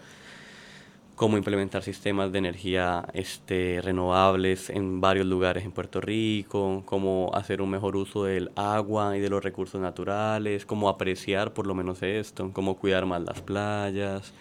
Cómo 1.15 1.37
implementar 1.37 1.81
sistemas 1.83 2.31
de 2.31 2.39
energía 2.39 3.05
este, 3.13 3.79
renovables 3.81 4.69
en 4.69 4.99
varios 4.99 5.25
lugares 5.25 5.63
en 5.63 5.71
Puerto 5.71 6.01
Rico, 6.01 6.83
cómo 6.85 7.31
hacer 7.33 7.61
un 7.61 7.69
mejor 7.69 7.95
uso 7.95 8.25
del 8.25 8.51
agua 8.55 9.17
y 9.17 9.21
de 9.21 9.29
los 9.29 9.43
recursos 9.43 9.79
naturales, 9.79 10.65
cómo 10.65 10.89
apreciar 10.89 11.53
por 11.53 11.67
lo 11.67 11.73
menos 11.73 12.03
esto, 12.03 12.51
cómo 12.53 12.75
cuidar 12.75 13.05
más 13.05 13.21
las 13.21 13.41
playas, 13.41 14.33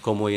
cómo 0.00 0.28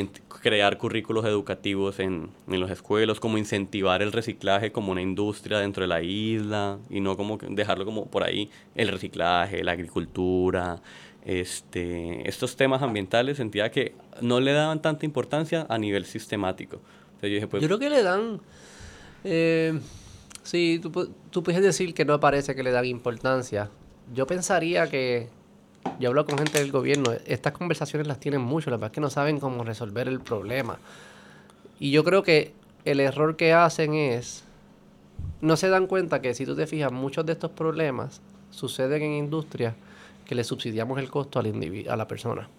crear 0.41 0.77
currículos 0.77 1.25
educativos 1.25 1.99
en, 1.99 2.29
en 2.47 2.59
las 2.59 2.71
escuelas, 2.71 3.19
cómo 3.19 3.37
incentivar 3.37 4.01
el 4.01 4.11
reciclaje 4.11 4.71
como 4.71 4.91
una 4.91 5.01
industria 5.01 5.59
dentro 5.59 5.81
de 5.81 5.87
la 5.87 6.01
isla 6.01 6.77
y 6.89 6.99
no 6.99 7.15
como 7.17 7.37
dejarlo 7.37 7.85
como 7.85 8.05
por 8.07 8.23
ahí 8.23 8.49
el 8.75 8.89
reciclaje, 8.89 9.63
la 9.63 9.71
agricultura, 9.71 10.81
este, 11.25 12.29
estos 12.29 12.55
temas 12.55 12.83
ambientales 12.83 13.37
sentía 13.37 13.71
que 13.71 13.95
no 14.21 14.39
le 14.39 14.53
daban 14.53 14.81
tanta 14.81 15.05
importancia 15.05 15.65
a 15.67 15.77
nivel 15.77 16.05
sistemático. 16.05 16.79
Entonces 17.15 17.41
yo 17.41 17.49
pues, 17.49 17.61
Yo 17.61 17.67
creo 17.67 17.79
que 17.79 17.89
le 17.89 18.03
dan. 18.03 18.39
Eh, 19.23 19.79
sí, 20.43 20.79
tú, 20.81 21.11
tú 21.31 21.43
puedes 21.43 21.63
decir 21.63 21.95
que 21.95 22.05
no 22.05 22.19
parece 22.19 22.55
que 22.55 22.61
le 22.61 22.71
dan 22.71 22.85
importancia. 22.85 23.69
Yo 24.13 24.27
pensaría 24.27 24.87
que. 24.87 25.29
Yo 25.99 26.09
hablo 26.09 26.25
con 26.25 26.37
gente 26.37 26.59
del 26.59 26.71
gobierno. 26.71 27.11
Estas 27.25 27.53
conversaciones 27.53 28.07
las 28.07 28.19
tienen 28.19 28.41
mucho. 28.41 28.69
La 28.69 28.77
verdad 28.77 28.91
es 28.91 28.93
que 28.93 29.01
no 29.01 29.09
saben 29.09 29.39
cómo 29.39 29.63
resolver 29.63 30.07
el 30.07 30.19
problema. 30.19 30.77
Y 31.79 31.91
yo 31.91 32.03
creo 32.03 32.21
que 32.23 32.53
el 32.85 32.99
error 32.99 33.35
que 33.35 33.51
hacen 33.51 33.95
es. 33.95 34.43
No 35.41 35.57
se 35.57 35.69
dan 35.69 35.87
cuenta 35.87 36.21
que 36.21 36.35
si 36.35 36.45
tú 36.45 36.55
te 36.55 36.67
fijas, 36.67 36.91
muchos 36.91 37.25
de 37.25 37.33
estos 37.33 37.51
problemas 37.51 38.21
suceden 38.51 39.01
en 39.01 39.11
industrias 39.13 39.73
que 40.25 40.35
le 40.35 40.43
subsidiamos 40.43 40.99
el 40.99 41.09
costo 41.09 41.39
al 41.39 41.87
a 41.89 41.95
la 41.95 42.07
persona. 42.07 42.49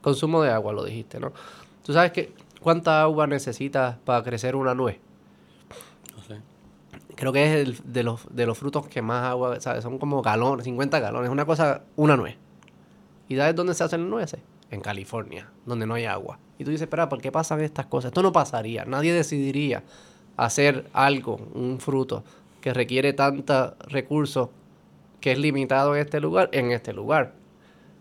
Consumo 0.00 0.42
de 0.42 0.50
agua, 0.50 0.72
lo 0.72 0.84
dijiste, 0.84 1.20
¿no? 1.20 1.32
Tú 1.84 1.92
sabes 1.92 2.12
que 2.12 2.32
cuánta 2.60 3.02
agua 3.02 3.26
necesitas 3.26 3.96
para 4.04 4.22
crecer 4.22 4.56
una 4.56 4.74
nuez. 4.74 4.98
no 6.16 6.22
sé. 6.22 6.40
Creo 7.14 7.32
que 7.32 7.44
es 7.44 7.68
el 7.68 7.92
de 7.92 8.02
los, 8.02 8.26
de 8.34 8.46
los 8.46 8.56
frutos 8.56 8.86
que 8.88 9.02
más 9.02 9.24
agua, 9.24 9.60
¿sabes? 9.60 9.82
Son 9.82 9.98
como 9.98 10.22
galones, 10.22 10.64
50 10.64 11.00
galones, 11.00 11.30
una 11.30 11.44
cosa, 11.44 11.82
una 11.96 12.16
nuez. 12.16 12.36
¿Y 13.28 13.36
sabes 13.36 13.54
dónde 13.54 13.74
se 13.74 13.84
hacen 13.84 14.08
nueces? 14.08 14.40
En 14.70 14.80
California, 14.80 15.50
donde 15.66 15.86
no 15.86 15.94
hay 15.94 16.06
agua. 16.06 16.38
Y 16.58 16.64
tú 16.64 16.70
dices, 16.70 16.82
espera, 16.82 17.08
¿por 17.08 17.20
qué 17.20 17.30
pasan 17.30 17.60
estas 17.60 17.86
cosas? 17.86 18.10
Esto 18.10 18.22
no 18.22 18.32
pasaría. 18.32 18.84
Nadie 18.84 19.12
decidiría 19.12 19.82
hacer 20.36 20.88
algo, 20.92 21.36
un 21.54 21.78
fruto, 21.78 22.24
que 22.60 22.72
requiere 22.72 23.12
tantos 23.12 23.74
recursos 23.80 24.48
que 25.22 25.32
es 25.32 25.38
limitado 25.38 25.96
en 25.96 26.02
este 26.02 26.20
lugar, 26.20 26.50
en 26.52 26.70
este 26.72 26.92
lugar. 26.92 27.32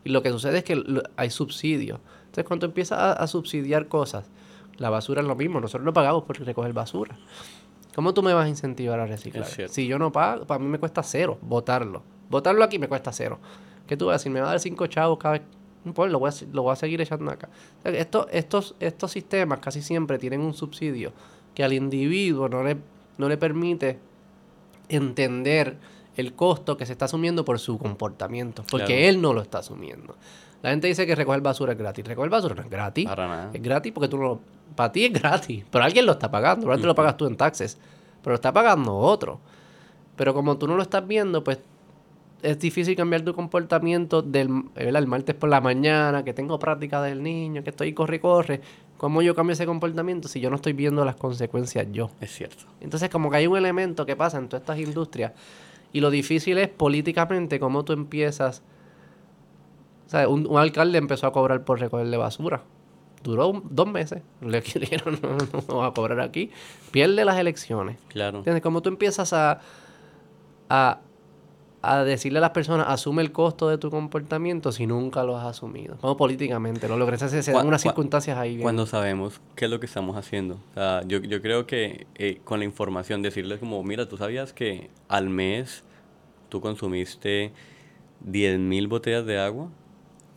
Y 0.04 0.10
lo 0.10 0.22
que 0.22 0.30
sucede 0.32 0.58
es 0.58 0.64
que 0.66 0.84
hay 1.16 1.30
subsidios. 1.30 2.00
Entonces, 2.22 2.44
cuando 2.46 2.66
empiezas 2.66 3.00
a, 3.00 3.14
a 3.14 3.28
subsidiar 3.28 3.88
cosas, 3.88 4.30
la 4.78 4.90
basura 4.90 5.22
es 5.22 5.28
lo 5.28 5.36
mismo. 5.36 5.62
Nosotros 5.62 5.86
no 5.86 5.94
pagamos 5.94 6.24
por 6.24 6.38
recoger 6.40 6.74
basura. 6.74 7.18
¿Cómo 7.96 8.14
tú 8.14 8.24
me 8.24 8.34
vas 8.34 8.46
a 8.46 8.50
incentivar 8.50 9.00
a 9.00 9.06
reciclar? 9.06 9.46
Si 9.70 9.86
yo 9.86 10.00
no 10.00 10.12
pago, 10.12 10.46
para 10.48 10.60
mí 10.60 10.68
me 10.68 10.80
cuesta 10.80 11.04
cero 11.04 11.38
botarlo. 11.42 12.04
Botarlo 12.30 12.64
aquí 12.64 12.80
me 12.80 12.88
cuesta 12.88 13.12
cero. 13.12 13.38
¿Qué 13.86 13.96
tú 13.98 14.08
vas 14.08 14.14
a 14.14 14.18
decir? 14.18 14.32
Me 14.32 14.40
va 14.42 14.48
a 14.48 14.52
dar 14.52 14.60
cinco 14.60 14.88
chavos 14.88 15.20
cada 15.20 15.34
vez. 15.34 15.42
Importa, 15.86 16.12
lo 16.12 16.20
voy 16.20 16.30
a, 16.30 16.32
se- 16.32 16.48
lo 16.48 16.64
voy 16.64 16.72
a 16.74 16.76
seguir 16.76 17.02
echando 17.02 17.30
acá. 17.30 17.50
O 17.80 17.82
sea, 17.84 17.92
Estos, 17.92 18.28
estos, 18.32 18.76
estos 18.80 19.12
sistemas 19.12 19.60
casi 19.60 19.82
siempre 19.82 20.18
tienen 20.18 20.40
un 20.42 20.54
subsidio 20.54 21.12
que 21.54 21.64
al 21.64 21.74
individuo 21.74 22.48
no 22.50 22.64
le, 22.64 22.78
no 23.18 23.28
le 23.28 23.38
permite 23.38 24.00
entender 24.90 25.78
el 26.18 26.34
costo 26.34 26.78
que 26.78 26.86
se 26.86 26.92
está 26.94 27.06
asumiendo 27.06 27.46
por 27.46 27.60
su 27.60 27.78
comportamiento, 27.78 28.64
porque 28.70 28.88
Claro. 28.88 29.02
él 29.02 29.22
no 29.22 29.34
lo 29.34 29.42
está 29.42 29.60
asumiendo. 29.60 30.16
La 30.62 30.70
gente 30.70 30.88
dice 30.88 31.08
que 31.08 31.16
recoger 31.16 31.42
basura 31.42 31.72
es 31.74 31.78
gratis. 31.80 32.06
Recoger 32.06 32.30
basura 32.30 32.54
no 32.56 32.62
es 32.62 32.70
gratis. 32.70 33.06
Para 33.06 33.28
nada. 33.28 33.50
Es 33.54 33.62
gratis 33.62 33.92
porque 33.92 34.08
tú 34.08 34.18
no 34.18 34.24
lo... 34.24 34.40
Para 34.76 34.92
ti 34.92 35.06
es 35.06 35.14
gratis, 35.14 35.66
pero 35.72 35.84
alguien 35.84 36.06
lo 36.06 36.12
está 36.14 36.30
pagando. 36.30 36.62
Probablemente 36.62 36.88
lo 36.88 36.96
pagas 36.96 37.18
tú 37.18 37.26
en 37.26 37.36
taxes, 37.36 37.78
pero 38.22 38.32
lo 38.32 38.36
está 38.36 38.54
pagando 38.54 38.96
otro. 38.96 39.40
Pero 40.16 40.34
como 40.34 40.58
tú 40.58 40.68
no 40.68 40.76
lo 40.76 40.84
estás 40.84 41.06
viendo, 41.08 41.44
pues 41.44 41.60
es 42.44 42.60
difícil 42.60 42.96
cambiar 42.96 43.22
tu 43.22 43.34
comportamiento 43.34 44.22
del 44.22 44.48
¿verdad? 44.76 45.02
el 45.02 45.08
martes 45.08 45.36
por 45.36 45.50
la 45.50 45.62
mañana, 45.62 46.24
que 46.24 46.34
tengo 46.34 46.58
práctica 46.60 47.02
del 47.02 47.22
niño, 47.24 47.64
que 47.64 47.70
estoy 47.72 47.94
corre, 47.94 48.20
corre. 48.20 48.62
¿Cómo 48.98 49.22
yo 49.24 49.34
cambio 49.34 49.54
ese 49.54 49.66
comportamiento 49.66 50.28
si 50.28 50.40
yo 50.40 50.50
no 50.50 50.58
estoy 50.58 50.74
viendo 50.74 51.04
las 51.04 51.16
consecuencias 51.16 51.88
yo? 51.92 52.12
Es 52.20 52.32
cierto. 52.36 52.66
Entonces, 52.82 53.10
como 53.10 53.32
que 53.32 53.38
hay 53.38 53.48
un 53.48 53.58
elemento 53.58 54.06
que 54.06 54.16
pasa 54.16 54.38
en 54.38 54.48
todas 54.48 54.62
estas 54.62 54.80
industrias. 54.80 55.34
Y 55.94 56.00
lo 56.02 56.10
difícil 56.10 56.58
es 56.58 56.70
políticamente 56.70 57.60
cómo 57.60 57.84
tú 57.84 57.94
empiezas. 57.94 58.62
O 60.08 60.10
sea, 60.10 60.28
un, 60.28 60.46
un 60.48 60.58
alcalde 60.58 60.98
empezó 60.98 61.28
a 61.28 61.32
cobrar 61.34 61.64
por 61.64 61.80
recogerle 61.80 62.18
basura. 62.18 62.62
Duró 63.24 63.48
un- 63.50 63.64
dos 63.70 63.88
meses. 63.88 64.22
Le 64.42 64.62
dijeron, 64.62 65.20
no, 65.22 65.30
no, 65.38 65.64
no 65.68 65.78
va 65.78 65.88
a 65.88 65.94
cobrar 65.94 66.20
aquí. 66.22 66.50
Pierde 66.92 67.24
las 67.26 67.38
elecciones. 67.38 67.98
Claro. 68.08 68.40
¿Entiendes? 68.40 68.64
Como 68.64 68.82
tú 68.82 68.90
empiezas 68.90 69.32
a, 69.34 69.60
a, 70.70 71.00
a 71.84 72.04
decirle 72.04 72.38
a 72.38 72.42
las 72.42 72.52
personas, 72.52 72.86
asume 72.90 73.22
el 73.24 73.32
costo 73.32 73.68
de 73.70 73.78
tu 73.78 73.90
comportamiento 73.90 74.72
si 74.72 74.86
nunca 74.86 75.24
lo 75.24 75.36
has 75.38 75.46
asumido. 75.48 75.98
Como 75.98 76.16
políticamente 76.16 76.88
lo 76.88 76.96
logras. 76.98 77.20
Se, 77.22 77.42
se 77.44 77.52
dan 77.52 77.66
unas 77.68 77.82
circunstancias 77.82 78.38
ahí. 78.38 78.52
bien- 78.52 78.62
Cuando 78.64 78.86
sabemos 78.86 79.42
qué 79.56 79.66
es 79.66 79.72
lo 79.72 79.80
que 79.80 79.88
estamos 79.88 80.16
haciendo. 80.16 80.56
O 80.72 80.74
sea, 80.76 81.02
yo, 81.08 81.20
yo 81.20 81.42
creo 81.42 81.66
que 81.66 82.06
eh, 82.16 82.40
con 82.44 82.60
la 82.60 82.66
información 82.66 83.22
decirles 83.22 83.60
como, 83.60 83.82
mira, 83.84 84.08
tú 84.08 84.16
sabías 84.18 84.54
que 84.54 84.90
al 85.08 85.30
mes 85.30 85.84
tú 86.50 86.62
consumiste 86.62 87.52
10.000 88.30 88.88
botellas 88.88 89.26
de 89.26 89.40
agua. 89.40 89.70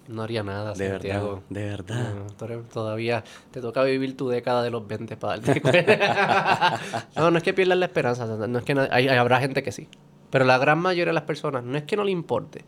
No 0.09 0.23
haría 0.23 0.43
nada, 0.43 0.75
De 0.75 0.89
Santiago. 0.91 1.43
verdad, 1.49 1.49
de 1.49 1.65
verdad. 1.65 2.15
No, 2.15 2.63
todavía 2.65 3.25
te 3.51 3.61
toca 3.63 3.83
vivir 3.85 4.17
tu 4.17 4.29
década 4.29 4.63
de 4.63 4.71
los 4.71 4.87
20 4.87 5.17
para 5.17 5.39
darte 5.39 5.61
cuenta. 5.63 6.81
no, 7.17 7.31
no 7.31 7.39
es 7.39 7.43
que 7.43 7.55
pierdas 7.55 7.79
la 7.79 7.87
esperanza. 7.87 8.27
No 8.27 8.59
es 8.59 8.65
que 8.65 8.73
hay, 8.91 9.09
hay- 9.09 9.17
habrá 9.17 9.41
gente 9.41 9.63
que 9.63 9.73
sí. 9.73 9.89
Pero 10.35 10.45
la 10.47 10.59
gran 10.59 10.81
mayoría 10.81 11.11
de 11.11 11.13
las 11.13 11.23
personas 11.23 11.63
no 11.63 11.77
es 11.79 11.85
que 11.85 11.97
no 11.97 12.03
le 12.03 12.11
importe, 12.11 12.65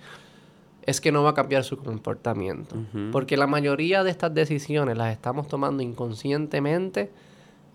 es 0.82 1.00
que 1.00 1.10
no 1.10 1.24
va 1.24 1.30
a 1.30 1.34
cambiar 1.34 1.64
su 1.64 1.76
comportamiento. 1.78 2.76
Porque 3.10 3.36
la 3.36 3.48
mayoría 3.48 4.04
de 4.04 4.10
estas 4.12 4.32
decisiones 4.32 4.96
las 4.96 5.10
estamos 5.12 5.48
tomando 5.48 5.82
inconscientemente 5.82 7.10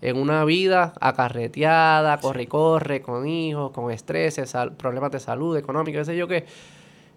en 0.00 0.16
una 0.16 0.46
vida 0.46 0.94
acarreteada, 0.98 2.16
corre 2.20 2.44
y 2.44 2.46
corre, 2.46 3.02
con 3.02 3.26
hijos, 3.28 3.70
con 3.72 3.90
estrés, 3.90 4.40
sal- 4.46 4.72
problemas 4.78 5.10
de 5.10 5.20
salud, 5.20 5.58
económico, 5.58 5.98
qué 5.98 6.04
sé 6.06 6.16
yo 6.16 6.26
qué 6.26 6.46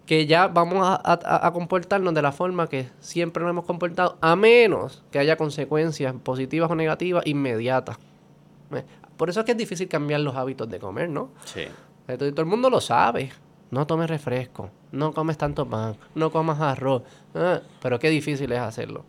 que 0.06 0.26
ya 0.28 0.48
vamos 0.50 0.86
a, 0.86 0.96
a- 1.02 1.48
a 1.48 1.54
comportarnos 1.54 2.14
de 2.14 2.22
la 2.22 2.34
forma 2.34 2.68
que 2.68 2.90
siempre 3.00 3.42
nos 3.42 3.52
hemos 3.52 3.64
comportado, 3.66 4.18
a 4.20 4.36
menos 4.36 5.02
que 5.12 5.20
haya 5.20 5.38
consecuencias 5.38 6.14
positivas 6.24 6.70
o 6.70 6.76
negativas 6.76 7.26
inmediatas. 7.26 7.98
Por 9.18 9.30
eso 9.30 9.40
es 9.40 9.46
que 9.46 9.54
es 9.54 9.58
difícil 9.58 9.88
cambiar 9.88 10.20
los 10.20 10.36
hábitos 10.36 10.70
de 10.70 10.78
comer, 10.78 11.10
¿no? 11.10 11.30
Sí. 11.46 11.62
Todo, 12.08 12.32
todo 12.32 12.42
el 12.42 12.48
mundo 12.48 12.70
lo 12.70 12.82
sabe. 12.82 13.32
No 13.72 13.88
tomes 13.88 14.10
refresco, 14.10 14.70
no 14.92 15.14
comes 15.14 15.38
tanto 15.38 15.68
pan, 15.68 15.98
no 16.14 16.32
comas 16.32 16.62
arroz. 16.62 17.02
Ah, 17.34 17.62
pero 17.82 18.00
qué 18.00 18.10
difícil 18.10 18.52
es 18.52 18.60
hacerlo. 18.60 19.04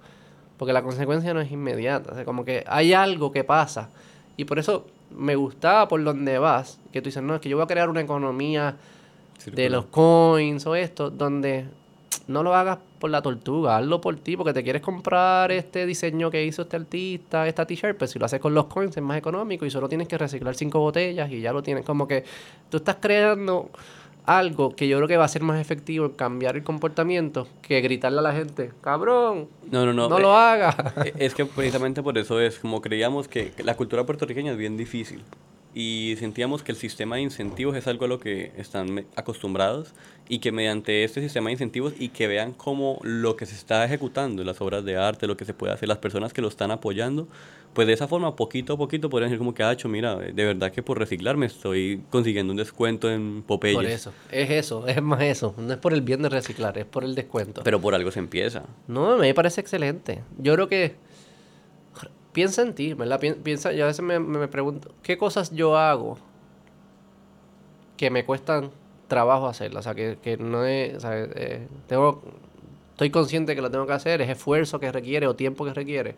Porque 0.57 0.73
la 0.73 0.83
consecuencia 0.83 1.35
no 1.35 1.41
es 1.41 1.53
inmediata. 1.53 2.13
O 2.13 2.15
sea, 2.15 2.25
como 2.25 2.45
que 2.45 2.65
hay 2.67 2.95
algo 2.95 3.31
que 3.31 3.45
pasa. 3.45 3.91
Y 4.37 4.45
por 4.45 4.59
eso 4.59 4.87
me 5.11 5.37
gustaba 5.37 5.89
por 5.89 6.03
donde 6.03 6.39
vas, 6.39 6.81
que 6.93 7.01
tú 7.01 7.07
dices, 7.07 7.23
no, 7.23 7.35
es 7.35 7.41
que 7.41 7.49
yo 7.49 7.57
voy 7.57 7.65
a 7.65 7.69
crear 7.69 7.89
una 7.89 8.01
economía 8.01 8.77
de 9.45 9.71
los 9.71 9.87
coins 9.87 10.67
o 10.67 10.75
esto, 10.75 11.11
donde 11.11 11.69
no 12.27 12.43
lo 12.43 12.55
hagas 12.55 12.79
por 12.99 13.11
la 13.11 13.21
tortuga, 13.23 13.77
hazlo 13.77 14.01
por 14.01 14.17
ti, 14.17 14.37
porque 14.37 14.53
te 14.53 14.63
quieres 14.65 14.83
comprar 14.83 15.53
este 15.53 15.87
diseño 15.87 16.31
que 16.31 16.45
hizo 16.45 16.63
este 16.63 16.77
artista, 16.77 17.47
esta 17.47 17.67
t-shirt, 17.67 17.97
pues 17.99 18.11
si 18.11 18.19
lo 18.19 18.27
haces 18.27 18.41
con 18.41 18.55
los 18.55 18.67
coins 18.67 18.97
es 18.97 19.03
más 19.03 19.19
económico 19.19 19.65
y 19.67 19.71
solo 19.71 19.89
tienes 19.89 20.09
que 20.09 20.17
reciclar 20.19 20.55
cinco 20.55 20.81
botellas 20.81 21.31
y 21.31 21.41
ya 21.41 21.53
lo 21.53 21.63
tienes. 21.63 21.85
Como 21.85 22.09
que 22.09 22.25
tú 22.71 22.79
estás 22.79 22.97
creando 23.01 23.71
algo 24.25 24.75
que 24.75 24.89
yo 24.89 24.97
creo 24.97 25.07
que 25.07 25.17
va 25.17 25.25
a 25.25 25.29
ser 25.29 25.43
más 25.43 25.61
efectivo 25.61 26.07
en 26.07 26.13
cambiar 26.13 26.57
el 26.57 26.65
comportamiento 26.65 27.47
que 27.63 27.81
gritarle 27.81 28.19
a 28.19 28.23
la 28.23 28.33
gente, 28.33 28.73
cabrón, 28.81 29.47
No, 29.71 29.87
no, 29.87 29.93
no. 29.93 30.09
no, 30.09 30.19
eh, 30.19 30.23
lo 30.23 30.37
hagas. 30.37 30.75
eh, 31.05 31.13
Es 31.19 31.33
que 31.35 31.47
precisamente 31.47 32.03
por 32.03 32.19
eso 32.19 32.41
es, 32.41 32.59
como 32.59 32.81
creíamos 32.83 33.29
que 33.29 33.53
la 33.65 33.77
cultura 33.77 34.05
puertorriqueña 34.05 34.51
es 34.53 34.59
bien 34.59 34.77
difícil 34.77 35.23
y 35.79 36.17
sentíamos 36.19 36.63
que 36.63 36.73
el 36.73 36.79
sistema 36.79 37.17
de 37.17 37.23
incentivos 37.23 37.77
es 37.77 37.87
algo 37.87 38.07
a 38.07 38.09
lo 38.09 38.19
que 38.19 38.51
están 38.57 39.05
acostumbrados 39.15 39.93
y 40.27 40.39
que 40.39 40.51
mediante 40.51 41.05
este 41.05 41.21
sistema 41.21 41.51
de 41.51 41.53
incentivos 41.53 41.93
y 41.99 42.09
que 42.09 42.27
vean 42.27 42.55
cómo 42.55 42.99
lo 43.03 43.37
que 43.37 43.45
se 43.45 43.55
está 43.55 43.85
ejecutando, 43.85 44.43
las 44.43 44.63
obras 44.63 44.87
de 44.87 44.97
arte, 44.97 45.27
lo 45.27 45.37
que 45.37 45.45
se 45.45 45.53
puede 45.53 45.75
hacer, 45.75 45.87
las 45.87 45.99
personas 45.99 46.33
que 46.33 46.41
lo 46.41 46.49
están 46.49 46.71
apoyando, 46.71 47.29
pues 47.75 47.87
de 47.87 47.93
esa 47.93 48.09
forma, 48.09 48.37
poquito 48.37 48.73
a 48.73 48.79
poquito, 48.79 49.11
podrían 49.11 49.29
decir 49.29 49.39
como 49.39 49.53
que, 49.53 49.65
ah, 49.65 49.73
hecho, 49.73 49.87
mira, 49.87 50.17
de 50.17 50.45
verdad 50.47 50.73
que 50.73 50.83
por 50.83 50.99
reciclar 50.99 51.37
me 51.37 51.45
estoy 51.45 52.01
consiguiendo 52.09 52.55
un 52.55 52.57
descuento 52.57 53.11
en 53.11 53.43
Popeyes. 53.43 53.77
por 53.77 53.85
eso, 53.85 54.15
es 54.33 54.49
eso, 54.49 54.87
es 54.89 55.03
más 55.03 55.21
eso. 55.21 55.55
No 55.59 55.75
es 55.75 55.79
por 55.79 55.93
el 55.93 56.01
bien 56.01 56.23
de 56.23 56.31
reciclar, 56.31 56.79
es 56.79 56.87
por 56.87 57.05
el 57.05 57.15
descuento. 57.15 57.61
Pero 57.65 57.79
por 57.79 57.95
algo 57.95 58.11
se 58.11 58.19
empieza. 58.19 58.65
No, 58.89 59.19
me 59.19 59.35
parece 59.35 59.61
excelente. 59.61 60.23
Yo 60.39 60.55
creo 60.55 60.69
que 60.69 60.95
piensa 62.37 62.61
en 62.61 62.75
ti, 62.75 62.93
¿verdad? 62.93 63.19
Pien- 63.19 63.37
Piensa, 63.43 63.73
yo 63.73 63.85
a 63.85 63.87
veces 63.87 64.05
me, 64.05 64.19
me 64.21 64.47
pregunto, 64.47 64.91
¿qué 65.03 65.17
cosas 65.17 65.51
yo 65.53 65.79
hago 65.79 66.19
que 67.97 68.11
me 68.11 68.27
cuestan 68.27 68.71
trabajo 69.09 69.47
hacerlas? 69.49 69.81
O 69.81 69.83
sea, 69.85 69.95
que, 69.95 70.19
que 70.23 70.37
no 70.37 70.67
es, 70.67 70.97
o 70.97 71.01
sea, 71.01 71.13
eh, 71.19 71.67
tengo, 71.87 72.23
estoy 72.93 73.09
consciente 73.09 73.55
que 73.55 73.63
lo 73.63 73.71
tengo 73.71 73.87
que 73.87 73.95
hacer, 73.95 74.21
es 74.21 74.29
esfuerzo 74.29 74.79
que 74.79 74.93
requiere 74.93 75.27
o 75.27 75.35
tiempo 75.35 75.65
que 75.65 75.73
requiere, 75.73 76.15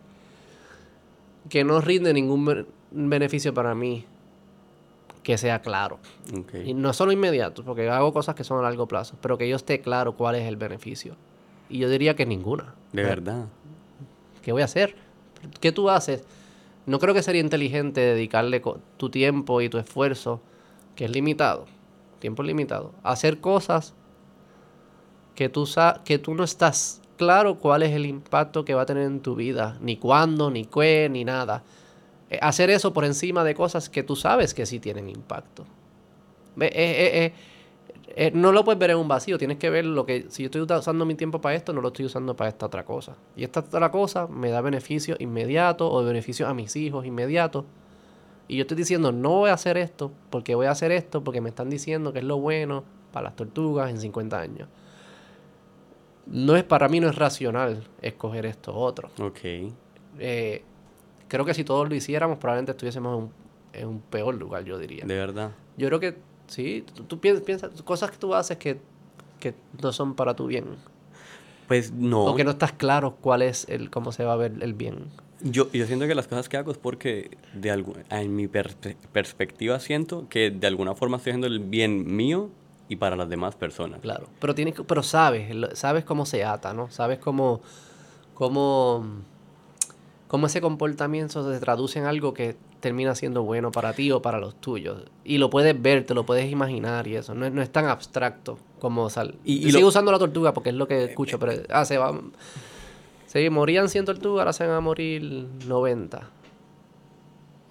que 1.49 1.63
no 1.63 1.79
rinde 1.79 2.13
ningún 2.13 2.43
be- 2.45 2.65
beneficio 2.91 3.53
para 3.53 3.73
mí 3.73 4.05
que 5.23 5.37
sea 5.37 5.61
claro. 5.61 5.99
Y 6.67 6.73
no 6.73 6.91
solo 6.91 7.13
inmediato, 7.13 7.63
porque 7.63 7.89
hago 7.89 8.11
cosas 8.11 8.35
que 8.35 8.43
son 8.43 8.59
a 8.59 8.61
largo 8.63 8.87
plazo, 8.87 9.15
pero 9.21 9.37
que 9.37 9.47
yo 9.47 9.55
esté 9.55 9.79
claro 9.79 10.13
cuál 10.17 10.35
es 10.35 10.45
el 10.47 10.57
beneficio. 10.57 11.15
Y 11.69 11.77
yo 11.77 11.89
diría 11.89 12.15
que 12.17 12.25
ninguna. 12.25 12.73
De 12.91 13.03
verdad. 13.03 13.45
¿qué 14.41 14.51
voy 14.51 14.61
a 14.63 14.65
hacer? 14.65 14.95
¿Qué 15.59 15.71
tú 15.71 15.89
haces? 15.89 16.23
No 16.85 16.99
creo 16.99 17.13
que 17.13 17.21
sería 17.23 17.41
inteligente 17.41 18.01
dedicarle 18.01 18.61
tu 18.97 19.09
tiempo 19.09 19.61
y 19.61 19.69
tu 19.69 19.77
esfuerzo, 19.77 20.41
que 20.95 21.05
es 21.05 21.11
limitado, 21.11 21.65
tiempo 22.19 22.43
limitado, 22.43 22.93
a 23.03 23.11
hacer 23.11 23.39
cosas 23.39 23.93
que 25.35 25.49
tú, 25.49 25.65
sa- 25.65 26.01
que 26.03 26.17
tú 26.19 26.33
no 26.35 26.43
estás 26.43 27.01
claro 27.17 27.55
cuál 27.59 27.83
es 27.83 27.91
el 27.93 28.05
impacto 28.05 28.65
que 28.65 28.73
va 28.73 28.83
a 28.83 28.85
tener 28.85 29.03
en 29.03 29.19
tu 29.21 29.35
vida, 29.35 29.77
ni 29.81 29.97
cuándo, 29.97 30.49
ni 30.51 30.65
qué, 30.65 31.07
ni 31.11 31.25
nada. 31.25 31.63
Eh, 32.29 32.39
hacer 32.41 32.69
eso 32.69 32.93
por 32.93 33.05
encima 33.05 33.43
de 33.43 33.55
cosas 33.55 33.89
que 33.89 34.03
tú 34.03 34.15
sabes 34.15 34.53
que 34.53 34.65
sí 34.65 34.79
tienen 34.79 35.09
impacto. 35.09 35.65
Ve, 36.55 36.67
eh, 36.67 37.25
eh, 37.25 37.33
eh, 38.15 38.31
no 38.33 38.51
lo 38.51 38.63
puedes 38.63 38.79
ver 38.79 38.91
en 38.91 38.97
un 38.97 39.07
vacío, 39.07 39.37
tienes 39.37 39.57
que 39.57 39.69
ver 39.69 39.85
lo 39.85 40.05
que, 40.05 40.25
si 40.29 40.43
yo 40.43 40.47
estoy 40.47 40.61
usando 40.61 41.05
mi 41.05 41.15
tiempo 41.15 41.41
para 41.41 41.55
esto, 41.55 41.73
no 41.73 41.81
lo 41.81 41.89
estoy 41.89 42.05
usando 42.05 42.35
para 42.35 42.49
esta 42.49 42.65
otra 42.65 42.83
cosa. 42.83 43.15
Y 43.35 43.43
esta 43.43 43.59
otra 43.59 43.91
cosa 43.91 44.27
me 44.27 44.49
da 44.49 44.61
beneficios 44.61 45.19
inmediatos 45.19 45.87
o 45.91 46.03
beneficios 46.03 46.49
a 46.49 46.53
mis 46.53 46.75
hijos 46.75 47.05
inmediatos. 47.05 47.65
Y 48.47 48.57
yo 48.57 48.61
estoy 48.61 48.77
diciendo, 48.77 49.11
no 49.11 49.29
voy 49.29 49.51
a 49.51 49.53
hacer 49.53 49.77
esto 49.77 50.11
porque 50.31 50.55
voy 50.55 50.65
a 50.65 50.71
hacer 50.71 50.91
esto 50.91 51.23
porque 51.23 51.39
me 51.39 51.49
están 51.49 51.69
diciendo 51.69 52.11
que 52.11 52.19
es 52.19 52.25
lo 52.25 52.37
bueno 52.37 52.83
para 53.11 53.25
las 53.25 53.35
tortugas 53.35 53.91
en 53.91 53.99
50 53.99 54.39
años. 54.39 54.67
No 56.25 56.55
es, 56.55 56.63
para 56.63 56.89
mí 56.89 56.99
no 56.99 57.09
es 57.09 57.15
racional 57.15 57.87
escoger 58.01 58.45
esto 58.47 58.75
otro. 58.75 59.09
Ok. 59.19 59.39
Eh, 60.17 60.63
creo 61.27 61.45
que 61.45 61.53
si 61.53 61.63
todos 61.63 61.87
lo 61.87 61.93
hiciéramos, 61.93 62.39
probablemente 62.39 62.71
estuviésemos 62.71 63.17
en 63.17 63.23
un, 63.23 63.31
en 63.73 63.87
un 63.87 64.01
peor 64.01 64.33
lugar, 64.35 64.63
yo 64.63 64.79
diría. 64.79 65.05
De 65.05 65.15
verdad. 65.15 65.51
Yo 65.77 65.87
creo 65.87 65.99
que 65.99 66.28
sí, 66.49 66.83
tú, 66.93 67.03
tú 67.03 67.19
piensas, 67.19 67.69
cosas 67.83 68.11
que 68.11 68.17
tú 68.17 68.35
haces 68.35 68.57
que, 68.57 68.79
que 69.39 69.53
no 69.81 69.91
son 69.93 70.15
para 70.15 70.35
tu 70.35 70.47
bien. 70.47 70.65
Pues 71.67 71.91
no. 71.91 72.25
O 72.25 72.35
que 72.35 72.43
no 72.43 72.51
estás 72.51 72.73
claro 72.73 73.15
cuál 73.21 73.41
es 73.43 73.67
el, 73.69 73.89
cómo 73.89 74.11
se 74.11 74.23
va 74.23 74.33
a 74.33 74.35
ver 74.37 74.53
el 74.61 74.73
bien. 74.73 75.05
Yo, 75.41 75.71
yo 75.71 75.85
siento 75.85 76.05
que 76.07 76.15
las 76.15 76.27
cosas 76.27 76.49
que 76.49 76.57
hago 76.57 76.71
es 76.71 76.77
porque 76.77 77.37
de 77.53 77.73
algu- 77.73 78.03
en 78.09 78.35
mi 78.35 78.47
perspe- 78.47 78.97
perspectiva 79.13 79.79
siento 79.79 80.27
que 80.27 80.51
de 80.51 80.67
alguna 80.67 80.95
forma 80.95 81.15
estoy 81.17 81.31
haciendo 81.31 81.47
el 81.47 81.59
bien 81.59 82.13
mío 82.15 82.49
y 82.89 82.97
para 82.97 83.15
las 83.15 83.29
demás 83.29 83.55
personas. 83.55 84.01
Claro. 84.01 84.27
Pero 84.41 84.53
tienes 84.55 84.73
que- 84.73 84.83
pero 84.83 85.01
sabes, 85.03 85.55
sabes 85.73 86.03
cómo 86.03 86.25
se 86.25 86.43
ata, 86.43 86.73
¿no? 86.73 86.89
Sabes 86.91 87.19
cómo, 87.19 87.61
cómo, 88.33 89.05
cómo 90.27 90.47
ese 90.47 90.59
comportamiento 90.59 91.53
se 91.53 91.59
traduce 91.59 91.99
en 91.99 92.05
algo 92.05 92.33
que 92.33 92.57
termina 92.79 93.13
siendo 93.15 93.43
bueno 93.43 93.71
para 93.71 93.93
ti 93.93 94.11
o 94.11 94.21
para 94.21 94.39
los 94.39 94.55
tuyos. 94.61 95.03
Y 95.23 95.37
lo 95.37 95.49
puedes 95.49 95.79
ver, 95.81 96.05
te 96.05 96.13
lo 96.13 96.25
puedes 96.25 96.51
imaginar 96.51 97.07
y 97.07 97.15
eso. 97.15 97.33
No 97.35 97.45
es, 97.45 97.51
no 97.53 97.61
es 97.61 97.69
tan 97.71 97.85
abstracto 97.85 98.57
como 98.79 99.09
sal. 99.09 99.35
Y- 99.43 99.63
sigo 99.71 99.81
lo- 99.81 99.87
usando 99.87 100.11
la 100.11 100.19
tortuga 100.19 100.53
porque 100.53 100.69
es 100.69 100.75
lo 100.75 100.87
que 100.87 101.03
escucho, 101.03 101.37
pero 101.39 101.53
ah, 101.69 101.85
se 101.85 101.97
va. 101.97 102.19
Sí, 103.27 103.49
morían 103.49 103.89
100 103.89 104.05
tortugas, 104.05 104.39
ahora 104.41 104.53
se 104.53 104.65
van 104.65 104.75
a 104.77 104.79
morir 104.81 105.21
90. 105.67 106.29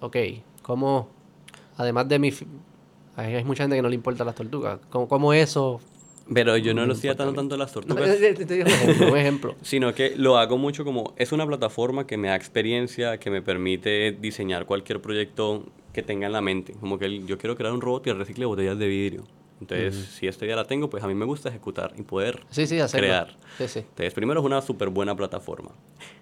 Ok, 0.01 0.15
¿cómo? 0.61 1.09
Además 1.77 2.07
de 2.07 2.19
mi... 2.19 2.31
hay 3.15 3.43
mucha 3.43 3.63
gente 3.63 3.75
que 3.75 3.81
no 3.81 3.89
le 3.89 3.95
importan 3.95 4.25
las 4.27 4.35
tortugas. 4.35 4.79
¿Cómo, 4.89 5.07
cómo 5.07 5.33
eso 5.33 5.81
Pero 6.33 6.55
yo 6.57 6.73
no 6.73 6.81
No 6.81 6.87
lo 6.87 6.93
estoy 6.93 7.09
atando 7.09 7.33
tanto 7.33 7.55
a 7.55 7.57
las 7.57 7.71
tortugas. 7.71 8.17
te- 8.19 8.33
te- 8.33 8.45
te 8.45 8.53
digo 8.55 9.11
un 9.11 9.17
ejemplo. 9.17 9.55
Sino 9.61 9.93
que 9.93 10.13
lo 10.15 10.37
hago 10.37 10.57
mucho 10.57 10.83
como, 10.85 11.13
es 11.17 11.31
una 11.31 11.45
plataforma 11.47 12.05
que 12.05 12.17
me 12.17 12.27
da 12.29 12.35
experiencia, 12.35 13.17
que 13.19 13.29
me 13.31 13.41
permite 13.41 14.11
diseñar 14.11 14.65
cualquier 14.65 15.01
proyecto 15.01 15.65
que 15.93 16.03
tenga 16.03 16.27
en 16.27 16.33
la 16.33 16.41
mente. 16.41 16.73
Como 16.79 16.99
que 16.99 17.05
el- 17.05 17.25
yo 17.25 17.37
quiero 17.37 17.55
crear 17.55 17.73
un 17.73 17.81
robot 17.81 18.03
que 18.03 18.13
recicle 18.13 18.45
botellas 18.45 18.77
de 18.77 18.87
vidrio. 18.87 19.23
Entonces, 19.61 19.95
si 20.13 20.27
esta 20.27 20.45
idea 20.45 20.55
la 20.55 20.65
tengo, 20.65 20.89
pues 20.89 21.03
a 21.03 21.07
mí 21.07 21.13
me 21.13 21.25
gusta 21.25 21.49
ejecutar 21.49 21.93
y 21.97 22.03
poder 22.03 22.43
Sí, 22.49 22.65
sí, 22.65 22.77
crear. 22.91 23.35
Sí. 23.57 23.79
Entonces, 23.79 24.13
primero 24.13 24.39
es 24.39 24.45
una 24.45 24.61
súper 24.61 24.89
buena 24.89 25.15
plataforma. 25.15 25.71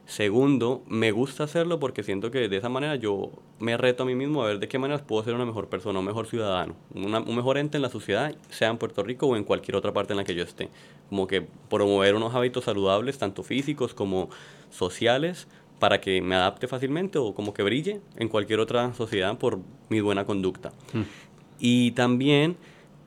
Segundo, 0.05 0.83
me 0.87 1.11
gusta 1.11 1.43
hacerlo 1.43 1.79
porque 1.79 2.01
siento 2.01 2.31
que 2.31 2.47
de 2.47 2.57
esa 2.57 2.69
manera 2.69 2.95
yo 2.95 3.29
me 3.59 3.75
reto 3.75 4.03
a 4.03 4.05
mí 4.05 4.15
mismo 4.15 4.41
a 4.41 4.47
ver 4.47 4.59
de 4.59 4.67
qué 4.67 4.79
maneras 4.79 5.01
puedo 5.01 5.23
ser 5.23 5.33
una 5.33 5.45
mejor 5.45 5.67
persona, 5.67 5.99
un 5.99 6.05
mejor 6.05 6.27
ciudadano, 6.27 6.75
una- 6.95 7.19
un 7.19 7.35
mejor 7.35 7.57
ente 7.57 7.77
en 7.77 7.81
la 7.81 7.89
sociedad, 7.89 8.33
sea 8.49 8.69
en 8.69 8.77
Puerto 8.77 9.03
Rico 9.03 9.27
o 9.27 9.35
en 9.35 9.43
cualquier 9.43 9.75
otra 9.75 9.91
parte 9.93 10.13
en 10.13 10.17
la 10.17 10.23
que 10.23 10.33
yo 10.33 10.43
esté. 10.43 10.69
Como 11.09 11.27
que 11.27 11.45
promover 11.69 12.15
unos 12.15 12.33
hábitos 12.35 12.63
saludables, 12.63 13.17
tanto 13.17 13.43
físicos 13.43 13.93
como 13.93 14.29
sociales, 14.69 15.47
para 15.79 16.01
que 16.01 16.21
me 16.21 16.35
adapte 16.35 16.67
fácilmente 16.67 17.19
o 17.19 17.35
como 17.35 17.53
que 17.53 17.61
brille 17.61 18.01
en 18.15 18.29
cualquier 18.29 18.59
otra 18.61 18.93
sociedad 18.95 19.37
por 19.37 19.59
mi 19.89 19.99
buena 20.01 20.25
conducta. 20.25 20.71
Y 21.59 21.91
también 21.91 22.57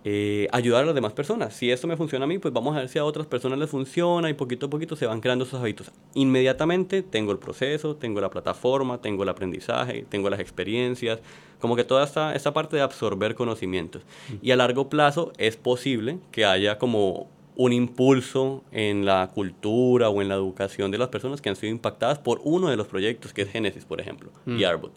eh, 0.05 0.49
ayudar 0.53 0.83
a 0.85 0.87
las 0.87 0.95
demás 0.95 1.13
personas. 1.13 1.55
Si 1.55 1.71
esto 1.71 1.87
me 1.87 1.97
funciona 1.97 2.25
a 2.25 2.29
mí, 2.29 2.39
pues 2.39 2.55
vamos 2.55 2.75
a 2.75 2.81
ver 2.81 2.89
si 2.89 2.99
a 2.99 3.05
otras 3.05 3.27
personas 3.27 3.59
les 3.59 3.69
funciona 3.69 4.31
y 4.31 4.35
poquito 4.35 4.67
a 4.67 4.71
poquito 4.71 4.97
se 4.97 5.07
van 5.07 5.21
creando 5.21 5.45
esos 5.45 5.61
hábitos. 5.61 5.91
Inmediatamente 6.15 7.03
tengo 7.03 7.33
el 7.33 7.39
proceso, 7.39 7.97
tengo 7.97 8.21
la 8.21 8.31
plataforma, 8.31 8.99
tengo 9.03 9.25
el 9.25 9.29
aprendizaje, 9.29 10.07
tengo 10.09 10.31
las 10.31 10.41
experiencias, 10.41 11.19
como 11.61 11.77
que 11.77 11.85
toda 11.85 12.05
esta, 12.05 12.35
esta 12.35 12.53
parte 12.55 12.77
de 12.77 12.83
absorber 12.83 13.35
conocimientos. 13.35 14.03
Y 14.41 14.53
a 14.53 14.57
largo 14.57 14.89
plazo 14.89 15.33
es 15.37 15.57
posible 15.57 16.19
que 16.33 16.45
haya 16.47 16.79
como 16.79 17.29
un 17.57 17.75
impulso 17.75 18.65
en 18.73 19.05
la 19.05 19.29
cultura 19.35 20.09
o 20.09 20.23
en 20.23 20.29
la 20.29 20.35
educación 20.37 20.91
de 20.91 20.97
las 20.97 21.09
personas 21.09 21.43
que 21.43 21.51
han 21.51 21.57
sido 21.57 21.71
impactadas 21.73 22.19
por 22.19 22.41
uno 22.45 22.69
de 22.69 22.77
los 22.77 22.87
proyectos, 22.87 23.35
que 23.35 23.43
es 23.43 23.51
Genesis, 23.51 23.85
por 23.85 24.01
ejemplo, 24.01 24.31
y 24.47 24.65
Arbut. 24.65 24.93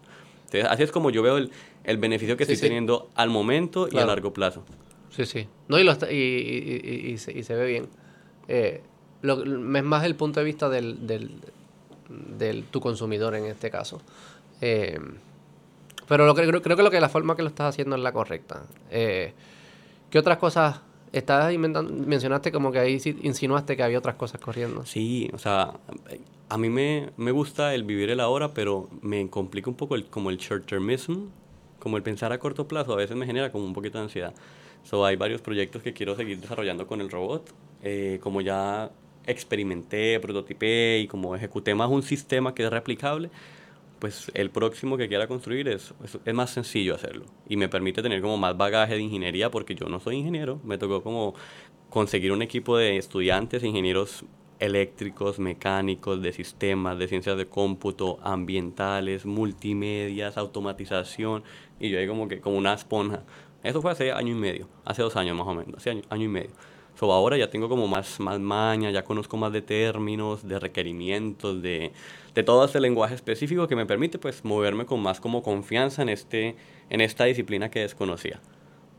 Entonces, 0.46 0.66
así 0.72 0.84
es 0.84 0.92
como 0.92 1.10
yo 1.10 1.22
veo 1.24 1.38
el, 1.38 1.52
el 1.84 1.98
beneficio 1.98 2.38
que 2.38 2.46
Sí, 2.46 2.54
estoy 2.54 2.68
sí. 2.68 2.70
teniendo 2.70 3.10
al 3.16 3.30
momento 3.30 3.86
y 3.88 3.90
a 3.90 3.92
Claro. 3.92 4.08
largo 4.08 4.32
plazo. 4.34 4.64
Sí, 5.16 5.26
sí. 5.26 5.48
No, 5.68 5.78
y, 5.80 5.84
lo 5.84 5.92
está- 5.92 6.12
y, 6.12 6.16
y- 6.16 7.12
y- 7.12 7.18
se, 7.18 7.32
y 7.38 7.44
se 7.44 7.56
ve 7.56 7.66
bien. 7.68 7.88
Eh, 8.48 8.82
lo- 9.22 9.44
es 9.44 9.84
más 9.84 10.04
el 10.06 10.16
punto 10.16 10.40
de 10.40 10.46
vista 10.46 10.70
del, 10.70 11.06
del, 11.08 11.32
del 12.38 12.64
tu 12.66 12.80
consumidor 12.82 13.36
en 13.36 13.46
este 13.46 13.70
caso. 13.70 14.02
Eh, 14.62 15.00
pero 16.08 16.26
lo 16.26 16.36
creo, 16.36 16.62
creo 16.62 16.76
que, 16.78 16.84
lo 16.84 16.92
que 16.92 17.00
la 17.00 17.10
forma 17.10 17.36
que 17.36 17.44
lo 17.44 17.48
estás 17.50 17.70
haciendo 17.74 17.96
es 17.96 18.02
la 18.02 18.12
correcta. 18.12 18.64
Eh, 18.92 19.34
¿Qué 20.10 20.20
otras 20.20 20.38
cosas 20.38 20.82
estás 21.12 21.54
inventando? 21.54 21.94
Mencionaste 21.94 22.52
como 22.52 22.72
que 22.72 22.80
ahí 22.80 23.00
insinuaste 23.22 23.78
que 23.78 23.84
había 23.84 24.00
otras 24.00 24.16
cosas 24.16 24.42
corriendo. 24.42 24.86
Sí, 24.86 25.30
o 25.34 25.38
sea, 25.38 25.74
a 26.50 26.58
mí 26.58 26.70
me, 26.70 27.12
me 27.18 27.32
gusta 27.32 27.74
el 27.74 27.84
vivir 27.84 28.10
el 28.10 28.20
ahora, 28.20 28.54
pero 28.54 28.90
me 29.02 29.30
complica 29.30 29.70
un 29.70 29.76
poco 29.76 29.96
el, 29.96 30.06
como 30.06 30.30
el 30.30 30.38
short 30.38 30.66
termism, 30.66 31.28
como 31.80 31.98
el 31.98 32.04
pensar 32.04 32.32
a 32.34 32.38
corto 32.40 32.68
plazo, 32.68 32.94
a 32.94 32.98
veces 32.98 33.16
me 33.16 33.26
genera 33.26 33.52
como 33.52 33.66
un 33.66 33.74
poquito 33.74 33.98
de 33.98 34.04
ansiedad. 34.06 34.34
So, 34.84 35.06
hay 35.06 35.16
varios 35.16 35.42
proyectos 35.42 35.82
que 35.82 35.94
quiero 35.94 36.16
seguir 36.16 36.40
desarrollando 36.40 36.88
con 36.88 37.02
el 37.02 37.10
robot, 37.10 37.54
eh, 37.82 38.20
como 38.22 38.42
ya 38.42 38.92
experimenté, 39.26 40.20
prototipé 40.20 41.00
y 41.00 41.08
como 41.08 41.36
ejecuté 41.36 41.74
más 41.74 41.90
un 41.90 42.04
sistema 42.04 42.54
que 42.54 42.64
es 42.64 42.70
replicable, 42.70 43.30
pues 44.00 44.30
el 44.34 44.50
próximo 44.50 44.98
que 44.98 45.08
quiera 45.08 45.28
construir 45.28 45.70
es, 45.70 45.94
es, 46.04 46.18
es 46.26 46.34
más 46.34 46.50
sencillo 46.50 46.96
hacerlo. 46.96 47.26
Y 47.48 47.56
me 47.56 47.70
permite 47.70 48.02
tener 48.02 48.22
como 48.22 48.38
más 48.38 48.58
bagaje 48.58 48.96
de 48.96 49.02
ingeniería 49.02 49.50
porque 49.50 49.76
yo 49.76 49.88
no 49.88 50.02
soy 50.02 50.18
ingeniero, 50.18 50.60
me 50.66 50.78
tocó 50.78 51.02
como 51.02 51.34
conseguir 51.90 52.32
un 52.32 52.42
equipo 52.42 52.76
de 52.76 52.98
estudiantes, 52.98 53.64
ingenieros 53.64 54.26
eléctricos, 54.60 55.40
mecánicos, 55.40 56.22
de 56.22 56.34
sistemas, 56.34 56.98
de 56.98 57.08
ciencias 57.08 57.38
de 57.38 57.48
cómputo, 57.48 58.18
ambientales, 58.24 59.26
multimedias, 59.26 60.38
automatización. 60.38 61.44
Y 61.80 61.90
yo 61.90 62.00
ahí 62.00 62.08
como 62.08 62.28
que 62.28 62.40
como 62.40 62.58
una 62.58 62.74
esponja. 62.74 63.24
Eso 63.64 63.82
fue 63.82 63.92
hace 63.92 64.12
año 64.12 64.34
y 64.34 64.36
medio, 64.36 64.68
hace 64.86 65.02
dos 65.02 65.16
años 65.16 65.36
más 65.38 65.48
o 65.48 65.54
menos, 65.54 65.76
hace 65.78 65.92
año, 65.92 66.02
año 66.10 66.26
y 66.26 66.28
medio. 66.28 66.52
So, 66.96 67.12
ahora 67.12 67.38
ya 67.38 67.50
tengo 67.50 67.70
como 67.70 67.88
más, 67.88 68.20
más 68.20 68.40
maña, 68.40 68.92
ya 68.92 69.04
conozco 69.04 69.36
más 69.36 69.52
de 69.52 69.64
términos, 69.64 70.48
de 70.48 70.60
requerimientos, 70.60 71.62
de, 71.62 71.92
de 72.36 72.44
todo 72.44 72.64
este 72.66 72.80
lenguaje 72.80 73.16
específico 73.16 73.68
que 73.68 73.76
me 73.76 73.86
permite 73.88 74.20
pues 74.20 74.46
moverme 74.46 74.86
con 74.86 75.00
más 75.02 75.20
como 75.20 75.42
confianza 75.42 76.04
en, 76.04 76.10
este, 76.10 76.56
en 76.92 77.02
esta 77.02 77.24
disciplina 77.26 77.72
que 77.72 77.80
desconocía. 77.80 78.40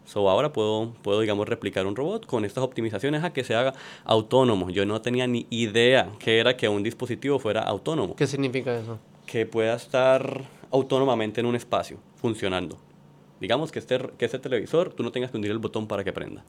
So, 0.06 0.28
ahora 0.28 0.52
puedo, 0.52 0.92
puedo, 1.02 1.20
digamos, 1.20 1.48
replicar 1.48 1.86
un 1.86 1.94
robot 1.94 2.26
con 2.26 2.44
estas 2.44 2.64
optimizaciones 2.64 3.22
a 3.22 3.32
que 3.32 3.44
se 3.44 3.54
haga 3.54 3.74
autónomo. 4.04 4.70
Yo 4.70 4.84
no 4.84 5.00
tenía 5.00 5.26
ni 5.26 5.46
idea 5.50 6.10
que 6.18 6.38
era 6.40 6.56
que 6.56 6.68
un 6.68 6.82
dispositivo 6.82 7.38
fuera 7.38 7.62
autónomo, 7.62 8.16
¿Qué 8.16 8.26
significa 8.26 8.76
eso? 8.76 8.98
que 9.24 9.46
pueda 9.46 9.74
estar 9.74 10.44
autónomamente 10.70 11.40
en 11.40 11.46
un 11.46 11.54
espacio, 11.54 11.98
funcionando. 12.16 12.76
Digamos 13.45 13.70
que 13.70 13.78
este, 13.78 13.99
que 14.16 14.24
este 14.24 14.38
televisor 14.38 14.95
tú 14.95 15.03
no 15.03 15.12
tengas 15.12 15.30
que 15.30 15.36
hundir 15.36 15.51
el 15.51 15.59
botón 15.59 15.86
para 15.86 16.03
que 16.03 16.12
prenda 16.14 16.42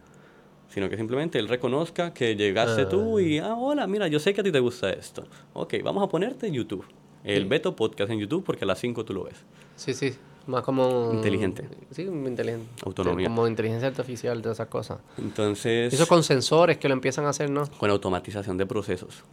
sino 0.70 0.90
que 0.90 0.96
simplemente 0.98 1.38
él 1.40 1.48
reconozca 1.48 2.14
que 2.14 2.36
llegaste 2.36 2.86
tú 2.86 3.20
y, 3.20 3.38
ah, 3.38 3.54
hola, 3.56 3.86
mira, 3.88 4.08
yo 4.08 4.20
sé 4.20 4.34
que 4.34 4.42
a 4.42 4.44
ti 4.44 4.52
te 4.52 4.60
gusta 4.60 4.90
esto. 4.90 5.24
Ok, 5.54 5.76
vamos 5.84 6.04
a 6.04 6.08
ponerte 6.10 6.52
YouTube. 6.52 6.86
El 7.24 7.44
Sí. 7.44 7.48
Beto 7.50 7.76
Podcast 7.76 8.12
en 8.12 8.20
YouTube 8.20 8.44
porque 8.44 8.66
a 8.66 8.68
las 8.68 8.80
5 8.80 9.06
tú 9.06 9.14
lo 9.14 9.24
ves. 9.24 9.36
Sí, 9.76 9.94
sí. 9.94 10.14
Más 10.48 10.64
como... 10.64 11.12
Inteligente. 11.14 11.70
Sí, 11.92 12.02
inteligente. 12.04 12.66
Autonomía. 12.86 13.28
Como 13.28 13.48
inteligencia 13.48 13.88
artificial, 13.88 14.42
de 14.42 14.52
esas 14.52 14.68
cosas. 14.68 15.00
Entonces, 15.18 15.94
Eso 15.94 16.08
con 16.08 16.24
sensores 16.24 16.78
que 16.78 16.88
lo 16.90 16.94
empiezan 16.94 17.26
a 17.26 17.30
hacer, 17.30 17.50
¿no? 17.50 17.66
con 17.78 17.90
automatización 17.90 18.58
de 18.58 18.66
procesos. 18.66 19.24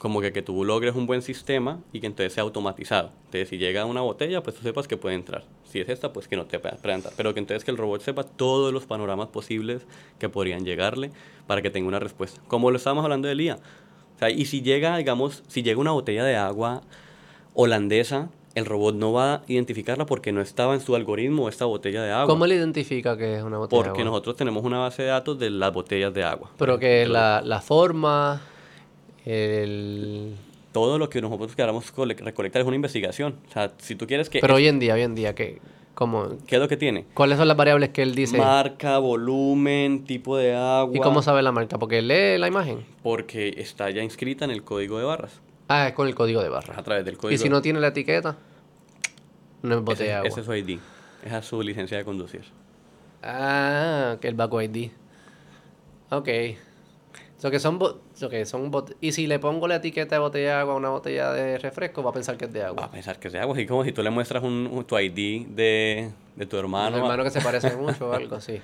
Como 0.00 0.20
que, 0.20 0.32
que 0.32 0.42
tú 0.42 0.64
logres 0.64 0.96
un 0.96 1.06
buen 1.06 1.22
sistema 1.22 1.78
y 1.92 2.00
que 2.00 2.06
entonces 2.08 2.32
sea 2.32 2.42
automatizado. 2.42 3.10
Entonces, 3.26 3.48
si 3.50 3.58
llega 3.58 3.84
una 3.84 4.00
botella, 4.00 4.42
pues 4.42 4.56
tú 4.56 4.62
sepas 4.62 4.88
que 4.88 4.96
puede 4.96 5.14
entrar. 5.14 5.44
Si 5.64 5.78
es 5.78 5.88
esta, 5.88 6.12
pues 6.12 6.26
que 6.26 6.36
no 6.36 6.46
te 6.46 6.58
pueda 6.58 6.74
entrar. 6.74 6.98
Pero 7.16 7.32
que 7.34 7.38
entonces 7.40 7.64
que 7.64 7.70
el 7.70 7.76
robot 7.76 8.00
sepa 8.00 8.24
todos 8.24 8.72
los 8.72 8.86
panoramas 8.86 9.28
posibles 9.28 9.82
que 10.18 10.28
podrían 10.28 10.64
llegarle 10.64 11.12
para 11.46 11.62
que 11.62 11.70
tenga 11.70 11.86
una 11.86 11.98
respuesta. 12.00 12.40
Como 12.48 12.70
lo 12.72 12.78
estábamos 12.78 13.04
hablando 13.04 13.28
de 13.28 13.34
Lía. 13.36 13.58
O 14.16 14.18
sea, 14.18 14.30
y 14.30 14.46
si 14.46 14.62
llega, 14.62 14.96
digamos, 14.96 15.42
si 15.48 15.62
llega 15.62 15.78
una 15.78 15.92
botella 15.92 16.24
de 16.24 16.34
agua 16.34 16.82
holandesa, 17.54 18.30
el 18.54 18.66
robot 18.66 18.94
no 18.96 19.12
va 19.12 19.34
a 19.34 19.42
identificarla 19.46 20.06
porque 20.06 20.32
no 20.32 20.40
estaba 20.40 20.74
en 20.74 20.80
su 20.80 20.96
algoritmo 20.96 21.48
esta 21.48 21.64
botella 21.66 22.02
de 22.02 22.10
agua. 22.10 22.26
¿Cómo 22.26 22.44
él 22.44 22.52
identifica 22.52 23.16
que 23.16 23.36
es 23.36 23.42
una 23.42 23.58
botella 23.58 23.82
de 23.82 23.88
Porque 23.88 24.00
agua? 24.02 24.10
nosotros 24.12 24.36
tenemos 24.36 24.64
una 24.64 24.78
base 24.78 25.02
de 25.02 25.08
datos 25.08 25.38
de 25.38 25.50
las 25.50 25.72
botellas 25.72 26.12
de 26.12 26.24
agua. 26.24 26.50
Pero 26.58 26.78
que 26.78 27.06
la, 27.06 27.42
la 27.44 27.60
forma, 27.60 28.40
el... 29.26 30.34
Todo 30.72 30.98
lo 30.98 31.10
que 31.10 31.20
nosotros 31.20 31.56
queramos 31.56 31.90
cole- 31.90 32.14
recolectar 32.14 32.62
es 32.62 32.66
una 32.66 32.76
investigación. 32.76 33.36
O 33.48 33.52
sea, 33.52 33.72
si 33.78 33.96
tú 33.96 34.06
quieres 34.06 34.30
que... 34.30 34.40
Pero 34.40 34.54
hoy 34.54 34.68
en 34.68 34.78
día, 34.78 34.94
hoy 34.94 35.02
en 35.02 35.14
día, 35.16 35.34
¿qué, 35.34 35.58
cómo, 35.94 36.28
¿Qué 36.46 36.56
es 36.56 36.62
lo 36.62 36.68
que 36.68 36.76
tiene? 36.76 37.06
¿cuáles 37.14 37.38
son 37.38 37.48
las 37.48 37.56
variables 37.56 37.88
que 37.90 38.02
él 38.02 38.14
dice? 38.14 38.38
Marca, 38.38 38.98
volumen, 38.98 40.04
tipo 40.04 40.36
de 40.36 40.54
agua. 40.54 40.96
¿Y 40.96 41.00
cómo 41.00 41.22
sabe 41.22 41.42
la 41.42 41.50
marca? 41.50 41.76
Porque 41.78 41.98
él 41.98 42.06
lee 42.08 42.38
la 42.38 42.46
imagen. 42.46 42.84
Porque 43.02 43.54
está 43.58 43.90
ya 43.90 44.02
inscrita 44.04 44.44
en 44.44 44.52
el 44.52 44.62
código 44.62 44.98
de 44.98 45.04
barras. 45.04 45.40
Ah, 45.66 45.88
es 45.88 45.94
con 45.94 46.06
el 46.06 46.14
código 46.14 46.40
de 46.40 46.46
A 46.46 46.50
barra. 46.50 46.82
través 46.82 47.04
del 47.04 47.16
código. 47.18 47.34
Y 47.34 47.38
si 47.38 47.48
no 47.48 47.60
tiene 47.62 47.80
la 47.80 47.88
etiqueta, 47.88 48.36
no 49.62 49.68
es 49.74 49.76
ese, 49.76 49.84
botella 49.84 50.04
de 50.10 50.14
agua. 50.14 50.28
ese 50.28 50.40
es 50.40 50.46
su 50.46 50.54
ID. 50.54 50.78
Esa 51.24 51.38
es 51.38 51.46
su 51.46 51.62
licencia 51.62 51.96
de 51.98 52.04
conducir. 52.04 52.42
Ah, 53.22 54.16
que 54.20 54.28
el 54.28 54.34
Baco 54.34 54.62
ID. 54.62 54.90
Ok. 56.10 56.28
So 57.40 57.50
que 57.50 57.58
son, 57.58 57.78
bo- 57.78 58.00
so 58.14 58.28
que 58.28 58.44
son 58.44 58.70
bot- 58.70 58.94
y 59.00 59.12
si 59.12 59.26
le 59.26 59.38
pongo 59.38 59.66
la 59.66 59.76
etiqueta 59.76 60.14
de 60.16 60.18
botella 60.20 60.48
de 60.56 60.60
agua 60.60 60.74
a 60.74 60.76
una 60.76 60.90
botella 60.90 61.32
de 61.32 61.56
refresco, 61.56 62.02
va 62.02 62.10
a 62.10 62.12
pensar 62.12 62.36
que 62.36 62.44
es 62.44 62.52
de 62.52 62.60
Va 62.60 62.66
a 62.66 62.68
agua. 62.68 62.90
pensar 62.90 63.18
que 63.18 63.28
es 63.28 63.32
de 63.32 63.40
agua. 63.40 63.54
Así 63.54 63.64
como 63.66 63.82
si 63.82 63.92
tú 63.92 64.02
le 64.02 64.10
muestras 64.10 64.42
un, 64.44 64.68
un- 64.70 64.84
tu 64.84 64.98
ID 64.98 65.46
de, 65.48 66.10
de 66.36 66.46
tu 66.46 66.58
hermano. 66.58 66.96
Un 66.98 67.02
hermano 67.02 67.24
que 67.24 67.30
se 67.30 67.40
parece 67.40 67.74
mucho 67.76 68.10
o 68.10 68.12
algo 68.12 68.36
así. 68.36 68.60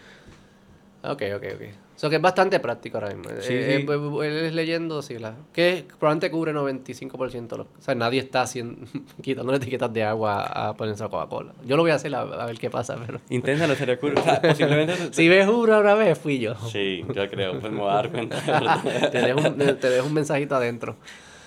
Ok, 1.02 1.22
ok, 1.36 1.44
ok. 1.54 1.62
So 1.96 2.10
que 2.10 2.16
es 2.16 2.22
bastante 2.22 2.60
práctico 2.60 2.98
ahora 2.98 3.08
mismo. 3.14 3.24
Sí, 3.40 3.54
Eh, 3.54 3.84
sí. 3.86 3.92
eh, 3.92 4.26
él 4.26 4.36
es 4.46 4.54
leyendo, 4.54 5.00
sí, 5.02 5.18
la, 5.18 5.34
que 5.52 5.84
probablemente 5.98 6.30
cubre 6.30 6.52
95% 6.52 7.48
de 7.48 7.56
los... 7.58 7.66
O 7.66 7.80
sea, 7.80 7.94
nadie 7.94 8.20
está 8.20 8.42
haciendo, 8.42 8.86
quitando 9.22 9.54
etiquetas 9.54 9.92
de 9.92 10.04
agua 10.04 10.42
a 10.44 10.74
ponerse 10.76 11.02
a 11.04 11.08
Coca-Cola. 11.08 11.52
Yo 11.64 11.76
lo 11.76 11.82
voy 11.82 11.90
a 11.92 11.94
hacer 11.94 12.14
a, 12.14 12.20
a 12.20 12.46
ver 12.46 12.58
qué 12.58 12.68
pasa, 12.70 12.96
pero... 13.06 13.20
Inténtalo, 13.30 13.74
sería 13.74 13.98
cool. 13.98 14.14
O 14.18 14.22
sea, 14.22 14.40
posiblemente. 14.42 14.94
Si 15.12 15.26
ves 15.28 15.48
una 15.48 15.78
una 15.78 15.94
vez, 15.94 16.18
fui 16.18 16.38
yo. 16.38 16.54
Sí, 16.70 17.02
yo 17.14 17.28
creo. 17.30 17.58
Pues 17.60 17.72
me 17.72 17.80
voy 17.80 17.90
a 17.90 17.94
dar 17.94 18.10
cuenta. 18.10 19.10
te, 19.10 19.18
dejo 19.18 19.38
un, 19.40 19.56
te 19.56 19.88
dejo 19.90 20.06
un 20.06 20.12
mensajito 20.14 20.54
adentro. 20.54 20.96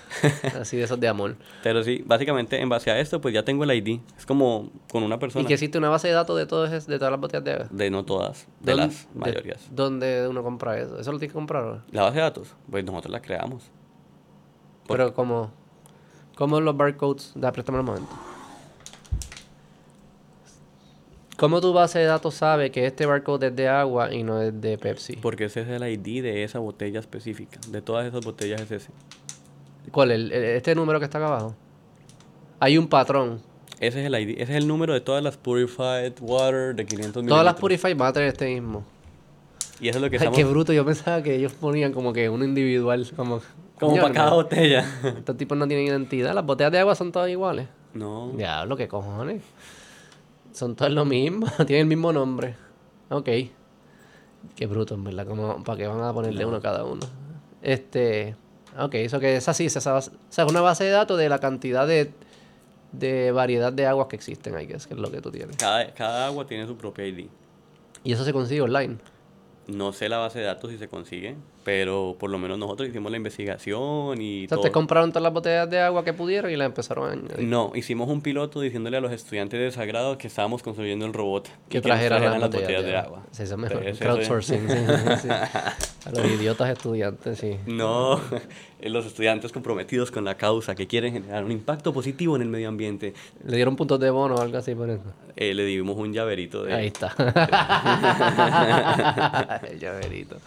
Así 0.59 0.77
de 0.77 0.83
esos 0.83 0.99
de 0.99 1.07
amor. 1.07 1.35
Pero 1.63 1.83
sí, 1.83 2.03
básicamente 2.05 2.59
en 2.61 2.67
base 2.69 2.89
a 2.91 2.99
esto, 2.99 3.21
pues 3.21 3.33
ya 3.33 3.43
tengo 3.43 3.63
el 3.63 3.71
ID. 3.71 3.99
Es 4.17 4.25
como 4.25 4.71
con 4.91 5.03
una 5.03 5.15
Y 5.15 5.19
persona. 5.19 5.47
que 5.47 5.53
existe 5.53 5.77
una 5.77 5.89
base 5.89 6.07
de 6.07 6.13
datos 6.15 6.37
de, 6.37 6.45
todos 6.45 6.69
de 6.87 6.97
todas 6.97 7.11
las 7.11 7.19
botellas 7.19 7.43
de 7.43 7.53
agua. 7.53 7.67
De 7.71 7.89
no 7.89 8.03
todas, 8.05 8.47
de 8.59 8.71
¿Dónde- 8.73 8.87
las 8.87 9.07
mayorías. 9.13 9.67
¿Dónde 9.71 10.27
uno 10.27 10.41
compra 10.43 10.79
eso? 10.79 10.99
¿Eso 10.99 11.11
lo 11.11 11.19
tiene 11.19 11.29
que 11.29 11.35
comprar? 11.35 11.63
o? 11.63 11.81
La 11.91 12.03
base 12.03 12.15
de 12.15 12.21
datos, 12.21 12.55
pues 12.69 12.83
nosotros 12.83 13.11
la 13.11 13.21
creamos. 13.21 13.63
Pero 14.87 15.13
como... 15.13 15.51
¿Cómo 16.35 16.59
los 16.61 16.75
barcodes? 16.75 17.33
Da, 17.35 17.51
préstame 17.51 17.79
un 17.79 17.85
momento. 17.85 18.09
¿Cómo 21.37 21.61
tu 21.61 21.71
base 21.71 21.99
de 21.99 22.05
datos 22.05 22.33
sabe 22.35 22.69
que 22.69 22.85
este 22.85 23.05
barcode 23.05 23.47
es 23.47 23.55
de 23.55 23.69
agua 23.69 24.13
y 24.13 24.23
no 24.23 24.41
es 24.41 24.59
de 24.59 24.77
Pepsi? 24.77 25.15
Porque 25.17 25.45
ese 25.45 25.61
es 25.61 25.69
el 25.69 25.83
ID 25.87 26.21
de 26.21 26.43
esa 26.43 26.59
botella 26.59 26.99
específica. 26.99 27.59
De 27.69 27.81
todas 27.81 28.05
esas 28.05 28.25
botellas 28.25 28.59
es 28.61 28.71
ese. 28.71 28.91
¿Cuál? 29.91 30.11
El, 30.11 30.31
el- 30.31 30.43
este 30.43 30.75
número 30.75 30.99
que 30.99 31.05
está 31.05 31.17
acá 31.17 31.27
abajo. 31.27 31.55
Hay 32.59 32.77
un 32.77 32.87
patrón. 32.87 33.41
Ese 33.79 34.01
es 34.01 34.07
el 34.07 34.13
ID. 34.19 34.31
Ese 34.41 34.43
es 34.51 34.57
el 34.57 34.67
número 34.67 34.93
de 34.93 34.99
todas 35.01 35.23
las 35.23 35.37
Purified 35.37 36.13
Water 36.21 36.75
de 36.75 36.85
500 36.85 37.25
Todas 37.25 37.45
las. 37.45 37.55
Purify 37.55 37.93
van 37.93 38.09
a 38.09 38.13
tener 38.13 38.27
este 38.29 38.53
mismo. 38.53 38.83
Y 39.79 39.87
eso 39.87 39.99
es 39.99 40.03
lo 40.03 40.09
que 40.09 40.17
Ay, 40.17 40.19
estamos... 40.19 40.37
qué 40.37 40.43
bruto. 40.43 40.73
Yo 40.73 40.83
pensaba 40.85 41.23
que 41.23 41.35
ellos 41.35 41.53
ponían 41.53 41.93
como 41.93 42.11
que 42.11 42.27
uno 42.29 42.43
individual. 42.43 43.09
Como, 43.15 43.39
Como 43.79 43.95
para 43.95 44.13
cada 44.13 44.33
botella. 44.33 44.85
Estos 45.17 45.37
tipos 45.37 45.57
no 45.57 45.65
tienen 45.67 45.87
identidad. 45.87 46.33
Las 46.33 46.45
botellas 46.45 46.73
de 46.73 46.79
agua 46.79 46.95
son 46.95 47.13
todas 47.13 47.29
iguales. 47.29 47.67
no. 47.93 48.31
Diablo, 48.35 48.75
qué 48.75 48.89
cojones. 48.89 49.41
Son 50.51 50.75
todas 50.75 50.91
lo 50.91 51.05
mismo. 51.05 51.47
Tienen 51.65 51.81
el 51.83 51.85
mismo 51.87 52.11
nombre. 52.11 52.55
Ok. 53.09 53.29
Qué 54.55 54.65
bruto, 54.67 54.95
en 54.95 55.05
verdad. 55.05 55.25
Como, 55.25 55.63
¿Para 55.63 55.77
qué 55.77 55.87
van 55.87 56.01
a 56.03 56.11
ponerle 56.11 56.45
uno 56.45 56.57
a 56.57 56.61
cada 56.61 56.83
uno? 56.83 57.01
Este. 57.61 58.35
Ok, 58.85 58.95
eso 58.95 59.19
que 59.19 59.35
es 59.37 59.47
así. 59.49 59.65
Esa 59.65 59.91
base- 59.91 60.11
o 60.11 60.31
sea, 60.31 60.45
es 60.45 60.51
una 60.51 60.61
base 60.61 60.83
de 60.85 60.91
datos 60.91 61.17
de 61.17 61.29
la 61.29 61.39
cantidad 61.39 61.85
de, 61.87 62.11
de 62.91 63.31
variedad 63.31 63.71
de 63.73 63.85
aguas 63.85 64.07
que 64.07 64.15
existen, 64.15 64.55
ahí, 64.55 64.67
que 64.67 64.75
es 64.75 64.89
lo 64.91 65.11
que 65.11 65.21
tú 65.21 65.31
tienes. 65.31 65.57
Cada, 65.57 65.93
cada 65.93 66.27
agua 66.27 66.45
tiene 66.47 66.65
su 66.67 66.75
propia 66.77 67.05
ID. 67.05 67.27
Y 68.03 68.13
eso 68.13 68.23
se 68.23 68.33
consigue 68.33 68.61
online. 68.61 68.97
No 69.67 69.93
sé 69.93 70.09
la 70.09 70.17
base 70.17 70.39
de 70.39 70.45
datos 70.45 70.71
si 70.71 70.77
se 70.77 70.87
consigue, 70.87 71.35
pero 71.69 72.15
por 72.17 72.31
lo 72.31 72.39
menos 72.39 72.57
nosotros 72.57 72.89
hicimos 72.89 73.11
la 73.11 73.17
investigación 73.17 74.19
y 74.19 74.45
O 74.45 74.49
sea, 74.49 74.57
te 74.57 74.71
compraron 74.71 75.11
todas 75.11 75.21
las 75.21 75.31
botellas 75.31 75.69
de 75.69 75.79
agua 75.79 76.03
que 76.03 76.13
pudieron 76.13 76.49
y 76.49 76.55
las 76.55 76.65
empezaron 76.65 77.07
a 77.07 77.11
añadir. 77.11 77.47
No, 77.47 77.73
hicimos 77.75 78.09
un 78.09 78.21
piloto 78.21 78.59
diciéndole 78.59 78.97
a 78.97 79.01
los 79.01 79.11
estudiantes 79.11 79.59
de 79.59 79.69
Sagrado 79.69 80.17
que 80.17 80.25
estábamos 80.25 80.63
construyendo 80.63 81.05
el 81.05 81.13
robot. 81.13 81.47
que 81.69 81.77
nos 81.77 81.83
trajeran, 81.83 82.23
las, 82.23 82.39
las 82.39 82.49
botellas, 82.49 82.83
de 82.83 82.97
agua. 82.97 83.21
Sí, 83.29 83.43
eso 83.43 83.53
es 83.53 83.59
mejor. 83.59 83.85
Entonces, 83.85 83.99
Crowdsourcing. 83.99 84.67
sí, 84.67 84.77
sí, 84.77 85.15
sí. 85.21 85.27
A 85.29 86.11
los 86.11 86.25
idiotas 86.25 86.71
estudiantes, 86.71 87.37
sí. 87.37 87.57
No, 87.67 88.19
los 88.81 89.05
estudiantes 89.05 89.51
comprometidos 89.51 90.09
con 90.09 90.25
la 90.25 90.37
causa 90.37 90.73
que 90.73 90.87
quieren 90.87 91.13
generar 91.13 91.45
un 91.45 91.51
impacto 91.51 91.93
positivo 91.93 92.35
en 92.35 92.41
el 92.41 92.47
medio 92.47 92.67
ambiente. 92.67 93.13
Le 93.45 93.57
dieron 93.57 93.75
puntos 93.75 93.99
de 93.99 94.09
bono 94.09 94.33
o 94.33 94.41
algo 94.41 94.57
así 94.57 94.73
por 94.73 94.89
eso. 94.89 95.03
Eh, 95.35 95.53
le 95.53 95.65
dimos 95.65 95.95
un 95.97 96.13
llaverito 96.13 96.63
de... 96.63 96.73
Ahí 96.73 96.87
está. 96.87 97.13
El 99.69 99.79
llaverito. 99.79 100.37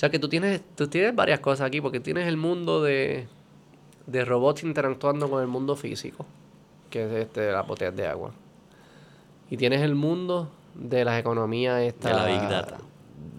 O 0.00 0.06
sea 0.08 0.08
que 0.08 0.18
tú 0.18 0.30
tienes, 0.30 0.62
tú 0.76 0.88
tienes 0.88 1.14
varias 1.14 1.40
cosas 1.40 1.66
aquí, 1.66 1.82
porque 1.82 2.00
tienes 2.00 2.26
el 2.26 2.38
mundo 2.38 2.82
de, 2.82 3.26
de 4.06 4.24
robots 4.24 4.62
interactuando 4.62 5.28
con 5.28 5.42
el 5.42 5.46
mundo 5.46 5.76
físico, 5.76 6.24
que 6.88 7.04
es 7.04 7.12
este, 7.26 7.52
las 7.52 7.66
botellas 7.66 7.94
de 7.94 8.06
agua. 8.06 8.30
Y 9.50 9.58
tienes 9.58 9.82
el 9.82 9.94
mundo 9.94 10.48
de 10.74 11.04
las 11.04 11.20
economías 11.20 11.82
esta, 11.82 12.08
De 12.08 12.14
la 12.14 12.24
Big 12.24 12.48
Data. 12.48 12.78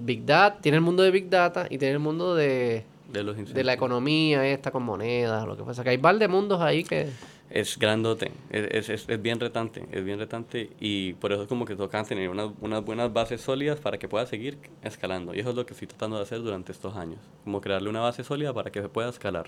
Big 0.01 0.23
Data, 0.23 0.61
tienes 0.61 0.77
el 0.77 0.83
mundo 0.83 1.01
de 1.01 1.09
Big 1.09 1.31
Data 1.31 1.65
y 1.65 1.79
tienes 1.79 1.95
el 1.95 1.99
mundo 1.99 2.35
de, 2.35 2.85
de 3.11 3.23
los 3.23 3.35
de 3.37 3.63
la 3.63 3.73
economía 3.73 4.45
esta 4.45 4.69
con 4.69 4.83
monedas, 4.83 5.47
lo 5.47 5.57
que 5.57 5.63
pasa. 5.63 5.83
Que 5.83 5.89
hay 5.89 5.97
par 5.97 6.19
de 6.19 6.27
mundos 6.27 6.61
ahí 6.61 6.83
que... 6.83 7.09
Es 7.53 7.77
grandote, 7.77 8.31
es, 8.49 8.65
es, 8.71 8.89
es, 8.89 9.09
es 9.09 9.21
bien 9.21 9.37
retante, 9.37 9.85
es 9.91 10.05
bien 10.05 10.17
retante 10.19 10.69
y 10.79 11.13
por 11.13 11.33
eso 11.33 11.41
es 11.41 11.47
como 11.49 11.65
que 11.65 11.75
tocan 11.75 12.05
tener 12.05 12.29
unas, 12.29 12.49
unas 12.61 12.81
buenas 12.85 13.11
bases 13.11 13.41
sólidas 13.41 13.77
para 13.77 13.97
que 13.99 14.07
pueda 14.07 14.25
seguir 14.25 14.57
escalando. 14.83 15.33
Y 15.33 15.39
eso 15.41 15.49
es 15.49 15.55
lo 15.55 15.65
que 15.65 15.73
estoy 15.73 15.89
tratando 15.89 16.15
de 16.15 16.23
hacer 16.23 16.41
durante 16.41 16.71
estos 16.71 16.95
años, 16.95 17.19
como 17.43 17.59
crearle 17.59 17.89
una 17.89 17.99
base 17.99 18.23
sólida 18.23 18.53
para 18.53 18.71
que 18.71 18.81
se 18.81 18.87
pueda 18.87 19.09
escalar. 19.09 19.47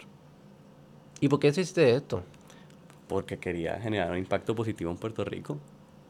¿Y 1.22 1.30
por 1.30 1.40
qué 1.40 1.48
hiciste 1.48 1.96
esto? 1.96 2.24
Porque 3.08 3.38
quería 3.38 3.80
generar 3.80 4.12
un 4.12 4.18
impacto 4.18 4.54
positivo 4.54 4.92
en 4.92 4.98
Puerto 4.98 5.24
Rico. 5.24 5.58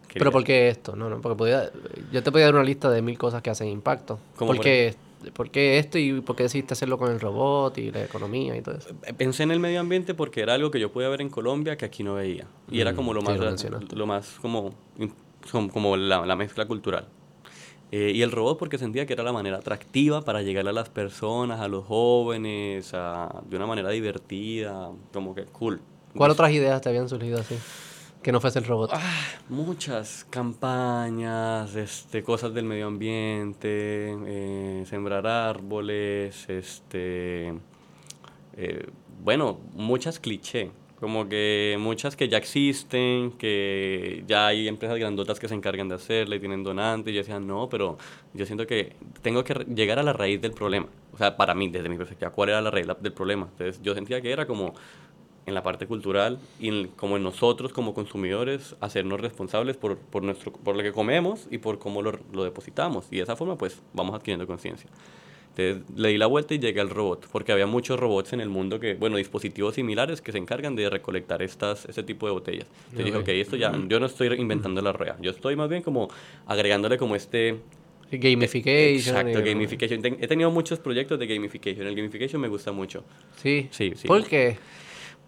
Quería- 0.07 0.19
Pero 0.19 0.31
¿por 0.31 0.43
qué 0.43 0.69
esto? 0.69 0.95
No, 0.95 1.09
no, 1.09 1.21
porque 1.21 1.37
podía, 1.37 1.71
yo 2.11 2.23
te 2.23 2.31
podía 2.31 2.45
dar 2.45 2.55
una 2.55 2.63
lista 2.63 2.89
de 2.89 3.03
mil 3.03 3.19
cosas 3.19 3.43
que 3.43 3.51
hacen 3.51 3.67
impacto. 3.67 4.17
¿Cómo 4.35 4.49
¿Por 4.49 4.55
por 4.57 4.63
qué, 4.63 4.95
¿Por 5.31 5.49
qué 5.51 5.79
esto 5.79 5.97
y 5.97 6.21
por 6.21 6.35
qué 6.35 6.43
decidiste 6.43 6.73
hacerlo 6.73 6.97
con 6.97 7.11
el 7.11 7.19
robot 7.19 7.77
y 7.77 7.91
la 7.91 8.03
economía 8.03 8.55
y 8.57 8.61
todo 8.61 8.75
eso? 8.75 8.89
Pensé 9.17 9.43
en 9.43 9.51
el 9.51 9.59
medio 9.59 9.79
ambiente 9.79 10.13
porque 10.13 10.41
era 10.41 10.53
algo 10.53 10.71
que 10.71 10.79
yo 10.79 10.91
podía 10.91 11.09
ver 11.09 11.21
en 11.21 11.29
Colombia 11.29 11.77
que 11.77 11.85
aquí 11.85 12.03
no 12.03 12.15
veía. 12.15 12.47
Y 12.71 12.81
era 12.81 12.91
Mm, 12.91 12.95
como 12.95 13.13
lo 13.13 13.21
sí, 13.21 13.27
más, 13.27 13.65
lo 13.93 14.05
más 14.07 14.29
como, 14.41 14.73
como, 15.71 15.97
la, 15.97 16.25
la 16.25 16.35
mezcla 16.35 16.65
cultural. 16.65 17.07
Eh, 17.91 18.11
y 18.15 18.23
el 18.23 18.31
robot 18.31 18.57
porque 18.57 18.77
sentía 18.79 19.05
que 19.05 19.13
era 19.13 19.23
la 19.23 19.31
manera 19.31 19.57
atractiva 19.57 20.21
para 20.23 20.41
llegar 20.41 20.67
a 20.67 20.73
las 20.73 20.89
personas, 20.89 21.59
a 21.59 21.67
los 21.67 21.85
jóvenes, 21.85 22.91
a- 22.93 23.41
de 23.47 23.55
una 23.55 23.67
manera 23.67 23.89
divertida, 23.91 24.89
como 25.13 25.35
que 25.35 25.43
cool. 25.45 25.79
¿Cuál 26.15 26.31
otras 26.31 26.51
ideas 26.51 26.81
te 26.81 26.89
habían 26.89 27.07
surgido 27.07 27.39
así? 27.39 27.55
Que 28.23 28.31
no 28.31 28.39
fuese 28.39 28.59
el 28.59 28.65
robot. 28.65 28.91
Ah, 28.93 29.01
muchas 29.49 30.25
campañas, 30.29 31.75
este, 31.75 32.23
cosas 32.23 32.53
del 32.53 32.63
medio 32.63 32.87
ambiente, 32.87 34.15
eh, 34.25 34.83
sembrar 34.85 35.27
árboles, 35.27 36.49
este, 36.49 37.49
eh, 38.55 38.87
bueno, 39.21 39.59
muchas 39.73 40.21
cliché, 40.21 40.71
como 41.01 41.27
que 41.27 41.75
muchas 41.77 42.15
que 42.15 42.29
ya 42.29 42.37
existen, 42.37 43.33
que 43.33 44.23
ya 44.25 44.47
hay 44.47 44.69
empresas 44.69 44.97
grandotas 44.97 45.37
que 45.37 45.49
se 45.49 45.55
encargan 45.55 45.89
de 45.89 45.95
hacerla 45.95 46.37
y 46.37 46.39
tienen 46.39 46.63
donantes, 46.63 47.11
y 47.11 47.15
yo 47.15 47.21
decía, 47.23 47.41
no, 47.41 47.67
pero 47.67 47.97
yo 48.33 48.45
siento 48.45 48.65
que 48.65 48.95
tengo 49.21 49.43
que 49.43 49.53
llegar 49.65 49.99
a 49.99 50.03
la 50.03 50.13
raíz 50.13 50.41
del 50.41 50.53
problema. 50.53 50.87
O 51.11 51.17
sea, 51.17 51.35
para 51.35 51.53
mí, 51.53 51.67
desde 51.67 51.89
mi 51.89 51.97
perspectiva, 51.97 52.31
¿cuál 52.31 52.49
era 52.49 52.61
la 52.61 52.71
raíz 52.71 52.87
del 53.01 53.11
problema? 53.11 53.49
Entonces, 53.51 53.81
yo 53.83 53.93
sentía 53.93 54.21
que 54.21 54.31
era 54.31 54.47
como 54.47 54.73
en 55.45 55.53
la 55.53 55.63
parte 55.63 55.87
cultural 55.87 56.39
y 56.59 56.69
en- 56.69 56.87
como 56.89 57.17
en 57.17 57.23
nosotros 57.23 57.73
como 57.73 57.93
consumidores 57.93 58.75
hacernos 58.79 59.19
responsables 59.19 59.75
por, 59.77 59.97
por, 59.97 60.23
nuestro, 60.23 60.53
por 60.53 60.75
lo 60.75 60.83
que 60.83 60.91
comemos 60.91 61.47
y 61.51 61.57
por 61.57 61.79
cómo 61.79 62.01
lo, 62.01 62.17
lo 62.31 62.43
depositamos. 62.43 63.05
Y 63.11 63.17
de 63.17 63.23
esa 63.23 63.35
forma 63.35 63.57
pues 63.57 63.81
vamos 63.93 64.15
adquiriendo 64.15 64.47
conciencia. 64.47 64.89
Entonces 65.55 65.83
le 65.95 66.09
di 66.09 66.17
la 66.17 66.25
vuelta 66.25 66.55
y 66.55 66.59
llegué 66.59 66.81
al 66.81 66.89
robot, 66.89 67.27
porque 67.31 67.51
había 67.51 67.67
muchos 67.67 67.99
robots 67.99 68.33
en 68.33 68.41
el 68.41 68.49
mundo 68.49 68.79
que, 68.79 68.95
bueno, 68.95 69.17
dispositivos 69.17 69.75
similares 69.75 70.19
que 70.19 70.31
se 70.31 70.39
encargan 70.39 70.75
de 70.75 70.89
recolectar 70.89 71.43
estas, 71.43 71.85
este 71.85 72.01
tipo 72.01 72.25
de 72.25 72.31
botellas. 72.33 72.65
Entonces 72.85 73.05
dije, 73.05 73.17
Ok. 73.17 73.27
esto 73.29 73.55
ya, 73.55 73.71
yo 73.87 73.99
no 73.99 74.07
estoy 74.07 74.33
inventando 74.39 74.81
la 74.81 74.91
rueda, 74.93 75.15
yo 75.21 75.29
estoy 75.29 75.55
más 75.55 75.69
bien 75.69 75.83
como 75.83 76.07
agregándole 76.47 76.97
como 76.97 77.15
este 77.15 77.59
Gamification. 78.11 79.17
Exacto, 79.17 79.39
y- 79.39 79.43
gamification. 79.43 80.05
He 80.19 80.27
tenido 80.27 80.51
muchos 80.51 80.77
proyectos 80.79 81.17
de 81.19 81.25
gamification. 81.27 81.85
El 81.87 81.95
gamification 81.95 82.39
me 82.41 82.47
gusta 82.47 82.71
mucho. 82.71 83.03
Sí. 83.37 83.67
Sí, 83.71 83.93
sí. 83.95 84.07
¿Por 84.07 84.23
qué? 84.25 84.57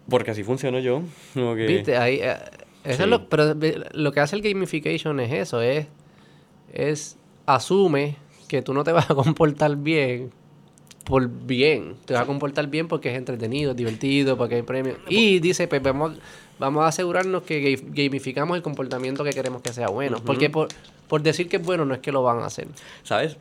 Porque 0.09 0.31
así 0.31 0.43
funciono 0.43 0.79
yo. 0.79 1.01
como 1.33 1.55
que- 1.55 1.65
Viste, 1.65 1.97
ahí, 1.97 2.19
eh, 2.21 2.35
eso 2.83 2.97
Sí. 2.97 3.03
es 3.03 3.07
lo, 3.09 3.27
pero 3.29 3.55
lo 3.93 4.11
que 4.11 4.19
hace 4.19 4.35
el 4.35 4.41
gamification 4.41 5.19
es 5.19 5.31
eso, 5.33 5.61
es, 5.61 5.87
es 6.73 7.17
asume 7.45 8.15
que 8.47 8.61
tú 8.61 8.73
no 8.73 8.83
te 8.83 8.91
vas 8.93 9.09
a 9.09 9.15
comportar 9.15 9.75
bien 9.77 10.31
por 11.03 11.27
bien, 11.29 11.95
te 12.05 12.13
vas 12.15 12.23
a 12.23 12.25
comportar 12.25 12.67
bien 12.67 12.87
porque 12.87 13.11
es 13.11 13.17
entretenido, 13.17 13.71
es 13.71 13.77
divertido, 13.77 14.37
porque 14.37 14.55
hay 14.55 14.61
premios. 14.63 14.97
Y 15.07 15.39
dice, 15.39 15.67
pues 15.67 15.81
vamos, 15.83 16.17
vamos 16.57 16.83
a 16.83 16.87
asegurarnos 16.87 17.43
que 17.43 17.61
ga- 17.77 17.83
gamificamos 17.89 18.57
el 18.57 18.63
comportamiento 18.63 19.23
que 19.23 19.29
queremos 19.29 19.61
que 19.61 19.71
sea 19.71 19.87
bueno. 19.89 20.17
Porque 20.25 20.49
por, 20.49 20.69
por 21.07 21.21
decir 21.21 21.47
que 21.47 21.57
es 21.57 21.63
bueno 21.63 21.85
no 21.85 21.93
es 21.93 21.99
que 21.99 22.11
lo 22.11 22.23
van 22.23 22.39
a 22.39 22.47
hacer. 22.47 22.67
¿Sabes? 23.03 23.37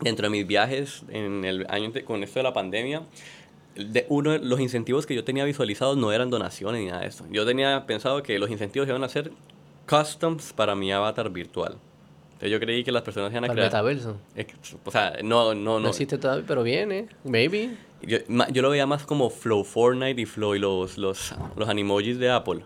Dentro 0.00 0.24
de 0.26 0.30
mis 0.30 0.46
viajes 0.48 1.04
en 1.08 1.44
el 1.44 1.64
año 1.70 1.92
con 2.04 2.24
esto 2.24 2.40
de 2.40 2.42
la 2.42 2.52
pandemia, 2.52 3.02
de 3.76 4.06
uno 4.08 4.32
de 4.32 4.38
los 4.40 4.60
incentivos 4.60 5.06
que 5.06 5.14
yo 5.14 5.24
tenía 5.24 5.44
visualizados 5.44 5.96
no 5.96 6.12
eran 6.12 6.30
donaciones 6.30 6.80
ni 6.80 6.88
nada 6.88 7.02
de 7.02 7.08
eso. 7.08 7.24
Yo 7.30 7.44
tenía 7.44 7.86
pensado 7.86 8.22
que 8.22 8.38
los 8.38 8.50
incentivos 8.50 8.88
iban 8.88 9.04
a 9.04 9.08
ser 9.08 9.32
customs 9.88 10.52
para 10.52 10.74
mi 10.74 10.90
avatar 10.92 11.30
virtual. 11.30 11.76
Entonces 12.26 12.50
yo 12.50 12.60
creí 12.60 12.84
que 12.84 12.92
las 12.92 13.02
personas 13.02 13.30
iban 13.30 13.44
a 13.44 13.48
crear... 13.48 13.68
metaverso. 13.68 14.18
O 14.84 14.90
sea, 14.90 15.16
no, 15.22 15.54
no, 15.54 15.54
No, 15.54 15.80
no. 15.80 15.88
existe 15.88 16.18
todavía, 16.18 16.44
pero 16.46 16.62
viene. 16.62 17.08
Maybe. 17.24 17.76
Yo, 18.02 18.18
yo 18.52 18.62
lo 18.62 18.70
veía 18.70 18.86
más 18.86 19.04
como 19.04 19.30
Flow 19.30 19.64
Fortnite 19.64 20.20
y 20.20 20.26
Flow 20.26 20.54
y 20.54 20.58
los, 20.58 20.98
los, 20.98 21.34
los 21.56 21.68
animojis 21.68 22.18
de 22.18 22.30
Apple. 22.30 22.62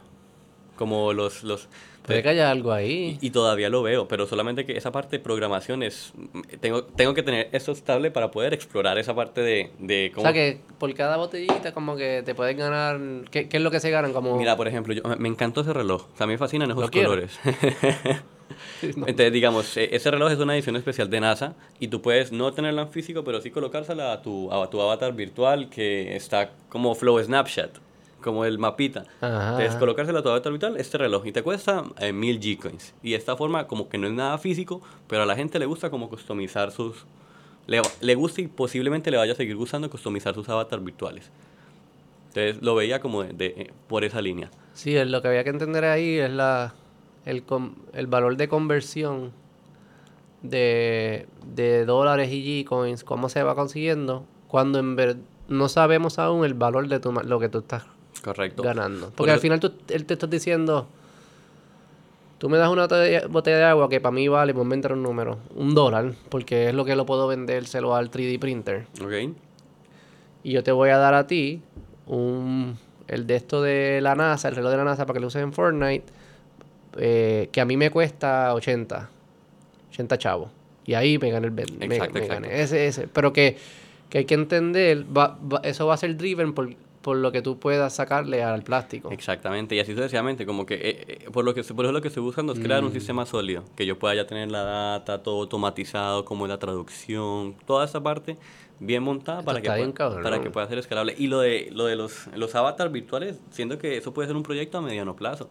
Como 0.76 1.12
los... 1.12 1.44
los 1.44 1.68
Puede 2.10 2.22
que 2.22 2.28
haya 2.28 2.50
algo 2.50 2.72
ahí. 2.72 3.18
y, 3.20 3.26
y 3.26 3.30
todavía 3.30 3.68
lo 3.70 3.82
veo, 3.82 4.08
pero 4.08 4.26
solamente 4.26 4.64
que 4.66 4.76
esa 4.76 4.92
parte 4.92 5.18
de 5.18 5.22
programación 5.22 5.82
es... 5.82 6.12
Tengo, 6.60 6.84
tengo 6.84 7.14
que 7.14 7.22
tener 7.22 7.48
esto 7.52 7.72
estable 7.72 8.10
para 8.10 8.30
poder 8.30 8.54
explorar 8.54 8.98
esa 8.98 9.14
parte 9.14 9.40
de, 9.40 9.70
de 9.78 10.10
O 10.12 10.16
cómo... 10.16 10.24
sea 10.24 10.32
que 10.32 10.60
por 10.78 10.92
cada 10.94 11.16
botellita 11.16 11.72
como 11.72 11.96
que 11.96 12.22
te 12.24 12.34
puedes 12.34 12.56
ganar... 12.56 13.00
¿Qué, 13.30 13.48
qué 13.48 13.56
es 13.56 13.62
lo 13.62 13.70
que 13.70 13.80
se 13.80 13.90
ganan? 13.90 14.12
Como... 14.12 14.36
Mira, 14.36 14.56
por 14.56 14.68
ejemplo, 14.68 14.92
yo, 14.92 15.02
me 15.18 15.28
encantó 15.28 15.62
ese 15.62 15.72
reloj. 15.72 16.06
O 16.12 16.16
sea, 16.16 16.26
me 16.26 16.38
fascinan 16.38 16.70
esos 16.70 16.90
colores. 16.90 17.38
Entonces, 18.82 19.32
digamos, 19.32 19.76
eh, 19.76 19.88
ese 19.92 20.10
reloj 20.10 20.32
es 20.32 20.38
una 20.38 20.54
edición 20.54 20.76
especial 20.76 21.10
de 21.10 21.20
NASA 21.20 21.54
y 21.78 21.88
tú 21.88 22.02
puedes 22.02 22.32
no 22.32 22.52
tenerla 22.52 22.82
en 22.82 22.88
físico, 22.90 23.24
pero 23.24 23.40
sí 23.40 23.50
colocársela 23.50 24.12
a 24.12 24.22
tu, 24.22 24.52
a 24.52 24.68
tu 24.70 24.80
avatar 24.80 25.12
virtual 25.14 25.68
que 25.68 26.16
está 26.16 26.50
como 26.68 26.94
Flow 26.94 27.22
Snapchat, 27.22 27.70
como 28.20 28.44
el 28.44 28.58
mapita. 28.58 29.04
Ajá. 29.20 29.50
Entonces, 29.52 29.76
colocársela 29.76 30.20
a 30.20 30.22
tu 30.22 30.28
avatar 30.28 30.52
virtual, 30.52 30.76
este 30.76 30.98
reloj, 30.98 31.26
y 31.26 31.32
te 31.32 31.42
cuesta 31.42 31.84
eh, 31.98 32.12
mil 32.12 32.38
G-Coins. 32.40 32.94
Y 33.02 33.10
de 33.10 33.16
esta 33.16 33.36
forma, 33.36 33.66
como 33.66 33.88
que 33.88 33.98
no 33.98 34.06
es 34.06 34.12
nada 34.12 34.38
físico, 34.38 34.80
pero 35.08 35.22
a 35.22 35.26
la 35.26 35.34
gente 35.36 35.58
le 35.58 35.66
gusta 35.66 35.90
como 35.90 36.08
customizar 36.08 36.70
sus... 36.70 37.06
Le, 37.66 37.82
le 38.00 38.14
gusta 38.14 38.40
y 38.40 38.48
posiblemente 38.48 39.10
le 39.10 39.16
vaya 39.16 39.32
a 39.32 39.36
seguir 39.36 39.56
gustando 39.56 39.88
customizar 39.90 40.34
sus 40.34 40.48
avatars 40.48 40.82
virtuales. 40.82 41.30
Entonces, 42.28 42.62
lo 42.62 42.74
veía 42.74 43.00
como 43.00 43.22
de- 43.22 43.32
de- 43.32 43.46
eh, 43.56 43.70
por 43.88 44.04
esa 44.04 44.20
línea. 44.22 44.50
Sí, 44.72 44.96
lo 45.04 45.20
que 45.22 45.28
había 45.28 45.44
que 45.44 45.50
entender 45.50 45.84
ahí 45.84 46.18
es 46.18 46.30
la 46.30 46.74
el, 47.26 47.42
com- 47.42 47.74
el 47.92 48.06
valor 48.06 48.36
de 48.36 48.48
conversión 48.48 49.32
de, 50.42 51.26
de 51.44 51.84
dólares 51.84 52.30
y 52.32 52.64
G-Coins, 52.64 53.04
cómo 53.04 53.28
se 53.28 53.42
va 53.42 53.54
consiguiendo, 53.54 54.24
cuando 54.48 54.78
en 54.78 54.96
ver 54.96 55.16
no 55.48 55.68
sabemos 55.68 56.18
aún 56.18 56.44
el 56.44 56.54
valor 56.54 56.88
de 56.88 57.00
tu, 57.00 57.12
lo 57.12 57.38
que 57.40 57.48
tú 57.48 57.58
estás 57.58 57.84
Correcto. 58.22 58.62
ganando. 58.62 59.06
Por 59.06 59.14
Porque 59.16 59.32
al 59.32 59.40
final 59.40 59.60
tú, 59.60 59.72
él 59.88 60.04
te 60.04 60.14
estás 60.14 60.28
diciendo, 60.30 60.86
tú 62.38 62.48
me 62.48 62.58
das 62.58 62.70
una 62.70 62.86
botella, 63.28 63.56
de 63.58 63.64
agua 63.64 63.88
que 63.88 64.00
para 64.00 64.12
mí 64.12 64.28
vale, 64.28 64.54
por 64.54 64.62
inventar 64.62 64.92
un 64.92 65.02
número, 65.02 65.38
un 65.54 65.74
dólar, 65.74 66.12
porque 66.28 66.68
es 66.68 66.74
lo 66.74 66.84
que 66.84 66.96
lo 66.96 67.06
puedo 67.06 67.26
vendérselo 67.28 67.94
al 67.94 68.10
3D 68.10 68.38
printer. 68.38 68.86
Ok. 69.02 69.34
Y 70.42 70.52
yo 70.52 70.62
te 70.62 70.72
voy 70.72 70.90
a 70.90 70.96
dar 70.98 71.14
a 71.14 71.26
ti 71.26 71.60
un, 72.06 72.76
el 73.08 73.26
de 73.26 73.36
esto 73.36 73.60
de 73.62 74.00
la 74.02 74.14
NASA, 74.14 74.48
el 74.48 74.56
reloj 74.56 74.70
de 74.70 74.76
la 74.78 74.84
NASA 74.84 75.04
para 75.06 75.14
que 75.14 75.20
lo 75.20 75.26
uses 75.26 75.42
en 75.42 75.52
Fortnite, 75.52 76.04
eh, 76.96 77.48
que 77.52 77.60
a 77.60 77.64
mí 77.64 77.76
me 77.76 77.90
cuesta 77.90 78.54
80, 78.54 79.08
80 79.90 80.18
chavos. 80.18 80.50
Y 80.86 80.94
ahí 80.94 81.18
me 81.18 81.30
gané 81.30 81.46
el 81.48 81.52
me- 81.52 81.62
Exacto, 81.62 81.84
me 82.14 82.20
exacto. 82.20 82.26
gané 82.28 82.62
ese, 82.62 82.86
ese. 82.86 83.06
Pero 83.06 83.32
que, 83.32 83.56
que 84.08 84.18
hay 84.18 84.24
que 84.24 84.34
entender, 84.34 85.04
va- 85.16 85.38
va- 85.40 85.60
eso 85.62 85.86
va 85.86 85.94
a 85.94 85.96
ser 85.98 86.16
driven 86.16 86.52
por, 86.54 86.70
por 87.02 87.16
lo 87.16 87.32
que 87.32 87.40
tú 87.40 87.58
puedas 87.58 87.94
sacarle 87.94 88.42
al 88.42 88.62
plástico. 88.62 89.10
Exactamente, 89.10 89.74
y 89.74 89.80
así 89.80 89.92
sucesivamente, 89.94 90.44
como 90.44 90.66
que 90.66 90.74
eh, 90.74 91.04
eh, 91.24 91.30
por 91.32 91.44
lo 91.44 91.54
que 91.54 91.62
por 91.64 91.84
eso 91.84 91.92
lo 91.92 92.02
que 92.02 92.08
estoy 92.08 92.22
buscando 92.22 92.52
es 92.52 92.58
crear 92.60 92.82
Mm. 92.82 92.86
un 92.86 92.92
sistema 92.92 93.24
sólido, 93.26 93.64
que 93.74 93.86
yo 93.86 93.98
pueda 93.98 94.14
ya 94.14 94.26
tener 94.26 94.50
la 94.50 94.62
data, 94.62 95.22
todo 95.22 95.40
automatizado, 95.40 96.24
como 96.24 96.46
la 96.46 96.58
traducción, 96.58 97.54
toda 97.66 97.84
esa 97.86 98.02
parte 98.02 98.36
bien 98.80 99.02
montada 99.02 99.42
para 99.42 99.60
que, 99.60 99.70
bien 99.72 99.92
pueda, 99.92 100.22
para 100.22 100.40
que 100.40 100.50
pueda 100.50 100.66
ser 100.68 100.78
escalable. 100.78 101.14
Y 101.18 101.26
lo 101.28 101.40
de 101.40 101.68
lo 101.72 101.86
de 101.86 101.96
los, 101.96 102.26
los 102.34 102.54
avatars 102.54 102.90
virtuales, 102.92 103.40
siento 103.50 103.78
que 103.78 103.96
eso 103.96 104.12
puede 104.12 104.28
ser 104.28 104.36
un 104.36 104.42
proyecto 104.42 104.78
a 104.78 104.80
mediano 104.82 105.16
plazo, 105.16 105.48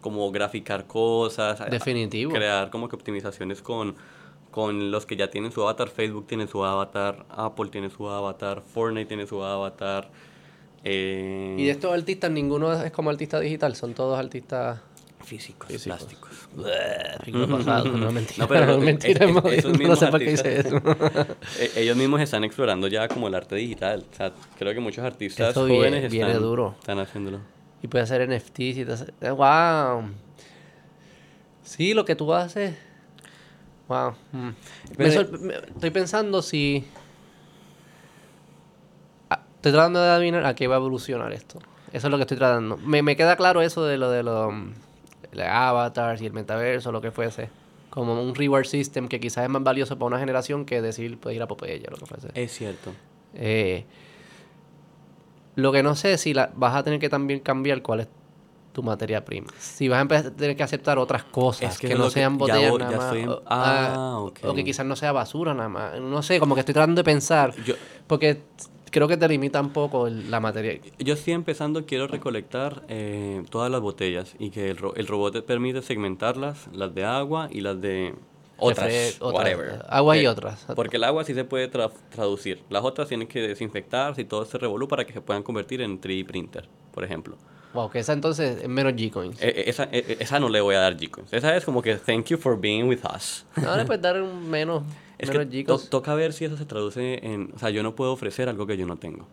como 0.00 0.30
graficar 0.32 0.86
cosas, 0.86 1.60
Definitivo. 1.70 2.32
crear 2.32 2.70
como 2.70 2.88
que 2.88 2.96
optimizaciones 2.96 3.62
con 3.62 3.94
con 4.50 4.90
los 4.90 5.06
que 5.06 5.14
ya 5.16 5.30
tienen 5.30 5.52
su 5.52 5.62
avatar, 5.62 5.88
Facebook 5.88 6.26
tiene 6.26 6.48
su 6.48 6.64
avatar, 6.64 7.24
Apple 7.30 7.68
tiene 7.70 7.88
su 7.88 8.08
avatar, 8.08 8.62
Fortnite 8.62 9.06
tiene 9.06 9.24
su 9.26 9.42
avatar. 9.44 10.10
Eh, 10.84 11.56
Y 11.58 11.64
de 11.66 11.70
estos 11.70 11.92
artistas, 11.92 12.30
ninguno 12.30 12.72
es 12.72 12.90
como 12.92 13.10
artista 13.10 13.38
digital, 13.40 13.74
son 13.76 13.94
todos 13.94 14.18
artistas 14.18 14.80
Físicos, 15.24 15.68
Físicos. 15.68 15.98
plásticos. 15.98 16.30
pasado, 17.48 17.84
no 17.92 18.10
mentira. 18.10 18.38
No, 18.38 18.48
pero 18.48 18.78
mentira, 18.78 19.24
es- 19.26 19.30
es- 19.30 19.42
no, 19.44 19.50
esos 19.50 19.72
no 19.72 19.78
mismos 19.78 19.98
sé 19.98 20.06
por 20.08 20.18
qué 20.18 20.32
hice 20.32 20.60
eso. 20.60 20.76
artistas- 20.76 21.26
Eh, 21.60 21.70
Ellos 21.76 21.96
mismos 21.96 22.20
están 22.22 22.42
explorando 22.44 22.88
ya 22.88 23.06
como 23.06 23.28
el 23.28 23.34
arte 23.34 23.54
digital. 23.56 24.04
O 24.12 24.16
sea, 24.16 24.32
creo 24.58 24.72
que 24.74 24.80
muchos 24.80 25.04
artistas 25.04 25.50
Eso 25.50 25.68
jóvenes 25.68 26.10
viene 26.10 26.28
están, 26.30 26.42
duro. 26.42 26.74
están 26.80 26.98
haciéndolo. 26.98 27.40
Y 27.82 27.86
puedes 27.88 28.10
hacer 28.10 28.22
NFTs 28.28 28.78
y 28.78 28.84
todo 28.84 28.94
eso. 28.94 29.06
Eh, 29.20 29.30
¡Wow! 29.30 30.10
Sí, 31.62 31.94
lo 31.94 32.04
que 32.04 32.16
tú 32.16 32.32
haces. 32.34 32.74
¡Wow! 33.88 34.14
mm. 34.32 34.48
Pero- 34.96 35.28
me- 35.38 35.54
estoy 35.54 35.90
pensando 35.90 36.42
si. 36.42 36.84
Estoy 39.60 39.72
tratando 39.72 40.00
de 40.02 40.08
adivinar 40.08 40.46
a 40.46 40.54
qué 40.54 40.66
va 40.68 40.76
a 40.76 40.78
evolucionar 40.78 41.32
esto. 41.34 41.58
Eso 41.92 42.06
es 42.06 42.10
lo 42.10 42.16
que 42.16 42.22
estoy 42.22 42.38
tratando. 42.38 42.78
Me, 42.78 43.02
me 43.02 43.14
queda 43.14 43.36
claro 43.36 43.60
eso 43.60 43.84
de 43.84 43.98
lo 43.98 44.10
de 44.10 44.22
los 44.22 44.54
los 45.32 45.46
avatars 45.46 46.22
y 46.22 46.26
el 46.26 46.32
metaverso, 46.32 46.90
lo 46.92 47.02
que 47.02 47.10
fuese. 47.10 47.50
Como 47.90 48.20
un 48.22 48.34
reward 48.34 48.64
system 48.64 49.06
que 49.06 49.20
quizás 49.20 49.44
es 49.44 49.50
más 49.50 49.62
valioso 49.62 49.96
para 49.98 50.06
una 50.06 50.18
generación 50.18 50.64
que 50.64 50.80
decir, 50.80 51.18
puedes 51.18 51.36
ir 51.36 51.42
a 51.42 51.46
Popeye, 51.46 51.82
lo 51.90 51.96
que 51.98 52.06
fuese. 52.06 52.28
Es 52.34 52.52
cierto. 52.52 52.92
Eh, 53.34 53.84
lo 55.56 55.72
que 55.72 55.82
no 55.82 55.94
sé 55.94 56.14
es 56.14 56.20
si 56.22 56.32
la, 56.32 56.50
vas 56.54 56.74
a 56.74 56.82
tener 56.82 56.98
que 56.98 57.08
también 57.08 57.40
cambiar 57.40 57.82
cuál 57.82 58.00
es 58.00 58.08
tu 58.72 58.82
materia 58.82 59.24
prima. 59.24 59.48
Si 59.58 59.88
vas 59.88 59.98
a 59.98 60.02
empezar 60.02 60.26
a 60.26 60.30
tener 60.30 60.56
que 60.56 60.62
aceptar 60.62 60.98
otras 60.98 61.24
cosas 61.24 61.74
Es 61.74 61.78
que 61.80 61.94
no 61.94 62.04
que- 62.04 62.10
sean 62.12 62.38
botellas 62.38 62.70
voy- 62.70 62.78
nada 62.80 62.96
más. 62.96 63.14
en- 63.16 63.28
o, 63.28 63.42
ah, 63.46 63.94
ah, 63.96 64.18
o 64.20 64.54
que 64.54 64.64
quizás 64.64 64.86
no 64.86 64.96
sea 64.96 65.12
basura 65.12 65.52
nada 65.52 65.68
más. 65.68 66.00
No 66.00 66.22
sé, 66.22 66.38
como 66.40 66.54
que 66.54 66.60
estoy 66.60 66.72
tratando 66.74 67.00
de 67.00 67.04
pensar. 67.04 67.52
Yo, 67.64 67.74
Porque 68.06 68.42
creo 68.90 69.08
que 69.08 69.16
te 69.16 69.26
limita 69.28 69.60
un 69.60 69.70
poco 69.70 70.06
el- 70.06 70.30
la 70.30 70.40
materia. 70.40 70.80
yo 70.98 71.14
estoy 71.14 71.32
empezando, 71.34 71.86
quiero 71.86 72.06
recolectar 72.06 72.82
eh, 72.88 73.42
todas 73.50 73.70
las 73.70 73.80
botellas 73.80 74.34
y 74.38 74.50
que 74.50 74.70
el, 74.70 74.76
ro- 74.76 74.94
el 74.96 75.06
robot 75.06 75.32
te 75.34 75.42
permite 75.42 75.82
segmentarlas, 75.82 76.68
las 76.72 76.94
de 76.94 77.04
agua 77.04 77.48
y 77.50 77.60
las 77.60 77.80
de 77.80 78.14
otras, 78.58 79.16
otras, 79.20 79.32
whatever. 79.34 79.84
agua 79.88 80.16
y 80.18 80.26
otras. 80.26 80.66
Porque 80.76 80.96
el 80.98 81.04
agua 81.04 81.24
sí 81.24 81.32
se 81.34 81.44
puede 81.44 81.70
tra- 81.70 81.90
traducir. 82.10 82.62
Las 82.68 82.84
otras 82.84 83.08
tienen 83.08 83.26
que 83.26 83.40
desinfectarse 83.40 84.20
y 84.20 84.24
todo 84.24 84.44
se 84.44 84.58
revolú 84.58 84.86
para 84.86 85.04
que 85.06 85.12
se 85.12 85.20
puedan 85.22 85.42
convertir 85.42 85.80
en 85.80 86.00
3D 86.00 86.26
printer, 86.26 86.68
por 86.92 87.02
ejemplo. 87.04 87.36
Wow, 87.72 87.88
que 87.88 88.00
esa 88.00 88.12
entonces 88.12 88.62
es 88.62 88.68
menos 88.68 88.94
G-Coins. 88.94 89.40
Eh, 89.40 89.64
esa, 89.68 89.84
eh, 89.92 90.16
esa 90.18 90.40
no 90.40 90.48
le 90.48 90.60
voy 90.60 90.74
a 90.74 90.80
dar 90.80 90.96
G-Coins. 90.96 91.32
Esa 91.32 91.56
es 91.56 91.64
como 91.64 91.80
que 91.80 91.94
thank 91.94 92.26
you 92.26 92.36
for 92.36 92.60
being 92.60 92.88
with 92.88 92.98
us. 93.14 93.46
No, 93.56 93.76
le 93.76 93.84
puedes 93.86 94.02
dar 94.02 94.20
un 94.20 94.50
menos, 94.50 94.82
Es 95.20 95.30
que 95.30 95.64
to- 95.64 95.78
toca 95.78 96.14
ver 96.14 96.32
si 96.32 96.44
eso 96.46 96.56
se 96.56 96.64
traduce 96.64 97.24
en... 97.26 97.52
O 97.54 97.58
sea, 97.58 97.70
yo 97.70 97.82
no 97.82 97.94
puedo 97.94 98.12
ofrecer 98.12 98.48
algo 98.48 98.66
que 98.66 98.76
yo 98.76 98.86
no 98.86 98.96
tengo. 98.96 99.26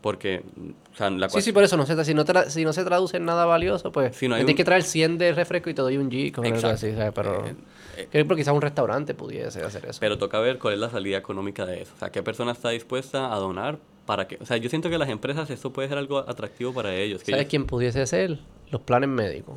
Porque, 0.00 0.42
o 0.92 0.96
sea, 0.96 1.10
la 1.10 1.28
Sí, 1.28 1.40
sí, 1.42 1.52
por 1.52 1.62
eso 1.62 1.76
no 1.76 1.86
se, 1.86 2.04
si, 2.04 2.12
no 2.12 2.24
si 2.48 2.64
no 2.64 2.72
se 2.72 2.84
traduce 2.84 3.18
en 3.18 3.24
nada 3.24 3.44
valioso, 3.46 3.92
pues 3.92 4.16
Si 4.16 4.26
no 4.26 4.34
hay 4.34 4.40
tienes 4.40 4.54
un- 4.54 4.56
que 4.56 4.64
traer 4.64 4.82
100 4.82 5.16
de 5.18 5.32
refresco 5.32 5.70
y 5.70 5.74
te 5.74 5.82
doy 5.82 5.96
un 5.96 6.10
G 6.10 6.32
con 6.32 6.44
algo 6.44 6.56
Exacto. 6.56 6.74
así, 6.74 6.92
¿sabes? 6.96 7.12
Pero 7.14 7.46
Eh, 7.46 7.54
eh, 7.98 8.08
creo 8.10 8.26
que 8.26 8.34
quizás 8.36 8.52
un 8.54 8.62
restaurante 8.62 9.14
pudiese 9.14 9.62
hacer 9.62 9.84
eso. 9.86 10.00
Pero 10.00 10.18
toca 10.18 10.40
ver 10.40 10.58
cuál 10.58 10.74
es 10.74 10.80
la 10.80 10.90
salida 10.90 11.18
económica 11.18 11.64
de 11.66 11.82
eso. 11.82 11.92
O 11.94 11.98
sea, 12.00 12.10
qué 12.10 12.20
persona 12.22 12.50
está 12.50 12.70
dispuesta 12.70 13.32
a 13.32 13.36
donar 13.38 13.78
para 14.04 14.26
que... 14.26 14.38
O 14.40 14.44
sea, 14.46 14.56
yo 14.56 14.68
siento 14.68 14.90
que 14.90 14.98
las 14.98 15.08
empresas 15.08 15.48
esto 15.50 15.72
puede 15.72 15.88
ser 15.88 15.98
algo 15.98 16.18
atractivo 16.18 16.72
para 16.74 16.92
ellos. 16.96 17.20
Que 17.22 17.30
¿Sabes 17.30 17.42
ellos- 17.42 17.50
quién 17.50 17.66
pudiese 17.66 18.04
ser? 18.06 18.40
Los 18.72 18.80
planes 18.80 19.08
médicos. 19.08 19.54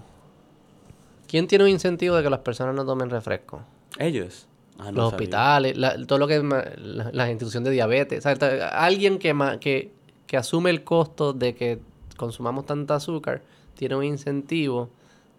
¿Quién 1.28 1.48
tiene 1.48 1.64
un 1.64 1.72
incentivo 1.72 2.16
de 2.18 2.22
que 2.24 2.30
las 2.30 2.42
personas 2.42 2.76
no 2.76 2.86
tomen 2.86 3.10
refresco? 3.10 3.62
Ellos. 3.98 4.48
Ah, 4.78 4.92
no 4.92 4.92
los 4.92 5.12
sabía. 5.12 5.16
hospitales, 5.16 5.78
la- 5.78 6.06
todo 6.06 6.20
lo 6.20 6.28
que 6.28 6.42
la, 6.44 7.10
la 7.14 7.30
institución 7.32 7.64
de 7.64 7.72
diabetes. 7.72 8.24
¿sabes? 8.24 8.40
Ta- 8.40 8.70
Alguien 8.70 9.20
que, 9.20 9.34
ma- 9.34 9.60
que, 9.60 9.92
que 10.28 10.38
asume 10.38 10.70
el 10.70 10.84
costo 10.84 11.32
de 11.34 11.56
que 11.56 11.80
consumamos 12.18 12.66
tanta 12.66 12.96
azúcar 12.96 13.42
tiene 13.76 13.96
un 13.96 14.04
incentivo 14.04 14.90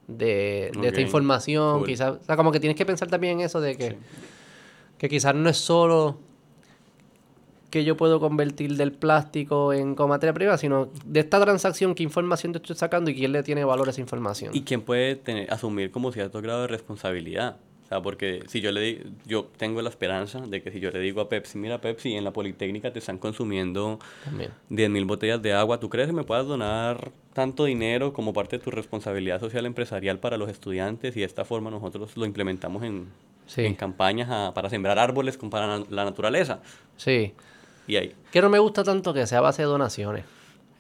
de, 0.08 0.70
de 0.80 0.88
esta 0.88 1.00
información. 1.00 1.78
cool. 1.80 1.86
Quizás, 1.88 2.16
o 2.20 2.24
sea, 2.24 2.36
como 2.36 2.52
que 2.52 2.60
tienes 2.60 2.76
que 2.76 2.86
pensar 2.86 3.08
también 3.08 3.40
en 3.40 3.46
eso 3.46 3.60
de 3.60 3.76
que, 3.76 3.90
Sí. 3.90 3.96
Que 4.98 5.08
quizás 5.10 5.34
no 5.34 5.50
es 5.50 5.58
solo 5.58 6.16
que 7.70 7.84
yo 7.84 7.96
puedo 7.98 8.20
convertir 8.20 8.76
del 8.76 8.92
plástico 8.92 9.72
en 9.74 9.94
materia 10.08 10.32
prima, 10.32 10.56
sino 10.56 10.88
de 11.04 11.20
esta 11.20 11.38
transacción, 11.40 11.94
qué 11.94 12.02
información 12.02 12.52
te 12.52 12.58
estoy 12.58 12.76
sacando 12.76 13.10
y 13.10 13.14
quién 13.14 13.32
le 13.32 13.42
tiene 13.42 13.64
valor 13.64 13.88
a 13.88 13.90
esa 13.90 14.00
información. 14.00 14.52
Y 14.54 14.62
quién 14.62 14.80
puede 14.80 15.16
tener, 15.16 15.52
asumir 15.52 15.90
como 15.90 16.12
cierto 16.12 16.40
grado 16.40 16.62
de 16.62 16.68
responsabilidad. 16.68 17.56
O 17.86 17.88
sea, 17.88 18.02
porque 18.02 18.42
si 18.48 18.60
yo 18.60 18.72
le 18.72 18.80
di- 18.80 19.02
yo 19.26 19.44
tengo 19.56 19.80
la 19.80 19.88
esperanza 19.90 20.40
de 20.40 20.60
que 20.60 20.72
si 20.72 20.80
yo 20.80 20.90
le 20.90 20.98
digo 20.98 21.20
a 21.20 21.28
Pepsi, 21.28 21.56
mira 21.56 21.80
Pepsi, 21.80 22.14
en 22.14 22.24
la 22.24 22.32
Politécnica 22.32 22.92
te 22.92 22.98
están 22.98 23.16
consumiendo 23.18 24.00
También. 24.24 24.50
10.000 24.70 25.04
botellas 25.06 25.40
de 25.40 25.52
agua, 25.52 25.78
¿tú 25.78 25.88
crees 25.88 26.08
que 26.08 26.12
me 26.12 26.24
puedas 26.24 26.46
donar 26.46 27.12
tanto 27.32 27.64
dinero 27.64 28.12
como 28.12 28.32
parte 28.32 28.58
de 28.58 28.64
tu 28.64 28.72
responsabilidad 28.72 29.38
social 29.38 29.66
empresarial 29.66 30.18
para 30.18 30.36
los 30.36 30.50
estudiantes? 30.50 31.16
Y 31.16 31.20
de 31.20 31.26
esta 31.26 31.44
forma 31.44 31.70
nosotros 31.70 32.16
lo 32.16 32.26
implementamos 32.26 32.82
en, 32.82 33.06
Sí. 33.46 33.64
en 33.64 33.76
campañas 33.76 34.28
a- 34.30 34.52
para 34.52 34.68
sembrar 34.68 34.98
árboles 34.98 35.38
con 35.38 35.48
para 35.48 35.78
la 35.88 36.04
naturaleza. 36.04 36.58
Sí. 36.96 37.34
Y 37.86 37.94
ahí. 37.94 38.14
Que 38.32 38.42
no 38.42 38.48
me 38.50 38.58
gusta 38.58 38.82
tanto 38.82 39.14
que 39.14 39.28
sea 39.28 39.40
base 39.40 39.62
de 39.62 39.68
donaciones. 39.68 40.24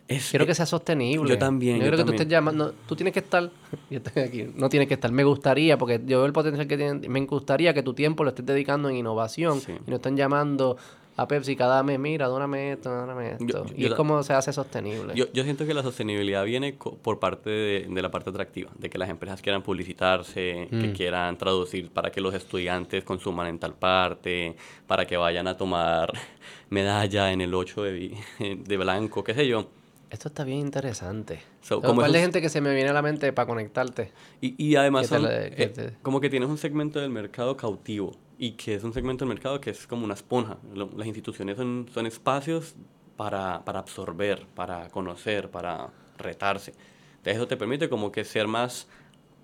Es, 0.08 0.30
Quiero 0.30 0.46
que 0.46 0.54
sea 0.54 0.66
sostenible. 0.66 1.28
yo 1.28 1.36
también, 1.38 1.78
Yo 1.78 1.82
yo 1.84 1.88
creo 1.88 1.98
que 1.98 2.04
tú 2.04 2.12
estés 2.12 2.28
llamando. 2.28 2.72
Tú 2.86 2.94
tienes 2.94 3.12
que 3.12 3.18
estar. 3.20 3.50
Yo 3.90 3.98
estoy 3.98 4.22
aquí. 4.22 4.46
No 4.54 4.68
tienes 4.68 4.86
que 4.88 4.94
estar. 4.94 5.10
Me 5.10 5.24
gustaría, 5.24 5.76
porque 5.78 6.00
yo 6.06 6.18
veo 6.18 6.26
el 6.26 6.32
potencial 6.32 6.68
que 6.68 6.76
tienen. 6.76 7.02
Me 7.10 7.20
gustaría 7.26 7.74
que 7.74 7.82
tu 7.82 7.92
tiempo 7.92 8.22
lo 8.22 8.30
estés 8.30 8.46
dedicando 8.46 8.88
en 8.88 8.96
innovación. 8.96 9.60
Sí. 9.60 9.72
Y 9.86 9.90
no 9.90 9.96
estén 9.96 10.16
llamando 10.16 10.76
a 11.16 11.26
Pepsi 11.26 11.56
cada 11.56 11.82
mes. 11.82 11.98
Mira, 11.98 12.28
dóname 12.28 12.72
esto, 12.72 12.88
dóname 12.90 13.32
esto. 13.32 13.66
Yo- 13.66 13.74
y 13.76 13.86
es 13.86 13.94
como 13.94 14.22
se 14.22 14.32
hace 14.34 14.52
sostenible. 14.52 15.12
Yo, 15.16 15.24
yo 15.32 15.42
siento 15.42 15.66
que 15.66 15.74
la 15.74 15.82
sostenibilidad 15.82 16.44
viene 16.44 16.72
por 16.74 17.18
parte 17.18 17.50
de, 17.50 17.86
de 17.90 18.02
la 18.02 18.10
parte 18.10 18.30
atractiva, 18.30 18.70
de 18.78 18.88
que 18.90 18.98
las 18.98 19.08
empresas 19.10 19.40
quieran 19.42 19.62
publicitarse, 19.62 20.68
que 20.70 20.88
Mm. 20.88 20.92
quieran 20.92 21.36
traducir 21.38 21.90
para 21.90 22.10
que 22.12 22.20
los 22.20 22.32
estudiantes 22.34 23.02
consuman 23.02 23.48
en 23.48 23.58
tal 23.58 23.74
parte, 23.74 24.54
para 24.86 25.04
que 25.06 25.16
vayan 25.16 25.48
a 25.48 25.56
tomar 25.56 26.12
medalla 26.70 27.32
en 27.32 27.40
el 27.40 27.54
8 27.54 27.82
de, 27.82 28.16
de 28.64 28.76
blanco, 28.76 29.24
qué 29.24 29.34
sé 29.34 29.46
yo. 29.48 29.66
Esto 30.10 30.28
está 30.28 30.44
bien 30.44 30.58
interesante. 30.60 31.40
So, 31.60 31.80
como 31.80 31.94
un 31.94 31.98
par 31.98 32.12
de 32.12 32.20
gente 32.20 32.40
que 32.40 32.48
se 32.48 32.60
me 32.60 32.74
viene 32.74 32.90
a 32.90 32.92
la 32.92 33.02
mente 33.02 33.32
para 33.32 33.46
conectarte. 33.46 34.12
Y, 34.40 34.54
y 34.62 34.76
además 34.76 35.06
son, 35.08 35.22
la- 35.24 35.50
que 35.50 35.62
eh, 35.64 35.68
te- 35.68 35.92
como 36.02 36.20
que 36.20 36.30
tienes 36.30 36.48
un 36.48 36.58
segmento 36.58 37.00
del 37.00 37.10
mercado 37.10 37.56
cautivo 37.56 38.12
y 38.38 38.52
que 38.52 38.74
es 38.76 38.84
un 38.84 38.92
segmento 38.92 39.24
del 39.24 39.34
mercado 39.34 39.60
que 39.60 39.70
es 39.70 39.86
como 39.86 40.04
una 40.04 40.14
esponja. 40.14 40.58
Lo- 40.74 40.90
las 40.96 41.06
instituciones 41.06 41.56
son, 41.56 41.88
son 41.92 42.06
espacios 42.06 42.76
para, 43.16 43.64
para 43.64 43.80
absorber, 43.80 44.46
para 44.54 44.88
conocer, 44.90 45.50
para 45.50 45.88
retarse. 46.18 46.72
Entonces 47.16 47.36
eso 47.36 47.48
te 47.48 47.56
permite 47.56 47.88
como 47.88 48.12
que 48.12 48.24
ser 48.24 48.46
más 48.46 48.86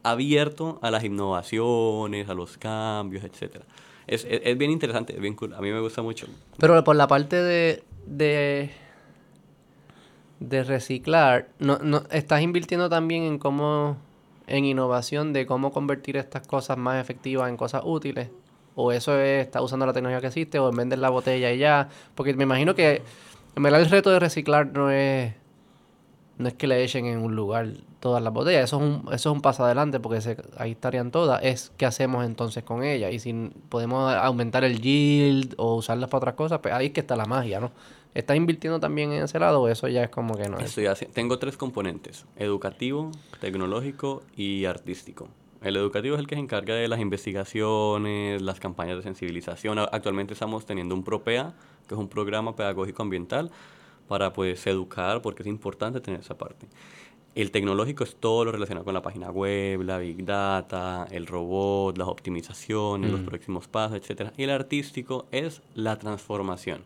abierto 0.05 0.79
a 0.83 0.91
las 0.91 1.05
innovaciones, 1.05 2.29
a 2.29 2.35
los 2.35 2.57
cambios, 2.59 3.25
etcétera. 3.25 3.65
Es, 4.07 4.25
es, 4.25 4.43
es 4.45 4.59
bien 4.59 4.71
interesante, 4.71 5.15
es 5.15 5.21
bien 5.21 5.35
cool. 5.35 5.55
A 5.55 5.61
mí 5.61 5.71
me 5.71 5.81
gusta 5.81 6.03
mucho. 6.03 6.27
Pero 6.59 6.83
por 6.85 6.97
la 6.97 7.07
parte 7.07 7.37
de, 7.37 7.83
de, 8.07 8.71
de 10.49 10.65
reciclar, 10.65 11.49
no, 11.59 11.79
no, 11.79 12.03
¿estás 12.11 12.43
invirtiendo 12.43 12.89
también 12.89 13.23
en 13.25 13.39
cómo, 13.39 13.97
en 14.47 14.65
innovación 14.65 15.33
de 15.33 15.47
cómo 15.47 15.73
convertir 15.73 16.17
estas 16.17 16.47
cosas 16.47 16.77
más 16.79 17.01
efectivas 17.01 17.49
en 17.49 17.57
cosas 17.57 17.83
útiles? 17.85 18.29
¿O 18.75 18.93
eso 18.93 19.19
es, 19.19 19.47
estás 19.47 19.63
usando 19.63 19.87
la 19.87 19.93
tecnología 19.93 20.21
que 20.21 20.29
existe 20.29 20.59
o 20.59 20.69
en 20.71 20.77
vender 20.77 20.99
la 20.99 21.11
botella 21.11 21.53
y 21.53 21.59
ya? 21.59 21.89
Porque 22.15 22.35
me 22.35 22.45
imagino 22.45 22.75
que, 22.75 23.03
en 23.55 23.63
verdad, 23.63 23.81
el 23.83 23.91
reto 23.91 24.11
de 24.11 24.19
reciclar 24.19 24.67
no 24.73 24.91
es, 24.91 25.35
no 26.39 26.49
es 26.49 26.55
que 26.55 26.67
le 26.67 26.83
echen 26.83 27.07
en 27.07 27.19
un 27.19 27.37
lugar 27.37 27.69
todas 28.01 28.21
las 28.21 28.33
botellas, 28.33 28.65
eso 28.65 28.79
es 28.79 28.83
un, 28.83 29.13
eso 29.13 29.31
es 29.31 29.35
un 29.37 29.43
paso 29.43 29.65
adelante 29.65 30.01
porque 30.01 30.37
ahí 30.57 30.73
estarían 30.73 31.13
todas, 31.13 31.41
es 31.45 31.71
qué 31.77 31.87
hacemos 31.87 32.25
entonces 32.25 32.65
con 32.65 32.83
ellas 32.83 33.13
y 33.13 33.21
si 33.21 33.33
podemos 33.69 34.13
aumentar 34.13 34.65
el 34.65 34.81
yield 34.81 35.55
o 35.57 35.77
usarlas 35.77 36.11
para 36.11 36.19
otras 36.19 36.35
cosas, 36.35 36.59
pues 36.59 36.75
ahí 36.75 36.87
es 36.87 36.93
que 36.93 37.01
está 37.01 37.15
la 37.15 37.27
magia, 37.27 37.61
¿no? 37.61 37.71
¿Estás 38.15 38.37
invirtiendo 38.37 38.79
también 38.79 39.13
en 39.13 39.23
ese 39.25 39.39
lado 39.39 39.63
o 39.63 39.69
eso 39.69 39.89
ya 39.89 40.03
es 40.05 40.11
como 40.11 40.35
que 40.37 40.49
no 40.49 40.59
es? 40.59 40.65
Estoy 40.67 40.85
haci- 40.85 41.09
tengo 41.13 41.39
tres 41.39 41.57
componentes, 41.57 42.27
educativo, 42.37 43.11
tecnológico 43.41 44.23
y 44.37 44.65
artístico. 44.67 45.29
El 45.63 45.77
educativo 45.77 46.17
es 46.17 46.21
el 46.21 46.27
que 46.27 46.35
se 46.35 46.41
encarga 46.41 46.75
de 46.75 46.89
las 46.89 46.99
investigaciones, 47.01 48.43
las 48.43 48.59
campañas 48.61 48.97
de 48.97 49.03
sensibilización. 49.03 49.79
Actualmente 49.79 50.33
estamos 50.35 50.67
teniendo 50.67 50.95
un 50.95 51.05
PROPEA, 51.05 51.55
que 51.89 51.95
es 51.95 51.99
un 52.01 52.09
programa 52.09 52.55
pedagógico 52.57 53.03
ambiental, 53.03 53.51
para 54.09 54.33
pues 54.33 54.67
educar, 54.67 55.23
porque 55.23 55.43
es 55.43 55.49
importante 55.49 56.01
tener 56.01 56.21
esa 56.21 56.37
parte. 56.37 56.67
El 57.35 57.51
tecnológico 57.51 58.05
es 58.05 58.17
todo 58.17 58.45
lo 58.45 58.53
relacionado 58.53 58.85
con 58.85 58.93
la 58.93 59.01
página 59.01 59.31
web, 59.31 59.81
la 59.83 59.97
big 59.99 60.25
data, 60.25 61.07
el 61.11 61.27
robot, 61.27 61.97
las 61.97 62.09
optimizaciones, 62.09 63.11
los 63.11 63.21
próximos 63.23 63.69
pasos, 63.69 63.99
etc. 63.99 64.33
Y 64.37 64.43
el 64.43 64.51
artístico 64.51 65.27
es 65.31 65.63
la 65.75 65.99
transformación. 65.99 66.83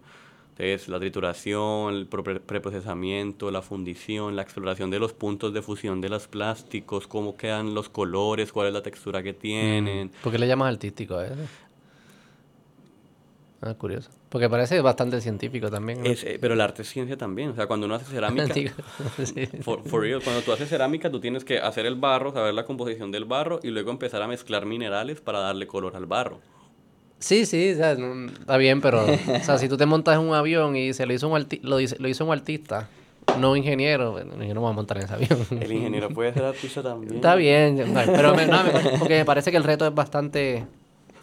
Entonces, 0.58 0.88
la 0.88 0.98
trituración, 0.98 1.94
el 1.94 2.06
pro- 2.06 2.24
pre- 2.24 2.40
preprocesamiento, 2.40 3.50
la 3.50 3.60
fundición, 3.60 4.36
la 4.36 4.42
exploración 4.42 4.88
de 4.90 4.98
los 4.98 5.12
puntos 5.12 5.52
de 5.52 5.60
fusión 5.60 6.00
de 6.00 6.08
los 6.08 6.28
plásticos, 6.28 7.06
cómo 7.06 7.36
quedan 7.36 7.74
los 7.74 7.90
colores, 7.90 8.52
cuál 8.52 8.68
es 8.68 8.72
la 8.72 8.82
textura 8.82 9.22
que 9.22 9.34
tienen. 9.34 10.10
¿Por 10.22 10.32
qué 10.32 10.38
le 10.38 10.46
llamas 10.48 10.72
artístico 10.72 11.16
a 11.16 11.26
eso? 11.26 11.34
Ah, 13.60 13.74
curioso. 13.74 14.10
Porque 14.30 14.48
parece 14.48 14.80
bastante 14.80 15.20
científico 15.20 15.70
también. 15.70 16.00
¿no? 16.02 16.06
Es, 16.06 16.24
eh, 16.24 16.38
pero 16.40 16.54
el 16.54 16.60
arte 16.60 16.82
es 16.82 16.88
ciencia 16.88 17.16
también. 17.18 17.50
O 17.50 17.54
sea, 17.54 17.66
cuando 17.66 17.86
uno 17.86 17.94
hace 17.94 18.06
cerámica, 18.06 18.54
sí. 18.54 18.70
for, 19.62 19.82
for 19.86 20.00
real, 20.02 20.20
cuando 20.22 20.40
tú 20.42 20.52
haces 20.52 20.68
cerámica, 20.70 21.10
tú 21.10 21.20
tienes 21.20 21.44
que 21.44 21.58
hacer 21.58 21.84
el 21.84 21.96
barro, 21.96 22.32
saber 22.32 22.54
la 22.54 22.64
composición 22.64 23.10
del 23.12 23.24
barro 23.26 23.60
y 23.62 23.68
luego 23.68 23.90
empezar 23.90 24.22
a 24.22 24.26
mezclar 24.28 24.64
minerales 24.66 25.20
para 25.20 25.40
darle 25.40 25.66
color 25.66 25.96
al 25.96 26.06
barro. 26.06 26.40
Sí, 27.18 27.46
sí, 27.46 27.72
o 27.72 27.76
sea, 27.76 27.94
no- 27.94 28.26
está 28.26 28.56
bien, 28.58 28.80
pero 28.80 29.04
o 29.04 29.42
sea, 29.44 29.58
si 29.58 29.68
tú 29.68 29.76
te 29.76 29.86
montas 29.86 30.18
en 30.18 30.26
un 30.28 30.34
avión 30.34 30.76
y 30.76 30.92
se 30.92 31.06
lo 31.06 31.14
hizo 31.14 31.28
un, 31.28 31.34
arti- 31.40 31.60
lo, 31.62 31.78
dice- 31.78 31.96
lo 31.98 32.08
hizo 32.08 32.24
un 32.26 32.32
artista, 32.32 32.88
no 33.40 33.52
un 33.52 33.58
ingeniero, 33.58 34.12
bueno, 34.12 34.32
yo 34.34 34.48
no 34.54 34.60
me 34.60 34.60
voy 34.60 34.70
a 34.70 34.74
montar 34.74 34.98
en 34.98 35.04
ese 35.04 35.14
avión. 35.14 35.38
El 35.50 35.72
ingeniero 35.72 36.08
puede 36.10 36.32
ser 36.34 36.44
artista 36.44 36.82
también. 36.82 37.14
Está 37.14 37.34
bien, 37.34 37.82
pero 38.06 38.34
me- 38.34 38.46
no, 38.46 38.62
me- 38.64 38.98
porque 38.98 39.14
me 39.18 39.24
parece 39.24 39.50
que 39.50 39.56
el 39.56 39.64
reto 39.64 39.86
es 39.86 39.94
bastante, 39.94 40.66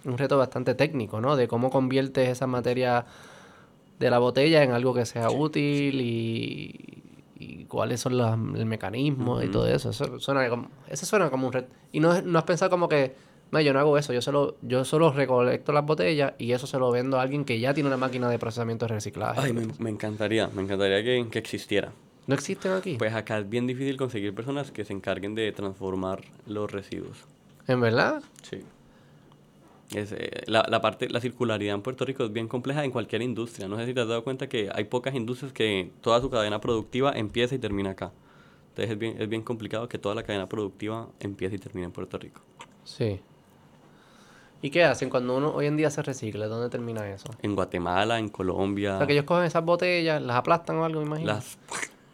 un 0.06 0.18
reto 0.18 0.38
bastante 0.38 0.74
técnico, 0.76 1.22
¿no? 1.22 1.36
De 1.36 1.48
cómo 1.48 1.70
conviertes 1.70 2.28
esa 2.28 2.48
materia 2.48 3.06
de 4.00 4.10
la 4.10 4.18
botella 4.20 4.64
en 4.64 4.72
algo 4.72 4.94
que 4.94 5.06
sea 5.06 5.30
útil 5.30 6.02
y, 6.02 7.04
y 7.40 7.66
cuáles 7.66 8.02
son 8.02 8.18
los 8.18 8.32
el 8.58 8.66
mecanismos 8.66 9.44
y 9.44 9.48
todo 9.48 9.68
eso. 9.68 9.92
Eso 9.92 10.20
suena 10.20 10.50
como, 10.50 10.68
eso 10.90 11.06
suena 11.06 11.30
como 11.30 11.48
un 11.48 11.54
reto. 11.54 11.70
Y 11.92 12.00
no, 12.00 12.20
no 12.24 12.40
has 12.40 12.46
pensado 12.46 12.72
como 12.72 12.90
que, 12.90 13.16
no, 13.54 13.62
yo 13.62 13.72
no 13.72 13.80
hago 13.80 13.98
eso, 13.98 14.12
yo 14.12 14.22
solo, 14.22 14.58
yo 14.62 14.84
solo 14.84 15.12
recolecto 15.14 15.72
las 15.72 15.86
botellas 15.86 16.34
y 16.38 16.52
eso 16.52 16.68
se 16.68 16.78
lo 16.78 16.92
vendo 16.92 17.20
a 17.20 17.22
alguien 17.22 17.46
que 17.46 17.60
ya 17.60 17.74
tiene 17.74 17.88
una 17.88 17.98
máquina 17.98 18.30
de 18.30 18.40
procesamiento 18.40 18.88
de 18.88 18.96
reciclaje. 18.96 19.40
Ay, 19.40 19.54
me, 19.54 19.68
me 19.78 19.90
encantaría, 19.90 20.50
me 20.50 20.64
encantaría 20.64 21.04
que, 21.04 21.30
que 21.30 21.40
existiera. 21.40 21.94
¿No 22.26 22.36
existen 22.36 22.72
aquí? 22.72 22.96
Pues 22.98 23.14
acá 23.14 23.38
es 23.38 23.50
bien 23.50 23.68
difícil 23.68 23.96
conseguir 23.96 24.34
personas 24.34 24.72
que 24.72 24.84
se 24.86 24.94
encarguen 24.94 25.36
de 25.36 25.52
transformar 25.52 26.22
los 26.48 26.72
residuos. 26.72 27.18
¿En 27.68 27.80
verdad? 27.80 28.24
Sí. 28.42 28.62
Es, 29.94 30.12
eh, 30.14 30.44
la, 30.48 30.66
la 30.70 30.82
parte, 30.82 31.10
la 31.10 31.20
circularidad 31.20 31.76
en 31.76 31.82
Puerto 31.82 32.06
Rico 32.06 32.24
es 32.24 32.34
bien 32.34 32.48
compleja 32.48 32.84
en 32.84 32.92
cualquier 32.92 33.22
industria. 33.22 33.68
No 33.68 33.78
sé 33.78 33.86
si 33.86 33.94
te 33.94 34.02
has 34.02 34.08
dado 34.08 34.24
cuenta 34.24 34.48
que 34.48 34.70
hay 34.74 34.86
pocas 34.86 35.14
industrias 35.14 35.54
que 35.54 35.92
toda 36.02 36.20
su 36.22 36.30
cadena 36.30 36.60
productiva 36.60 37.12
empieza 37.12 37.56
y 37.56 37.60
termina 37.60 37.92
acá. 37.92 38.12
Entonces 38.70 38.92
es 38.94 38.98
bien, 38.98 39.22
es 39.22 39.30
bien 39.30 39.44
complicado 39.44 39.88
que 39.88 40.00
toda 40.00 40.16
la 40.16 40.24
cadena 40.24 40.48
productiva 40.50 41.10
empiece 41.20 41.58
y 41.58 41.60
termine 41.60 41.86
en 41.86 41.92
Puerto 41.92 42.18
Rico. 42.18 42.42
Sí. 42.86 43.20
¿Y 44.64 44.70
qué 44.72 44.84
hacen 44.86 45.10
cuando 45.10 45.36
uno 45.38 45.54
hoy 45.54 45.66
en 45.66 45.76
día 45.76 45.90
se 45.92 46.02
recicla? 46.02 46.48
¿Dónde 46.48 46.70
termina 46.70 47.08
eso? 47.14 47.30
En 47.42 47.54
Guatemala, 47.54 48.18
en 48.18 48.30
Colombia, 48.30 48.96
O 48.96 48.98
sea, 49.00 49.06
que 49.08 49.12
ellos 49.14 49.26
cogen 49.26 49.44
esas 49.44 49.64
botellas, 49.66 50.22
las 50.22 50.38
aplastan 50.38 50.78
o 50.78 50.86
algo, 50.86 51.02
me 51.02 51.06
imagino. 51.06 51.28
las, 51.34 51.58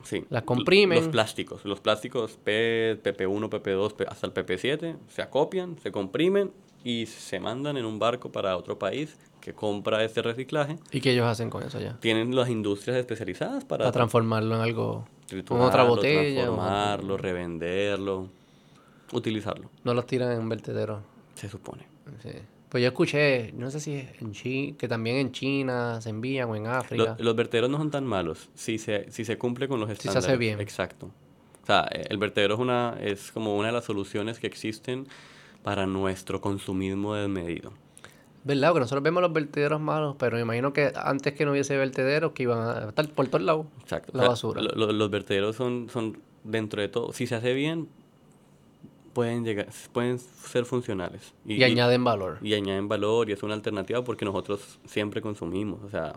sí, 0.04 0.26
Las 0.32 0.42
comprimen. 0.44 0.98
Los 0.98 1.08
plásticos, 1.10 1.64
los 1.64 1.80
plásticos 1.80 2.38
P, 2.44 3.00
PP1, 3.04 3.50
PP2, 3.50 3.94
P- 3.94 4.06
hasta 4.10 4.26
el 4.26 4.34
PP7 4.34 4.96
se 5.08 5.22
acopian, 5.22 5.78
se 5.78 5.92
comprimen 5.92 6.52
y 6.84 7.06
se 7.06 7.40
mandan 7.40 7.78
en 7.78 7.86
un 7.86 8.00
barco 8.00 8.32
para 8.32 8.58
otro 8.58 8.80
país 8.80 9.16
que 9.42 9.54
compra 9.54 10.04
este 10.04 10.24
reciclaje. 10.24 10.78
¿Y 10.92 11.02
qué 11.02 11.12
ellos 11.12 11.28
hacen 11.28 11.52
con 11.52 11.62
eso 11.62 11.80
ya? 11.80 12.00
Tienen 12.00 12.36
las 12.36 12.50
industrias 12.50 12.98
especializadas 12.98 13.64
para 13.64 13.84
Para 13.84 13.92
transformarlo 13.92 14.56
en 14.56 14.62
algo... 14.62 15.06
Triturarlo, 15.28 15.68
otra 15.68 15.84
botella. 15.84 16.42
o- 16.50 16.56
transformarlo, 16.56 17.16
revenderlo, 17.18 18.30
utilizarlo, 19.14 19.70
No 19.84 19.94
los 19.94 20.08
tiran 20.08 20.32
en 20.32 20.40
un 20.40 20.50
vertedero. 20.50 21.02
se 21.36 21.48
supone. 21.48 21.88
Sí. 22.22 22.30
Pues 22.70 22.84
yo 22.84 22.90
escuché, 22.90 23.52
no 23.54 23.72
sé 23.72 23.80
si 23.80 23.96
es 23.96 24.22
en 24.22 24.32
China, 24.32 24.76
que 24.78 24.88
también 24.88 25.16
en 25.18 25.32
China 25.32 26.00
se 26.02 26.10
envían 26.12 26.50
o 26.50 26.56
en 26.56 26.68
África. 26.68 27.16
Lo- 27.18 27.24
los 27.24 27.36
vertederos 27.36 27.70
no 27.70 27.78
son 27.78 27.90
tan 27.90 28.06
malos 28.06 28.50
si 28.54 28.78
se, 28.78 29.12
si 29.12 29.26
se 29.26 29.38
cumple 29.40 29.68
con 29.68 29.80
los 29.80 29.90
Si 29.90 29.96
se 29.96 30.00
estándares. 30.10 30.28
hace 30.30 30.38
bien. 30.38 30.60
Exacto. 30.62 31.10
O 31.64 31.66
sea, 31.66 31.88
eh, 31.92 32.06
el 32.10 32.18
vertedero 32.20 32.54
es, 32.56 32.60
una, 32.60 32.96
es 33.02 33.32
como 33.32 33.58
una 33.58 33.68
de 33.70 33.74
las 33.74 33.86
soluciones 33.86 34.38
que 34.40 34.46
existen 34.48 35.08
para 35.64 35.88
nuestro 35.88 36.42
consumismo 36.42 37.16
desmedido. 37.16 37.74
¿Verdad? 38.44 38.70
Porque 38.70 38.82
nosotros 38.82 39.04
vemos 39.04 39.22
los 39.22 39.34
vertederos 39.34 39.82
malos, 39.82 40.16
pero 40.18 40.36
me 40.38 40.42
imagino 40.44 40.72
que 40.72 40.92
antes 40.96 41.34
que 41.34 41.46
no 41.46 41.52
hubiese 41.52 41.76
vertederos, 41.76 42.32
que 42.34 42.44
iban 42.44 42.60
a 42.60 42.90
estar 42.90 43.08
por 43.10 43.28
todos 43.28 43.42
lados. 43.44 43.66
Exacto. 43.82 44.12
La 44.14 44.20
O 44.20 44.22
sea, 44.24 44.30
basura. 44.30 44.62
lo- 44.62 44.76
lo- 44.76 44.92
los 44.94 45.10
vertederos 45.10 45.56
son, 45.56 45.90
son, 45.92 46.20
dentro 46.44 46.82
de 46.82 46.88
todo, 46.88 47.12
si 47.14 47.28
se 47.28 47.36
hace 47.36 47.54
bien, 47.54 47.90
pueden 49.14 49.44
llegar, 49.44 49.68
pueden 49.92 50.20
ser 50.20 50.66
funcionales. 50.66 51.34
Y, 51.46 51.64
añaden 51.64 52.04
valor. 52.04 52.38
Y 52.42 52.54
añaden 52.54 52.88
valor 52.88 53.30
y 53.30 53.34
es 53.34 53.44
una 53.44 53.54
alternativa 53.54 54.04
porque 54.04 54.26
nosotros 54.26 54.80
siempre 54.86 55.22
consumimos. 55.22 55.84
O 55.84 55.90
sea, 55.90 56.16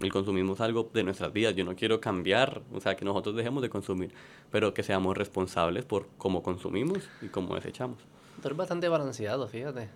el 0.00 0.12
consumismo 0.12 0.54
es 0.54 0.60
algo 0.60 0.90
de 0.92 1.02
nuestras 1.02 1.32
vidas. 1.32 1.54
Yo 1.54 1.64
no 1.64 1.74
quiero 1.74 2.00
cambiar, 2.00 2.62
o 2.72 2.80
sea, 2.80 2.96
que 2.96 3.04
nosotros 3.04 3.36
dejemos 3.36 3.62
de 3.62 3.70
consumir, 3.70 4.12
pero 4.50 4.74
que 4.74 4.82
seamos 4.82 5.16
responsables 5.16 5.84
por 5.84 6.08
cómo 6.18 6.42
consumimos 6.42 7.08
y 7.22 7.28
cómo 7.28 7.54
desechamos. 7.54 7.98
Tú 8.42 8.48
eres 8.48 8.58
bastante 8.58 8.88
balanceado, 8.88 9.48
fíjate. 9.48 9.88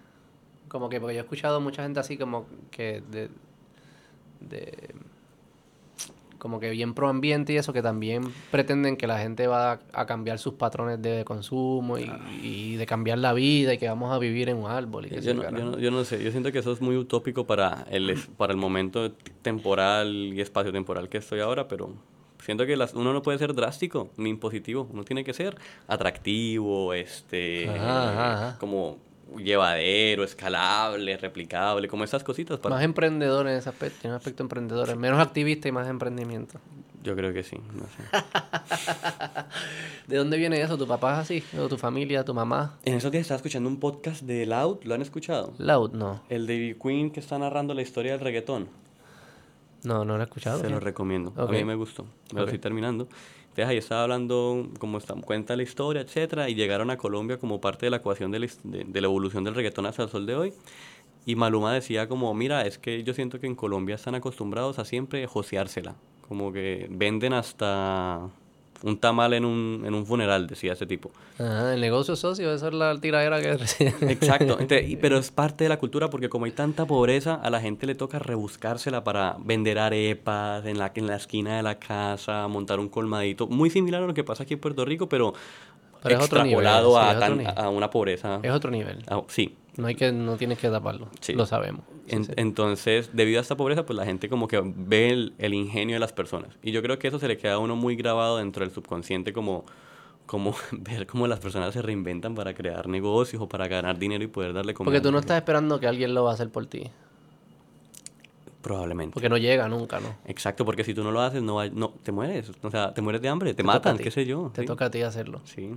Como 0.68 0.88
que, 0.88 1.00
porque 1.00 1.14
yo 1.14 1.20
he 1.20 1.24
escuchado 1.24 1.60
mucha 1.60 1.82
gente 1.82 2.00
así 2.00 2.16
como 2.16 2.46
que 2.70 3.02
de, 3.10 3.30
de 4.40 4.94
como 6.38 6.60
que 6.60 6.70
bien 6.70 6.94
pro 6.94 7.08
ambiente 7.08 7.52
y 7.52 7.56
eso, 7.56 7.72
que 7.72 7.82
también 7.82 8.22
pretenden 8.50 8.96
que 8.96 9.06
la 9.06 9.18
gente 9.18 9.46
va 9.46 9.80
a, 9.92 10.06
cambiar 10.06 10.38
sus 10.38 10.54
patrones 10.54 11.02
de 11.02 11.24
consumo 11.24 11.96
y, 11.98 12.76
de 12.76 12.86
cambiar 12.86 13.18
la 13.18 13.32
vida 13.32 13.74
y 13.74 13.78
que 13.78 13.88
vamos 13.88 14.12
a 14.12 14.18
vivir 14.18 14.48
en 14.48 14.56
un 14.56 14.70
árbol. 14.70 15.06
Y 15.06 15.20
yo, 15.20 15.34
no, 15.34 15.78
yo, 15.78 15.90
no, 15.90 16.04
sé, 16.04 16.22
yo 16.22 16.30
siento 16.30 16.52
que 16.52 16.60
eso 16.60 16.72
es 16.72 16.80
muy 16.80 16.96
utópico 16.96 17.46
para 17.46 17.86
el, 17.90 18.18
para 18.36 18.52
el 18.52 18.58
momento 18.58 19.12
temporal 19.42 20.32
y 20.34 20.40
espacio 20.40 20.72
temporal 20.72 21.08
que 21.08 21.18
estoy 21.18 21.40
ahora, 21.40 21.68
pero 21.68 21.92
siento 22.42 22.66
que 22.66 22.76
las, 22.76 22.94
uno 22.94 23.12
no 23.12 23.22
puede 23.22 23.38
ser 23.38 23.54
drástico 23.54 24.10
ni 24.16 24.30
impositivo, 24.30 24.88
uno 24.92 25.04
tiene 25.04 25.24
que 25.24 25.34
ser 25.34 25.56
atractivo, 25.86 26.94
este, 26.94 27.68
como 28.58 28.98
llevadero, 29.36 30.24
escalable, 30.24 31.16
replicable, 31.16 31.88
como 31.88 32.04
esas 32.04 32.24
cositas. 32.24 32.58
Más 32.64 32.82
emprendedor 32.82 33.46
en 33.48 33.56
ese 33.56 33.68
aspecto, 33.68 34.06
en 34.06 34.10
un 34.12 34.16
aspecto 34.16 34.42
emprendedor, 34.42 34.96
menos 34.96 35.20
activista 35.20 35.68
y 35.68 35.72
más 35.72 35.88
emprendimiento. 35.88 36.58
Yo 37.02 37.14
creo 37.14 37.32
que 37.32 37.44
sí, 37.44 37.56
no 37.74 37.84
sé. 37.84 38.24
¿De 40.08 40.16
dónde 40.16 40.36
viene 40.36 40.60
eso? 40.60 40.76
¿Tu 40.76 40.86
papá 40.86 41.14
es 41.14 41.18
así? 41.20 41.44
¿O 41.58 41.68
tu 41.68 41.78
familia, 41.78 42.24
tu 42.24 42.34
mamá? 42.34 42.78
En 42.84 42.94
esos 42.94 43.12
días 43.12 43.22
estaba 43.22 43.36
escuchando 43.36 43.68
un 43.68 43.78
podcast 43.78 44.22
de 44.22 44.46
Loud, 44.46 44.82
¿lo 44.84 44.94
han 44.94 45.02
escuchado? 45.02 45.52
Loud, 45.58 45.92
no. 45.92 46.22
El 46.28 46.46
de 46.46 46.76
Queen 46.82 47.10
que 47.10 47.20
está 47.20 47.38
narrando 47.38 47.72
la 47.74 47.82
historia 47.82 48.12
del 48.12 48.20
reggaetón. 48.20 48.68
No, 49.84 50.04
no 50.04 50.16
lo 50.16 50.22
he 50.22 50.24
escuchado. 50.24 50.60
Se 50.60 50.68
lo 50.68 50.80
recomiendo. 50.80 51.32
A 51.36 51.46
mí 51.46 51.62
me 51.64 51.76
gustó. 51.76 52.04
Me 52.32 52.40
lo 52.40 52.46
estoy 52.46 52.58
terminando. 52.58 53.08
Entonces 53.58 53.72
ahí 53.72 53.78
estaba 53.78 54.04
hablando, 54.04 54.68
como 54.78 55.00
cuenta 55.26 55.56
la 55.56 55.64
historia, 55.64 56.02
etcétera, 56.02 56.48
y 56.48 56.54
llegaron 56.54 56.90
a 56.90 56.96
Colombia 56.96 57.38
como 57.38 57.60
parte 57.60 57.86
de 57.86 57.90
la 57.90 57.96
ecuación 57.96 58.30
de 58.30 58.38
la, 58.38 58.46
de, 58.62 59.00
la 59.00 59.06
evolución 59.08 59.42
del 59.42 59.56
reggaetón 59.56 59.84
hasta 59.86 60.04
el 60.04 60.08
sol 60.10 60.26
de 60.26 60.36
hoy. 60.36 60.52
Y 61.26 61.34
Maluma 61.34 61.72
decía 61.72 62.08
como, 62.08 62.32
mira, 62.34 62.64
es 62.66 62.78
que 62.78 63.02
yo 63.02 63.14
siento 63.14 63.40
que 63.40 63.48
en 63.48 63.56
Colombia 63.56 63.96
están 63.96 64.14
acostumbrados 64.14 64.78
a 64.78 64.84
siempre 64.84 65.26
joseársela. 65.26 65.96
Como 66.28 66.52
que 66.52 66.86
venden 66.88 67.32
hasta 67.32 68.30
un 68.82 68.98
tamal 68.98 69.34
en 69.34 69.44
un, 69.44 69.82
en 69.84 69.94
un 69.94 70.06
funeral, 70.06 70.46
decía 70.46 70.72
ese 70.72 70.86
tipo. 70.86 71.10
Ajá, 71.38 71.74
el 71.74 71.80
negocio 71.80 72.16
socio, 72.16 72.52
esa 72.52 72.68
es 72.68 72.74
la 72.74 72.98
tiradera 73.00 73.40
que 73.40 73.52
Exacto, 74.08 74.58
pero 75.00 75.18
es 75.18 75.30
parte 75.30 75.64
de 75.64 75.68
la 75.68 75.78
cultura 75.78 76.10
porque 76.10 76.28
como 76.28 76.44
hay 76.44 76.52
tanta 76.52 76.86
pobreza, 76.86 77.34
a 77.34 77.50
la 77.50 77.60
gente 77.60 77.86
le 77.86 77.94
toca 77.94 78.18
rebuscársela 78.18 79.04
para 79.04 79.36
vender 79.40 79.78
arepas 79.78 80.64
en 80.66 80.78
la, 80.78 80.92
en 80.94 81.06
la 81.06 81.16
esquina 81.16 81.56
de 81.56 81.62
la 81.62 81.78
casa, 81.78 82.46
montar 82.48 82.78
un 82.78 82.88
colmadito, 82.88 83.46
muy 83.46 83.70
similar 83.70 84.02
a 84.02 84.06
lo 84.06 84.14
que 84.14 84.24
pasa 84.24 84.44
aquí 84.44 84.54
en 84.54 84.60
Puerto 84.60 84.84
Rico, 84.84 85.08
pero, 85.08 85.34
extrapolado 86.04 86.98
a, 86.98 87.10
a, 87.10 87.68
una 87.70 87.90
pobreza. 87.90 88.40
Es 88.42 88.52
otro 88.52 88.70
nivel. 88.70 89.02
Ah, 89.08 89.22
sí, 89.28 89.56
no 89.76 89.88
hay 89.88 89.94
que, 89.94 90.12
no 90.12 90.36
tienes 90.36 90.58
que 90.58 90.68
taparlo. 90.68 91.08
Lo 91.34 91.46
sabemos. 91.46 91.82
Entonces, 92.08 93.10
debido 93.12 93.38
a 93.38 93.42
esta 93.42 93.56
pobreza, 93.56 93.84
pues 93.86 93.96
la 93.96 94.04
gente 94.04 94.28
como 94.28 94.48
que 94.48 94.60
ve 94.64 95.30
el, 95.38 95.54
ingenio 95.54 95.96
de 95.96 96.00
las 96.00 96.12
personas. 96.12 96.56
Y 96.62 96.72
yo 96.72 96.82
creo 96.82 96.98
que 96.98 97.08
eso 97.08 97.18
se 97.18 97.28
le 97.28 97.36
queda 97.36 97.54
a 97.54 97.58
uno 97.58 97.76
muy 97.76 97.96
grabado 97.96 98.38
dentro 98.38 98.64
del 98.64 98.72
subconsciente 98.72 99.32
como, 99.32 99.64
como 100.26 100.54
ver 100.72 101.06
cómo 101.06 101.26
las 101.26 101.40
personas 101.40 101.74
se 101.74 101.82
reinventan 101.82 102.34
para 102.34 102.54
crear 102.54 102.88
negocios 102.88 103.42
o 103.42 103.48
para 103.48 103.68
ganar 103.68 103.98
dinero 103.98 104.24
y 104.24 104.28
poder 104.28 104.52
darle 104.52 104.74
comida. 104.74 104.90
Porque 104.90 105.00
tú 105.00 105.12
no 105.12 105.18
estás 105.18 105.36
esperando 105.38 105.78
que 105.80 105.86
alguien 105.86 106.14
lo 106.14 106.24
va 106.24 106.32
a 106.32 106.34
hacer 106.34 106.50
por 106.50 106.66
ti. 106.66 106.90
Probablemente. 108.62 109.14
Porque 109.14 109.28
no 109.28 109.38
llega 109.38 109.68
nunca, 109.68 110.00
¿no? 110.00 110.16
Exacto, 110.26 110.64
porque 110.64 110.84
si 110.84 110.92
tú 110.92 111.04
no 111.04 111.12
lo 111.12 111.20
haces, 111.20 111.42
no, 111.42 111.64
no 111.70 111.90
te 112.02 112.12
mueres. 112.12 112.50
O 112.62 112.70
sea, 112.70 112.92
te 112.92 113.00
mueres 113.00 113.22
de 113.22 113.28
hambre, 113.28 113.54
te, 113.54 113.62
matan, 113.62 113.96
qué 113.98 114.10
sé 114.10 114.26
yo. 114.26 114.50
Te 114.52 114.64
toca 114.64 114.86
a 114.86 114.90
ti 114.90 115.02
hacerlo. 115.02 115.40
Sí. 115.44 115.70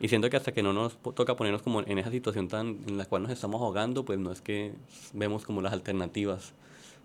Y 0.00 0.08
siento 0.08 0.30
que 0.30 0.38
hasta 0.38 0.52
que 0.52 0.62
no 0.62 0.72
nos 0.72 0.96
toca 1.14 1.36
ponernos 1.36 1.60
como 1.60 1.82
en 1.82 1.98
esa 1.98 2.10
situación 2.10 2.48
tan 2.48 2.78
en 2.88 2.96
la 2.96 3.04
cual 3.04 3.22
nos 3.22 3.30
estamos 3.30 3.60
ahogando, 3.60 4.02
pues 4.02 4.18
no 4.18 4.32
es 4.32 4.40
que 4.40 4.72
vemos 5.12 5.44
como 5.44 5.60
las 5.60 5.74
alternativas. 5.74 6.54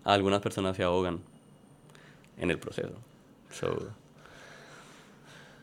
Algunas 0.02 0.40
personas 0.40 0.78
se 0.78 0.82
ahogan 0.82 1.20
en 2.38 2.50
el 2.50 2.58
proceso. 2.58 2.94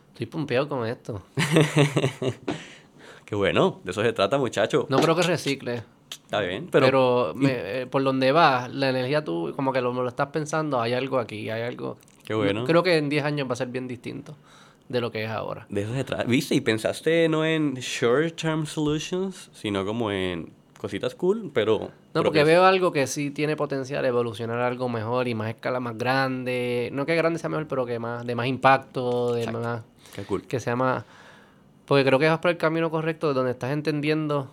Estoy 0.09 0.27
pompeado 0.27 0.69
con 0.69 0.85
esto. 0.85 1.23
Qué 3.25 3.33
bueno, 3.33 3.81
de 3.83 3.91
eso 3.91 4.03
se 4.03 4.13
trata, 4.13 4.37
muchacho. 4.37 4.85
No 4.89 4.99
creo 4.99 5.15
que 5.15 5.23
recicle. 5.23 5.83
Está 6.11 6.39
bien, 6.41 6.67
pero... 6.71 6.85
Pero 6.85 7.35
eh, 7.49 7.87
por 7.89 8.03
donde 8.03 8.31
vas, 8.31 8.71
la 8.71 8.89
energía 8.89 9.23
tú, 9.23 9.53
como 9.55 9.73
que 9.73 9.81
lo, 9.81 9.91
lo 9.91 10.07
estás 10.07 10.27
pensando, 10.27 10.79
hay 10.79 10.93
algo 10.93 11.17
aquí, 11.17 11.49
hay 11.49 11.63
algo... 11.63 11.97
Qué 12.23 12.35
bueno. 12.35 12.65
Creo 12.65 12.83
que 12.83 12.97
en 12.97 13.09
10 13.09 13.25
años 13.25 13.49
va 13.49 13.53
a 13.53 13.55
ser 13.55 13.69
bien 13.69 13.87
distinto 13.87 14.35
de 14.89 15.01
lo 15.01 15.11
que 15.11 15.23
es 15.23 15.29
ahora. 15.29 15.65
De 15.69 15.81
eso 15.81 15.93
se 15.93 16.03
trata. 16.03 16.23
¿Viste? 16.25 16.55
Y 16.55 16.61
pensaste 16.61 17.27
no 17.29 17.45
en 17.45 17.75
short-term 17.75 18.65
solutions, 18.65 19.49
sino 19.53 19.85
como 19.85 20.11
en 20.11 20.51
cositas 20.77 21.15
cool, 21.15 21.49
pero... 21.53 21.91
No, 22.13 22.23
porque 22.23 22.43
veo 22.43 22.65
algo 22.65 22.91
que 22.91 23.07
sí 23.07 23.31
tiene 23.31 23.55
potencial 23.55 24.03
de 24.03 24.09
evolucionar 24.09 24.59
algo 24.59 24.89
mejor 24.89 25.27
y 25.27 25.33
más 25.33 25.49
escala 25.49 25.79
más 25.79 25.97
grande. 25.97 26.89
No 26.91 27.05
que 27.05 27.15
grande 27.15 27.39
sea 27.39 27.49
mejor, 27.49 27.67
pero 27.67 27.85
que 27.85 27.97
más 27.99 28.25
de 28.25 28.35
más 28.35 28.47
impacto, 28.47 29.33
de 29.33 29.51
más... 29.51 29.81
Qué 30.13 30.23
cool. 30.23 30.43
Que 30.43 30.59
sea 30.59 30.75
más... 30.75 31.05
Porque 31.85 32.05
creo 32.05 32.19
que 32.19 32.29
vas 32.29 32.39
por 32.39 32.51
el 32.51 32.57
camino 32.57 32.91
correcto 32.91 33.29
de 33.29 33.33
donde 33.33 33.51
estás 33.51 33.71
entendiendo 33.71 34.49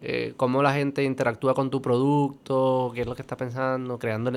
eh, 0.00 0.34
cómo 0.36 0.62
la 0.62 0.72
gente 0.72 1.02
interactúa 1.02 1.54
con 1.54 1.70
tu 1.70 1.82
producto, 1.82 2.92
qué 2.94 3.00
es 3.00 3.06
lo 3.06 3.16
que 3.16 3.22
está 3.22 3.36
pensando, 3.36 3.98
creando... 3.98 4.30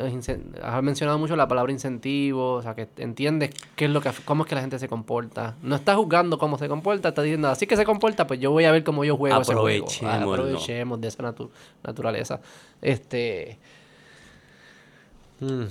Has 0.63 0.83
mencionado 0.83 1.19
mucho 1.19 1.35
la 1.35 1.47
palabra 1.47 1.71
incentivo, 1.71 2.53
o 2.53 2.61
sea, 2.63 2.73
que 2.73 2.87
entiendes 2.97 3.51
qué 3.75 3.85
es 3.85 3.91
lo 3.91 4.01
que, 4.01 4.09
cómo 4.25 4.43
es 4.43 4.49
que 4.49 4.55
la 4.55 4.61
gente 4.61 4.79
se 4.79 4.87
comporta. 4.87 5.55
No 5.61 5.75
estás 5.75 5.97
juzgando 5.97 6.39
cómo 6.39 6.57
se 6.57 6.67
comporta, 6.67 7.09
estás 7.09 7.23
diciendo, 7.23 7.47
así 7.49 7.67
que 7.67 7.75
se 7.75 7.85
comporta, 7.85 8.25
pues 8.25 8.39
yo 8.39 8.49
voy 8.51 8.65
a 8.65 8.71
ver 8.71 8.83
cómo 8.83 9.03
yo 9.03 9.17
juego 9.17 9.41
ese 9.41 9.53
juego. 9.53 9.85
Aprovechemos 10.03 10.99
de 10.99 11.07
esa 11.07 11.35
naturaleza. 11.83 12.41
Este... 12.81 13.59
Mm. 15.39 15.65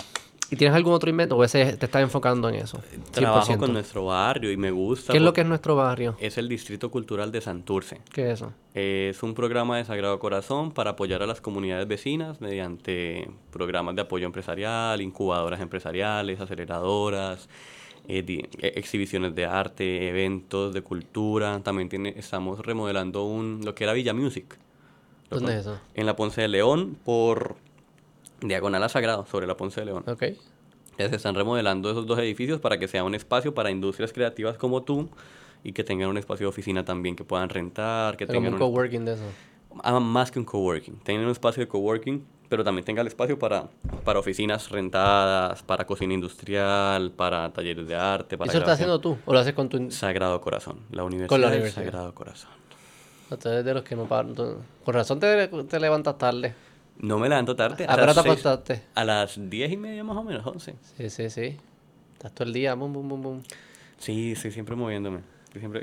¿Y 0.51 0.57
tienes 0.57 0.75
algún 0.75 0.93
otro 0.93 1.09
invento 1.09 1.37
o 1.37 1.45
ese 1.45 1.77
te 1.77 1.87
estás 1.87 2.03
enfocando 2.03 2.49
en 2.49 2.57
eso? 2.57 2.81
Trabajo 3.13 3.57
con 3.57 3.73
nuestro 3.73 4.07
barrio 4.07 4.51
y 4.51 4.57
me 4.57 4.73
gusta. 4.73 5.13
¿Qué 5.13 5.19
es 5.19 5.25
lo 5.25 5.33
que 5.33 5.43
es 5.43 5.47
nuestro 5.47 5.77
barrio? 5.77 6.17
Es 6.19 6.39
el 6.39 6.49
Distrito 6.49 6.91
Cultural 6.91 7.31
de 7.31 7.41
Santurce. 7.41 8.01
¿Qué 8.13 8.27
es 8.27 8.35
eso? 8.35 8.53
Es 8.75 9.23
un 9.23 9.35
programa 9.35 9.77
de 9.77 9.85
Sagrado 9.85 10.19
Corazón 10.19 10.73
para 10.73 10.91
apoyar 10.91 11.23
a 11.23 11.27
las 11.27 11.41
comunidades 11.41 11.87
vecinas 11.87 12.41
mediante 12.41 13.31
programas 13.53 13.95
de 13.95 14.03
apoyo 14.03 14.27
empresarial, 14.27 15.01
incubadoras 15.01 15.61
empresariales, 15.61 16.41
aceleradoras, 16.41 17.49
eh, 18.09 18.25
e, 18.59 18.73
exhibiciones 18.77 19.35
de 19.37 19.47
arte, 19.47 20.09
eventos 20.09 20.75
de 20.75 20.83
cultura. 20.83 21.61
También 21.63 21.89
tiene, 21.89 22.15
estamos 22.17 22.59
remodelando 22.59 23.25
un, 23.25 23.61
lo 23.65 23.77
que 23.77 23.85
era 23.85 23.93
Villa 23.93 24.15
Music. 24.15 24.59
¿Dónde 25.31 25.53
es 25.55 25.61
eso? 25.61 25.79
En 25.95 26.07
la 26.07 26.17
Ponce 26.17 26.41
de 26.41 26.49
León 26.49 26.97
por 27.05 27.55
diagonal 28.41 28.83
a 28.83 28.89
Sagrado, 28.89 29.27
sobre 29.27 29.47
la 29.47 29.57
Ponce 29.57 29.81
de 29.81 29.87
León. 29.87 30.05
Ok. 30.07 30.25
Ya 30.99 31.09
se 31.09 31.17
están 31.17 31.35
remodelando 31.35 31.91
esos 31.91 32.07
dos 32.07 32.19
edificios 32.19 32.61
para 32.61 32.79
que 32.79 32.87
sea 32.87 33.05
un 33.05 33.15
espacio 33.15 33.55
para 33.55 33.71
industrias 33.71 34.13
creativas 34.13 34.59
como 34.59 34.83
tú 34.83 35.09
y 35.65 35.73
que 35.73 35.85
tengan 35.85 36.09
un 36.09 36.19
espacio 36.19 36.45
de 36.45 36.49
oficina 36.49 36.85
también 36.85 37.17
que 37.17 37.25
puedan 37.25 37.49
rentar, 37.49 38.17
que 38.17 38.27
tengan 38.27 38.55
un 38.55 38.59
coworking 38.59 39.05
de 39.05 39.15
eso. 39.15 39.25
Ah, 39.83 40.01
más 40.01 40.31
que 40.31 40.39
un 40.39 40.45
coworking. 40.45 40.99
Tengan 41.01 41.25
un 41.25 41.31
espacio 41.31 41.63
de 41.63 41.69
coworking, 41.69 42.27
pero 42.49 42.65
también 42.65 42.85
tenga 42.85 43.01
el 43.03 43.07
espacio 43.07 43.39
para, 43.39 43.69
para 44.05 44.19
oficinas 44.19 44.69
rentadas, 44.71 45.63
para 45.63 45.87
cocina 45.87 46.13
industrial, 46.13 47.13
para 47.13 47.53
talleres 47.53 47.87
de 47.87 47.95
arte. 47.95 48.37
Para 48.37 48.51
¿Eso 48.51 48.59
lo 48.59 48.65
estás 48.65 48.75
haciendo 48.75 48.99
tú 48.99 49.17
o 49.25 49.33
lo 49.33 49.39
haces 49.39 49.55
con 49.55 49.69
tu... 49.69 49.91
Sagrado 49.91 50.41
Corazón, 50.41 50.81
la 50.91 51.05
universidad, 51.05 51.53
con 51.53 51.71
Sagrado 51.71 52.15
Corazón. 52.15 52.51
Ustedes 53.31 53.65
de 53.65 53.75
los 53.75 53.85
que 53.85 53.95
no 53.95 54.07
paran. 54.07 54.35
Con 54.35 54.95
razón 54.95 55.21
te, 55.21 55.47
te 55.49 55.81
levantas 55.81 56.19
tarde. 56.19 56.53
No 57.01 57.19
me 57.19 57.29
levanto 57.29 57.57
tarde. 57.57 57.87
¿A, 57.89 57.97
qué 57.97 58.13
te 58.13 58.21
acostaste? 58.21 58.83
A 58.95 59.05
las 59.05 59.39
diez 59.51 59.73
y 59.73 59.77
media 59.77 60.05
más 60.05 60.17
o 60.17 60.23
menos, 60.23 60.47
once. 60.47 60.75
Sí, 60.97 61.11
sí, 61.11 61.31
sí. 61.31 61.57
Estás 62.15 62.33
todo 62.33 62.47
el 62.47 62.53
día, 62.53 62.75
bum, 62.75 62.93
bum, 62.93 63.09
bum, 63.09 63.23
bum. 63.23 63.43
Sí, 63.99 64.35
sí, 64.37 64.51
siempre 64.51 64.77
moviéndome. 64.77 65.21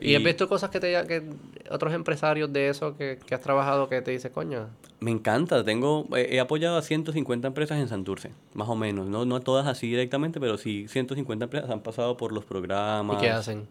¿Y, 0.02 0.16
has 0.16 0.24
visto 0.24 0.48
cosas 0.48 0.70
que 0.70 0.80
te 0.80 0.94
que 1.08 1.24
otros 1.70 1.94
empresarios 1.94 2.52
de 2.54 2.70
eso 2.70 2.96
que, 2.96 3.20
que 3.26 3.36
has 3.36 3.42
trabajado 3.42 3.90
que 3.90 4.02
te 4.02 4.12
dice, 4.12 4.32
coño? 4.32 4.70
Me 5.02 5.12
encanta, 5.12 5.64
tengo 5.66 6.08
he 6.16 6.40
apoyado 6.40 6.78
a 6.78 6.82
150 6.82 7.48
empresas 7.48 7.78
en 7.78 7.90
Santurce, 7.90 8.32
más 8.54 8.70
o 8.70 8.76
menos, 8.76 9.08
no 9.08 9.26
no 9.26 9.42
todas 9.42 9.68
así 9.68 9.88
directamente, 9.88 10.40
pero 10.40 10.58
sí 10.58 10.88
150 10.88 11.46
empresas 11.46 11.70
han 11.70 11.82
pasado 11.82 12.16
por 12.16 12.32
los 12.32 12.46
programas. 12.46 13.18
¿Y 13.18 13.20
qué 13.20 13.30
hacen? 13.30 13.68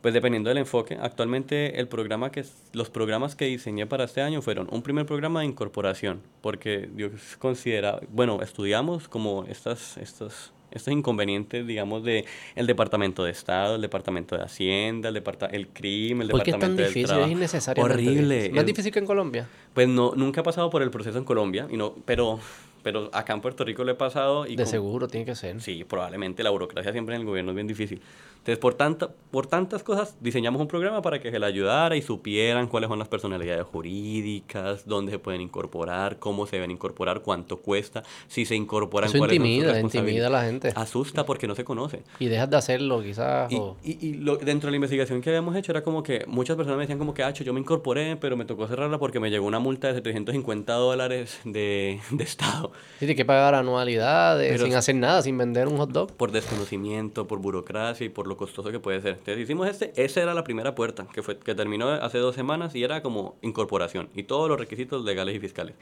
Pues 0.00 0.14
dependiendo 0.14 0.48
del 0.48 0.58
enfoque, 0.58 0.96
actualmente 1.00 1.78
el 1.78 1.86
programa 1.86 2.32
que 2.32 2.42
los 2.72 2.88
programas 2.88 3.36
que 3.36 3.44
diseñé 3.46 3.86
para 3.86 4.04
este 4.04 4.22
año 4.22 4.40
fueron 4.40 4.66
un 4.70 4.82
primer 4.82 5.04
programa 5.04 5.40
de 5.40 5.46
incorporación, 5.46 6.22
porque 6.40 6.88
Dios 6.94 7.12
considera, 7.38 8.00
bueno, 8.10 8.40
estudiamos 8.42 9.08
como 9.08 9.44
estas 9.44 9.98
estas 9.98 10.52
estos 10.70 10.92
inconvenientes, 10.94 11.66
digamos, 11.66 12.04
de 12.04 12.24
el 12.54 12.68
Departamento 12.68 13.24
de 13.24 13.32
Estado, 13.32 13.74
el 13.74 13.80
Departamento 13.82 14.36
de 14.36 14.44
Hacienda, 14.44 15.08
el, 15.08 15.14
departa 15.14 15.46
el 15.46 15.66
crimen, 15.66 16.22
el 16.22 16.28
¿Por 16.30 16.44
qué 16.44 16.52
es 16.52 16.58
tan 16.60 16.76
Departamento 16.76 17.00
difícil? 17.00 17.24
Es 17.24 17.30
innecesario. 17.32 17.82
Horrible. 17.84 18.50
¿Más 18.50 18.60
Es- 18.60 18.66
difícil 18.66 18.92
que 18.92 19.00
en 19.00 19.06
Colombia? 19.06 19.48
Pues 19.74 19.88
no, 19.88 20.12
nunca 20.14 20.42
he 20.42 20.44
pasado 20.44 20.70
por 20.70 20.82
el 20.82 20.90
proceso 20.92 21.18
en 21.18 21.24
Colombia, 21.24 21.66
y 21.68 21.76
no, 21.76 21.96
pero, 22.04 22.38
pero 22.84 23.10
acá 23.12 23.32
en 23.32 23.40
Puerto 23.40 23.64
Rico 23.64 23.82
lo 23.82 23.90
he 23.90 23.94
pasado. 23.96 24.46
Y 24.46 24.54
De 24.54 24.64
seguro, 24.64 25.08
tiene 25.08 25.26
que 25.26 25.34
ser. 25.34 25.60
Sí, 25.60 25.82
probablemente 25.82 26.44
la 26.44 26.50
burocracia 26.50 26.92
siempre 26.92 27.16
en 27.16 27.22
el 27.22 27.26
gobierno 27.26 27.50
es 27.50 27.56
bien 27.56 27.66
difícil. 27.66 28.00
Entonces, 28.40 28.58
por, 28.58 28.74
tanta, 28.74 29.10
por 29.30 29.46
tantas 29.46 29.82
cosas, 29.82 30.16
diseñamos 30.20 30.60
un 30.62 30.66
programa 30.66 31.02
para 31.02 31.20
que 31.20 31.30
se 31.30 31.38
le 31.38 31.44
ayudara 31.46 31.94
y 31.96 32.02
supieran 32.02 32.68
cuáles 32.68 32.88
son 32.88 32.98
las 32.98 33.06
personalidades 33.06 33.64
jurídicas, 33.66 34.86
dónde 34.86 35.12
se 35.12 35.18
pueden 35.18 35.40
incorporar, 35.42 36.18
cómo 36.18 36.46
se 36.46 36.56
deben 36.56 36.70
incorporar, 36.70 37.20
cuánto 37.20 37.58
cuesta, 37.58 38.02
si 38.28 38.44
se 38.46 38.56
incorporan, 38.56 39.10
Eso 39.10 39.18
cuáles 39.18 39.36
son 39.36 39.44
sus 39.46 39.52
intimida, 39.56 39.80
intimida 39.80 40.26
a 40.26 40.30
la 40.30 40.42
gente. 40.44 40.72
Asusta 40.74 41.24
porque 41.26 41.46
no 41.46 41.54
se 41.54 41.64
conoce. 41.64 42.02
Y 42.18 42.26
dejas 42.26 42.48
de 42.50 42.56
hacerlo, 42.56 43.02
quizás. 43.02 43.52
Y, 43.52 43.56
o- 43.56 43.76
y, 43.84 44.06
y 44.08 44.14
lo- 44.14 44.36
dentro 44.36 44.68
de 44.68 44.72
la 44.72 44.76
investigación 44.76 45.20
que 45.20 45.28
habíamos 45.30 45.54
hecho 45.54 45.72
era 45.72 45.82
como 45.82 46.02
que 46.02 46.24
muchas 46.26 46.56
personas 46.56 46.78
me 46.78 46.84
decían 46.84 46.98
como 46.98 47.12
que, 47.14 47.22
Hacho, 47.22 47.44
yo 47.44 47.52
me 47.52 47.60
incorporé, 47.60 48.16
pero 48.16 48.36
me 48.38 48.46
tocó 48.46 48.66
cerrarla 48.66 48.98
porque 48.98 49.20
me 49.20 49.30
llegó 49.30 49.46
una 49.46 49.58
multa 49.58 49.88
de 49.88 49.94
750 49.96 50.72
dólares 50.72 51.38
de, 51.44 52.00
de 52.10 52.24
Estado. 52.24 52.72
Sí, 52.94 53.00
tienes 53.00 53.16
que 53.16 53.24
pagar 53.26 53.54
anualidades 53.54 54.50
Pero- 54.52 54.64
sin 54.64 54.74
hacer 54.74 54.94
nada, 54.94 55.20
sin 55.22 55.36
vender 55.36 55.68
un 55.68 55.76
hot 55.76 55.90
dog. 55.90 56.12
por 56.16 56.32
desconocimiento, 56.32 57.26
por 57.26 57.38
burocracia 57.38 58.06
y 58.06 58.08
por 58.08 58.29
lo 58.30 58.38
costoso 58.38 58.70
que 58.70 58.80
puede 58.80 59.02
ser. 59.02 59.12
Entonces 59.18 59.38
hicimos 59.38 59.68
este, 59.68 59.92
esa 60.02 60.22
era 60.22 60.32
la 60.32 60.44
primera 60.44 60.74
puerta, 60.74 61.06
que 61.12 61.22
fue 61.22 61.38
que 61.38 61.54
terminó 61.54 61.90
hace 61.90 62.16
dos 62.16 62.34
semanas 62.34 62.74
y 62.74 62.82
era 62.82 63.02
como 63.02 63.36
incorporación 63.42 64.08
y 64.14 64.22
todos 64.22 64.48
los 64.48 64.58
requisitos 64.58 65.04
legales 65.04 65.36
y 65.36 65.40
fiscales. 65.40 65.74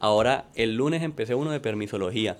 Ahora, 0.00 0.46
el 0.54 0.76
lunes 0.76 1.02
empecé 1.02 1.34
uno 1.34 1.50
de 1.50 1.60
permisología, 1.60 2.38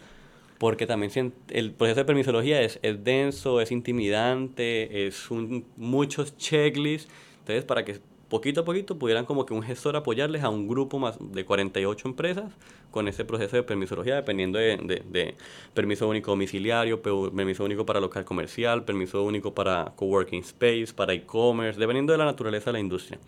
porque 0.59 0.87
también 0.87 1.35
el 1.51 1.73
proceso 1.73 2.01
de 2.01 2.05
permisología 2.07 2.63
es, 2.63 2.79
es 2.83 3.05
denso, 3.05 3.61
es 3.61 3.71
intimidante, 3.71 5.07
es 5.07 5.31
un, 5.31 5.67
muchos 5.77 6.37
checklists, 6.39 7.11
entonces 7.41 7.65
para 7.65 7.85
que 7.85 8.01
poquito 8.29 8.61
a 8.61 8.65
poquito 8.65 8.99
pudieran 8.99 9.25
como 9.25 9.47
que 9.47 9.55
un 9.55 9.63
gestor 9.63 9.97
apoyarles 9.97 10.43
a 10.43 10.49
un 10.51 10.69
grupo 10.69 10.99
más 10.99 11.17
de 11.21 11.45
48 11.45 12.09
empresas 12.09 12.53
con 12.91 13.09
ese 13.09 13.25
proceso 13.25 13.57
de 13.57 13.63
permisología, 13.63 14.17
dependiendo 14.17 14.59
de, 14.59 14.77
de- 15.09 15.35
permiso 15.75 16.09
único 16.09 16.31
domiciliario, 16.31 17.01
pe- 17.03 17.11
permiso 17.35 17.65
único 17.65 17.85
para 17.87 18.01
local 18.01 18.25
comercial, 18.25 18.85
permiso 18.85 19.23
único 19.25 19.55
para 19.55 19.93
coworking 19.97 20.41
space, 20.41 20.89
para 20.95 21.13
e-commerce, 21.15 21.79
dependiendo 21.79 22.13
de 22.13 22.19
la 22.19 22.25
naturaleza 22.25 22.67
de 22.67 22.73
la 22.75 22.81
industria. 22.81 23.19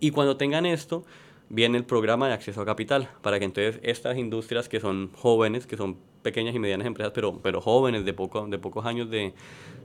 Y 0.00 0.10
cuando 0.10 0.36
tengan 0.36 0.66
esto, 0.66 1.04
viene 1.48 1.78
el 1.78 1.84
programa 1.84 2.28
de 2.28 2.34
acceso 2.34 2.60
a 2.60 2.64
capital, 2.66 3.08
para 3.22 3.38
que 3.38 3.44
entonces 3.44 3.78
estas 3.82 4.16
industrias 4.18 4.68
que 4.68 4.80
son 4.80 5.10
jóvenes, 5.14 5.66
que 5.66 5.76
son 5.76 5.96
pequeñas 6.22 6.54
y 6.54 6.58
medianas 6.58 6.86
empresas, 6.86 7.12
pero, 7.14 7.38
pero 7.42 7.60
jóvenes 7.60 8.04
de, 8.04 8.12
poco, 8.12 8.46
de 8.48 8.58
pocos 8.58 8.84
años 8.84 9.08
de, 9.10 9.32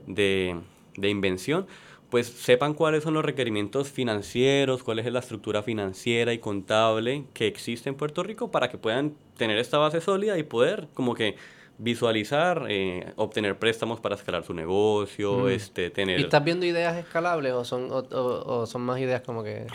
de, 0.08 0.56
de 0.98 1.10
invención, 1.10 1.68
pues 2.12 2.28
sepan 2.28 2.76
cuáles 2.76 3.04
son 3.04 3.16
los 3.16 3.26
requerimientos 3.26 3.90
financieros, 3.90 4.84
cuál 4.84 5.00
es 5.00 5.12
la 5.12 5.20
estructura 5.20 5.64
financiera 5.64 6.34
y 6.34 6.38
contable 6.38 7.24
que 7.34 7.48
existe 7.48 7.90
en 7.90 7.96
Puerto 7.96 8.22
Rico 8.22 8.52
para 8.52 8.70
que 8.70 8.78
puedan 8.78 9.14
tener 9.38 9.58
esta 9.58 9.80
base 9.80 10.00
sólida 10.02 10.38
y 10.38 10.44
poder 10.44 10.88
como 10.94 11.16
que 11.16 11.36
visualizar, 11.78 12.66
eh, 12.70 13.12
obtener 13.16 13.58
préstamos 13.58 14.00
para 14.00 14.14
escalar 14.16 14.44
su 14.44 14.54
negocio, 14.54 15.50
este, 15.50 15.90
tener... 15.90 16.20
¿Y 16.20 16.24
estás 16.24 16.44
viendo 16.44 16.66
ideas 16.66 16.96
escalables 16.98 17.54
o 17.54 17.64
son, 17.66 17.90
o, 17.92 18.00
o- 18.00 18.60
o 18.62 18.66
son 18.68 18.82
más 18.84 19.00
ideas 19.00 19.22
como 19.22 19.42
que... 19.44 19.66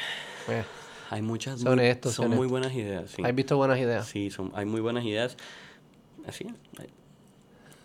eh, 0.48 0.62
Hay 1.10 1.22
muchas... 1.22 1.60
Son 1.60 1.74
muy- 1.76 1.86
estos, 1.86 2.12
son 2.14 2.24
son 2.26 2.36
muy 2.36 2.44
estos. 2.46 2.50
buenas 2.52 2.74
ideas, 2.74 3.10
sí. 3.10 3.22
¿Has 3.24 3.34
visto 3.34 3.56
buenas 3.56 3.78
ideas? 3.80 4.06
Sí, 4.06 4.30
son, 4.30 4.52
hay 4.54 4.66
muy 4.66 4.80
buenas 4.80 5.04
ideas. 5.04 5.36
Así. 6.28 6.46
hay- 6.78 6.90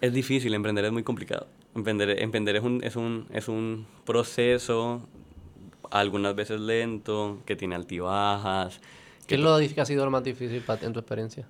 Es 0.01 0.13
difícil, 0.13 0.53
emprender 0.53 0.85
es 0.85 0.91
muy 0.91 1.03
complicado. 1.03 1.47
Emprender, 1.73 2.21
emprender 2.21 2.55
es, 2.57 2.63
un, 2.63 2.83
es, 2.83 2.95
un, 2.95 3.27
es 3.31 3.47
un 3.47 3.87
proceso, 4.05 5.07
algunas 5.89 6.35
veces 6.35 6.59
lento, 6.59 7.39
que 7.45 7.55
tiene 7.55 7.75
altibajas. 7.75 8.81
¿Qué 9.27 9.35
es 9.35 9.41
lo 9.41 9.57
que 9.57 9.79
ha 9.79 9.85
sido 9.85 10.03
lo 10.03 10.11
más 10.11 10.23
difícil 10.23 10.63
en 10.81 10.93
tu 10.93 10.99
experiencia? 10.99 11.47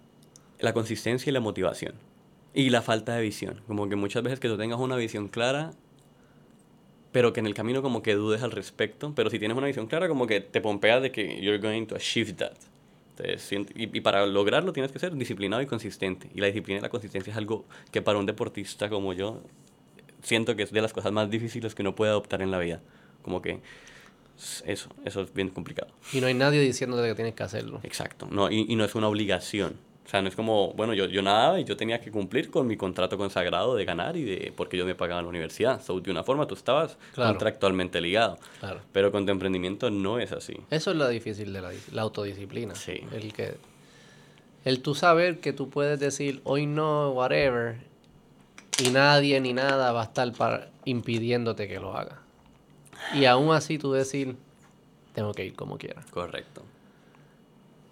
La 0.60 0.74
consistencia 0.74 1.30
y 1.30 1.34
la 1.34 1.40
motivación. 1.40 1.94
Y 2.54 2.70
la 2.70 2.82
falta 2.82 3.16
de 3.16 3.22
visión. 3.22 3.62
Como 3.66 3.88
que 3.90 3.96
muchas 3.96 4.22
veces 4.22 4.40
que 4.40 4.48
tú 4.48 4.58
tengas 4.58 4.80
una 4.80 4.96
visión 4.96 5.30
clara, 5.30 5.72
pero 7.12 7.34
que 7.34 7.40
en 7.40 7.48
el 7.48 7.54
camino 7.54 7.82
como 7.82 8.04
que 8.04 8.14
dudes 8.14 8.44
al 8.44 8.52
respecto. 8.52 9.14
Pero 9.16 9.30
si 9.30 9.40
tienes 9.40 9.58
una 9.58 9.68
visión 9.68 9.88
clara, 9.88 10.08
como 10.08 10.28
que 10.28 10.42
te 10.42 10.62
pompeas 10.62 11.02
de 11.02 11.12
que 11.12 11.42
you're 11.42 11.58
going 11.58 11.86
to 11.86 11.96
achieve 11.96 12.34
that. 12.34 12.54
Entonces, 13.18 13.52
y, 13.52 13.98
y 13.98 14.02
para 14.02 14.26
lograrlo 14.26 14.74
tienes 14.74 14.92
que 14.92 15.00
ser 15.00 15.16
disciplinado 15.16 15.62
y 15.62 15.66
consistente. 15.66 16.30
Y 16.36 16.42
la 16.42 16.48
disciplina 16.48 16.80
y 16.80 16.82
la 16.82 16.90
consistencia 16.90 17.32
es 17.32 17.38
algo 17.38 17.66
que 17.92 18.02
para 18.02 18.20
un 18.20 18.26
deportista 18.26 18.90
como 18.90 19.14
yo, 19.14 19.42
siento 20.24 20.56
que 20.56 20.64
es 20.64 20.72
de 20.72 20.82
las 20.82 20.94
cosas 20.94 21.12
más 21.12 21.30
difíciles 21.30 21.76
que 21.76 21.82
uno 21.82 21.96
puede 21.96 22.12
adoptar 22.12 22.42
en 22.42 22.52
la 22.52 22.60
vida. 22.60 22.82
Como 23.22 23.42
que 23.42 23.60
eso, 24.66 24.90
eso 25.06 25.22
es 25.22 25.34
bien 25.34 25.50
complicado. 25.50 25.92
Y 26.14 26.22
no 26.22 26.28
hay 26.28 26.34
nadie 26.34 26.60
diciéndote 26.62 27.08
que 27.08 27.16
tienes 27.16 27.36
que 27.36 27.44
hacerlo. 27.44 27.80
Exacto. 27.84 28.28
No, 28.32 28.50
y, 28.50 28.66
y 28.68 28.76
no 28.76 28.84
es 28.86 28.96
una 28.96 29.08
obligación. 29.08 29.76
O 30.06 30.10
sea, 30.12 30.22
no 30.22 30.28
es 30.28 30.36
como, 30.36 30.74
bueno, 30.74 30.94
yo, 30.94 31.06
yo 31.06 31.22
nadaba 31.22 31.60
y 31.60 31.64
yo 31.64 31.78
tenía 31.78 32.02
que 32.02 32.12
cumplir 32.12 32.50
con 32.50 32.68
mi 32.68 32.76
contrato 32.76 33.18
consagrado 33.18 33.76
de 33.76 33.86
ganar 33.86 34.18
y 34.18 34.24
de 34.24 34.52
porque 34.58 34.76
yo 34.76 34.86
me 34.86 34.96
pagaba 34.96 35.20
en 35.22 35.26
la 35.26 35.30
universidad. 35.30 35.82
So, 35.82 36.00
de 36.02 36.12
una 36.12 36.24
forma 36.24 36.48
tú 36.48 36.56
estabas 36.56 36.98
Claro. 37.14 37.32
contractualmente 37.32 38.02
ligado. 38.02 38.38
Claro. 38.60 38.82
Pero 38.92 39.12
con 39.12 39.26
tu 39.26 39.32
emprendimiento 39.32 39.90
no 39.90 40.20
es 40.20 40.32
así. 40.34 40.56
Eso 40.70 40.92
es 40.92 40.98
lo 40.98 41.08
difícil 41.08 41.54
de 41.54 41.62
la, 41.62 41.72
la 41.94 42.02
autodisciplina. 42.02 42.76
Sí. 42.76 43.02
El 43.14 43.32
que... 43.32 43.56
El 44.66 44.82
tú 44.82 44.94
saber 44.96 45.40
que 45.40 45.54
tú 45.54 45.70
puedes 45.70 46.00
decir 46.00 46.42
hoy 46.44 46.66
no, 46.68 47.12
whatever, 47.12 47.78
y 48.86 48.90
nadie 48.90 49.40
ni 49.40 49.54
nada 49.54 49.92
va 49.92 50.02
a 50.02 50.06
estar 50.06 50.32
para, 50.34 50.70
impidiéndote 50.86 51.68
que 51.68 51.80
lo 51.80 51.96
hagas. 51.96 52.20
Y 53.16 53.26
aún 53.26 53.54
así 53.54 53.78
tú 53.78 53.92
decir, 53.92 54.36
tengo 55.14 55.34
que 55.34 55.46
ir 55.46 55.54
como 55.56 55.78
quiera. 55.78 56.02
Correcto. 56.12 56.64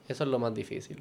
Eso 0.08 0.24
es 0.24 0.30
lo 0.30 0.40
más 0.40 0.54
difícil. 0.54 0.98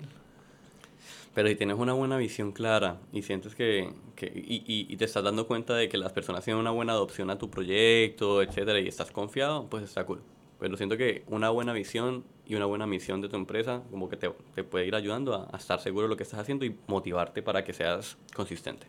Pero 1.34 1.48
si 1.48 1.54
tienes 1.54 1.76
una 1.78 1.92
buena 1.92 2.16
visión 2.16 2.52
clara 2.52 2.96
y 3.12 3.22
sientes 3.22 3.54
que, 3.54 3.92
que 4.16 4.26
y, 4.26 4.56
y- 4.66 4.86
y 4.92 4.96
te 4.96 5.04
estás 5.04 5.22
dando 5.22 5.46
cuenta 5.46 5.74
de 5.74 5.88
que 5.88 5.96
las 5.96 6.12
personas 6.12 6.44
tienen 6.44 6.60
una 6.60 6.70
buena 6.72 6.92
adopción 6.94 7.30
a 7.30 7.38
tu 7.38 7.48
proyecto, 7.48 8.42
etcétera, 8.42 8.80
y 8.80 8.88
estás 8.88 9.10
confiado, 9.12 9.66
pues 9.70 9.84
está 9.84 10.04
cool. 10.04 10.20
Pero 10.58 10.76
siento 10.76 10.96
que 10.96 11.22
una 11.28 11.50
buena 11.50 11.72
visión 11.72 12.24
y 12.44 12.56
una 12.56 12.66
buena 12.66 12.86
misión 12.86 13.20
de 13.20 13.28
tu 13.28 13.36
empresa 13.36 13.82
como 13.92 14.08
que 14.08 14.16
te, 14.16 14.30
te 14.56 14.64
puede 14.64 14.86
ir 14.86 14.96
ayudando 14.96 15.34
a, 15.34 15.48
a 15.52 15.58
estar 15.58 15.78
seguro 15.80 16.06
de 16.06 16.08
lo 16.10 16.16
que 16.16 16.24
estás 16.24 16.40
haciendo 16.40 16.64
y 16.64 16.76
motivarte 16.88 17.42
para 17.42 17.62
que 17.62 17.72
seas 17.72 18.16
consistente. 18.34 18.86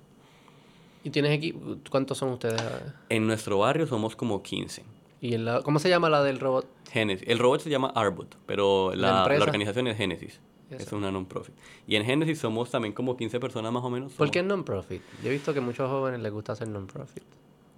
¿Y 1.04 1.10
tienes 1.12 1.32
equipo? 1.32 1.78
¿Cuántos 1.90 2.18
son 2.18 2.30
ustedes? 2.30 2.62
En 3.10 3.26
nuestro 3.28 3.60
barrio 3.60 3.88
somos 3.88 4.16
como 4.16 4.44
15. 4.44 4.84
¿Y 5.22 5.34
en 5.34 5.46
la, 5.46 5.62
cómo 5.62 5.80
se 5.80 5.90
llama 5.90 6.10
la 6.10 6.24
del 6.24 6.40
robot? 6.40 6.66
Genesis. 6.92 7.28
El 7.28 7.40
robot 7.40 7.62
se 7.62 7.70
llama 7.70 7.92
Arbot, 7.96 8.38
pero 8.46 8.92
¿La 8.96 8.96
la, 8.96 9.12
la 9.14 9.20
empresa? 9.22 9.44
organización 9.44 9.88
es 9.88 9.98
Genesis. 9.98 10.40
Es 10.70 10.92
una 10.92 11.12
non-profit. 11.12 11.56
Y 11.88 11.96
en 11.96 12.06
Genesis 12.06 12.38
somos 12.40 12.70
también 12.70 12.94
como 12.94 13.18
15 13.18 13.40
personas 13.40 13.72
más 13.74 13.84
o 13.84 13.90
menos. 13.90 14.14
¿Por 14.14 14.30
qué 14.30 14.44
non-profit? 14.44 15.02
Yo 15.24 15.30
he 15.30 15.34
visto 15.34 15.52
que 15.52 15.60
a 15.60 15.62
muchos 15.64 15.90
jóvenes 15.90 16.20
les 16.20 16.32
gusta 16.32 16.52
hacer 16.52 16.68
non-profit. 16.68 17.24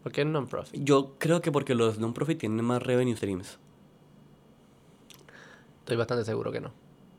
¿Por 0.04 0.12
qué 0.12 0.22
es 0.22 0.28
non-profit? 0.28 0.84
Yo 0.84 1.16
creo 1.18 1.42
que 1.42 1.52
porque 1.54 1.74
los 1.74 2.00
non-profit 2.00 2.38
tienen 2.40 2.66
más 2.66 2.84
revenue 2.84 3.16
streams. 3.16 3.60
Estoy 5.80 5.96
bastante 5.98 6.26
seguro 6.26 6.52
que 6.52 6.60
no. 6.62 6.72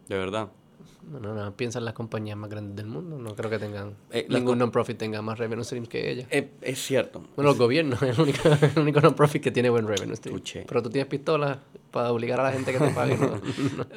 De 0.09 0.17
verdad. 0.19 0.51
No, 1.11 1.21
no, 1.21 1.35
no. 1.35 1.53
Piensa 1.57 1.79
en 1.79 1.85
las 1.85 1.95
compañías 1.95 2.37
más 2.37 2.49
grandes 2.49 2.77
del 2.77 2.87
mundo. 2.87 3.19
No 3.19 3.35
creo 3.35 3.51
que 3.51 3.59
tengan... 3.59 3.95
Eh, 4.11 4.27
las 4.29 4.41
ningún 4.41 4.59
non-profit 4.59 4.97
tenga 4.97 5.21
más 5.23 5.39
revenue 5.39 5.65
streams 5.65 5.89
que 5.89 6.11
ellas. 6.11 6.27
Eh, 6.31 6.51
es 6.63 6.79
cierto. 6.81 7.23
Bueno, 7.37 7.51
los 7.51 7.59
gobiernos 7.59 8.03
es 8.03 8.19
el 8.19 8.21
único, 8.23 8.49
el 8.49 8.79
único 8.83 9.01
non-profit 9.01 9.43
que 9.43 9.51
tiene 9.51 9.71
buen 9.71 9.87
revenue 9.87 10.17
stream. 10.17 10.37
Escuché. 10.37 10.65
Pero 10.67 10.83
tú 10.83 10.91
tienes 10.91 11.09
pistolas 11.09 11.59
para 11.91 12.13
obligar 12.13 12.41
a 12.41 12.45
la 12.45 12.53
gente 12.53 12.73
que 12.73 12.79
te 12.79 12.91
pague. 12.91 13.17
¿no? 13.19 13.41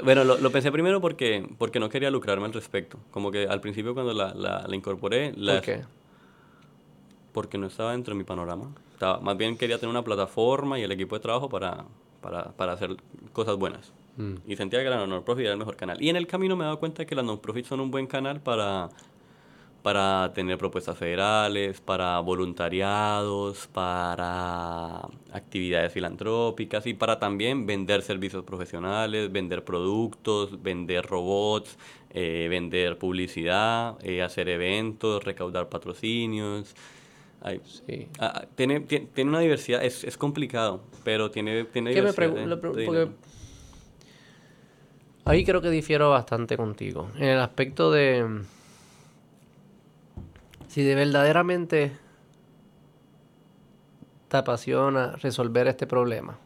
Bueno, 0.03 0.23
lo, 0.23 0.37
lo 0.37 0.51
pensé 0.51 0.71
primero 0.71 0.99
porque, 0.99 1.47
porque 1.57 1.79
no 1.79 1.89
quería 1.89 2.09
lucrarme 2.09 2.45
al 2.45 2.53
respecto. 2.53 2.97
Como 3.11 3.31
que 3.31 3.45
al 3.47 3.61
principio 3.61 3.93
cuando 3.93 4.13
la, 4.13 4.33
la, 4.33 4.67
la 4.67 4.75
incorporé... 4.75 5.33
La, 5.37 5.55
¿Por 5.55 5.61
qué? 5.61 5.81
Porque 7.31 7.57
no 7.57 7.67
estaba 7.67 7.91
dentro 7.91 8.13
de 8.13 8.17
mi 8.17 8.23
panorama. 8.23 8.73
Estaba, 8.93 9.19
más 9.19 9.37
bien 9.37 9.57
quería 9.57 9.77
tener 9.77 9.89
una 9.89 10.03
plataforma 10.03 10.79
y 10.79 10.83
el 10.83 10.91
equipo 10.91 11.15
de 11.15 11.21
trabajo 11.21 11.49
para, 11.49 11.85
para, 12.21 12.51
para 12.53 12.73
hacer 12.73 12.95
cosas 13.33 13.57
buenas. 13.57 13.91
Mm. 14.17 14.35
Y 14.47 14.55
sentía 14.55 14.81
que 14.83 14.89
la 14.89 15.05
non-profit 15.05 15.43
era 15.45 15.53
el 15.53 15.59
mejor 15.59 15.75
canal. 15.75 16.01
Y 16.01 16.09
en 16.09 16.15
el 16.15 16.25
camino 16.27 16.55
me 16.55 16.63
he 16.63 16.67
dado 16.67 16.79
cuenta 16.79 17.03
de 17.03 17.05
que 17.05 17.15
las 17.15 17.25
non-profit 17.25 17.65
son 17.65 17.79
un 17.81 17.91
buen 17.91 18.07
canal 18.07 18.39
para, 18.41 18.89
para 19.81 20.31
tener 20.33 20.57
propuestas 20.57 20.97
federales, 20.97 21.81
para 21.81 22.17
voluntariados, 22.19 23.67
para 23.67 25.01
actividades 25.31 25.91
filantrópicas 25.91 26.85
y 26.87 26.93
para 26.93 27.19
también 27.19 27.65
vender 27.65 28.01
servicios 28.01 28.43
profesionales, 28.43 29.31
vender 29.31 29.63
productos, 29.63 30.61
vender 30.61 31.05
robots, 31.05 31.77
eh, 32.11 32.47
vender 32.49 32.97
publicidad, 32.97 33.97
eh, 34.03 34.21
hacer 34.21 34.49
eventos, 34.49 35.23
recaudar 35.23 35.67
patrocinios. 35.69 36.73
Hay- 37.41 37.61
Sí. 37.65 38.07
ah, 38.19 38.31
ah, 38.33 38.45
tiene, 38.55 38.79
tiene, 38.79 39.07
tiene 39.13 39.29
una 39.29 39.39
diversidad, 39.39 39.83
es, 39.83 40.03
es 40.03 40.17
complicado, 40.17 40.81
pero 41.03 41.29
tiene, 41.29 41.65
tiene 41.65 41.91
¿Qué 41.93 42.01
me 42.01 42.11
diversidad. 42.11 42.33
pregun- 42.47 42.73
de- 42.75 42.85
porque. 42.85 43.07
Ahí 45.25 45.43
creo 45.43 45.61
que 45.61 45.69
difiero 45.69 46.11
bastante 46.11 46.57
contigo. 46.57 47.09
En 47.15 47.29
el 47.29 47.39
aspecto 47.39 47.91
de... 47.91 48.43
Si 50.67 50.83
de 50.83 50.95
verdaderamente 50.95 51.91
te 54.27 54.37
apasiona 54.37 55.15
resolver 55.15 55.67
este 55.67 55.87
problema, 55.87 56.37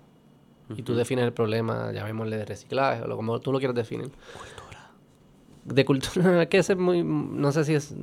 y 0.76 0.84
tú 0.84 0.94
defines 0.94 1.26
el 1.26 1.34
problema, 1.34 1.92
llamémosle 1.92 2.38
de 2.38 2.46
reciclaje 2.46 3.02
o 3.02 3.08
lo, 3.08 3.16
como 3.16 3.40
tú 3.40 3.52
lo 3.52 3.58
quieras 3.58 3.76
definir. 3.76 4.12
Cultura. 4.34 4.92
De 5.66 5.86
cultura, 5.86 6.46
que 6.50 6.60
es 6.60 6.78
muy, 6.78 7.04
no 7.04 7.52
sé 7.52 7.66
si 7.66 7.74
es, 7.74 7.96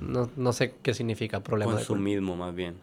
no, 0.00 0.30
no 0.36 0.52
sé 0.52 0.74
qué 0.82 0.92
significa 0.92 1.40
problema. 1.40 1.72
Consumismo 1.72 2.36
más 2.36 2.54
bien. 2.54 2.76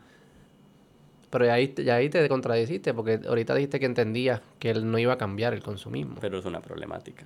Pero 1.34 1.45
ya 1.45 1.53
ahí, 1.55 1.73
ya 1.84 1.95
ahí 1.95 2.10
te 2.10 2.30
contradiciste 2.30 2.93
porque 2.93 3.19
ahorita 3.27 3.55
dijiste 3.55 3.80
que 3.80 3.88
entendías 3.88 4.41
que 4.60 4.69
él 4.69 4.91
no 4.91 4.99
iba 4.99 5.14
a 5.14 5.18
cambiar 5.18 5.55
el 5.55 5.64
consumismo. 5.64 6.18
Pero 6.22 6.38
es 6.38 6.45
una 6.45 6.61
problemática. 6.61 7.26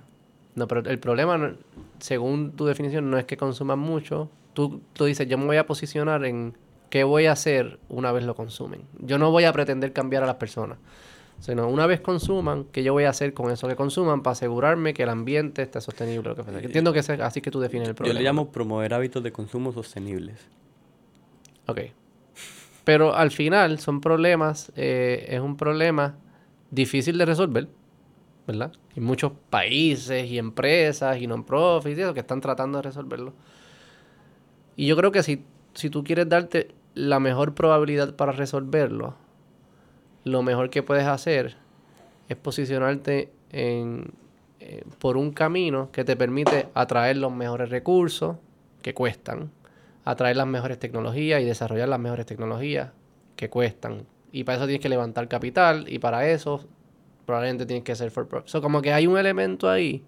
No, 0.54 0.66
pero 0.66 0.88
el 0.88 0.98
problema, 0.98 1.56
según 1.98 2.52
tu 2.52 2.64
definición, 2.64 3.10
no 3.10 3.18
es 3.18 3.26
que 3.26 3.36
consumas 3.36 3.76
mucho. 3.76 4.30
Tú, 4.54 4.80
tú 4.94 5.04
dices, 5.04 5.28
yo 5.28 5.36
me 5.36 5.44
voy 5.44 5.58
a 5.58 5.66
posicionar 5.66 6.24
en 6.24 6.56
qué 6.88 7.04
voy 7.04 7.26
a 7.26 7.32
hacer 7.32 7.78
una 7.90 8.10
vez 8.10 8.24
lo 8.24 8.34
consumen. 8.34 8.80
Yo 8.98 9.18
no 9.18 9.30
voy 9.30 9.44
a 9.44 9.52
pretender 9.52 9.92
cambiar 9.92 10.22
a 10.22 10.26
las 10.26 10.36
personas. 10.36 10.78
Sino 11.40 11.68
una 11.68 11.86
vez 11.86 12.00
consuman, 12.00 12.64
¿qué 12.72 12.82
yo 12.82 12.94
voy 12.94 13.04
a 13.04 13.10
hacer 13.10 13.34
con 13.34 13.50
eso 13.50 13.68
que 13.68 13.76
consuman 13.76 14.22
para 14.22 14.32
asegurarme 14.32 14.94
que 14.94 15.02
el 15.02 15.10
ambiente 15.10 15.60
esté 15.60 15.82
sostenible? 15.82 16.34
que 16.34 16.40
Entiendo 16.64 16.94
que 16.94 17.00
es 17.00 17.10
así 17.10 17.42
que 17.42 17.50
tú 17.50 17.60
defines 17.60 17.88
el 17.88 17.94
problema. 17.94 18.14
Yo 18.14 18.22
le 18.22 18.26
llamo 18.26 18.50
promover 18.52 18.94
hábitos 18.94 19.22
de 19.22 19.32
consumo 19.32 19.70
sostenibles. 19.70 20.40
Ok. 21.66 21.80
Pero 22.88 23.14
al 23.14 23.30
final 23.30 23.80
son 23.80 24.00
problemas, 24.00 24.72
eh, 24.74 25.26
es 25.28 25.40
un 25.40 25.58
problema 25.58 26.16
difícil 26.70 27.18
de 27.18 27.26
resolver, 27.26 27.68
¿verdad? 28.46 28.72
Hay 28.96 29.02
muchos 29.02 29.32
países 29.50 30.24
y 30.24 30.38
empresas 30.38 31.20
y 31.20 31.26
non-profits 31.26 32.14
que 32.14 32.20
están 32.20 32.40
tratando 32.40 32.78
de 32.78 32.82
resolverlo. 32.84 33.34
Y 34.74 34.86
yo 34.86 34.96
creo 34.96 35.12
que 35.12 35.22
si, 35.22 35.44
si 35.74 35.90
tú 35.90 36.02
quieres 36.02 36.30
darte 36.30 36.68
la 36.94 37.20
mejor 37.20 37.54
probabilidad 37.54 38.16
para 38.16 38.32
resolverlo, 38.32 39.16
lo 40.24 40.42
mejor 40.42 40.70
que 40.70 40.82
puedes 40.82 41.04
hacer 41.04 41.58
es 42.30 42.36
posicionarte 42.38 43.30
en, 43.52 44.12
eh, 44.60 44.82
por 44.98 45.18
un 45.18 45.32
camino 45.32 45.90
que 45.92 46.04
te 46.04 46.16
permite 46.16 46.70
atraer 46.72 47.18
los 47.18 47.32
mejores 47.32 47.68
recursos 47.68 48.36
que 48.80 48.94
cuestan 48.94 49.50
atraer 50.04 50.36
las 50.36 50.46
mejores 50.46 50.78
tecnologías 50.78 51.40
y 51.40 51.44
desarrollar 51.44 51.88
las 51.88 52.00
mejores 52.00 52.26
tecnologías 52.26 52.92
que 53.36 53.50
cuestan. 53.50 54.06
Y 54.32 54.44
para 54.44 54.56
eso 54.56 54.66
tienes 54.66 54.82
que 54.82 54.88
levantar 54.88 55.28
capital 55.28 55.86
y 55.88 55.98
para 55.98 56.28
eso 56.28 56.66
probablemente 57.24 57.66
tienes 57.66 57.84
que 57.84 57.94
ser 57.94 58.10
for 58.10 58.26
profit. 58.26 58.62
como 58.62 58.80
que 58.80 58.92
hay 58.92 59.06
un 59.06 59.18
elemento 59.18 59.68
ahí 59.68 60.02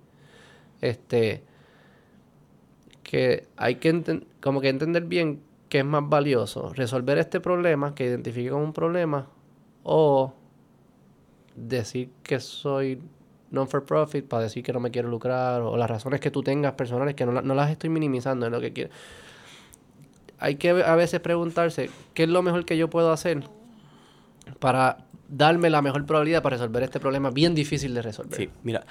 este 0.81 1.43
que 3.03 3.47
hay 3.57 3.75
que 3.75 4.23
como 4.41 4.61
que 4.63 4.71
entender 4.71 5.05
bien 5.05 5.43
qué 5.69 5.81
es 5.81 5.85
más 5.85 6.09
valioso, 6.09 6.73
resolver 6.73 7.19
este 7.19 7.41
problema 7.41 7.95
que 7.95 8.07
identifique 8.07 8.51
como 8.51 8.65
un 8.65 8.73
problema 8.73 9.29
o 9.83 10.33
decir 11.55 12.11
que 12.23 12.41
soy 12.41 13.01
non 13.51 13.67
for 13.69 13.85
profit 13.85 14.25
para 14.25 14.45
decir 14.45 14.63
que 14.63 14.73
no 14.73 14.81
me 14.81 14.91
quiero 14.91 15.09
lucrar 15.09 15.61
o 15.61 15.77
las 15.77 15.91
razones 15.91 16.21
que 16.21 16.31
tú 16.31 16.43
tengas 16.43 16.73
personales 16.73 17.15
que 17.15 17.27
no, 17.27 17.43
no 17.43 17.55
las 17.55 17.71
estoy 17.71 17.91
minimizando 17.91 18.47
en 18.47 18.53
lo 18.53 18.61
que 18.61 18.73
quiero 18.73 18.91
hay 20.41 20.57
que 20.57 20.71
a 20.71 20.97
veces 20.97 21.21
preguntarse 21.21 21.91
qué 22.15 22.25
es 22.25 22.29
lo 22.29 22.43
mejor 22.43 22.65
que 22.65 22.77
yo 22.77 22.89
puedo 22.89 23.13
hacer 23.13 23.45
para 24.59 25.05
darme 25.29 25.71
la 25.71 25.83
mejor 25.83 26.05
probabilidad 26.07 26.43
para 26.43 26.57
resolver 26.57 26.83
este 26.83 26.99
problema 26.99 27.31
bien 27.31 27.55
difícil 27.55 27.95
de 27.95 28.03
resolver. 28.03 28.37
Sí, 28.37 28.49
mira, 28.65 28.85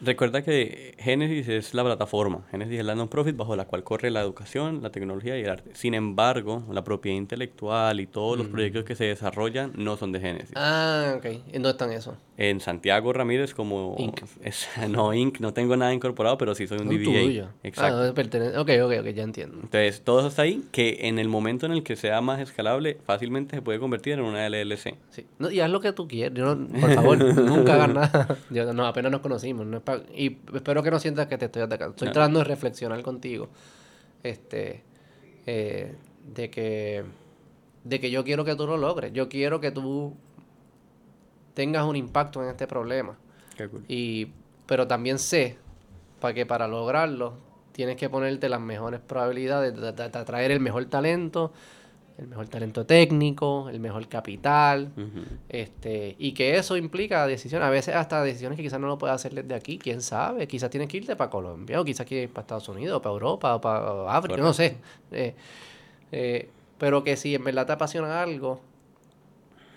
Recuerda 0.00 0.42
que 0.42 0.94
Genesis 0.98 1.48
es 1.48 1.74
la 1.74 1.82
plataforma, 1.82 2.42
Genesis 2.50 2.80
es 2.80 2.84
la 2.84 2.94
non-profit 2.94 3.36
bajo 3.36 3.56
la 3.56 3.64
cual 3.64 3.82
corre 3.82 4.10
la 4.10 4.20
educación, 4.20 4.82
la 4.82 4.90
tecnología 4.90 5.38
y 5.38 5.42
el 5.42 5.50
arte. 5.50 5.70
Sin 5.74 5.94
embargo, 5.94 6.62
la 6.70 6.84
propiedad 6.84 7.16
intelectual 7.16 8.00
y 8.00 8.06
todos 8.06 8.36
los 8.36 8.48
proyectos 8.48 8.84
que 8.84 8.94
se 8.94 9.04
desarrollan 9.04 9.72
no 9.74 9.96
son 9.96 10.12
de 10.12 10.20
Genesis. 10.20 10.52
Ah, 10.54 11.14
ok. 11.16 11.24
¿En 11.24 11.62
dónde 11.62 11.70
están 11.70 11.92
eso? 11.92 12.16
En 12.36 12.60
Santiago 12.60 13.12
Ramírez 13.14 13.54
como... 13.54 13.96
Inc. 13.98 14.20
no, 14.90 15.14
Inc. 15.14 15.40
No 15.40 15.54
tengo 15.54 15.76
nada 15.76 15.94
incorporado, 15.94 16.36
pero 16.36 16.54
sí 16.54 16.66
soy 16.66 16.78
un 16.78 16.88
DBA. 16.88 17.50
Exacto. 17.62 18.02
Ah, 18.02 18.60
ok, 18.60 18.70
ok, 18.84 18.92
ok, 19.00 19.08
ya 19.14 19.22
entiendo. 19.22 19.56
Entonces, 19.62 20.02
todo 20.02 20.18
eso 20.18 20.28
está 20.28 20.42
ahí, 20.42 20.62
que 20.72 20.98
en 21.08 21.18
el 21.18 21.28
momento 21.28 21.64
en 21.64 21.72
el 21.72 21.82
que 21.82 21.96
sea 21.96 22.20
más 22.20 22.40
escalable, 22.40 22.98
fácilmente 23.06 23.56
se 23.56 23.62
puede 23.62 23.78
convertir 23.78 24.14
en 24.14 24.20
una 24.20 24.46
LLC. 24.48 24.96
Sí. 25.10 25.26
No, 25.38 25.50
y 25.50 25.60
haz 25.60 25.70
lo 25.70 25.80
que 25.80 25.92
tú 25.92 26.06
quieras. 26.06 26.38
por 26.80 26.94
favor, 26.94 27.34
nunca 27.34 27.74
hagas 27.74 27.94
nada. 27.94 28.72
no, 28.74 28.86
apenas 28.86 29.10
nos 29.10 29.22
conocimos. 29.22 29.66
No 29.66 29.78
y 30.14 30.38
espero 30.54 30.82
que 30.82 30.90
no 30.90 30.98
sientas 30.98 31.26
que 31.26 31.38
te 31.38 31.46
estoy 31.46 31.62
atacando. 31.62 31.92
Estoy 31.92 32.10
tratando 32.10 32.40
de 32.40 32.44
reflexionar 32.44 33.02
contigo. 33.02 33.48
Este. 34.22 34.82
Eh, 35.46 35.94
de 36.34 36.50
que. 36.50 37.04
De 37.84 38.00
que 38.00 38.10
yo 38.10 38.24
quiero 38.24 38.44
que 38.44 38.56
tú 38.56 38.66
lo 38.66 38.76
logres. 38.76 39.12
Yo 39.12 39.28
quiero 39.28 39.60
que 39.60 39.70
tú 39.70 40.16
tengas 41.54 41.84
un 41.84 41.96
impacto 41.96 42.42
en 42.42 42.50
este 42.50 42.66
problema. 42.66 43.16
Y, 43.88 44.28
pero 44.66 44.86
también 44.86 45.18
sé 45.18 45.56
para 46.20 46.34
que 46.34 46.44
para 46.44 46.68
lograrlo 46.68 47.34
tienes 47.72 47.96
que 47.96 48.10
ponerte 48.10 48.48
las 48.48 48.60
mejores 48.60 49.00
probabilidades 49.00 49.74
de 49.74 50.02
atraer 50.02 50.50
el 50.50 50.60
mejor 50.60 50.84
talento, 50.86 51.52
el 52.18 52.28
mejor 52.28 52.48
talento 52.48 52.86
técnico, 52.86 53.68
el 53.68 53.78
mejor 53.78 54.08
capital, 54.08 54.90
este, 55.48 56.16
y 56.18 56.32
que 56.32 56.56
eso 56.56 56.76
implica 56.76 57.26
decisiones, 57.26 57.66
a 57.66 57.70
veces 57.70 57.94
hasta 57.94 58.22
decisiones 58.22 58.56
que 58.56 58.62
quizás 58.62 58.80
no 58.80 58.86
lo 58.86 58.96
puedes 58.96 59.14
hacer 59.14 59.34
desde 59.34 59.54
aquí, 59.54 59.78
quién 59.78 60.00
sabe, 60.00 60.48
quizás 60.48 60.70
tienes 60.70 60.88
que 60.88 60.96
irte 60.96 61.14
para 61.14 61.28
Colombia, 61.28 61.80
o 61.80 61.84
quizás 61.84 62.06
quieres 62.06 62.28
ir 62.28 62.32
para 62.32 62.42
Estados 62.42 62.68
Unidos, 62.68 62.98
o 62.98 63.02
para 63.02 63.12
Europa, 63.12 63.54
o 63.56 63.60
para 63.60 64.16
África, 64.16 64.40
no 64.40 64.54
sé. 64.54 64.78
Eh, 65.12 65.34
eh, 66.10 66.48
pero 66.78 67.04
que 67.04 67.16
si 67.16 67.34
en 67.34 67.44
verdad 67.44 67.66
te 67.66 67.72
apasiona 67.72 68.22
algo, 68.22 68.60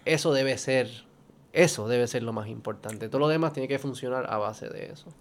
eso 0.06 0.32
debe 0.32 0.58
ser, 0.58 0.90
eso 1.52 1.88
debe 1.90 2.08
ser 2.08 2.24
lo 2.24 2.32
más 2.32 2.48
importante. 2.48 3.10
Todo 3.10 3.20
lo 3.20 3.28
demás 3.28 3.52
tiene 3.52 3.68
que 3.68 3.80
funcionar 3.80 4.32
a 4.32 4.38
base 4.38 4.70
de 4.70 4.92
eso. 4.92 5.14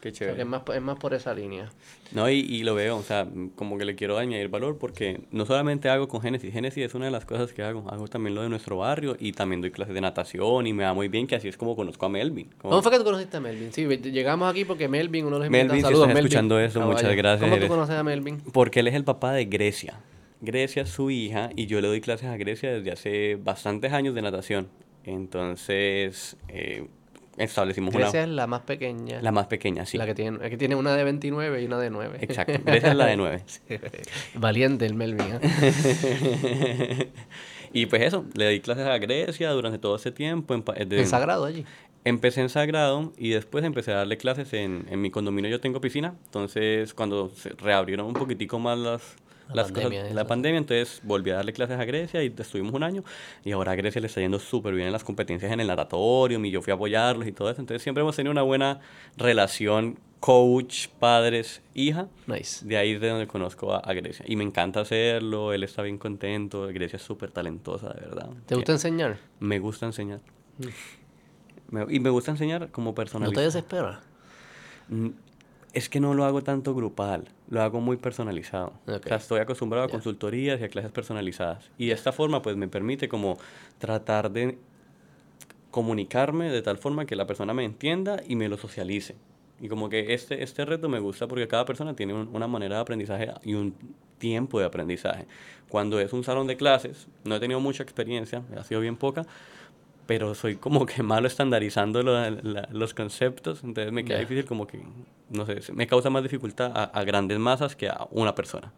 Qué 0.00 0.12
chévere. 0.12 0.40
es, 0.40 0.46
más, 0.46 0.62
es 0.74 0.80
más 0.80 0.98
por 0.98 1.12
esa 1.12 1.34
línea. 1.34 1.68
No, 2.12 2.28
y, 2.30 2.38
y, 2.38 2.62
lo 2.62 2.74
veo, 2.74 2.96
o 2.96 3.02
sea, 3.02 3.26
como 3.54 3.76
que 3.76 3.84
le 3.84 3.94
quiero 3.94 4.18
añadir 4.18 4.48
valor 4.48 4.78
porque 4.78 5.20
no 5.30 5.44
solamente 5.44 5.88
hago 5.88 6.08
con 6.08 6.22
Génesis, 6.22 6.52
Génesis 6.52 6.86
es 6.86 6.94
una 6.94 7.04
de 7.04 7.10
las 7.10 7.24
cosas 7.24 7.52
que 7.52 7.62
hago, 7.62 7.88
hago 7.90 8.08
también 8.08 8.34
lo 8.34 8.42
de 8.42 8.48
nuestro 8.48 8.78
barrio 8.78 9.16
y 9.18 9.32
también 9.32 9.60
doy 9.60 9.70
clases 9.70 9.94
de 9.94 10.00
natación 10.00 10.66
y 10.66 10.72
me 10.72 10.84
va 10.84 10.94
muy 10.94 11.08
bien 11.08 11.26
que 11.26 11.36
así 11.36 11.48
es 11.48 11.56
como 11.56 11.76
conozco 11.76 12.06
a 12.06 12.08
Melvin. 12.08 12.48
¿Cómo 12.58 12.80
fue 12.82 12.92
que 12.92 12.98
tú 12.98 13.04
conociste 13.04 13.36
a 13.36 13.40
Melvin? 13.40 13.72
Sí, 13.72 13.86
llegamos 13.86 14.50
aquí 14.50 14.64
porque 14.64 14.88
Melvin, 14.88 15.26
uno 15.26 15.38
de 15.38 15.44
los 15.44 15.50
Melvin, 15.50 15.84
si 15.84 15.92
están 15.92 16.16
escuchando 16.16 16.58
eso, 16.58 16.80
muchas 16.80 17.14
gracias. 17.14 17.48
¿Cómo 17.48 17.60
tú 17.60 17.68
conoces 17.68 17.94
a 17.96 18.02
Melvin? 18.02 18.40
Porque 18.52 18.80
él 18.80 18.88
es 18.88 18.94
el 18.94 19.04
papá 19.04 19.32
de 19.32 19.44
Grecia. 19.44 20.00
Grecia 20.40 20.82
es 20.82 20.88
su 20.88 21.10
hija 21.10 21.50
y 21.54 21.66
yo 21.66 21.80
le 21.80 21.88
doy 21.88 22.00
clases 22.00 22.28
a 22.28 22.36
Grecia 22.36 22.72
desde 22.72 22.90
hace 22.90 23.36
bastantes 23.36 23.92
años 23.92 24.14
de 24.14 24.22
natación. 24.22 24.68
Entonces, 25.04 26.36
eh, 26.48 26.86
establecimos 27.44 27.94
Grecia 27.94 28.22
es 28.22 28.28
la 28.28 28.46
más 28.46 28.62
pequeña. 28.62 29.20
La 29.22 29.32
más 29.32 29.46
pequeña, 29.46 29.86
sí. 29.86 29.98
La 29.98 30.06
que 30.06 30.14
tiene, 30.14 30.38
que 30.50 30.56
tiene 30.56 30.74
una 30.74 30.94
de 30.94 31.04
29 31.04 31.62
y 31.62 31.66
una 31.66 31.78
de 31.78 31.90
9. 31.90 32.18
Exacto. 32.20 32.60
Grecia 32.64 32.90
es 32.90 32.96
la 32.96 33.06
de 33.06 33.16
9. 33.16 33.42
Valiente 34.34 34.86
el 34.86 34.94
Melvin. 34.94 35.40
¿eh? 35.40 37.10
y 37.72 37.86
pues 37.86 38.02
eso, 38.02 38.24
le 38.34 38.48
di 38.48 38.60
clases 38.60 38.86
a 38.86 38.98
Grecia 38.98 39.50
durante 39.50 39.78
todo 39.78 39.96
ese 39.96 40.12
tiempo. 40.12 40.54
En, 40.54 40.64
¿En 40.76 41.06
Sagrado 41.06 41.44
allí? 41.44 41.64
Empecé 42.04 42.40
en 42.40 42.48
Sagrado 42.48 43.12
y 43.18 43.30
después 43.30 43.64
empecé 43.64 43.92
a 43.92 43.96
darle 43.96 44.16
clases 44.16 44.52
en, 44.52 44.86
en 44.90 45.00
mi 45.00 45.10
condominio. 45.10 45.50
Yo 45.50 45.60
tengo 45.60 45.80
piscina, 45.80 46.14
entonces 46.26 46.94
cuando 46.94 47.30
se 47.30 47.50
reabrieron 47.50 48.06
un 48.06 48.14
poquitico 48.14 48.58
más 48.58 48.78
las, 48.78 49.16
la 49.54 49.64
pandemia, 49.64 50.14
la 50.14 50.26
pandemia, 50.26 50.58
entonces 50.58 51.00
volví 51.04 51.30
a 51.30 51.36
darle 51.36 51.52
clases 51.52 51.78
a 51.78 51.84
Grecia 51.84 52.22
y 52.22 52.34
estuvimos 52.36 52.72
un 52.74 52.82
año 52.82 53.04
y 53.44 53.52
ahora 53.52 53.72
a 53.72 53.74
Grecia 53.74 54.00
le 54.00 54.06
está 54.06 54.20
yendo 54.20 54.38
súper 54.38 54.74
bien 54.74 54.86
en 54.86 54.92
las 54.92 55.04
competencias 55.04 55.52
en 55.52 55.60
el 55.60 55.66
natatorium 55.66 56.44
y 56.44 56.50
yo 56.50 56.62
fui 56.62 56.70
a 56.70 56.74
apoyarlos 56.74 57.26
y 57.26 57.32
todo 57.32 57.50
eso, 57.50 57.60
entonces 57.60 57.82
siempre 57.82 58.02
hemos 58.02 58.16
tenido 58.16 58.32
una 58.32 58.42
buena 58.42 58.80
relación 59.16 59.98
coach, 60.20 60.88
padres, 60.98 61.62
hija. 61.74 62.08
Nice. 62.26 62.64
De 62.64 62.76
ahí 62.76 62.92
es 62.92 63.00
de 63.00 63.08
donde 63.08 63.26
conozco 63.26 63.74
a, 63.74 63.92
Grecia. 63.94 64.24
Y 64.28 64.36
me 64.36 64.44
encanta 64.44 64.80
hacerlo, 64.80 65.52
él 65.52 65.64
está 65.64 65.82
bien 65.82 65.98
contento, 65.98 66.66
Grecia 66.68 66.98
es 66.98 67.02
súper 67.02 67.32
talentosa, 67.32 67.88
de 67.88 68.00
verdad. 68.00 68.28
¿Te 68.46 68.54
gusta 68.54 68.72
enseñar? 68.72 69.18
Me 69.40 69.58
gusta 69.58 69.86
enseñar. 69.86 70.20
Mm. 70.58 71.90
y 71.90 72.00
me 72.00 72.10
gusta 72.10 72.30
enseñar 72.32 72.70
como 72.70 72.94
personalidad. 72.94 73.32
¿No 73.32 73.40
te 73.40 73.44
desespera? 73.44 74.00
Es 75.72 75.88
que 75.88 76.00
no 76.00 76.14
lo 76.14 76.24
hago 76.24 76.42
tanto 76.42 76.74
grupal, 76.74 77.28
lo 77.48 77.62
hago 77.62 77.80
muy 77.80 77.96
personalizado. 77.96 78.72
O 78.86 78.98
sea, 78.98 79.16
estoy 79.16 79.40
acostumbrado 79.40 79.86
a 79.86 79.88
consultorías 79.88 80.60
y 80.60 80.64
a 80.64 80.68
clases 80.68 80.90
personalizadas. 80.90 81.70
Y 81.78 81.86
de 81.86 81.92
esta 81.92 82.12
forma, 82.12 82.42
pues 82.42 82.56
me 82.56 82.66
permite 82.66 83.08
como 83.08 83.38
tratar 83.78 84.30
de 84.32 84.58
comunicarme 85.70 86.50
de 86.50 86.62
tal 86.62 86.78
forma 86.78 87.06
que 87.06 87.14
la 87.14 87.26
persona 87.26 87.54
me 87.54 87.64
entienda 87.64 88.20
y 88.26 88.34
me 88.34 88.48
lo 88.48 88.56
socialice. 88.56 89.14
Y 89.60 89.68
como 89.68 89.88
que 89.88 90.14
este, 90.14 90.42
este 90.42 90.64
reto 90.64 90.88
me 90.88 90.98
gusta 90.98 91.28
porque 91.28 91.46
cada 91.46 91.64
persona 91.64 91.94
tiene 91.94 92.14
una 92.14 92.46
manera 92.46 92.76
de 92.76 92.82
aprendizaje 92.82 93.30
y 93.44 93.54
un 93.54 93.74
tiempo 94.18 94.58
de 94.58 94.66
aprendizaje. 94.66 95.26
Cuando 95.68 96.00
es 96.00 96.12
un 96.12 96.24
salón 96.24 96.46
de 96.46 96.56
clases, 96.56 97.06
no 97.24 97.36
he 97.36 97.40
tenido 97.40 97.60
mucha 97.60 97.82
experiencia, 97.82 98.42
ha 98.56 98.64
sido 98.64 98.80
bien 98.80 98.96
poca, 98.96 99.26
pero 100.10 100.34
soy 100.34 100.56
como 100.56 100.86
que 100.86 101.04
malo 101.04 101.28
estandarizando 101.28 102.02
los 102.02 102.94
conceptos, 102.94 103.62
entonces 103.62 103.92
me 103.92 104.04
queda 104.04 104.18
difícil 104.18 104.44
como 104.44 104.66
que, 104.66 104.82
no 105.28 105.46
sé, 105.46 105.72
me 105.72 105.86
causa 105.86 106.10
más 106.10 106.24
dificultad 106.24 106.72
a, 106.74 107.04
grandes 107.04 107.38
masas 107.38 107.76
que 107.76 107.88
a 107.88 108.08
una 108.10 108.34
persona. 108.34 108.72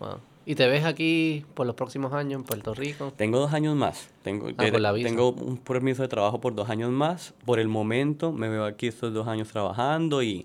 Wow. 0.00 0.18
¿Y 0.44 0.54
te 0.54 0.68
ves 0.68 0.84
aquí 0.84 1.46
por 1.54 1.66
los 1.66 1.74
próximos 1.76 2.12
años 2.12 2.40
en 2.40 2.44
Puerto 2.44 2.74
Rico? 2.74 3.10
Tengo 3.16 3.38
dos 3.38 3.54
años 3.54 3.74
más. 3.74 4.10
Tengo, 4.22 4.50
Ah, 4.58 4.68
la 4.68 4.92
visa. 4.92 5.08
tengo 5.08 5.30
un 5.30 5.56
permiso 5.56 6.02
de 6.02 6.08
trabajo 6.08 6.42
por 6.42 6.54
dos 6.54 6.68
años 6.68 6.90
más. 6.90 7.32
Por 7.46 7.58
el 7.58 7.68
momento 7.68 8.30
me 8.30 8.50
veo 8.50 8.66
aquí 8.66 8.88
estos 8.88 9.14
dos 9.14 9.28
años 9.28 9.48
trabajando 9.48 10.22
y 10.22 10.44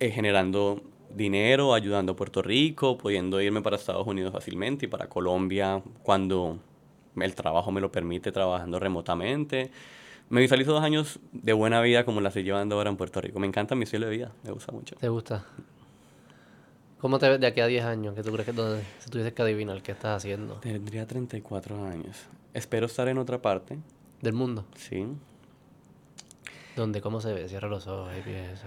eh, 0.00 0.10
generando 0.10 0.82
dinero, 1.14 1.74
ayudando 1.74 2.14
a 2.14 2.16
Puerto 2.16 2.42
Rico, 2.42 2.98
pudiendo 2.98 3.40
irme 3.40 3.62
para 3.62 3.76
Estados 3.76 4.04
Unidos 4.04 4.32
fácilmente 4.32 4.86
y 4.86 4.88
para 4.88 5.08
Colombia 5.08 5.80
cuando 6.02 6.58
el 7.16 7.34
trabajo 7.34 7.70
me 7.72 7.80
lo 7.80 7.90
permite, 7.92 8.32
trabajando 8.32 8.78
remotamente. 8.78 9.70
Me 10.28 10.40
visualizo 10.40 10.72
dos 10.72 10.82
años 10.84 11.18
de 11.32 11.52
buena 11.52 11.80
vida 11.80 12.04
como 12.04 12.20
la 12.20 12.28
estoy 12.28 12.44
llevando 12.44 12.76
ahora 12.76 12.90
en 12.90 12.96
Puerto 12.96 13.20
Rico. 13.20 13.38
Me 13.40 13.46
encanta 13.46 13.74
mi 13.74 13.84
estilo 13.84 14.06
de 14.06 14.12
vida, 14.16 14.32
me 14.44 14.52
gusta 14.52 14.70
mucho. 14.72 14.94
¿Te 14.96 15.08
gusta? 15.08 15.44
¿Cómo 17.00 17.18
te 17.18 17.28
ves 17.28 17.40
de 17.40 17.46
aquí 17.46 17.60
a 17.60 17.66
10 17.66 17.84
años? 17.84 18.14
¿Qué 18.14 18.22
tú 18.22 18.30
crees 18.30 18.44
que 18.46 18.52
donde, 18.52 18.84
si 18.98 19.10
tuvieses 19.10 19.32
que 19.32 19.42
adivinar 19.42 19.82
qué 19.82 19.92
estás 19.92 20.18
haciendo? 20.18 20.54
Tendría 20.56 21.06
34 21.06 21.84
años. 21.86 22.16
Espero 22.52 22.86
estar 22.86 23.08
en 23.08 23.18
otra 23.18 23.40
parte, 23.40 23.78
Del 24.20 24.34
mundo. 24.34 24.64
sí. 24.76 25.06
¿Dónde? 26.76 27.00
¿Cómo 27.00 27.20
se 27.20 27.32
ve? 27.32 27.48
Cierra 27.48 27.68
los 27.68 27.86
ojos 27.88 28.12
y 28.16 28.22
piensa. 28.22 28.66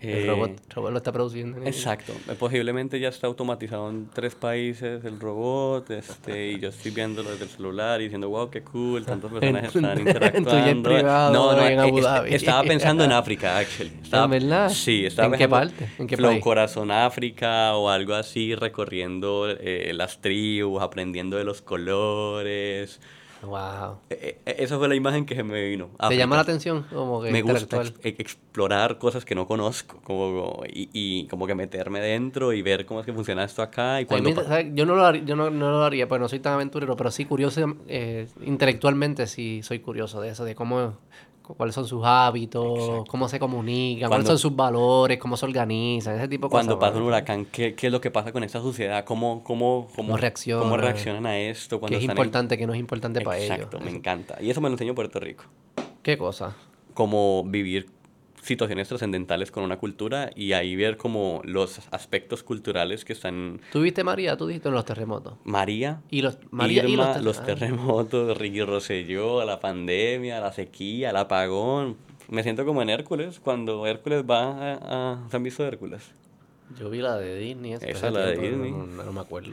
El 0.00 0.08
Eh, 0.24 0.26
robot, 0.26 0.50
el 0.50 0.74
robot 0.74 0.90
lo 0.92 0.96
está 0.96 1.12
produciendo. 1.12 1.58
¿no? 1.58 1.66
Exacto. 1.66 2.12
Eh, 2.28 2.34
Posiblemente 2.38 2.98
ya 2.98 3.08
está 3.08 3.26
automatizado 3.26 3.90
en 3.90 4.08
tres 4.12 4.34
países 4.34 5.04
el 5.04 5.20
robot, 5.20 5.90
este, 5.90 6.52
y 6.52 6.58
yo 6.58 6.70
estoy 6.70 6.90
viéndolo 6.90 7.30
desde 7.30 7.44
el 7.44 7.50
celular 7.50 8.00
y 8.00 8.04
diciendo, 8.04 8.28
wow, 8.30 8.48
qué 8.50 8.62
cool, 8.62 9.04
tantas 9.04 9.30
personas 9.30 9.70
tu- 9.72 9.78
están 9.78 9.98
en 9.98 10.06
interactuando. 10.08 10.82
privado 10.90 11.32
no, 11.34 11.52
no, 11.56 11.66
en 11.66 11.78
eh, 11.78 11.82
Abu 11.82 12.00
Dhabi. 12.00 12.34
estaba 12.34 12.62
pensando 12.62 13.04
en 13.04 13.12
África, 13.12 13.58
actually. 13.58 13.92
Estaba, 14.02 14.26
verdad? 14.26 14.68
Sí, 14.70 15.04
estaba 15.04 15.34
¿En 15.34 15.38
qué 15.38 15.48
parte? 15.48 15.88
¿En 15.98 16.06
qué 16.06 16.16
Flow 16.16 16.30
país? 16.30 16.42
Corazón 16.42 16.90
África 16.90 17.74
o 17.76 17.90
algo 17.90 18.14
así, 18.14 18.54
recorriendo 18.54 19.50
eh, 19.50 19.92
las 19.94 20.20
tribus, 20.22 20.82
aprendiendo 20.82 21.36
de 21.36 21.44
los 21.44 21.60
colores. 21.62 23.00
Wow. 23.42 24.00
Eh, 24.10 24.38
eh, 24.44 24.56
esa 24.58 24.76
fue 24.78 24.86
la 24.88 24.94
imagen 24.94 25.24
que 25.24 25.34
se 25.34 25.42
me 25.42 25.68
vino. 25.68 25.90
¿Te 26.08 26.16
llama 26.16 26.36
la 26.36 26.42
África 26.42 26.52
atención? 26.52 26.86
Como 26.92 27.22
que 27.22 27.30
me 27.30 27.40
gusta 27.42 27.80
ex- 27.80 27.94
ex- 28.02 28.20
explorar 28.20 28.98
cosas 28.98 29.24
que 29.24 29.34
no 29.34 29.46
conozco 29.46 30.00
como, 30.02 30.62
y, 30.68 30.90
y 30.92 31.26
como 31.28 31.46
que 31.46 31.54
meterme 31.54 32.00
dentro 32.00 32.52
y 32.52 32.60
ver 32.60 32.84
cómo 32.84 33.00
es 33.00 33.06
que 33.06 33.12
funciona 33.12 33.44
esto 33.44 33.62
acá 33.62 34.00
y 34.00 34.04
mí 34.04 34.06
cuando 34.08 34.42
¿sabes? 34.44 34.66
Yo 34.74 34.84
no 34.84 34.94
lo 34.94 35.04
haría, 35.06 35.22
yo 35.24 35.36
no, 35.36 35.48
no 35.50 35.70
lo 35.70 35.82
haría, 35.84 36.06
pues 36.06 36.20
no 36.20 36.28
soy 36.28 36.40
tan 36.40 36.54
aventurero, 36.54 36.96
pero 36.96 37.10
sí 37.10 37.24
curioso, 37.24 37.76
eh, 37.88 38.26
intelectualmente 38.42 39.26
sí 39.26 39.62
soy 39.62 39.78
curioso 39.78 40.20
de 40.20 40.30
eso, 40.30 40.44
de 40.44 40.54
cómo, 40.54 40.98
cuáles 41.56 41.74
son 41.74 41.86
sus 41.86 42.02
hábitos, 42.04 43.06
cómo 43.08 43.28
se 43.28 43.38
comunican, 43.38 44.08
cuáles 44.08 44.24
Cuando- 44.24 44.38
son 44.38 44.38
sus 44.38 44.56
valores, 44.56 45.18
cómo 45.18 45.36
se 45.36 45.46
organizan, 45.46 46.16
ese 46.16 46.28
tipo 46.28 46.46
de 46.48 46.50
cuando 46.50 46.76
cosas. 46.78 46.90
pasa 46.90 47.00
un 47.02 47.08
huracán 47.08 47.44
¿qué, 47.46 47.74
qué 47.74 47.86
es 47.88 47.92
lo 47.92 48.00
que 48.00 48.10
pasa 48.10 48.32
con 48.32 48.42
esta 48.44 48.60
sociedad 48.60 49.04
cómo 49.04 49.42
cómo 49.44 49.88
cómo, 49.94 50.08
Cómo 50.08 50.16
reaccionan. 50.16 50.62
cómo 50.64 50.76
reaccionan 50.76 51.26
a 51.26 51.38
esto 51.38 51.78
cuando 51.80 51.96
es 51.96 52.02
están 52.02 52.16
en- 52.16 52.20
importante, 52.22 52.58
que 52.58 52.66
no 52.66 52.72
es 52.74 52.80
importante 52.80 53.20
para 53.20 53.38
ellos. 53.38 53.50
exacto 53.56 53.80
me 53.80 53.90
encanta 53.90 54.36
y 54.40 54.50
eso 54.50 54.60
me 54.60 54.68
lo 54.68 54.74
enseñó 54.74 54.94
Puerto 54.94 55.20
Rico 55.20 55.44
¿Qué 56.02 56.16
cosa? 56.16 56.56
como 56.94 57.44
vivir 57.46 57.88
situaciones 58.42 58.88
trascendentales 58.88 59.50
con 59.50 59.64
una 59.64 59.78
cultura 59.78 60.30
y 60.34 60.52
ahí 60.52 60.74
ver 60.76 60.96
como 60.96 61.42
los 61.44 61.80
aspectos 61.90 62.42
culturales 62.42 63.04
que 63.04 63.12
están 63.12 63.60
¿Tú 63.72 63.82
viste 63.82 64.02
María? 64.04 64.36
¿Tú 64.36 64.46
dijiste 64.46 64.68
en 64.68 64.74
los 64.74 64.84
terremotos? 64.84 65.34
María 65.44 66.00
Y 66.10 66.22
los, 66.22 66.38
María 66.50 66.84
Irma, 66.88 67.14
los, 67.16 67.22
los, 67.24 67.36
ter- 67.44 67.56
ah. 67.56 67.58
terremotos, 67.58 68.36
Ricky 68.38 68.62
Rosselló, 68.62 69.44
la 69.44 69.60
pandemia, 69.60 70.40
la 70.40 70.52
sequía, 70.52 71.10
el 71.10 71.16
apagón. 71.16 71.96
Me 72.28 72.42
siento 72.42 72.64
como 72.64 72.80
en 72.82 72.90
Hércules, 72.90 73.40
cuando 73.40 73.86
Hércules 73.86 74.24
va 74.28 74.74
a... 74.74 75.12
a- 75.24 75.28
¿Se 75.30 75.36
han 75.36 75.42
visto 75.42 75.64
Hércules? 75.66 76.10
Yo 76.78 76.88
vi 76.88 76.98
la 76.98 77.16
de 77.18 77.36
Disney. 77.38 77.72
esa, 77.74 77.86
Esa, 77.86 78.10
la 78.10 78.26
de 78.26 78.36
tiempo, 78.38 78.64
Disney. 78.64 78.70
No, 78.72 78.86
no- 78.86 79.04
no 79.04 79.12
me 79.12 79.20
acuerdo. 79.20 79.52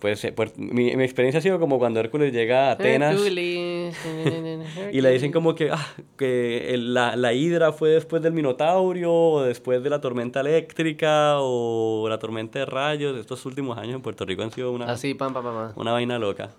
Pues, 0.00 0.26
pues, 0.34 0.56
mi, 0.58 0.96
mi 0.96 1.04
experiencia 1.04 1.38
ha 1.38 1.42
sido 1.42 1.60
como 1.60 1.78
cuando 1.78 2.00
Hércules 2.00 2.32
llega 2.32 2.68
a 2.68 2.72
Atenas 2.72 3.12
Hercules, 3.14 3.94
y 4.92 5.00
le 5.02 5.10
dicen 5.10 5.30
como 5.30 5.54
que, 5.54 5.70
ah, 5.70 5.86
que 6.16 6.72
el- 6.74 6.94
la, 6.94 7.16
la 7.16 7.34
hidra 7.34 7.72
fue 7.72 7.90
después 7.90 8.22
del 8.22 8.32
Minotaurio, 8.32 9.12
o 9.12 9.42
después 9.42 9.82
de 9.82 9.90
la 9.90 10.00
tormenta 10.00 10.40
eléctrica, 10.40 11.34
o 11.40 12.06
la 12.08 12.18
tormenta 12.18 12.58
de 12.60 12.64
rayos. 12.64 13.16
Estos 13.18 13.44
últimos 13.44 13.76
años 13.76 13.96
en 13.96 14.00
Puerto 14.02 14.24
Rico 14.24 14.42
han 14.42 14.50
sido 14.50 14.72
una, 14.72 14.86
Así, 14.90 15.12
pam, 15.12 15.34
pam. 15.34 15.72
una 15.76 15.92
vaina 15.92 16.18
loca. 16.18 16.50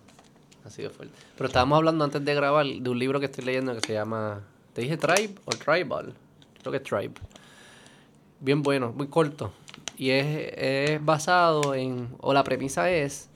Ha 0.63 0.69
sido 0.69 0.91
fuerte. 0.91 1.15
Pero 1.35 1.47
estábamos 1.47 1.77
hablando 1.77 2.05
antes 2.05 2.23
de 2.23 2.35
grabar 2.35 2.65
de 2.67 2.89
un 2.91 2.99
libro 2.99 3.19
que 3.19 3.25
estoy 3.25 3.43
leyendo 3.43 3.73
que 3.73 3.81
se 3.87 3.93
llama. 3.93 4.41
¿Te 4.73 4.81
dije 4.83 4.97
Tribe 4.97 5.33
o 5.45 5.49
Tribal? 5.51 6.13
Creo 6.61 6.71
que 6.71 6.77
es 6.77 6.83
Tribe. 6.83 7.13
Bien 8.39 8.61
bueno, 8.61 8.93
muy 8.95 9.07
corto. 9.07 9.51
Y 9.97 10.11
es, 10.11 10.53
es 10.55 11.03
basado 11.03 11.73
en. 11.73 12.09
O 12.19 12.33
la 12.33 12.43
premisa 12.43 12.91
es. 12.91 13.29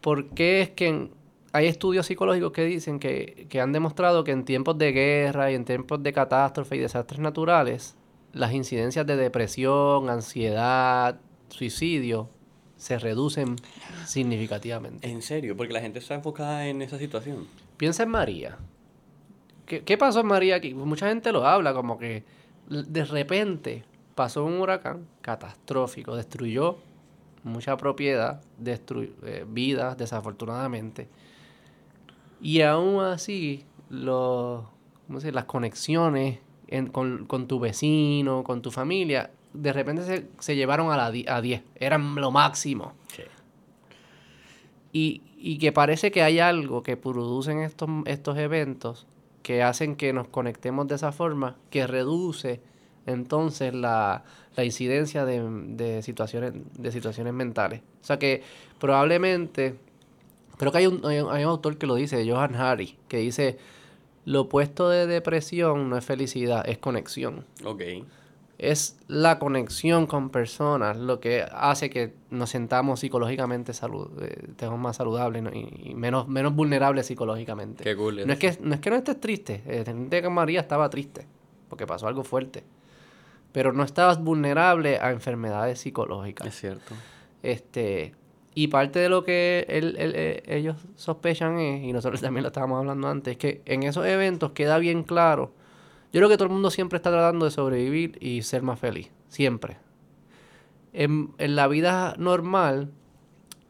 ¿Por 0.00 0.28
qué 0.30 0.60
es 0.62 0.70
que 0.70 0.88
en- 0.88 1.10
hay 1.52 1.66
estudios 1.66 2.06
psicológicos 2.06 2.52
que 2.52 2.64
dicen 2.64 2.98
que, 3.00 3.46
que 3.48 3.60
han 3.60 3.72
demostrado 3.72 4.22
que 4.24 4.30
en 4.30 4.44
tiempos 4.44 4.78
de 4.78 4.92
guerra 4.92 5.50
y 5.50 5.54
en 5.56 5.64
tiempos 5.64 6.02
de 6.02 6.12
catástrofe 6.12 6.76
y 6.76 6.78
desastres 6.78 7.20
naturales, 7.20 7.96
las 8.32 8.52
incidencias 8.52 9.04
de 9.06 9.16
depresión, 9.16 10.08
ansiedad, 10.10 11.18
suicidio 11.48 12.28
se 12.76 12.98
reducen 12.98 13.56
significativamente? 14.06 15.08
En 15.10 15.22
serio, 15.22 15.56
porque 15.56 15.72
la 15.72 15.80
gente 15.80 15.98
está 15.98 16.14
enfocada 16.14 16.66
en 16.66 16.82
esa 16.82 16.98
situación. 16.98 17.46
Piensa 17.76 18.04
en 18.04 18.10
María. 18.10 18.58
¿Qué, 19.66 19.82
qué 19.82 19.98
pasó 19.98 20.20
en 20.20 20.26
María 20.26 20.56
aquí? 20.56 20.74
Mucha 20.74 21.08
gente 21.08 21.32
lo 21.32 21.46
habla 21.46 21.72
como 21.74 21.98
que 21.98 22.24
de 22.68 23.04
repente 23.04 23.84
pasó 24.14 24.44
un 24.44 24.60
huracán 24.60 25.06
catastrófico, 25.20 26.14
destruyó 26.16 26.78
mucha 27.44 27.76
propiedad, 27.76 28.42
destruyó 28.58 29.10
vidas 29.48 29.96
desafortunadamente. 29.96 31.08
Y 32.40 32.62
aún 32.62 33.02
así, 33.04 33.64
los, 33.88 34.64
¿cómo 35.06 35.20
se 35.20 35.32
las 35.32 35.44
conexiones 35.44 36.38
en- 36.68 36.86
con, 36.88 37.26
con 37.26 37.46
tu 37.48 37.58
vecino, 37.60 38.44
con 38.44 38.62
tu 38.62 38.70
familia, 38.70 39.30
de 39.52 39.72
repente 39.72 40.02
se, 40.04 40.28
se 40.38 40.54
llevaron 40.56 40.90
a, 40.92 40.96
la 40.96 41.06
a 41.34 41.40
10. 41.40 41.62
Eran 41.74 42.14
lo 42.14 42.30
máximo. 42.30 42.92
Sí. 43.08 43.22
Y, 44.92 45.22
y 45.36 45.58
que 45.58 45.72
parece 45.72 46.10
que 46.10 46.22
hay 46.22 46.38
algo 46.40 46.82
que 46.82 46.96
producen 46.96 47.60
estos, 47.60 47.88
estos 48.06 48.36
eventos 48.38 49.06
que 49.42 49.62
hacen 49.62 49.96
que 49.96 50.12
nos 50.12 50.28
conectemos 50.28 50.86
de 50.88 50.96
esa 50.96 51.12
forma, 51.12 51.56
que 51.70 51.86
reduce 51.86 52.60
entonces 53.06 53.74
la, 53.74 54.24
la 54.56 54.64
incidencia 54.64 55.24
de, 55.24 55.42
de 55.42 56.02
situaciones, 56.02 56.52
de 56.78 56.92
situaciones 56.92 57.32
mentales. 57.32 57.80
O 58.02 58.04
sea 58.04 58.18
que 58.18 58.42
probablemente, 58.78 59.76
creo 60.56 60.72
que 60.72 60.78
hay 60.78 60.86
un, 60.86 61.04
hay 61.04 61.20
un, 61.20 61.30
hay 61.30 61.44
un 61.44 61.50
autor 61.50 61.76
que 61.78 61.86
lo 61.86 61.94
dice, 61.94 62.28
Johan 62.30 62.54
Hari, 62.56 62.96
que 63.08 63.18
dice, 63.18 63.58
lo 64.24 64.42
opuesto 64.42 64.88
de 64.88 65.06
depresión 65.06 65.88
no 65.88 65.96
es 65.96 66.04
felicidad, 66.04 66.68
es 66.68 66.78
conexión 66.78 67.46
Ok. 67.64 67.82
es 68.58 68.98
la 69.08 69.38
conexión 69.38 70.06
con 70.06 70.28
personas 70.28 70.98
lo 70.98 71.18
que 71.20 71.42
hace 71.50 71.88
que 71.88 72.12
nos 72.28 72.50
sentamos 72.50 73.00
psicológicamente 73.00 73.72
salud, 73.72 74.10
eh, 74.22 74.48
estemos 74.50 74.78
más 74.78 74.96
saludables 74.96 75.42
y, 75.54 75.90
y 75.90 75.94
menos, 75.94 76.28
menos 76.28 76.54
vulnerables 76.54 77.06
psicológicamente. 77.06 77.82
Qué 77.84 77.96
cool. 77.96 78.26
No 78.26 78.32
es 78.34 78.38
que 78.38 78.58
no 78.60 78.74
es 78.74 78.80
que 78.80 78.90
no 78.90 78.96
estés 78.96 79.18
triste, 79.18 79.62
eh, 79.66 79.82
gente 79.86 80.20
que 80.20 80.28
María 80.28 80.60
estaba 80.60 80.90
triste 80.90 81.26
porque 81.70 81.86
pasó 81.86 82.06
algo 82.08 82.22
fuerte, 82.24 82.62
pero 83.52 83.72
no 83.72 83.82
estabas 83.84 84.22
vulnerable 84.22 84.98
a 84.98 85.10
enfermedades 85.10 85.80
psicológicas. 85.80 86.46
Es 86.46 86.54
cierto. 86.60 86.94
Este, 87.42 88.14
y 88.54 88.68
parte 88.68 88.98
de 88.98 89.08
lo 89.08 89.24
que 89.24 89.64
él- 89.68 89.96
él- 89.98 90.12
eh, 90.16 90.42
ellos 90.46 90.76
sospechan 90.96 91.58
es, 91.58 91.82
y 91.84 91.92
nosotros 91.92 92.20
también 92.20 92.42
lo 92.42 92.48
estábamos 92.48 92.78
hablando 92.78 93.08
antes, 93.08 93.36
que 93.36 93.62
en 93.64 93.82
esos 93.82 94.06
eventos 94.06 94.52
queda 94.52 94.78
bien 94.78 95.02
claro. 95.02 95.52
Yo 96.12 96.18
creo 96.18 96.28
que 96.28 96.36
todo 96.36 96.46
el 96.48 96.52
mundo 96.52 96.70
siempre 96.70 96.96
está 96.96 97.10
tratando 97.10 97.44
de 97.44 97.50
sobrevivir 97.52 98.18
y 98.20 98.42
ser 98.42 98.62
más 98.62 98.78
feliz. 98.80 99.10
Siempre. 99.28 99.76
En, 100.92 101.30
en 101.38 101.54
la 101.54 101.68
vida 101.68 102.14
normal, 102.18 102.90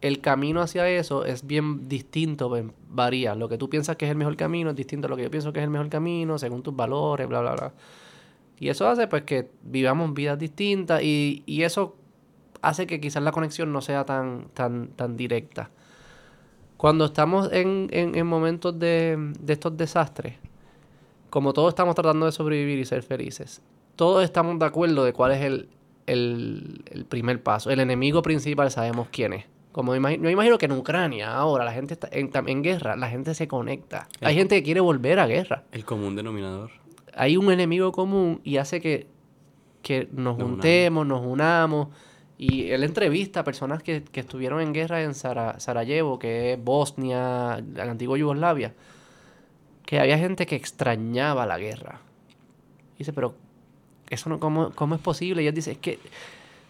el 0.00 0.20
camino 0.22 0.62
hacia 0.62 0.88
eso 0.88 1.26
es 1.26 1.46
bien 1.46 1.86
distinto, 1.88 2.50
varía. 2.88 3.34
Lo 3.34 3.48
que 3.50 3.58
tú 3.58 3.68
piensas 3.68 3.96
que 3.96 4.06
es 4.06 4.10
el 4.10 4.16
mejor 4.16 4.36
camino 4.36 4.70
es 4.70 4.76
distinto 4.76 5.06
a 5.06 5.10
lo 5.10 5.16
que 5.16 5.24
yo 5.24 5.30
pienso 5.30 5.52
que 5.52 5.58
es 5.60 5.64
el 5.64 5.70
mejor 5.70 5.90
camino, 5.90 6.38
según 6.38 6.62
tus 6.62 6.74
valores, 6.74 7.28
bla, 7.28 7.40
bla, 7.42 7.52
bla. 7.52 7.72
Y 8.60 8.68
eso 8.68 8.86
hace 8.88 9.08
pues 9.08 9.22
que 9.22 9.50
vivamos 9.62 10.14
vidas 10.14 10.38
distintas 10.38 11.02
y, 11.02 11.42
y 11.46 11.62
eso 11.62 11.96
hace 12.62 12.86
que 12.86 13.00
quizás 13.00 13.22
la 13.22 13.32
conexión 13.32 13.72
no 13.72 13.80
sea 13.80 14.04
tan, 14.04 14.48
tan, 14.54 14.88
tan 14.88 15.16
directa. 15.16 15.70
Cuando 16.76 17.06
estamos 17.06 17.50
en, 17.52 17.88
en, 17.90 18.14
en 18.14 18.26
momentos 18.26 18.78
de, 18.78 19.16
de 19.40 19.52
estos 19.52 19.76
desastres, 19.76 20.34
como 21.30 21.52
todos 21.52 21.70
estamos 21.70 21.94
tratando 21.94 22.26
de 22.26 22.32
sobrevivir 22.32 22.78
y 22.78 22.84
ser 22.84 23.02
felices, 23.02 23.62
todos 23.96 24.24
estamos 24.24 24.58
de 24.58 24.66
acuerdo 24.66 25.04
de 25.04 25.12
cuál 25.12 25.32
es 25.32 25.42
el, 25.42 25.68
el, 26.06 26.82
el 26.90 27.04
primer 27.06 27.42
paso. 27.42 27.70
El 27.70 27.80
enemigo 27.80 28.22
principal 28.22 28.70
sabemos 28.70 29.08
quién 29.10 29.32
es. 29.34 29.44
Como 29.72 29.94
imagi- 29.94 30.20
yo 30.20 30.28
imagino 30.28 30.58
que 30.58 30.66
en 30.66 30.72
Ucrania 30.72 31.32
ahora 31.34 31.64
la 31.64 31.72
gente 31.72 31.94
está 31.94 32.08
en 32.12 32.62
guerra, 32.62 32.96
la 32.96 33.08
gente 33.08 33.34
se 33.34 33.46
conecta. 33.46 34.08
Hay 34.20 34.34
gente 34.34 34.56
que 34.56 34.62
quiere 34.64 34.80
volver 34.80 35.20
a 35.20 35.26
guerra 35.26 35.64
El 35.70 35.84
común 35.84 36.16
denominador. 36.16 36.72
Hay 37.14 37.36
un 37.36 37.50
enemigo 37.52 37.92
común 37.92 38.40
y 38.44 38.56
hace 38.58 38.80
que 38.80 39.06
que 39.82 40.08
nos 40.12 40.36
Nos 40.36 40.48
juntemos, 40.48 41.06
nos 41.06 41.24
unamos. 41.24 41.88
Y 42.36 42.70
él 42.70 42.84
entrevista 42.84 43.40
a 43.40 43.44
personas 43.44 43.82
que, 43.82 44.02
que 44.02 44.20
estuvieron 44.20 44.60
en 44.60 44.72
guerra 44.72 45.02
en 45.02 45.14
Sara- 45.14 45.58
Sarajevo, 45.58 46.18
que 46.18 46.52
es 46.52 46.62
Bosnia, 46.62 47.62
la 47.74 47.90
antigua 47.90 48.18
Yugoslavia, 48.18 48.74
que 49.86 49.98
había 50.00 50.18
gente 50.18 50.46
que 50.46 50.56
extrañaba 50.56 51.46
la 51.46 51.58
guerra. 51.58 52.00
Dice, 52.98 53.12
pero 53.12 53.34
eso 54.10 54.28
no, 54.28 54.38
¿cómo, 54.38 54.70
cómo 54.74 54.94
es 54.94 55.00
posible? 55.00 55.42
Y 55.42 55.46
él 55.46 55.54
dice, 55.54 55.72
es 55.72 55.78
que 55.78 55.98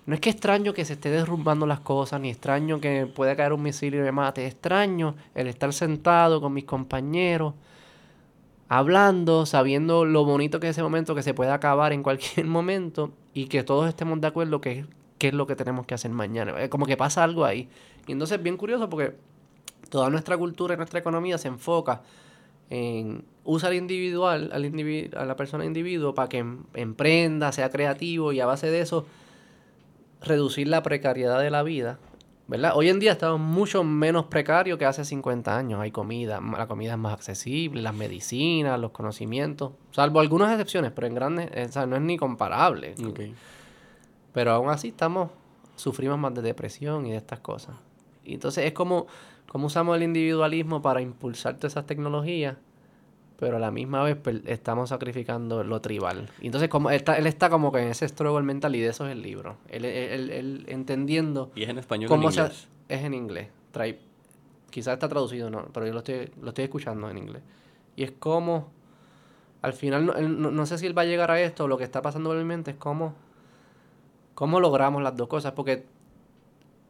no 0.07 0.15
es 0.15 0.21
que 0.21 0.31
extraño 0.31 0.73
que 0.73 0.85
se 0.85 0.95
esté 0.95 1.11
derrumbando 1.11 1.67
las 1.67 1.81
cosas, 1.81 2.21
ni 2.21 2.31
extraño 2.31 2.81
que 2.81 3.07
pueda 3.07 3.37
caer 3.37 3.53
un 3.53 3.63
misil 3.63 3.95
y 3.95 3.99
me 3.99 4.13
mate. 4.13 4.47
Extraño 4.47 5.15
el 5.35 5.47
estar 5.49 5.73
sentado 5.73 6.41
con 6.41 6.53
mis 6.53 6.65
compañeros, 6.65 7.55
hablando, 8.71 9.47
sabiendo 9.47 10.05
lo 10.05 10.25
bonito 10.25 10.61
que 10.61 10.69
es 10.69 10.77
ese 10.77 10.83
momento, 10.83 11.17
que 11.17 11.25
se 11.25 11.35
puede 11.35 11.51
acabar 11.51 11.93
en 11.93 12.03
cualquier 12.05 12.47
momento 12.47 13.11
y 13.35 13.47
que 13.47 13.65
todos 13.65 13.89
estemos 13.89 14.21
de 14.21 14.29
acuerdo 14.29 14.61
que 14.61 14.87
qué 15.19 15.29
es 15.29 15.35
lo 15.35 15.47
que 15.47 15.57
tenemos 15.57 15.87
que 15.87 15.95
hacer 15.95 16.11
mañana. 16.13 16.55
Eh, 16.63 16.69
Como 16.71 16.87
que 16.87 16.97
pasa 16.97 17.23
algo 17.25 17.45
ahí. 17.45 17.69
Y 18.07 18.13
entonces 18.13 18.39
es 18.39 18.43
bien 18.43 18.57
curioso 18.57 18.89
porque 18.89 19.15
toda 19.91 20.09
nuestra 20.09 20.39
cultura 20.39 20.75
y 20.75 20.77
nuestra 20.77 21.01
economía 21.01 21.37
se 21.37 21.49
enfoca 21.49 22.01
en 22.71 23.25
usa 23.45 23.69
al 23.71 23.75
individual, 23.75 24.51
al 24.53 24.65
individu- 24.65 25.17
a 25.17 25.25
la 25.25 25.35
persona 25.35 25.65
individuo 25.65 26.15
para 26.15 26.29
que 26.29 26.39
em- 26.39 26.63
emprenda, 26.75 27.51
sea 27.51 27.71
creativo 27.71 28.33
y 28.33 28.39
a 28.39 28.47
base 28.47 28.69
de 28.71 28.81
eso 28.81 29.05
reducir 30.23 30.69
la 30.69 30.83
precariedad 30.85 31.41
de 31.41 31.51
la 31.51 31.65
vida. 31.65 31.99
¿Verdad? 32.51 32.73
Hoy 32.75 32.89
en 32.89 32.99
día 32.99 33.13
estamos 33.13 33.39
mucho 33.39 33.85
menos 33.85 34.25
precarios 34.25 34.77
que 34.77 34.85
hace 34.85 35.05
50 35.05 35.57
años. 35.57 35.81
Hay 35.81 35.93
comida, 35.93 36.41
la 36.41 36.67
comida 36.67 36.95
es 36.95 36.99
más 36.99 37.13
accesible, 37.13 37.81
las 37.81 37.95
medicinas, 37.95 38.81
los 38.81 38.91
conocimientos, 38.91 39.71
salvo 39.93 40.19
algunas 40.19 40.51
excepciones, 40.51 40.91
pero 40.91 41.07
en 41.07 41.15
grandes, 41.15 41.49
eh, 41.55 41.67
o 41.69 41.73
sea, 41.73 41.87
no 41.87 41.95
es 41.95 42.03
ni 42.03 42.17
comparable. 42.17 42.97
Pero 44.33 44.51
aún 44.51 44.69
así 44.69 44.89
estamos, 44.89 45.31
sufrimos 45.77 46.19
más 46.19 46.35
de 46.35 46.43
depresión 46.43 47.07
y 47.07 47.13
de 47.13 47.19
estas 47.19 47.39
cosas. 47.39 47.77
Y 48.25 48.35
entonces 48.35 48.65
es 48.65 48.73
como, 48.73 49.07
como 49.47 49.69
usamos 49.69 49.97
el 49.97 50.03
individualismo 50.03 50.83
para 50.83 51.01
impulsar 51.01 51.55
todas 51.55 51.75
esas 51.75 51.87
tecnologías, 51.87 52.57
pero 53.41 53.57
a 53.57 53.59
la 53.61 53.71
misma 53.71 54.03
vez 54.05 54.17
per- 54.17 54.43
estamos 54.47 54.91
sacrificando 54.91 55.65
lo 55.65 55.81
tribal. 55.81 56.29
Y 56.41 56.47
entonces 56.47 56.69
como 56.69 56.91
él 56.91 56.97
está, 56.97 57.17
él 57.19 57.27
está 57.27 57.49
como 57.51 57.73
que 57.73 57.81
en 57.81 57.89
ese 57.89 58.07
struggle 58.07 58.43
mental 58.45 58.77
y 58.77 58.81
de 58.81 58.89
eso 58.89 59.07
es 59.07 59.13
el 59.13 59.23
libro. 59.23 59.57
Él, 59.69 59.85
él- 59.87 60.11
él- 60.13 60.31
él 60.31 60.65
entendiendo 60.69 61.51
Y 61.55 61.63
es 61.65 61.69
en 61.71 61.79
español 61.79 62.05
en 62.05 62.09
cómo 62.09 62.31
se... 62.31 62.41
inglés. 62.43 62.69
Es 62.89 63.03
en 63.03 63.15
inglés. 63.15 63.49
Trae, 63.73 63.99
quizás 64.71 64.95
está 64.95 65.09
traducido, 65.09 65.49
no, 65.51 65.67
pero 65.73 65.87
yo 65.87 65.93
lo 65.93 66.01
estoy, 66.01 66.31
lo 66.41 66.49
estoy 66.51 66.65
escuchando 66.65 67.09
en 67.11 67.19
inglés. 67.19 67.43
Y 67.97 68.03
es 68.05 68.13
como, 68.13 68.71
al 69.63 69.73
final, 69.73 70.07
no, 70.07 70.13
no, 70.15 70.51
no 70.51 70.67
sé 70.67 70.77
si 70.79 70.87
él 70.87 70.97
va 70.97 71.03
a 71.03 71.07
llegar 71.07 71.31
a 71.31 71.41
esto, 71.41 71.67
lo 71.67 71.79
que 71.79 71.85
está 71.85 72.03
pasando 72.03 72.31
por 72.31 72.39
mi 72.39 72.45
mente 72.45 72.73
es 72.73 72.77
cómo, 72.77 73.15
cómo 74.35 74.61
logramos 74.61 75.03
las 75.03 75.17
dos 75.17 75.29
cosas, 75.29 75.53
porque 75.53 75.87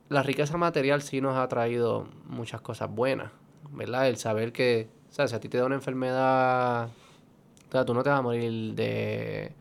la 0.09 0.23
riqueza 0.23 0.57
material 0.57 1.03
sí 1.03 1.21
nos 1.21 1.37
ha 1.37 1.47
traído 1.49 2.09
muchas 2.27 2.61
cosas 2.61 2.91
buenas, 2.93 3.31
¿verdad? 3.71 4.09
El 4.09 4.17
saber 4.17 4.53
que, 4.53 4.89
o 5.11 5.13
sea, 5.13 5.27
si 5.27 5.35
a 5.35 5.41
ti 5.41 5.49
te 5.49 5.59
da 5.59 5.67
una 5.67 5.75
enfermedad, 5.75 6.87
o 6.87 7.73
sea, 7.73 7.85
tú 7.85 7.95
no 7.95 8.03
te 8.03 8.11
vas 8.11 8.21
a 8.21 8.23
morir 8.23 8.75
de, 8.75 9.53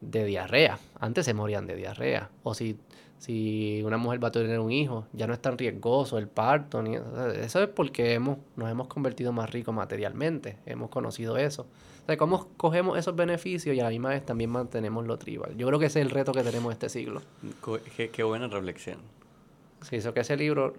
de 0.00 0.24
diarrea. 0.24 0.78
Antes 1.00 1.24
se 1.24 1.34
morían 1.34 1.66
de 1.66 1.74
diarrea. 1.74 2.30
O 2.44 2.54
si, 2.54 2.78
si 3.18 3.82
una 3.84 3.96
mujer 3.96 4.22
va 4.22 4.28
a 4.28 4.30
tener 4.30 4.60
un 4.60 4.70
hijo, 4.70 5.06
ya 5.12 5.26
no 5.26 5.34
es 5.34 5.42
tan 5.42 5.58
riesgoso 5.58 6.16
el 6.18 6.28
parto. 6.28 6.80
Ni, 6.80 6.96
o 6.96 7.14
sea, 7.14 7.44
eso 7.44 7.62
es 7.62 7.68
porque 7.68 8.14
hemos, 8.14 8.38
nos 8.54 8.70
hemos 8.70 8.86
convertido 8.86 9.32
más 9.32 9.50
ricos 9.50 9.74
materialmente. 9.74 10.58
Hemos 10.64 10.90
conocido 10.90 11.36
eso. 11.36 11.62
O 12.02 12.06
sea, 12.06 12.16
cómo 12.16 12.48
cogemos 12.56 12.96
esos 12.96 13.16
beneficios 13.16 13.74
y 13.74 13.80
a 13.80 13.84
la 13.84 13.90
misma 13.90 14.10
vez 14.10 14.24
también 14.24 14.50
mantenemos 14.50 15.04
lo 15.06 15.18
tribal. 15.18 15.56
Yo 15.56 15.66
creo 15.66 15.80
que 15.80 15.86
ese 15.86 16.00
es 16.00 16.06
el 16.06 16.10
reto 16.10 16.30
que 16.32 16.44
tenemos 16.44 16.72
este 16.72 16.88
siglo. 16.88 17.20
Qué, 17.96 18.10
qué 18.10 18.22
buena 18.22 18.46
reflexión. 18.46 18.98
Sí, 19.82 19.96
eso 19.96 20.14
que 20.14 20.20
ese 20.20 20.36
libro... 20.36 20.74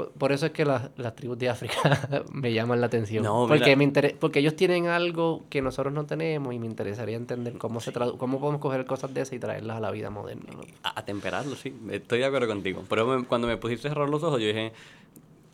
Por, 0.00 0.12
por 0.12 0.32
eso 0.32 0.46
es 0.46 0.52
que 0.52 0.64
las, 0.64 0.88
las 0.96 1.14
tribus 1.14 1.38
de 1.38 1.50
África 1.50 2.24
me 2.32 2.52
llaman 2.54 2.80
la 2.80 2.86
atención. 2.86 3.22
No, 3.22 3.46
porque, 3.46 3.76
me 3.76 3.84
intere- 3.84 4.16
porque 4.18 4.38
ellos 4.38 4.56
tienen 4.56 4.86
algo 4.86 5.44
que 5.50 5.60
nosotros 5.60 5.92
no 5.92 6.06
tenemos 6.06 6.54
y 6.54 6.58
me 6.58 6.64
interesaría 6.66 7.16
entender 7.16 7.58
cómo 7.58 7.80
se 7.80 7.92
tradu- 7.92 8.16
cómo 8.16 8.40
podemos 8.40 8.60
coger 8.62 8.86
cosas 8.86 9.12
de 9.12 9.20
esas 9.20 9.34
y 9.34 9.38
traerlas 9.38 9.76
a 9.76 9.80
la 9.80 9.90
vida 9.90 10.08
moderna. 10.08 10.52
¿no? 10.54 10.62
A, 10.82 11.04
temperarlo, 11.04 11.54
sí. 11.54 11.74
Estoy 11.90 12.20
de 12.20 12.24
acuerdo 12.24 12.48
contigo. 12.48 12.82
Pero 12.88 13.06
me- 13.06 13.24
cuando 13.26 13.46
me 13.46 13.58
pusiste 13.58 13.88
a 13.88 13.90
cerrar 13.90 14.08
los 14.08 14.22
ojos, 14.22 14.40
yo 14.40 14.46
dije... 14.46 14.72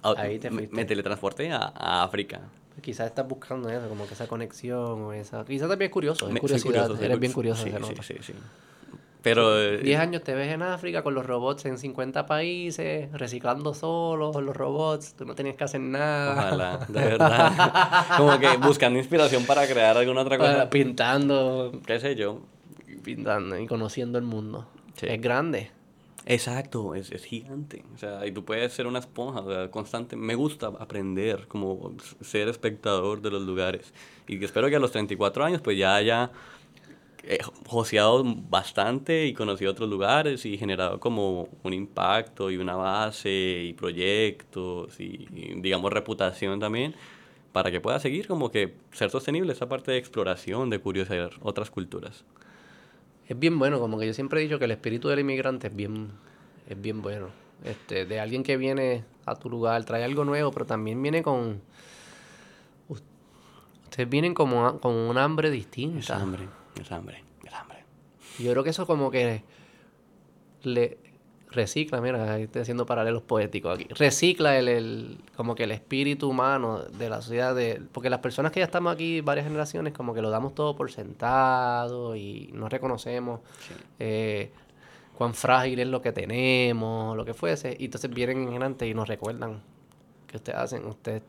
ah, 0.05 0.15
Ahí 0.17 0.39
te 0.39 0.49
me, 0.51 0.67
teletransporté 0.85 1.51
a, 1.51 1.73
a 1.75 2.05
África. 2.05 2.41
Quizás 2.83 3.07
estás 3.09 3.27
buscando 3.27 3.69
eso, 3.69 3.89
como 3.89 4.07
que 4.07 4.15
esa 4.15 4.29
conexión 4.29 5.03
o 5.03 5.13
esa... 5.13 5.45
Quizás 5.45 5.69
también 5.69 5.89
es 5.89 5.93
curioso, 5.93 6.29
es 6.29 6.39
curiosidad. 6.39 6.87
curioso, 6.87 7.03
Eres 7.05 7.19
bien 7.19 7.33
cu- 7.33 7.37
curioso, 7.37 7.67
Sí, 7.67 7.95
sí, 8.03 8.15
sí. 8.21 8.33
Pero... 9.27 9.61
eh, 9.61 9.79
10 9.79 9.99
años 9.99 10.23
te 10.23 10.37
ves 10.37 10.53
en 10.53 10.63
África 10.63 11.03
con 11.03 11.13
los 11.13 11.27
robots 11.27 11.65
en 11.65 11.79
50 11.79 12.27
países, 12.27 13.11
reciclando 13.11 13.75
solos 13.75 14.37
los 14.41 14.57
robots, 14.57 15.15
tú 15.15 15.25
no 15.25 15.35
tenías 15.35 15.57
que 15.57 15.65
hacer 15.65 15.81
nada. 15.81 16.33
Ojalá, 16.33 16.87
de 16.87 17.01
verdad. 17.01 18.07
Como 18.19 18.39
que 18.39 18.57
buscando 18.59 19.01
inspiración 19.01 19.45
para 19.45 19.67
crear 19.67 19.97
alguna 19.99 20.21
otra 20.21 20.39
cosa. 20.39 20.71
Pintando, 20.71 21.73
¿Qué 21.85 21.99
sé 21.99 22.15
yo? 22.15 22.43
pintando 23.03 23.59
y 23.59 23.67
conociendo 23.67 24.17
el 24.17 24.25
mundo. 24.25 24.69
Sí. 24.95 25.07
Es 25.09 25.21
grande. 25.21 25.73
Exacto, 26.25 26.95
es, 26.95 27.11
es 27.11 27.25
gigante. 27.25 27.85
O 27.97 27.99
sea, 27.99 28.25
y 28.27 28.31
tú 28.31 28.45
puedes 28.45 28.73
ser 28.73 28.87
una 28.87 29.01
esponja, 29.01 29.41
o 29.41 29.53
sea, 29.53 29.71
constante. 29.73 30.15
Me 30.15 30.37
gusta 30.37 30.69
aprender, 30.69 31.49
como 31.49 31.97
ser 32.21 32.47
espectador 32.47 33.23
de 33.23 33.31
los 33.33 33.43
lugares. 33.43 33.93
Y 34.29 34.45
espero 34.45 34.69
que 34.69 34.77
a 34.77 34.81
los 34.81 34.93
34 34.93 35.45
años 35.45 35.61
pues 35.63 35.77
ya 35.77 35.97
haya 35.97 36.31
eh, 37.27 37.39
joseado 37.67 38.23
bastante 38.25 39.27
y 39.27 39.35
conocido 39.35 39.73
otros 39.73 39.89
lugares 39.89 40.47
y 40.47 40.57
generado 40.57 40.99
como 41.01 41.49
un 41.63 41.73
impacto 41.73 42.51
y 42.51 42.57
una 42.57 42.77
base 42.77 43.65
y 43.69 43.73
proyectos 43.73 44.99
y, 45.01 45.27
y, 45.35 45.61
digamos 45.61 45.93
reputación 45.93 46.59
también 46.61 46.95
para 47.53 47.71
que 47.71 47.81
pueda 47.81 47.99
seguir 48.01 48.27
como 48.27 48.51
que 48.51 48.75
ser 48.93 49.11
sostenible 49.11 49.53
esa 49.53 49.69
parte 49.69 49.91
de 49.93 49.99
exploración, 49.99 50.69
de 50.71 50.79
curiosidad 50.79 51.31
otras 51.41 51.71
culturas. 51.71 52.25
Es 53.29 53.39
bien 53.39 53.59
bueno, 53.59 53.81
como 53.81 53.99
que 53.99 54.07
yo 54.07 54.15
siempre 54.15 54.41
he 54.41 54.45
dicho 54.45 54.59
que 54.59 54.67
el 54.67 54.71
espíritu 54.71 55.09
del 55.09 55.21
inmigrante 55.21 55.69
es 55.69 55.75
bien, 55.75 56.11
es 56.69 56.81
bien 56.81 57.03
bueno. 57.03 57.29
Este, 57.65 58.05
de 58.05 58.21
alguien 58.21 58.43
que 58.43 58.57
viene 58.59 59.05
a 59.25 59.35
tu 59.35 59.49
lugar, 59.49 59.83
trae 59.85 60.05
algo 60.05 60.25
nuevo, 60.25 60.51
pero 60.53 60.67
también 60.67 61.03
viene 61.03 61.23
con... 61.23 61.61
us- 62.89 63.03
Ustedes 63.85 64.09
vienen 64.11 64.35
como 64.35 64.79
con 64.81 64.93
un 64.95 65.17
hambre 65.17 65.49
Es 65.49 65.55
distinta. 65.55 66.21
hambre, 66.21 66.49
es 66.81 66.93
hambre, 66.93 67.25
es 67.45 67.53
hambre. 67.53 67.85
Yo 68.39 68.51
creo 68.53 68.63
que 68.65 68.71
eso 68.71 68.87
como 68.87 69.11
que 69.11 69.43
le 70.63 70.99
recicla, 71.51 72.01
mira, 72.01 72.39
estoy 72.39 72.63
haciendo 72.63 72.85
paralelos 72.87 73.23
poéticos 73.23 73.75
aquí. 73.79 73.87
Recicla 73.95 74.59
el, 74.59 74.69
el- 74.69 75.19
como 75.37 75.55
que 75.55 75.65
el 75.65 75.71
espíritu 75.73 76.29
humano 76.29 76.81
de 76.83 77.09
la 77.09 77.23
sociedad 77.23 77.55
de 77.55 77.81
porque 77.93 78.11
las 78.11 78.19
personas 78.21 78.53
que 78.53 78.61
ya 78.61 78.67
estamos 78.67 78.93
aquí 78.93 79.21
varias 79.21 79.47
generaciones 79.47 79.93
como 79.93 80.13
que 80.13 80.21
lo 80.23 80.29
damos 80.31 80.55
todo 80.55 80.77
por 80.77 80.91
sentado 80.91 82.17
y 82.17 82.51
no 82.53 82.69
reconocemos 82.69 83.41
Sí. 83.67 83.75
eh, 84.01 84.51
cuán 85.17 85.33
frágil 85.35 85.79
es 85.79 85.87
lo 85.87 86.03
que 86.03 86.13
tenemos, 86.13 87.17
lo 87.17 87.25
que 87.25 87.33
fuese, 87.33 87.75
y 87.79 87.87
entonces 87.87 88.11
vienen 88.11 88.43
en 88.43 88.49
adelante 88.49 88.87
y 88.87 88.93
nos 88.93 89.09
recuerdan 89.09 89.63
que 90.27 90.37
ustedes 90.37 90.59
hacen, 90.59 90.85
ustedes 90.85 91.23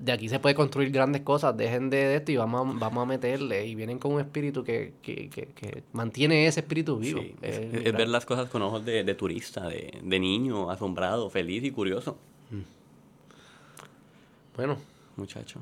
de 0.00 0.12
aquí 0.12 0.28
se 0.30 0.38
puede 0.40 0.54
construir 0.54 0.90
grandes 0.90 1.20
cosas, 1.22 1.54
dejen 1.56 1.90
de, 1.90 1.98
de 1.98 2.16
esto 2.16 2.32
y 2.32 2.36
vamos 2.36 2.74
a, 2.74 2.78
vamos 2.78 3.02
a 3.02 3.06
meterle. 3.06 3.66
Y 3.66 3.74
vienen 3.74 3.98
con 3.98 4.12
un 4.14 4.20
espíritu 4.20 4.64
que, 4.64 4.94
que, 5.02 5.28
que, 5.28 5.46
que 5.48 5.82
mantiene 5.92 6.46
ese 6.46 6.60
espíritu 6.60 6.96
vivo. 6.98 7.20
Sí, 7.20 7.34
es, 7.42 7.58
Eh, 7.58 7.82
es 7.84 7.92
ver 7.92 8.08
las 8.08 8.24
cosas 8.24 8.48
con 8.48 8.62
ojos 8.62 8.82
de, 8.84 9.04
de 9.04 9.14
turista, 9.14 9.68
de, 9.68 9.98
de 10.02 10.18
niño, 10.18 10.70
asombrado, 10.70 11.28
feliz 11.30 11.62
y 11.64 11.70
curioso. 11.70 12.16
Bueno, 14.56 14.76
Muchacho. 15.16 15.60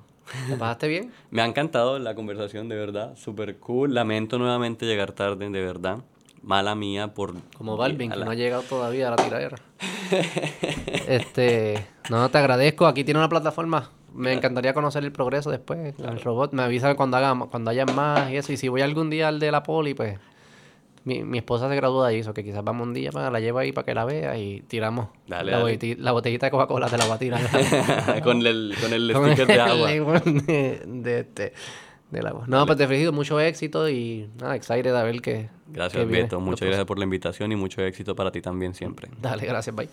¿te 0.48 0.56
pasaste 0.56 0.88
bien? 0.88 1.12
Me 1.30 1.42
ha 1.42 1.46
encantado 1.46 1.98
la 1.98 2.14
conversación, 2.14 2.68
de 2.68 2.76
verdad. 2.76 3.16
Súper 3.16 3.56
cool. 3.58 3.94
Lamento 3.94 4.38
nuevamente 4.38 4.86
llegar 4.86 5.12
tarde, 5.12 5.48
de 5.50 5.60
verdad. 5.60 5.98
Mala 6.42 6.74
mía 6.74 7.08
por... 7.14 7.34
Como 7.56 7.76
Balvin, 7.76 8.12
a 8.12 8.14
que 8.14 8.18
la- 8.20 8.24
no 8.24 8.30
ha 8.30 8.34
llegado 8.34 8.62
todavía 8.62 9.08
a 9.08 9.10
la 9.10 9.16
tiradera. 9.16 9.56
este, 11.08 11.86
no, 12.10 12.28
te 12.30 12.38
agradezco. 12.38 12.86
Aquí 12.86 13.04
tiene 13.04 13.18
una 13.18 13.28
plataforma. 13.28 13.90
Me 14.18 14.32
encantaría 14.32 14.74
conocer 14.74 15.04
el 15.04 15.12
progreso 15.12 15.50
después. 15.50 15.94
El 15.98 16.20
robot. 16.20 16.52
Me 16.52 16.62
avisa 16.62 16.94
cuando 16.94 17.16
haga, 17.16 17.34
cuando 17.50 17.70
haya 17.70 17.86
más 17.86 18.30
y 18.30 18.36
eso. 18.36 18.52
Y 18.52 18.56
si 18.56 18.68
voy 18.68 18.80
algún 18.82 19.10
día 19.10 19.28
al 19.28 19.38
de 19.40 19.50
la 19.50 19.62
poli, 19.62 19.94
pues. 19.94 20.18
Mi, 21.04 21.22
mi 21.24 21.38
esposa 21.38 21.70
se 21.70 21.76
graduó 21.76 22.02
de 22.04 22.10
ahí, 22.10 22.18
eso 22.18 22.34
que 22.34 22.44
quizás 22.44 22.62
vamos 22.62 22.86
un 22.86 22.92
día, 22.92 23.10
para 23.12 23.30
la 23.30 23.40
llevo 23.40 23.58
ahí 23.60 23.72
para 23.72 23.86
que 23.86 23.94
la 23.94 24.04
vea 24.04 24.36
y 24.36 24.60
tiramos 24.62 25.08
Dale, 25.26 25.52
la, 25.52 25.58
dale. 25.58 25.72
botellita, 25.72 26.02
la 26.02 26.12
botellita 26.12 26.46
de 26.46 26.50
Coca-Cola, 26.50 26.86
te 26.88 26.98
la 26.98 27.04
voy 27.06 27.14
a 27.14 27.18
tirar. 27.18 27.40
con 28.22 28.44
el, 28.46 28.74
con 28.78 28.92
el 28.92 29.12
Con 29.14 29.24
sticker 29.28 29.46
de 29.46 29.60
agua. 29.60 29.90
el 29.90 30.46
de, 30.46 30.82
de 30.86 31.20
este, 31.20 31.52
del 32.10 32.26
agua. 32.26 32.44
No, 32.46 32.66
pues 32.66 32.76
te 32.76 32.86
felicito, 32.86 33.12
mucho 33.12 33.40
éxito 33.40 33.88
y 33.88 34.28
nada, 34.38 34.54
excited 34.56 34.94
a 34.94 35.02
ver 35.02 35.22
qué. 35.22 35.48
Gracias, 35.68 36.04
qué 36.04 36.10
Beto. 36.10 36.40
Muchas 36.40 36.66
gracias 36.66 36.84
por 36.84 36.98
la 36.98 37.04
invitación 37.04 37.52
y 37.52 37.56
mucho 37.56 37.80
éxito 37.80 38.14
para 38.14 38.30
ti 38.30 38.42
también 38.42 38.74
siempre. 38.74 39.08
Dale, 39.22 39.46
gracias, 39.46 39.74
bye. 39.74 39.88